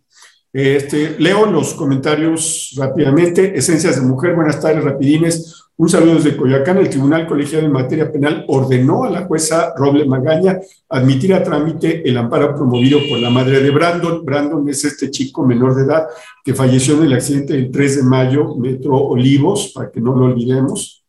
este, 0.51 1.15
leo 1.19 1.45
los 1.45 1.73
comentarios 1.75 2.73
rápidamente. 2.75 3.57
Esencias 3.57 3.97
de 3.97 4.07
Mujer, 4.07 4.35
buenas 4.35 4.59
tardes, 4.59 4.83
rapidines. 4.83 5.69
Un 5.77 5.87
saludo 5.87 6.15
desde 6.15 6.35
Coyoacán. 6.35 6.77
El 6.77 6.89
Tribunal 6.89 7.27
Colegiado 7.27 7.65
en 7.65 7.71
Materia 7.71 8.11
Penal 8.11 8.45
ordenó 8.47 9.03
a 9.03 9.09
la 9.09 9.25
jueza 9.25 9.73
Roble 9.77 10.05
Magaña 10.05 10.59
admitir 10.89 11.33
a 11.33 11.43
trámite 11.43 12.01
el 12.07 12.17
amparo 12.17 12.53
promovido 12.55 12.99
por 13.07 13.19
la 13.19 13.29
madre 13.29 13.61
de 13.61 13.69
Brandon. 13.69 14.25
Brandon 14.25 14.67
es 14.67 14.83
este 14.83 15.09
chico 15.09 15.45
menor 15.45 15.75
de 15.75 15.83
edad 15.83 16.07
que 16.43 16.53
falleció 16.53 16.97
en 16.97 17.05
el 17.05 17.13
accidente 17.13 17.53
del 17.53 17.71
3 17.71 17.97
de 17.97 18.03
mayo, 18.03 18.55
Metro 18.55 18.97
Olivos, 18.97 19.71
para 19.73 19.89
que 19.89 20.01
no 20.01 20.15
lo 20.15 20.25
olvidemos. 20.25 21.05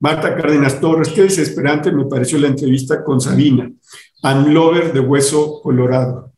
Marta 0.00 0.34
Cárdenas 0.36 0.78
Torres, 0.80 1.08
qué 1.08 1.22
desesperante 1.22 1.90
me 1.90 2.04
pareció 2.04 2.36
la 2.36 2.48
entrevista 2.48 3.02
con 3.02 3.20
Sabina, 3.20 3.72
Lover 4.22 4.92
de 4.92 5.00
Hueso 5.00 5.62
Colorado. 5.62 6.33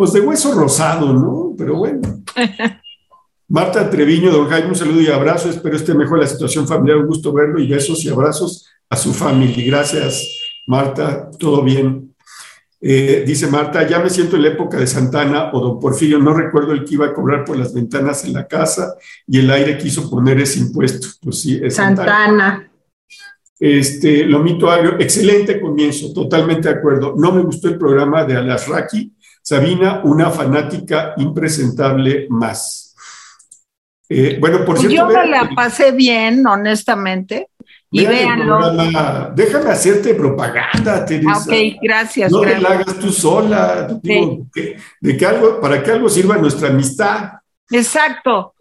Pues 0.00 0.14
de 0.14 0.20
hueso 0.20 0.54
rosado, 0.54 1.12
¿no? 1.12 1.54
Pero 1.58 1.76
bueno. 1.76 2.00
Marta 3.48 3.90
Treviño, 3.90 4.30
don 4.30 4.48
Jaime, 4.48 4.68
un 4.68 4.74
saludo 4.74 5.02
y 5.02 5.08
abrazo. 5.08 5.50
Espero 5.50 5.76
esté 5.76 5.92
mejor 5.92 6.18
la 6.18 6.26
situación 6.26 6.66
familiar. 6.66 6.96
Un 6.96 7.06
gusto 7.06 7.34
verlo 7.34 7.60
y 7.60 7.68
besos 7.68 8.02
y 8.02 8.08
abrazos 8.08 8.66
a 8.88 8.96
su 8.96 9.12
familia. 9.12 9.62
Gracias, 9.66 10.26
Marta. 10.66 11.30
Todo 11.38 11.62
bien. 11.62 12.14
Eh, 12.80 13.24
dice 13.26 13.46
Marta, 13.48 13.86
ya 13.86 13.98
me 13.98 14.08
siento 14.08 14.36
en 14.36 14.44
la 14.44 14.48
época 14.48 14.78
de 14.78 14.86
Santana 14.86 15.50
o 15.52 15.60
don 15.60 15.78
Porfirio. 15.78 16.18
No 16.18 16.32
recuerdo 16.32 16.72
el 16.72 16.86
que 16.86 16.94
iba 16.94 17.04
a 17.04 17.12
cobrar 17.12 17.44
por 17.44 17.58
las 17.58 17.74
ventanas 17.74 18.24
en 18.24 18.32
la 18.32 18.48
casa 18.48 18.94
y 19.26 19.40
el 19.40 19.50
aire 19.50 19.76
quiso 19.76 20.08
poner 20.08 20.40
ese 20.40 20.60
impuesto. 20.60 21.08
Pues 21.20 21.40
sí, 21.40 21.60
es 21.62 21.74
Santana. 21.74 22.24
Santana. 22.26 22.70
Este, 23.60 24.24
Lomito 24.24 24.70
Agrio, 24.70 24.98
excelente 24.98 25.60
comienzo, 25.60 26.14
totalmente 26.14 26.70
de 26.70 26.76
acuerdo. 26.76 27.14
No 27.18 27.32
me 27.32 27.42
gustó 27.42 27.68
el 27.68 27.76
programa 27.76 28.24
de 28.24 28.34
Alasraki. 28.34 29.12
Sabina, 29.50 30.00
una 30.04 30.30
fanática 30.30 31.14
impresentable 31.16 32.28
más. 32.30 32.94
Eh, 34.08 34.38
bueno, 34.40 34.64
por 34.64 34.78
cierto. 34.78 34.96
Yo 34.96 35.06
me 35.08 35.26
la 35.26 35.50
pasé 35.56 35.90
bien, 35.90 36.46
honestamente. 36.46 37.48
Y 37.90 38.06
véanlo. 38.06 38.60
Déjame 39.34 39.70
hacerte 39.70 40.14
propaganda, 40.14 41.04
Teresa. 41.04 41.42
Ok, 41.44 41.52
gracias. 41.82 42.30
No 42.30 42.44
la 42.44 42.68
hagas 42.68 42.96
tú 43.00 43.10
sola. 43.10 43.88
de 44.00 45.16
que 45.16 45.26
algo, 45.26 45.60
para 45.60 45.82
que 45.82 45.90
algo 45.90 46.08
sirva 46.08 46.36
nuestra 46.36 46.68
amistad. 46.68 47.32
Exacto. 47.72 48.54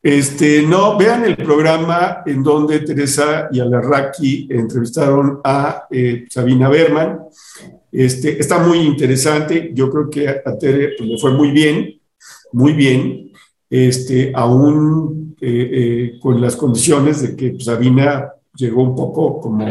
Este, 0.00 0.62
no, 0.62 0.96
vean 0.96 1.24
el 1.24 1.36
programa 1.36 2.22
en 2.24 2.44
donde 2.44 2.78
Teresa 2.78 3.48
y 3.50 3.58
Alarraqui 3.58 4.46
entrevistaron 4.48 5.40
a 5.42 5.88
eh, 5.90 6.26
Sabina 6.30 6.68
Berman. 6.68 7.18
Este, 7.92 8.40
está 8.40 8.58
muy 8.58 8.78
interesante. 8.78 9.70
Yo 9.74 9.90
creo 9.90 10.08
que 10.08 10.28
a 10.28 10.58
Tere 10.58 10.94
pues, 10.96 11.08
le 11.08 11.18
fue 11.18 11.32
muy 11.32 11.50
bien, 11.50 12.00
muy 12.52 12.72
bien 12.72 13.32
este, 13.68 14.32
aún 14.34 15.36
eh, 15.40 15.70
eh, 15.72 16.18
con 16.20 16.40
las 16.40 16.56
condiciones 16.56 17.22
de 17.22 17.36
que 17.36 17.50
pues, 17.50 17.64
Sabina 17.64 18.32
llegó 18.54 18.82
un 18.82 18.94
poco 18.94 19.40
como, 19.40 19.66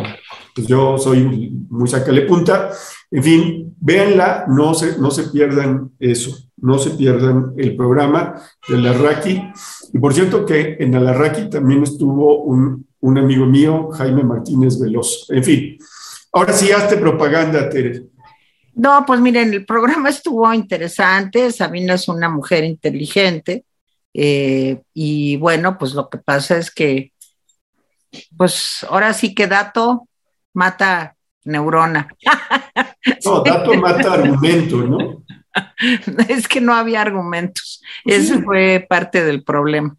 pues 0.56 0.68
yo 0.68 0.98
soy 0.98 1.24
muy 1.70 1.88
sacale 1.88 2.22
punta. 2.24 2.72
En 3.10 3.24
fin, 3.24 3.76
véanla, 3.80 4.46
no 4.48 4.74
se, 4.74 4.98
no 5.00 5.12
se 5.12 5.24
pierdan 5.30 5.92
eso, 6.00 6.36
no 6.58 6.80
se 6.80 6.92
pierdan 6.92 7.54
el 7.58 7.76
programa 7.76 8.42
de 8.68 8.76
Alarraqui. 8.76 9.42
Y 9.94 10.00
por 10.00 10.14
cierto 10.14 10.46
que 10.46 10.78
en 10.80 10.96
Alarraqui 10.96 11.50
también 11.50 11.84
estuvo 11.84 12.44
un, 12.44 12.86
un 13.02 13.18
amigo 13.18 13.46
mío, 13.46 13.90
Jaime 13.92 14.24
Martínez 14.24 14.80
Veloso. 14.80 15.32
En 15.34 15.44
fin, 15.44 15.78
ahora 16.32 16.54
sí, 16.54 16.72
hazte 16.72 16.98
propaganda, 16.98 17.70
Tere. 17.70 18.11
No, 18.74 19.04
pues 19.06 19.20
miren, 19.20 19.54
el 19.54 19.66
programa 19.66 20.10
estuvo 20.10 20.52
interesante. 20.54 21.52
Sabina 21.52 21.96
es 21.96 22.08
una 22.08 22.30
mujer 22.30 22.64
inteligente, 22.64 23.66
eh, 24.14 24.82
y 24.94 25.38
bueno, 25.38 25.78
pues 25.78 25.94
lo 25.94 26.10
que 26.10 26.18
pasa 26.18 26.58
es 26.58 26.72
que, 26.72 27.14
pues 28.38 28.86
ahora 28.90 29.14
sí 29.14 29.34
que 29.34 29.48
dato 29.48 30.08
mata 30.54 31.16
neurona. 31.46 32.08
No, 33.26 33.40
dato 33.46 33.74
mata 33.76 34.14
argumento, 34.14 34.78
¿no? 34.78 35.24
Es 36.30 36.48
que 36.48 36.62
no 36.62 36.74
había 36.74 37.02
argumentos. 37.02 37.82
Ese 38.06 38.42
fue 38.42 38.86
parte 38.88 39.24
del 39.24 39.44
problema. 39.44 39.96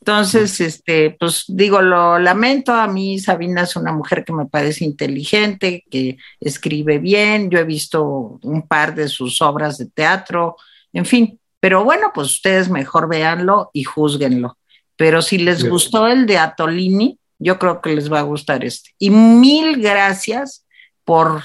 Entonces, 0.00 0.60
este, 0.60 1.16
pues 1.18 1.44
digo, 1.48 1.82
lo 1.82 2.18
lamento. 2.18 2.72
A 2.72 2.86
mí 2.86 3.18
Sabina 3.18 3.62
es 3.62 3.76
una 3.76 3.92
mujer 3.92 4.24
que 4.24 4.32
me 4.32 4.46
parece 4.46 4.84
inteligente, 4.84 5.84
que 5.90 6.18
escribe 6.40 6.98
bien. 6.98 7.50
Yo 7.50 7.58
he 7.58 7.64
visto 7.64 8.38
un 8.42 8.66
par 8.66 8.94
de 8.94 9.08
sus 9.08 9.42
obras 9.42 9.78
de 9.78 9.86
teatro. 9.86 10.56
En 10.92 11.04
fin, 11.04 11.38
pero 11.60 11.84
bueno, 11.84 12.10
pues 12.14 12.28
ustedes 12.28 12.68
mejor 12.68 13.08
véanlo 13.08 13.70
y 13.72 13.84
juzguenlo. 13.84 14.56
Pero 14.96 15.22
si 15.22 15.38
les 15.38 15.68
gustó 15.68 16.06
el 16.06 16.26
de 16.26 16.38
Atolini, 16.38 17.18
yo 17.38 17.58
creo 17.58 17.80
que 17.80 17.94
les 17.94 18.12
va 18.12 18.20
a 18.20 18.22
gustar 18.22 18.64
este. 18.64 18.90
Y 18.98 19.10
mil 19.10 19.80
gracias 19.80 20.66
por 21.04 21.42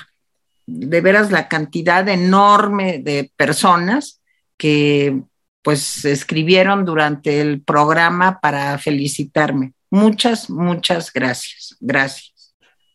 de 0.65 1.01
veras 1.01 1.31
la 1.31 1.47
cantidad 1.47 2.07
enorme 2.07 2.99
de 2.99 3.31
personas 3.35 4.22
que 4.57 5.22
pues 5.64 6.06
escribieron 6.06 6.85
durante 6.85 7.41
el 7.41 7.61
programa 7.61 8.40
para 8.40 8.77
felicitarme. 8.77 9.73
Muchas, 9.90 10.49
muchas 10.49 11.11
gracias. 11.11 11.76
Gracias. 11.80 12.34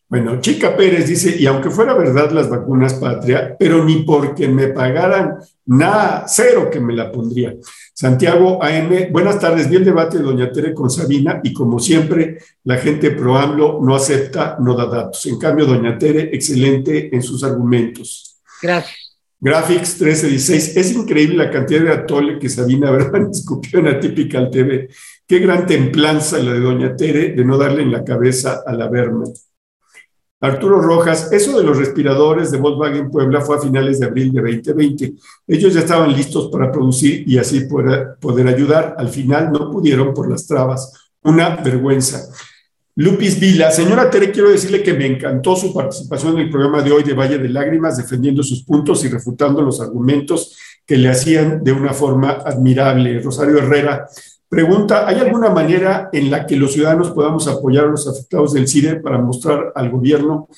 Bueno, 0.09 0.41
Chica 0.41 0.75
Pérez 0.75 1.07
dice, 1.07 1.35
y 1.37 1.45
aunque 1.45 1.69
fuera 1.69 1.93
verdad 1.93 2.31
las 2.31 2.49
vacunas 2.49 2.95
patria, 2.95 3.55
pero 3.59 3.85
ni 3.85 4.01
porque 4.01 4.47
me 4.47 4.69
pagaran 4.69 5.37
nada, 5.67 6.25
cero 6.27 6.69
que 6.71 6.79
me 6.79 6.95
la 6.95 7.11
pondría. 7.11 7.53
Santiago 7.93 8.63
AM, 8.63 9.11
buenas 9.11 9.39
tardes, 9.39 9.69
bien 9.69 9.83
debate 9.83 10.17
de 10.17 10.23
Doña 10.23 10.51
Tere 10.51 10.73
con 10.73 10.89
Sabina 10.89 11.41
y 11.43 11.53
como 11.53 11.77
siempre, 11.77 12.39
la 12.63 12.77
gente 12.77 13.11
pro 13.11 13.37
AMLO 13.37 13.79
no 13.83 13.95
acepta, 13.95 14.57
no 14.59 14.73
da 14.73 14.87
datos. 14.87 15.27
En 15.27 15.37
cambio, 15.37 15.67
Doña 15.67 15.95
Tere, 15.97 16.29
excelente 16.33 17.15
en 17.15 17.21
sus 17.21 17.43
argumentos. 17.43 18.41
Gracias. 18.63 19.08
Graphics 19.41 20.01
1316, 20.01 20.75
es 20.75 20.91
increíble 20.91 21.37
la 21.37 21.49
cantidad 21.49 21.81
de 21.81 21.93
atole 21.93 22.39
que 22.39 22.49
Sabina 22.49 22.91
Berman 22.91 23.29
escupió 23.31 23.79
en 23.79 23.87
Atypical 23.87 24.49
TV. 24.49 24.89
Qué 25.25 25.39
gran 25.39 25.65
templanza 25.65 26.39
la 26.39 26.51
de 26.51 26.59
Doña 26.59 26.95
Tere 26.95 27.29
de 27.29 27.45
no 27.45 27.57
darle 27.57 27.83
en 27.83 27.91
la 27.91 28.03
cabeza 28.03 28.63
a 28.65 28.73
la 28.73 28.89
Berman. 28.89 29.31
Arturo 30.41 30.81
Rojas, 30.81 31.31
eso 31.31 31.57
de 31.57 31.65
los 31.65 31.77
respiradores 31.77 32.51
de 32.51 32.57
Volkswagen 32.57 33.09
Puebla 33.11 33.41
fue 33.41 33.57
a 33.57 33.59
finales 33.59 33.99
de 33.99 34.07
abril 34.07 34.31
de 34.33 34.41
2020. 34.41 35.13
Ellos 35.47 35.73
ya 35.73 35.81
estaban 35.81 36.13
listos 36.13 36.49
para 36.49 36.71
producir 36.71 37.23
y 37.27 37.37
así 37.37 37.61
poder, 37.61 38.15
poder 38.19 38.47
ayudar. 38.47 38.95
Al 38.97 39.09
final 39.09 39.51
no 39.51 39.69
pudieron 39.71 40.13
por 40.13 40.29
las 40.29 40.47
trabas. 40.47 41.11
Una 41.23 41.57
vergüenza. 41.57 42.29
Lupis 42.99 43.39
Vila, 43.39 43.71
señora 43.71 44.09
Tere, 44.09 44.29
quiero 44.29 44.49
decirle 44.49 44.83
que 44.83 44.91
me 44.91 45.05
encantó 45.05 45.55
su 45.55 45.73
participación 45.73 46.33
en 46.33 46.39
el 46.39 46.49
programa 46.49 46.81
de 46.81 46.91
hoy 46.91 47.03
de 47.03 47.13
Valle 47.13 47.37
de 47.37 47.47
Lágrimas, 47.47 47.95
defendiendo 47.95 48.43
sus 48.43 48.65
puntos 48.65 49.05
y 49.05 49.07
refutando 49.07 49.61
los 49.61 49.79
argumentos 49.79 50.57
que 50.85 50.97
le 50.97 51.07
hacían 51.07 51.63
de 51.63 51.71
una 51.71 51.93
forma 51.93 52.31
admirable. 52.31 53.21
Rosario 53.21 53.59
Herrera, 53.59 54.05
Pregunta, 54.49 55.07
¿hay 55.07 55.19
alguna 55.19 55.51
manera 55.51 56.09
en 56.11 56.31
la 56.31 56.47
que 56.47 56.55
los 56.55 56.73
ciudadanos 56.73 57.11
podamos 57.11 57.47
apoyar 57.47 57.85
a 57.85 57.89
los 57.89 58.07
afectados 58.07 58.51
del 58.51 58.67
CIDE 58.67 58.95
para 58.95 59.19
mostrar 59.19 59.71
al 59.75 59.91
gobierno 59.91 60.49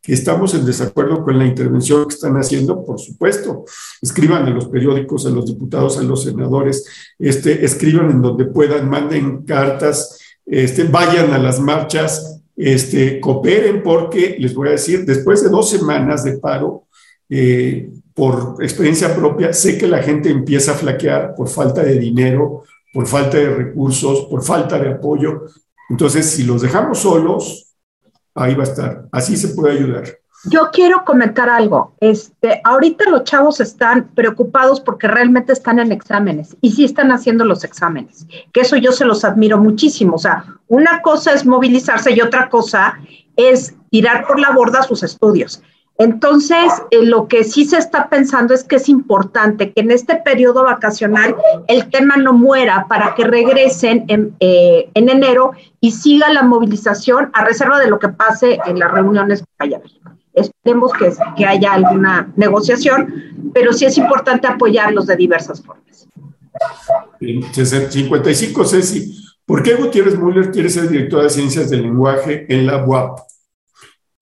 que 0.00 0.12
estamos 0.12 0.54
en 0.54 0.64
desacuerdo 0.64 1.24
con 1.24 1.36
la 1.36 1.44
intervención 1.44 2.06
que 2.06 2.14
están 2.14 2.36
haciendo? 2.36 2.84
Por 2.84 3.00
supuesto, 3.00 3.64
escriban 4.00 4.46
en 4.46 4.54
los 4.54 4.68
periódicos, 4.68 5.26
a 5.26 5.30
los 5.30 5.46
diputados, 5.46 5.98
a 5.98 6.02
los 6.02 6.22
senadores, 6.22 6.86
este, 7.18 7.64
escriban 7.64 8.12
en 8.12 8.22
donde 8.22 8.44
puedan, 8.44 8.88
manden 8.88 9.42
cartas, 9.42 10.19
este, 10.46 10.84
vayan 10.84 11.32
a 11.32 11.38
las 11.38 11.60
marchas, 11.60 12.42
este, 12.56 13.20
cooperen, 13.20 13.82
porque 13.82 14.36
les 14.38 14.54
voy 14.54 14.68
a 14.68 14.72
decir, 14.72 15.04
después 15.04 15.42
de 15.42 15.48
dos 15.48 15.70
semanas 15.70 16.24
de 16.24 16.38
paro, 16.38 16.86
eh, 17.28 17.90
por 18.14 18.56
experiencia 18.60 19.14
propia, 19.14 19.52
sé 19.52 19.78
que 19.78 19.86
la 19.86 20.02
gente 20.02 20.28
empieza 20.28 20.72
a 20.72 20.74
flaquear 20.74 21.34
por 21.34 21.48
falta 21.48 21.82
de 21.82 21.98
dinero, 21.98 22.64
por 22.92 23.06
falta 23.06 23.38
de 23.38 23.54
recursos, 23.54 24.26
por 24.26 24.42
falta 24.42 24.78
de 24.78 24.90
apoyo. 24.90 25.46
Entonces, 25.88 26.26
si 26.26 26.42
los 26.42 26.60
dejamos 26.60 26.98
solos, 26.98 27.74
ahí 28.34 28.54
va 28.54 28.64
a 28.64 28.66
estar. 28.66 29.08
Así 29.10 29.36
se 29.36 29.48
puede 29.48 29.78
ayudar. 29.78 30.19
Yo 30.44 30.70
quiero 30.72 31.04
comentar 31.04 31.50
algo. 31.50 31.94
Este, 32.00 32.62
ahorita 32.64 33.10
los 33.10 33.24
chavos 33.24 33.60
están 33.60 34.08
preocupados 34.14 34.80
porque 34.80 35.06
realmente 35.06 35.52
están 35.52 35.78
en 35.78 35.92
exámenes 35.92 36.56
y 36.62 36.72
sí 36.72 36.84
están 36.84 37.12
haciendo 37.12 37.44
los 37.44 37.62
exámenes, 37.62 38.26
que 38.52 38.62
eso 38.62 38.76
yo 38.76 38.92
se 38.92 39.04
los 39.04 39.24
admiro 39.24 39.58
muchísimo. 39.58 40.14
O 40.14 40.18
sea, 40.18 40.44
una 40.68 41.02
cosa 41.02 41.34
es 41.34 41.44
movilizarse 41.44 42.12
y 42.12 42.22
otra 42.22 42.48
cosa 42.48 42.98
es 43.36 43.74
tirar 43.90 44.26
por 44.26 44.40
la 44.40 44.50
borda 44.52 44.82
sus 44.82 45.02
estudios. 45.02 45.62
Entonces, 45.98 46.72
eh, 46.90 47.04
lo 47.04 47.28
que 47.28 47.44
sí 47.44 47.66
se 47.66 47.76
está 47.76 48.08
pensando 48.08 48.54
es 48.54 48.64
que 48.64 48.76
es 48.76 48.88
importante 48.88 49.74
que 49.74 49.82
en 49.82 49.90
este 49.90 50.16
periodo 50.16 50.64
vacacional 50.64 51.36
el 51.68 51.90
tema 51.90 52.16
no 52.16 52.32
muera 52.32 52.86
para 52.88 53.14
que 53.14 53.24
regresen 53.24 54.06
en, 54.08 54.34
eh, 54.40 54.88
en 54.94 55.10
enero 55.10 55.52
y 55.78 55.90
siga 55.90 56.32
la 56.32 56.42
movilización 56.42 57.28
a 57.34 57.44
reserva 57.44 57.78
de 57.78 57.90
lo 57.90 57.98
que 57.98 58.08
pase 58.08 58.58
en 58.64 58.78
las 58.78 58.90
reuniones 58.90 59.42
que 59.42 59.46
haya. 59.58 59.82
Esperemos 60.32 60.92
que, 60.92 61.12
que 61.36 61.44
haya 61.44 61.72
alguna 61.72 62.32
negociación, 62.36 63.50
pero 63.52 63.72
sí 63.72 63.84
es 63.84 63.98
importante 63.98 64.46
apoyarlos 64.46 65.06
de 65.06 65.16
diversas 65.16 65.62
formas. 65.62 66.08
55, 67.18 68.64
Ceci. 68.64 69.16
¿Por 69.44 69.62
qué 69.62 69.74
Gutiérrez 69.74 70.16
Müller 70.16 70.50
quiere 70.50 70.68
ser 70.68 70.88
director 70.88 71.22
de 71.22 71.30
Ciencias 71.30 71.70
del 71.70 71.82
Lenguaje 71.82 72.46
en 72.48 72.66
la 72.66 72.84
UAP? 72.84 73.18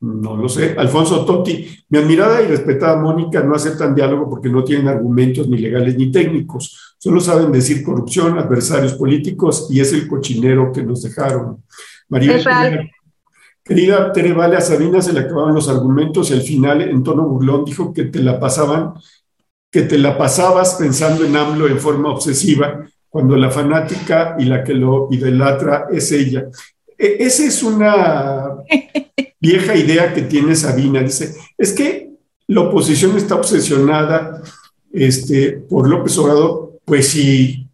No 0.00 0.36
lo 0.36 0.48
sé. 0.48 0.76
Alfonso 0.78 1.24
Totti, 1.24 1.68
mi 1.88 1.98
admirada 1.98 2.40
y 2.40 2.46
respetada 2.46 2.96
Mónica 3.00 3.42
no 3.42 3.54
aceptan 3.54 3.94
diálogo 3.94 4.30
porque 4.30 4.48
no 4.48 4.62
tienen 4.62 4.86
argumentos 4.88 5.48
ni 5.48 5.58
legales 5.58 5.96
ni 5.96 6.12
técnicos. 6.12 6.94
Solo 6.98 7.20
saben 7.20 7.50
decir 7.50 7.82
corrupción, 7.82 8.38
adversarios 8.38 8.94
políticos 8.94 9.68
y 9.70 9.80
es 9.80 9.92
el 9.92 10.06
cochinero 10.06 10.72
que 10.72 10.84
nos 10.84 11.02
dejaron. 11.02 11.64
María 12.08 12.40
Querida 13.68 14.10
Tere 14.14 14.32
Vale, 14.32 14.56
a 14.56 14.62
Sabina 14.62 15.02
se 15.02 15.12
le 15.12 15.20
acababan 15.20 15.54
los 15.54 15.68
argumentos 15.68 16.30
y 16.30 16.32
al 16.32 16.40
final, 16.40 16.80
en 16.80 17.02
tono 17.02 17.28
burlón, 17.28 17.66
dijo 17.66 17.92
que 17.92 18.04
te 18.04 18.20
la 18.20 18.40
pasaban, 18.40 18.94
que 19.70 19.82
te 19.82 19.98
la 19.98 20.16
pasabas 20.16 20.76
pensando 20.76 21.22
en 21.22 21.36
AMLO 21.36 21.68
en 21.68 21.78
forma 21.78 22.08
obsesiva, 22.08 22.88
cuando 23.10 23.36
la 23.36 23.50
fanática 23.50 24.36
y 24.38 24.46
la 24.46 24.64
que 24.64 24.72
lo 24.72 25.08
idolatra 25.10 25.88
es 25.92 26.10
ella. 26.12 26.46
E, 26.96 27.18
esa 27.20 27.44
es 27.44 27.62
una 27.62 28.54
vieja 29.38 29.76
idea 29.76 30.14
que 30.14 30.22
tiene 30.22 30.56
Sabina. 30.56 31.02
Dice, 31.02 31.34
es 31.58 31.74
que 31.74 32.12
la 32.46 32.62
oposición 32.62 33.18
está 33.18 33.34
obsesionada 33.34 34.42
este, 34.90 35.52
por 35.68 35.86
López 35.86 36.16
Obrador. 36.16 36.80
Pues 36.86 37.08
sí, 37.08 37.67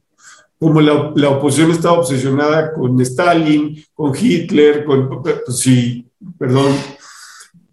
como 0.65 0.81
la, 0.81 1.13
la, 1.15 1.29
oposición 1.29 1.73
estaba 1.73 1.99
obsesionada 1.99 2.73
con 2.73 2.99
Stalin, 3.03 3.85
con 3.93 4.15
Hitler, 4.19 4.87
con, 4.87 5.23
pues 5.23 5.59
sí, 5.59 6.09
perdón. 6.39 6.75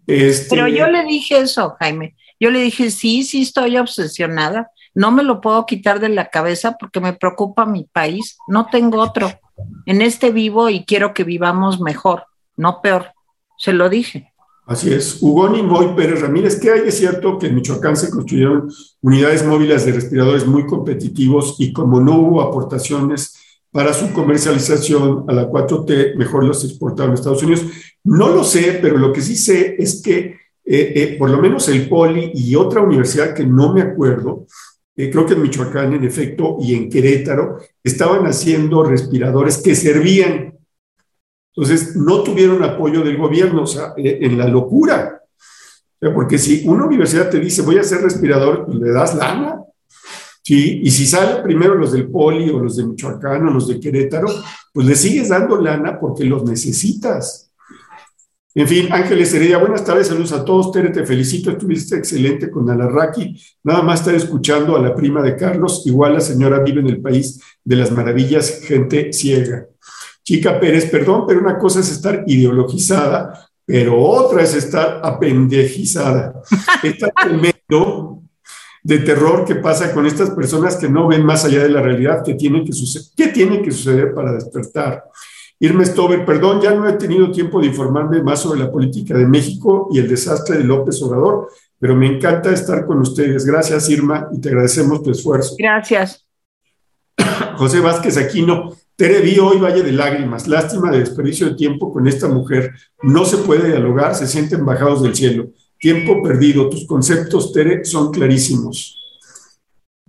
Este, 0.06 0.54
Pero 0.54 0.68
yo 0.68 0.86
le 0.88 1.02
dije 1.04 1.38
eso, 1.38 1.74
Jaime. 1.80 2.14
Yo 2.38 2.50
le 2.50 2.58
dije, 2.58 2.90
sí, 2.90 3.24
sí 3.24 3.40
estoy 3.40 3.78
obsesionada. 3.78 4.70
No 4.94 5.10
me 5.10 5.22
lo 5.22 5.40
puedo 5.40 5.64
quitar 5.64 6.00
de 6.00 6.10
la 6.10 6.28
cabeza 6.28 6.76
porque 6.78 7.00
me 7.00 7.14
preocupa 7.14 7.64
mi 7.64 7.84
país. 7.84 8.36
No 8.46 8.66
tengo 8.66 9.00
otro. 9.00 9.32
En 9.86 10.02
este 10.02 10.30
vivo 10.30 10.68
y 10.68 10.84
quiero 10.84 11.14
que 11.14 11.24
vivamos 11.24 11.80
mejor, 11.80 12.26
no 12.58 12.82
peor. 12.82 13.12
Se 13.56 13.72
lo 13.72 13.88
dije. 13.88 14.31
Así 14.64 14.92
es. 14.92 15.18
Hugo 15.20 15.54
y 15.56 15.62
Moy 15.62 15.94
Pérez 15.96 16.20
Ramírez, 16.20 16.58
¿qué 16.60 16.70
hay 16.70 16.80
de 16.82 16.92
cierto 16.92 17.38
que 17.38 17.48
en 17.48 17.56
Michoacán 17.56 17.96
se 17.96 18.10
construyeron 18.10 18.70
unidades 19.00 19.44
móviles 19.44 19.84
de 19.84 19.92
respiradores 19.92 20.46
muy 20.46 20.66
competitivos 20.66 21.56
y 21.58 21.72
como 21.72 22.00
no 22.00 22.18
hubo 22.18 22.42
aportaciones 22.42 23.36
para 23.72 23.92
su 23.92 24.12
comercialización 24.12 25.24
a 25.28 25.32
la 25.32 25.50
4T, 25.50 26.16
mejor 26.16 26.44
los 26.44 26.64
exportaron 26.64 27.12
a 27.12 27.14
Estados 27.14 27.42
Unidos? 27.42 27.64
No 28.04 28.28
lo 28.28 28.44
sé, 28.44 28.78
pero 28.80 28.98
lo 28.98 29.12
que 29.12 29.20
sí 29.20 29.34
sé 29.34 29.76
es 29.78 30.00
que 30.00 30.42
eh, 30.64 30.92
eh, 30.94 31.16
por 31.18 31.28
lo 31.28 31.38
menos 31.38 31.68
el 31.68 31.88
Poli 31.88 32.30
y 32.34 32.54
otra 32.54 32.82
universidad 32.82 33.34
que 33.34 33.44
no 33.44 33.72
me 33.72 33.82
acuerdo, 33.82 34.46
eh, 34.94 35.10
creo 35.10 35.26
que 35.26 35.34
en 35.34 35.42
Michoacán 35.42 35.92
en 35.94 36.04
efecto 36.04 36.58
y 36.60 36.74
en 36.74 36.88
Querétaro, 36.88 37.58
estaban 37.82 38.26
haciendo 38.26 38.84
respiradores 38.84 39.58
que 39.58 39.74
servían 39.74 40.54
entonces, 41.54 41.96
no 41.96 42.22
tuvieron 42.22 42.64
apoyo 42.64 43.02
del 43.02 43.18
gobierno, 43.18 43.62
o 43.62 43.66
sea, 43.66 43.92
eh, 43.96 44.18
en 44.22 44.38
la 44.38 44.48
locura. 44.48 45.18
porque 46.14 46.36
si 46.36 46.66
una 46.66 46.84
universidad 46.84 47.30
te 47.30 47.38
dice, 47.38 47.62
voy 47.62 47.78
a 47.78 47.84
ser 47.84 48.00
respirador, 48.00 48.64
pues 48.66 48.78
le 48.78 48.90
das 48.90 49.14
lana. 49.14 49.62
¿sí? 50.42 50.80
Y 50.82 50.90
si 50.90 51.06
salen 51.06 51.44
primero 51.44 51.76
los 51.76 51.92
del 51.92 52.08
Poli 52.08 52.50
o 52.50 52.58
los 52.58 52.76
de 52.76 52.86
Michoacán 52.86 53.46
o 53.46 53.52
los 53.52 53.68
de 53.68 53.78
Querétaro, 53.78 54.28
pues 54.72 54.86
le 54.86 54.96
sigues 54.96 55.28
dando 55.28 55.60
lana 55.60 56.00
porque 56.00 56.24
los 56.24 56.44
necesitas. 56.44 57.52
En 58.54 58.66
fin, 58.66 58.88
Ángeles 58.90 59.32
Heredia, 59.32 59.58
buenas 59.58 59.84
tardes, 59.84 60.08
saludos 60.08 60.32
a 60.32 60.44
todos. 60.44 60.72
Tere, 60.72 60.90
te 60.90 61.06
felicito, 61.06 61.50
estuviste 61.50 61.96
excelente 61.96 62.50
con 62.50 62.68
Alarraqui. 62.68 63.40
Nada 63.62 63.82
más 63.82 64.00
estar 64.00 64.14
escuchando 64.14 64.76
a 64.76 64.80
la 64.80 64.94
prima 64.94 65.22
de 65.22 65.36
Carlos, 65.36 65.86
igual 65.86 66.14
la 66.14 66.20
señora 66.20 66.58
vive 66.58 66.80
en 66.80 66.88
el 66.88 67.00
país 67.00 67.40
de 67.62 67.76
las 67.76 67.92
maravillas, 67.92 68.60
gente 68.64 69.12
ciega. 69.12 69.68
Chica 70.24 70.58
Pérez, 70.60 70.86
perdón, 70.90 71.24
pero 71.26 71.40
una 71.40 71.58
cosa 71.58 71.80
es 71.80 71.90
estar 71.90 72.24
ideologizada, 72.26 73.48
pero 73.64 74.00
otra 74.00 74.42
es 74.42 74.54
estar 74.54 75.00
apendejizada. 75.02 76.42
Está 76.82 77.08
tremendo 77.10 78.22
de 78.82 78.98
terror 78.98 79.44
que 79.44 79.56
pasa 79.56 79.92
con 79.92 80.06
estas 80.06 80.30
personas 80.30 80.76
que 80.76 80.88
no 80.88 81.06
ven 81.08 81.24
más 81.24 81.44
allá 81.44 81.62
de 81.62 81.68
la 81.68 81.82
realidad 81.82 82.22
que 82.24 82.34
tiene 82.34 82.64
que 82.64 82.72
suceder. 82.72 83.06
¿Qué 83.16 83.28
tiene 83.28 83.62
que 83.62 83.70
suceder 83.70 84.12
para 84.14 84.32
despertar? 84.32 85.04
Irma 85.60 85.84
Stover, 85.84 86.24
perdón, 86.24 86.60
ya 86.60 86.74
no 86.74 86.88
he 86.88 86.94
tenido 86.94 87.30
tiempo 87.30 87.60
de 87.60 87.68
informarme 87.68 88.20
más 88.20 88.40
sobre 88.40 88.58
la 88.58 88.70
política 88.70 89.16
de 89.16 89.26
México 89.26 89.88
y 89.92 90.00
el 90.00 90.08
desastre 90.08 90.58
de 90.58 90.64
López 90.64 91.00
Obrador, 91.02 91.50
pero 91.78 91.94
me 91.94 92.08
encanta 92.08 92.50
estar 92.50 92.84
con 92.84 93.00
ustedes. 93.00 93.46
Gracias, 93.46 93.88
Irma, 93.88 94.28
y 94.32 94.40
te 94.40 94.48
agradecemos 94.48 95.04
tu 95.04 95.12
esfuerzo. 95.12 95.54
Gracias. 95.56 96.26
José 97.56 97.78
Vázquez 97.78 98.16
Aquino, 98.16 98.72
Tere 98.96 99.20
vi 99.20 99.38
hoy 99.38 99.58
Valle 99.58 99.82
de 99.82 99.92
Lágrimas, 99.92 100.46
lástima 100.46 100.90
de 100.90 101.00
desperdicio 101.00 101.48
de 101.48 101.54
tiempo 101.54 101.92
con 101.92 102.06
esta 102.06 102.28
mujer. 102.28 102.72
No 103.02 103.24
se 103.24 103.38
puede 103.38 103.68
dialogar, 103.68 104.14
se 104.14 104.26
sienten 104.26 104.64
bajados 104.64 105.02
del 105.02 105.14
cielo. 105.14 105.48
Tiempo 105.78 106.22
perdido, 106.22 106.68
tus 106.68 106.86
conceptos, 106.86 107.52
Tere, 107.52 107.84
son 107.84 108.12
clarísimos. 108.12 108.98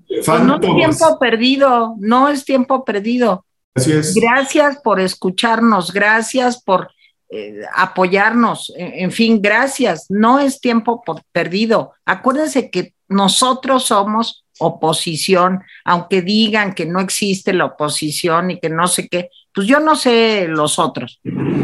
Pues 0.08 0.28
no 0.44 0.56
es 0.56 0.62
tiempo 0.62 1.20
perdido, 1.20 1.96
no 2.00 2.28
es 2.28 2.46
tiempo 2.46 2.86
perdido. 2.86 3.46
Gracias. 3.74 4.14
Gracias 4.14 4.78
por 4.84 5.00
escucharnos, 5.00 5.92
gracias 5.92 6.62
por 6.62 6.90
eh, 7.30 7.62
apoyarnos, 7.74 8.72
en, 8.78 9.12
fin, 9.12 9.42
gracias. 9.42 10.06
No 10.10 10.40
es 10.40 10.62
tiempo 10.62 11.02
perdido. 11.32 11.94
Acuérdense 12.06 12.70
que 12.70 12.94
nosotros 13.08 13.86
somos 13.86 14.43
oposición, 14.60 15.62
aunque 15.84 16.22
digan 16.22 16.74
que 16.74 16.86
no 16.86 17.00
existe 17.00 17.54
la 17.54 17.66
oposición 17.66 18.52
y 18.52 18.60
que 18.60 18.70
no 18.70 18.88
sé 18.88 19.08
qué, 19.08 19.30
pues 19.54 19.68
yo 19.68 19.80
no 19.80 19.96
sé 19.96 20.48
los 20.48 20.80
otros. 20.80 21.20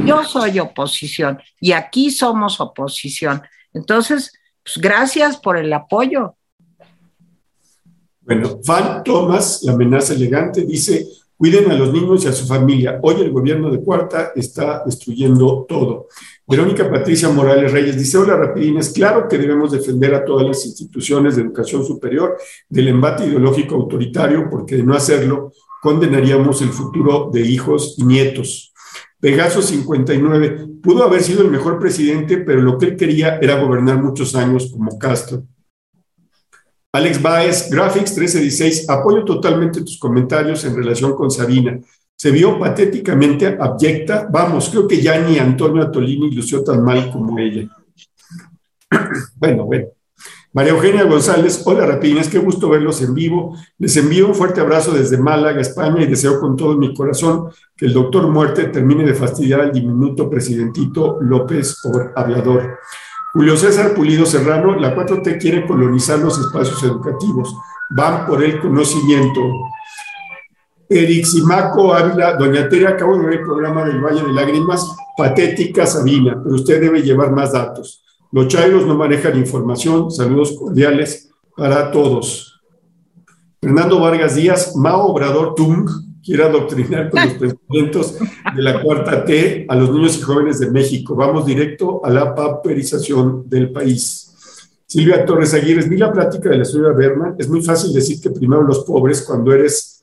Yo 0.06 0.24
soy 0.24 0.60
oposición 0.60 1.40
y 1.60 1.72
aquí 1.72 2.12
somos 2.12 2.60
oposición. 2.60 3.42
Entonces, 3.74 4.34
pues 4.64 4.78
gracias 4.78 5.38
por 5.38 5.58
el 5.58 5.72
apoyo. 5.74 6.36
Bueno, 8.22 8.60
Van 8.66 9.04
Thomas, 9.04 9.64
la 9.64 9.74
amenaza 9.74 10.14
elegante, 10.14 10.64
dice, 10.64 11.08
cuiden 11.36 11.72
a 11.72 11.74
los 11.74 11.92
niños 11.92 12.24
y 12.24 12.28
a 12.28 12.34
su 12.34 12.46
familia. 12.46 13.00
Hoy 13.02 13.22
el 13.22 13.32
gobierno 13.32 13.72
de 13.72 13.82
Cuarta 13.82 14.34
está 14.36 14.84
destruyendo 14.86 15.66
todo. 15.68 16.08
Verónica 16.50 16.90
Patricia 16.90 17.30
Morales 17.30 17.72
Reyes 17.72 17.96
dice, 17.96 18.18
hola 18.18 18.36
Rapidines, 18.36 18.90
claro 18.90 19.28
que 19.28 19.38
debemos 19.38 19.72
defender 19.72 20.16
a 20.16 20.26
todas 20.26 20.48
las 20.48 20.66
instituciones 20.66 21.36
de 21.36 21.44
educación 21.44 21.86
superior 21.86 22.38
del 22.68 22.88
embate 22.88 23.28
ideológico 23.28 23.76
autoritario, 23.76 24.50
porque 24.50 24.76
de 24.76 24.82
no 24.82 24.96
hacerlo 24.96 25.54
condenaríamos 25.80 26.64
el 26.64 26.70
futuro 26.70 27.30
de 27.32 27.42
hijos 27.42 27.94
y 28.00 28.04
nietos. 28.04 28.74
Pegaso 29.20 29.62
59, 29.62 30.70
pudo 30.82 31.04
haber 31.04 31.22
sido 31.22 31.44
el 31.44 31.52
mejor 31.52 31.78
presidente, 31.78 32.38
pero 32.38 32.62
lo 32.62 32.80
que 32.80 32.88
él 32.88 32.98
quería 32.98 33.38
era 33.38 33.62
gobernar 33.62 34.02
muchos 34.02 34.34
años 34.34 34.72
como 34.72 34.98
Castro. 34.98 35.44
Alex 36.92 37.22
Baez, 37.22 37.70
Graphics 37.70 38.18
1316, 38.18 38.90
apoyo 38.90 39.24
totalmente 39.24 39.82
tus 39.82 40.00
comentarios 40.00 40.66
en 40.66 40.76
relación 40.76 41.16
con 41.16 41.30
Sabina 41.30 41.80
se 42.20 42.32
vio 42.32 42.60
patéticamente 42.60 43.58
abyecta. 43.58 44.28
Vamos, 44.30 44.70
creo 44.70 44.86
que 44.86 45.02
ya 45.02 45.22
ni 45.22 45.40
Antonio 45.40 45.82
Atolini 45.82 46.30
lució 46.30 46.62
tan 46.66 46.84
mal 46.84 47.10
como 47.12 47.40
ella. 47.40 47.66
bueno, 49.38 49.64
bueno. 49.64 49.88
María 50.52 50.74
Eugenia 50.74 51.04
González, 51.04 51.62
hola 51.64 51.86
Rapines, 51.86 52.28
qué 52.28 52.40
gusto 52.40 52.68
verlos 52.68 53.02
en 53.02 53.14
vivo. 53.14 53.56
Les 53.78 53.96
envío 53.96 54.28
un 54.28 54.36
fuerte 54.36 54.60
abrazo 54.60 54.92
desde 54.92 55.18
Málaga, 55.18 55.62
España, 55.62 56.02
y 56.04 56.08
deseo 56.08 56.42
con 56.42 56.58
todo 56.58 56.76
mi 56.76 56.94
corazón 56.94 57.52
que 57.78 57.86
el 57.86 57.94
doctor 57.94 58.28
Muerte 58.28 58.66
termine 58.66 59.06
de 59.06 59.14
fastidiar 59.14 59.62
al 59.62 59.72
diminuto 59.72 60.30
presidentito 60.30 61.20
López 61.22 61.78
por. 61.82 62.14
Julio 63.32 63.56
César 63.56 63.94
Pulido 63.94 64.26
Serrano, 64.26 64.76
la 64.76 64.94
4T 64.94 65.40
quiere 65.40 65.66
colonizar 65.66 66.20
los 66.20 66.38
espacios 66.38 66.84
educativos. 66.84 67.56
Van 67.92 68.26
por 68.26 68.44
el 68.44 68.60
conocimiento. 68.60 69.40
Eric 70.90 71.26
Simaco 71.26 71.94
Ávila, 71.94 72.34
Doña 72.36 72.68
Tere, 72.68 72.88
acabo 72.88 73.16
de 73.16 73.26
ver 73.26 73.34
el 73.36 73.46
programa 73.46 73.86
del 73.86 74.02
Valle 74.02 74.24
de 74.24 74.34
Lágrimas, 74.34 74.96
patética 75.16 75.86
Sabina, 75.86 76.42
pero 76.44 76.56
usted 76.56 76.82
debe 76.82 77.04
llevar 77.04 77.32
más 77.32 77.54
datos. 77.54 78.04
Los 78.32 78.48
chairos 78.48 78.86
no 78.86 78.96
manejan 78.96 79.38
información. 79.38 80.10
Saludos 80.10 80.56
cordiales 80.58 81.30
para 81.56 81.92
todos. 81.92 82.60
Fernando 83.62 84.00
Vargas 84.00 84.36
Díaz, 84.36 84.76
Mao 84.76 85.08
Obrador 85.08 85.54
Tung, 85.56 85.90
quiere 86.24 86.44
adoctrinar 86.44 87.10
con 87.10 87.24
los 87.24 87.34
pensamientos 87.34 88.16
de 88.56 88.62
la 88.62 88.82
cuarta 88.82 89.26
T 89.26 89.66
a 89.68 89.76
los 89.76 89.92
niños 89.92 90.18
y 90.18 90.22
jóvenes 90.22 90.60
de 90.60 90.72
México. 90.72 91.16
Vamos 91.16 91.46
directo 91.46 92.02
a 92.04 92.10
la 92.10 92.34
paperización 92.34 93.50
del 93.50 93.72
país. 93.72 94.26
Silvia 94.86 95.24
Torres 95.26 95.54
Aguirre, 95.54 95.88
vi 95.88 95.98
la 95.98 96.12
plática 96.12 96.50
de 96.50 96.58
la 96.58 96.66
señora 96.66 96.94
Berman. 96.94 97.36
Es 97.38 97.48
muy 97.48 97.62
fácil 97.62 97.94
decir 97.94 98.20
que 98.22 98.32
primero 98.32 98.64
los 98.64 98.86
pobres 98.86 99.22
cuando 99.22 99.52
eres, 99.52 99.99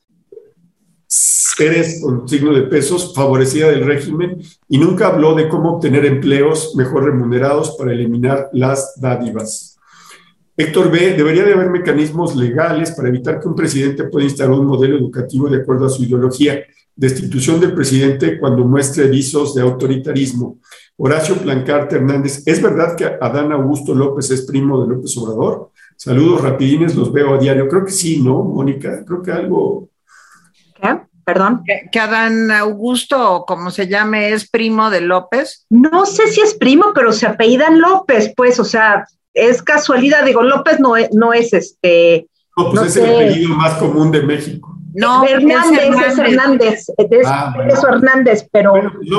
eres 1.58 2.00
con 2.02 2.28
signo 2.28 2.52
de 2.52 2.62
pesos, 2.62 3.14
favorecida 3.14 3.70
del 3.70 3.84
régimen, 3.84 4.42
y 4.68 4.78
nunca 4.78 5.08
habló 5.08 5.34
de 5.34 5.48
cómo 5.48 5.76
obtener 5.76 6.04
empleos 6.04 6.74
mejor 6.76 7.04
remunerados 7.04 7.76
para 7.78 7.92
eliminar 7.92 8.50
las 8.52 8.94
dádivas. 9.00 9.78
Héctor 10.56 10.90
B., 10.90 11.14
debería 11.14 11.44
de 11.44 11.52
haber 11.52 11.68
mecanismos 11.68 12.34
legales 12.34 12.90
para 12.92 13.08
evitar 13.08 13.40
que 13.40 13.48
un 13.48 13.54
presidente 13.54 14.04
pueda 14.04 14.24
instalar 14.24 14.58
un 14.58 14.66
modelo 14.66 14.96
educativo 14.96 15.48
de 15.48 15.58
acuerdo 15.58 15.86
a 15.86 15.90
su 15.90 16.02
ideología. 16.02 16.62
Destitución 16.94 17.60
del 17.60 17.74
presidente 17.74 18.38
cuando 18.38 18.64
muestre 18.64 19.06
visos 19.08 19.54
de 19.54 19.60
autoritarismo. 19.60 20.60
Horacio 20.96 21.34
Plancarte 21.34 21.96
Hernández, 21.96 22.42
¿es 22.46 22.62
verdad 22.62 22.96
que 22.96 23.04
Adán 23.04 23.52
Augusto 23.52 23.94
López 23.94 24.30
es 24.30 24.46
primo 24.46 24.82
de 24.82 24.94
López 24.94 25.14
Obrador? 25.18 25.72
Saludos 25.94 26.40
rapidines, 26.40 26.94
los 26.94 27.12
veo 27.12 27.34
a 27.34 27.38
diario. 27.38 27.68
Creo 27.68 27.84
que 27.84 27.92
sí, 27.92 28.22
¿no, 28.22 28.42
Mónica? 28.42 29.04
Creo 29.04 29.22
que 29.22 29.32
algo... 29.32 29.90
¿Qué? 30.74 31.05
Perdón. 31.26 31.64
¿Que, 31.90 31.98
Adán 31.98 32.52
Augusto, 32.52 33.44
como 33.48 33.72
se 33.72 33.88
llame, 33.88 34.30
es 34.30 34.48
primo 34.48 34.90
de 34.90 35.00
López? 35.00 35.66
No 35.70 36.06
sé 36.06 36.28
si 36.28 36.40
es 36.40 36.54
primo, 36.54 36.92
pero 36.94 37.12
se 37.12 37.26
apellidan 37.26 37.80
López, 37.80 38.32
pues, 38.36 38.60
o 38.60 38.64
sea, 38.64 39.04
es 39.34 39.60
casualidad. 39.60 40.24
Digo, 40.24 40.44
López 40.44 40.78
no 40.78 40.96
es, 40.96 41.12
no 41.12 41.32
es 41.32 41.52
este... 41.52 42.28
No, 42.56 42.70
pues 42.70 42.96
es 42.96 42.96
el 42.98 43.12
apellido 43.12 43.56
más 43.56 43.74
común 43.74 44.12
de 44.12 44.22
México. 44.22 44.78
No, 44.94 45.26
Hernández 45.26 45.90
es 46.06 46.18
Hernández, 46.18 46.86
es, 46.96 47.26
ah, 47.26 47.54
Hernández, 47.58 48.48
pero, 48.50 48.72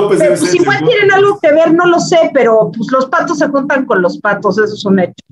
pues, 0.08 0.40
si 0.40 0.56
igual 0.56 0.82
tienen 0.84 1.12
algo 1.12 1.38
que 1.38 1.52
ver, 1.52 1.72
no 1.72 1.86
lo 1.86 2.00
sé, 2.00 2.30
pero 2.34 2.72
pues 2.76 2.90
los 2.90 3.06
patos 3.06 3.38
se 3.38 3.46
juntan 3.46 3.84
con 3.84 4.02
los 4.02 4.18
patos, 4.18 4.58
eso 4.58 4.74
es 4.74 4.84
un 4.84 4.98
hecho. 4.98 5.24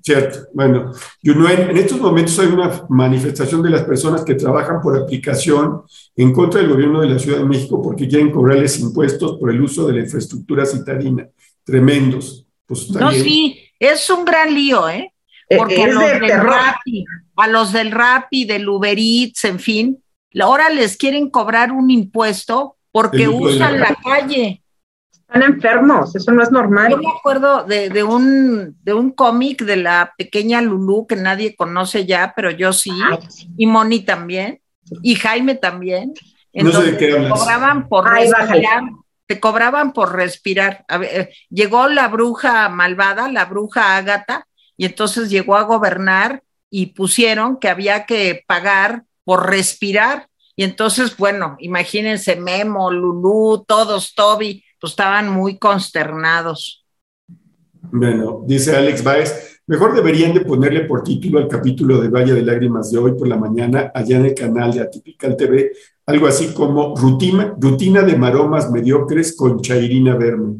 Cierto, 0.00 0.46
bueno, 0.54 0.92
en 1.24 1.76
estos 1.76 2.00
momentos 2.00 2.38
hay 2.38 2.46
una 2.46 2.84
manifestación 2.88 3.62
de 3.62 3.70
las 3.70 3.82
personas 3.82 4.24
que 4.24 4.36
trabajan 4.36 4.80
por 4.80 4.96
aplicación 4.96 5.82
en 6.14 6.32
contra 6.32 6.60
del 6.60 6.70
gobierno 6.70 7.00
de 7.00 7.08
la 7.08 7.18
Ciudad 7.18 7.38
de 7.38 7.44
México 7.44 7.82
porque 7.82 8.06
quieren 8.06 8.30
cobrarles 8.30 8.78
impuestos 8.78 9.38
por 9.38 9.50
el 9.50 9.60
uso 9.60 9.86
de 9.88 9.94
la 9.94 10.00
infraestructura 10.02 10.64
citadina. 10.66 11.28
Tremendos. 11.64 12.46
Pues, 12.64 12.90
no, 12.90 13.10
sí, 13.10 13.58
es 13.78 14.08
un 14.08 14.24
gran 14.24 14.54
lío, 14.54 14.88
¿eh? 14.88 15.12
Eh, 15.48 15.56
porque 15.56 15.86
los 15.86 16.02
del 16.02 16.40
Rappi, 16.40 17.04
a 17.36 17.48
los 17.48 17.72
del 17.72 17.90
Rappi, 17.90 18.44
del 18.44 18.68
Uber 18.68 18.96
Eats, 18.98 19.44
en 19.44 19.58
fin, 19.58 20.02
ahora 20.40 20.70
les 20.70 20.96
quieren 20.96 21.28
cobrar 21.28 21.72
un 21.72 21.90
impuesto 21.90 22.76
porque 22.90 23.28
usan 23.28 23.80
la, 23.80 23.96
calle. 24.02 24.61
Están 25.32 25.50
enfermos, 25.50 26.14
eso 26.14 26.30
no 26.30 26.42
es 26.42 26.50
normal. 26.50 26.90
Yo 26.90 26.98
me 26.98 27.08
acuerdo 27.08 27.64
de, 27.64 28.02
un, 28.02 28.76
de 28.82 28.92
un 28.92 29.12
cómic 29.12 29.62
de 29.62 29.76
la 29.76 30.12
pequeña 30.18 30.60
Lulú 30.60 31.06
que 31.06 31.16
nadie 31.16 31.56
conoce 31.56 32.04
ya, 32.04 32.34
pero 32.36 32.50
yo 32.50 32.74
sí, 32.74 32.92
y 33.56 33.66
Moni 33.66 34.00
también, 34.00 34.60
y 35.02 35.14
Jaime 35.14 35.54
también. 35.54 36.12
no 36.52 36.70
sé 36.70 36.92
de 36.92 36.96
qué 36.98 37.12
hablas. 37.14 37.40
cobraban 37.40 37.88
por 37.88 38.10
respirar, 38.10 38.82
te 39.26 39.40
cobraban 39.40 39.94
por 39.94 40.14
respirar. 40.14 40.84
Eh, 41.00 41.30
llegó 41.48 41.88
la 41.88 42.08
bruja 42.08 42.68
malvada, 42.68 43.32
la 43.32 43.46
bruja 43.46 43.96
Ágata, 43.96 44.46
y 44.76 44.84
entonces 44.84 45.30
llegó 45.30 45.56
a 45.56 45.62
gobernar 45.62 46.42
y 46.68 46.88
pusieron 46.88 47.58
que 47.58 47.70
había 47.70 48.04
que 48.04 48.44
pagar 48.46 49.04
por 49.24 49.48
respirar. 49.48 50.28
Y 50.56 50.64
entonces, 50.64 51.16
bueno, 51.16 51.56
imagínense, 51.58 52.36
Memo, 52.36 52.90
Lulú, 52.90 53.64
todos, 53.66 54.14
Toby, 54.14 54.62
pues 54.82 54.94
estaban 54.94 55.30
muy 55.30 55.58
consternados. 55.58 56.84
Bueno, 57.92 58.42
dice 58.44 58.74
Alex 58.74 59.04
Baez, 59.04 59.60
mejor 59.68 59.94
deberían 59.94 60.34
de 60.34 60.40
ponerle 60.40 60.86
por 60.86 61.04
título 61.04 61.38
al 61.38 61.46
capítulo 61.46 62.00
de 62.00 62.08
Valle 62.08 62.34
de 62.34 62.42
Lágrimas 62.42 62.90
de 62.90 62.98
hoy 62.98 63.12
por 63.12 63.28
la 63.28 63.36
mañana 63.36 63.92
allá 63.94 64.16
en 64.16 64.26
el 64.26 64.34
canal 64.34 64.72
de 64.72 64.80
Atipical 64.80 65.36
TV, 65.36 65.70
algo 66.06 66.26
así 66.26 66.52
como 66.52 66.96
rutina, 66.96 67.54
rutina 67.60 68.02
de 68.02 68.16
maromas 68.16 68.72
mediocres 68.72 69.36
con 69.36 69.60
Chairina 69.60 70.16
Verme. 70.16 70.56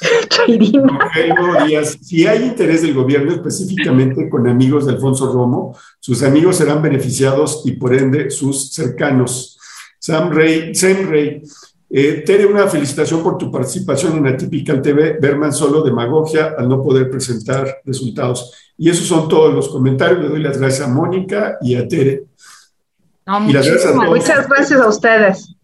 Si 2.00 2.26
hay 2.26 2.44
interés 2.44 2.82
del 2.82 2.94
gobierno 2.94 3.32
específicamente 3.32 4.30
con 4.30 4.48
amigos 4.48 4.86
de 4.86 4.92
Alfonso 4.92 5.30
Romo, 5.30 5.76
sus 5.98 6.22
amigos 6.22 6.56
serán 6.56 6.80
beneficiados 6.80 7.62
y 7.66 7.72
por 7.72 7.94
ende 7.94 8.30
sus 8.30 8.72
cercanos. 8.72 9.58
Sam 9.98 10.30
Rey, 10.30 10.74
Sam 10.74 11.08
Rey, 11.08 11.42
eh, 11.90 12.22
Tere, 12.24 12.46
una 12.46 12.66
felicitación 12.68 13.22
por 13.22 13.38
tu 13.38 13.50
participación 13.50 14.18
en 14.18 14.26
Atypical 14.26 14.82
TV. 14.82 15.18
Berman 15.20 15.52
solo 15.52 15.82
demagogia 15.82 16.54
al 16.58 16.68
no 16.68 16.82
poder 16.82 17.10
presentar 17.10 17.80
resultados. 17.84 18.52
Y 18.76 18.90
esos 18.90 19.06
son 19.06 19.28
todos 19.28 19.54
los 19.54 19.68
comentarios. 19.68 20.20
Le 20.20 20.28
doy 20.28 20.42
las 20.42 20.58
gracias 20.58 20.86
a 20.86 20.92
Mónica 20.92 21.58
y 21.60 21.74
a 21.74 21.88
Tere. 21.88 22.24
Muchas 23.26 23.66
gracias 24.48 24.80
a 24.80 24.88
ustedes. 24.88 25.54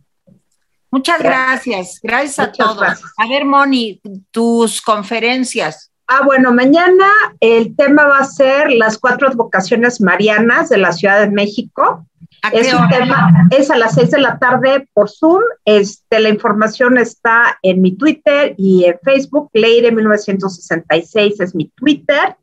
Muchas 0.90 1.18
gracias, 1.18 1.98
gracias 2.00 2.38
a 2.38 2.52
todos. 2.52 3.02
A 3.16 3.28
ver, 3.28 3.44
Moni, 3.44 4.00
tus 4.30 4.80
conferencias. 4.80 5.90
Ah, 6.06 6.20
bueno, 6.24 6.52
mañana 6.52 7.06
el 7.40 7.74
tema 7.74 8.06
va 8.06 8.18
a 8.18 8.24
ser 8.24 8.70
las 8.70 8.98
cuatro 8.98 9.26
advocaciones 9.26 10.00
marianas 10.00 10.68
de 10.68 10.78
la 10.78 10.92
Ciudad 10.92 11.20
de 11.20 11.30
México. 11.30 12.06
Es, 12.52 12.72
un 12.74 12.88
tema, 12.88 13.48
es 13.50 13.70
a 13.70 13.76
las 13.76 13.94
seis 13.94 14.10
de 14.10 14.20
la 14.20 14.38
tarde 14.38 14.88
por 14.92 15.10
Zoom. 15.10 15.42
Este, 15.64 16.20
la 16.20 16.28
información 16.28 16.98
está 16.98 17.58
en 17.62 17.80
mi 17.80 17.96
Twitter 17.96 18.54
y 18.58 18.84
en 18.84 18.98
Facebook. 19.02 19.50
Leire 19.52 19.92
1966 19.92 21.40
es 21.40 21.54
mi 21.54 21.70
Twitter. 21.76 22.36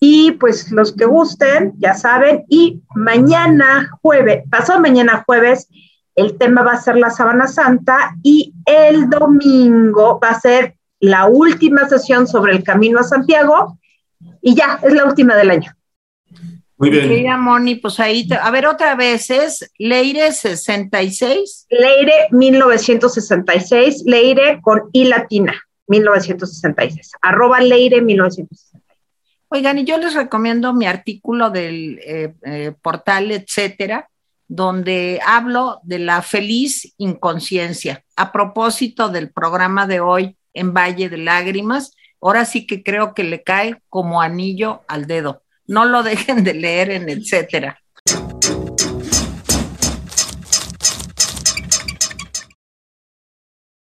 Y 0.00 0.32
pues 0.32 0.70
los 0.70 0.92
que 0.92 1.06
gusten, 1.06 1.74
ya 1.78 1.94
saben. 1.94 2.44
Y 2.48 2.82
mañana 2.94 3.90
jueves, 4.00 4.44
pasado 4.50 4.80
mañana 4.80 5.24
jueves, 5.26 5.68
el 6.14 6.36
tema 6.36 6.62
va 6.62 6.72
a 6.72 6.80
ser 6.80 6.96
la 6.96 7.10
Sábana 7.10 7.46
Santa 7.46 8.16
y 8.22 8.54
el 8.66 9.08
domingo 9.08 10.18
va 10.22 10.30
a 10.30 10.40
ser 10.40 10.76
la 11.00 11.26
última 11.26 11.88
sesión 11.88 12.26
sobre 12.26 12.52
el 12.52 12.64
camino 12.64 12.98
a 12.98 13.04
Santiago 13.04 13.78
y 14.40 14.54
ya, 14.54 14.80
es 14.82 14.92
la 14.92 15.04
última 15.04 15.36
del 15.36 15.50
año. 15.50 15.72
Muy 16.78 16.90
bien. 16.90 17.08
Querida 17.08 17.36
Moni, 17.36 17.74
pues 17.74 17.98
ahí, 17.98 18.28
a 18.40 18.50
ver 18.52 18.66
otra 18.66 18.94
vez, 18.94 19.30
¿es 19.30 19.68
Leire 19.78 20.32
66? 20.32 21.66
Leire 21.70 22.28
1966, 22.30 24.04
Leire 24.06 24.60
con 24.62 24.82
I 24.92 25.06
latina, 25.06 25.60
1966, 25.88 27.12
arroba 27.20 27.60
Leire 27.60 28.00
1966. 28.00 28.78
Oigan, 29.48 29.78
y 29.78 29.84
yo 29.84 29.98
les 29.98 30.14
recomiendo 30.14 30.72
mi 30.72 30.86
artículo 30.86 31.50
del 31.50 31.98
eh, 32.04 32.34
eh, 32.42 32.72
portal, 32.80 33.32
etcétera, 33.32 34.08
donde 34.46 35.20
hablo 35.26 35.80
de 35.82 35.98
la 35.98 36.22
feliz 36.22 36.94
inconsciencia. 36.98 38.04
A 38.14 38.30
propósito 38.30 39.08
del 39.08 39.32
programa 39.32 39.86
de 39.86 40.00
hoy 40.00 40.36
en 40.54 40.74
Valle 40.74 41.08
de 41.08 41.18
Lágrimas, 41.18 41.96
ahora 42.20 42.44
sí 42.44 42.66
que 42.66 42.82
creo 42.82 43.14
que 43.14 43.24
le 43.24 43.42
cae 43.42 43.82
como 43.88 44.20
anillo 44.20 44.82
al 44.86 45.06
dedo 45.06 45.42
no 45.68 45.84
lo 45.84 46.02
dejen 46.02 46.42
de 46.44 46.54
leer 46.54 46.90
en 46.90 47.08
etcétera. 47.08 47.80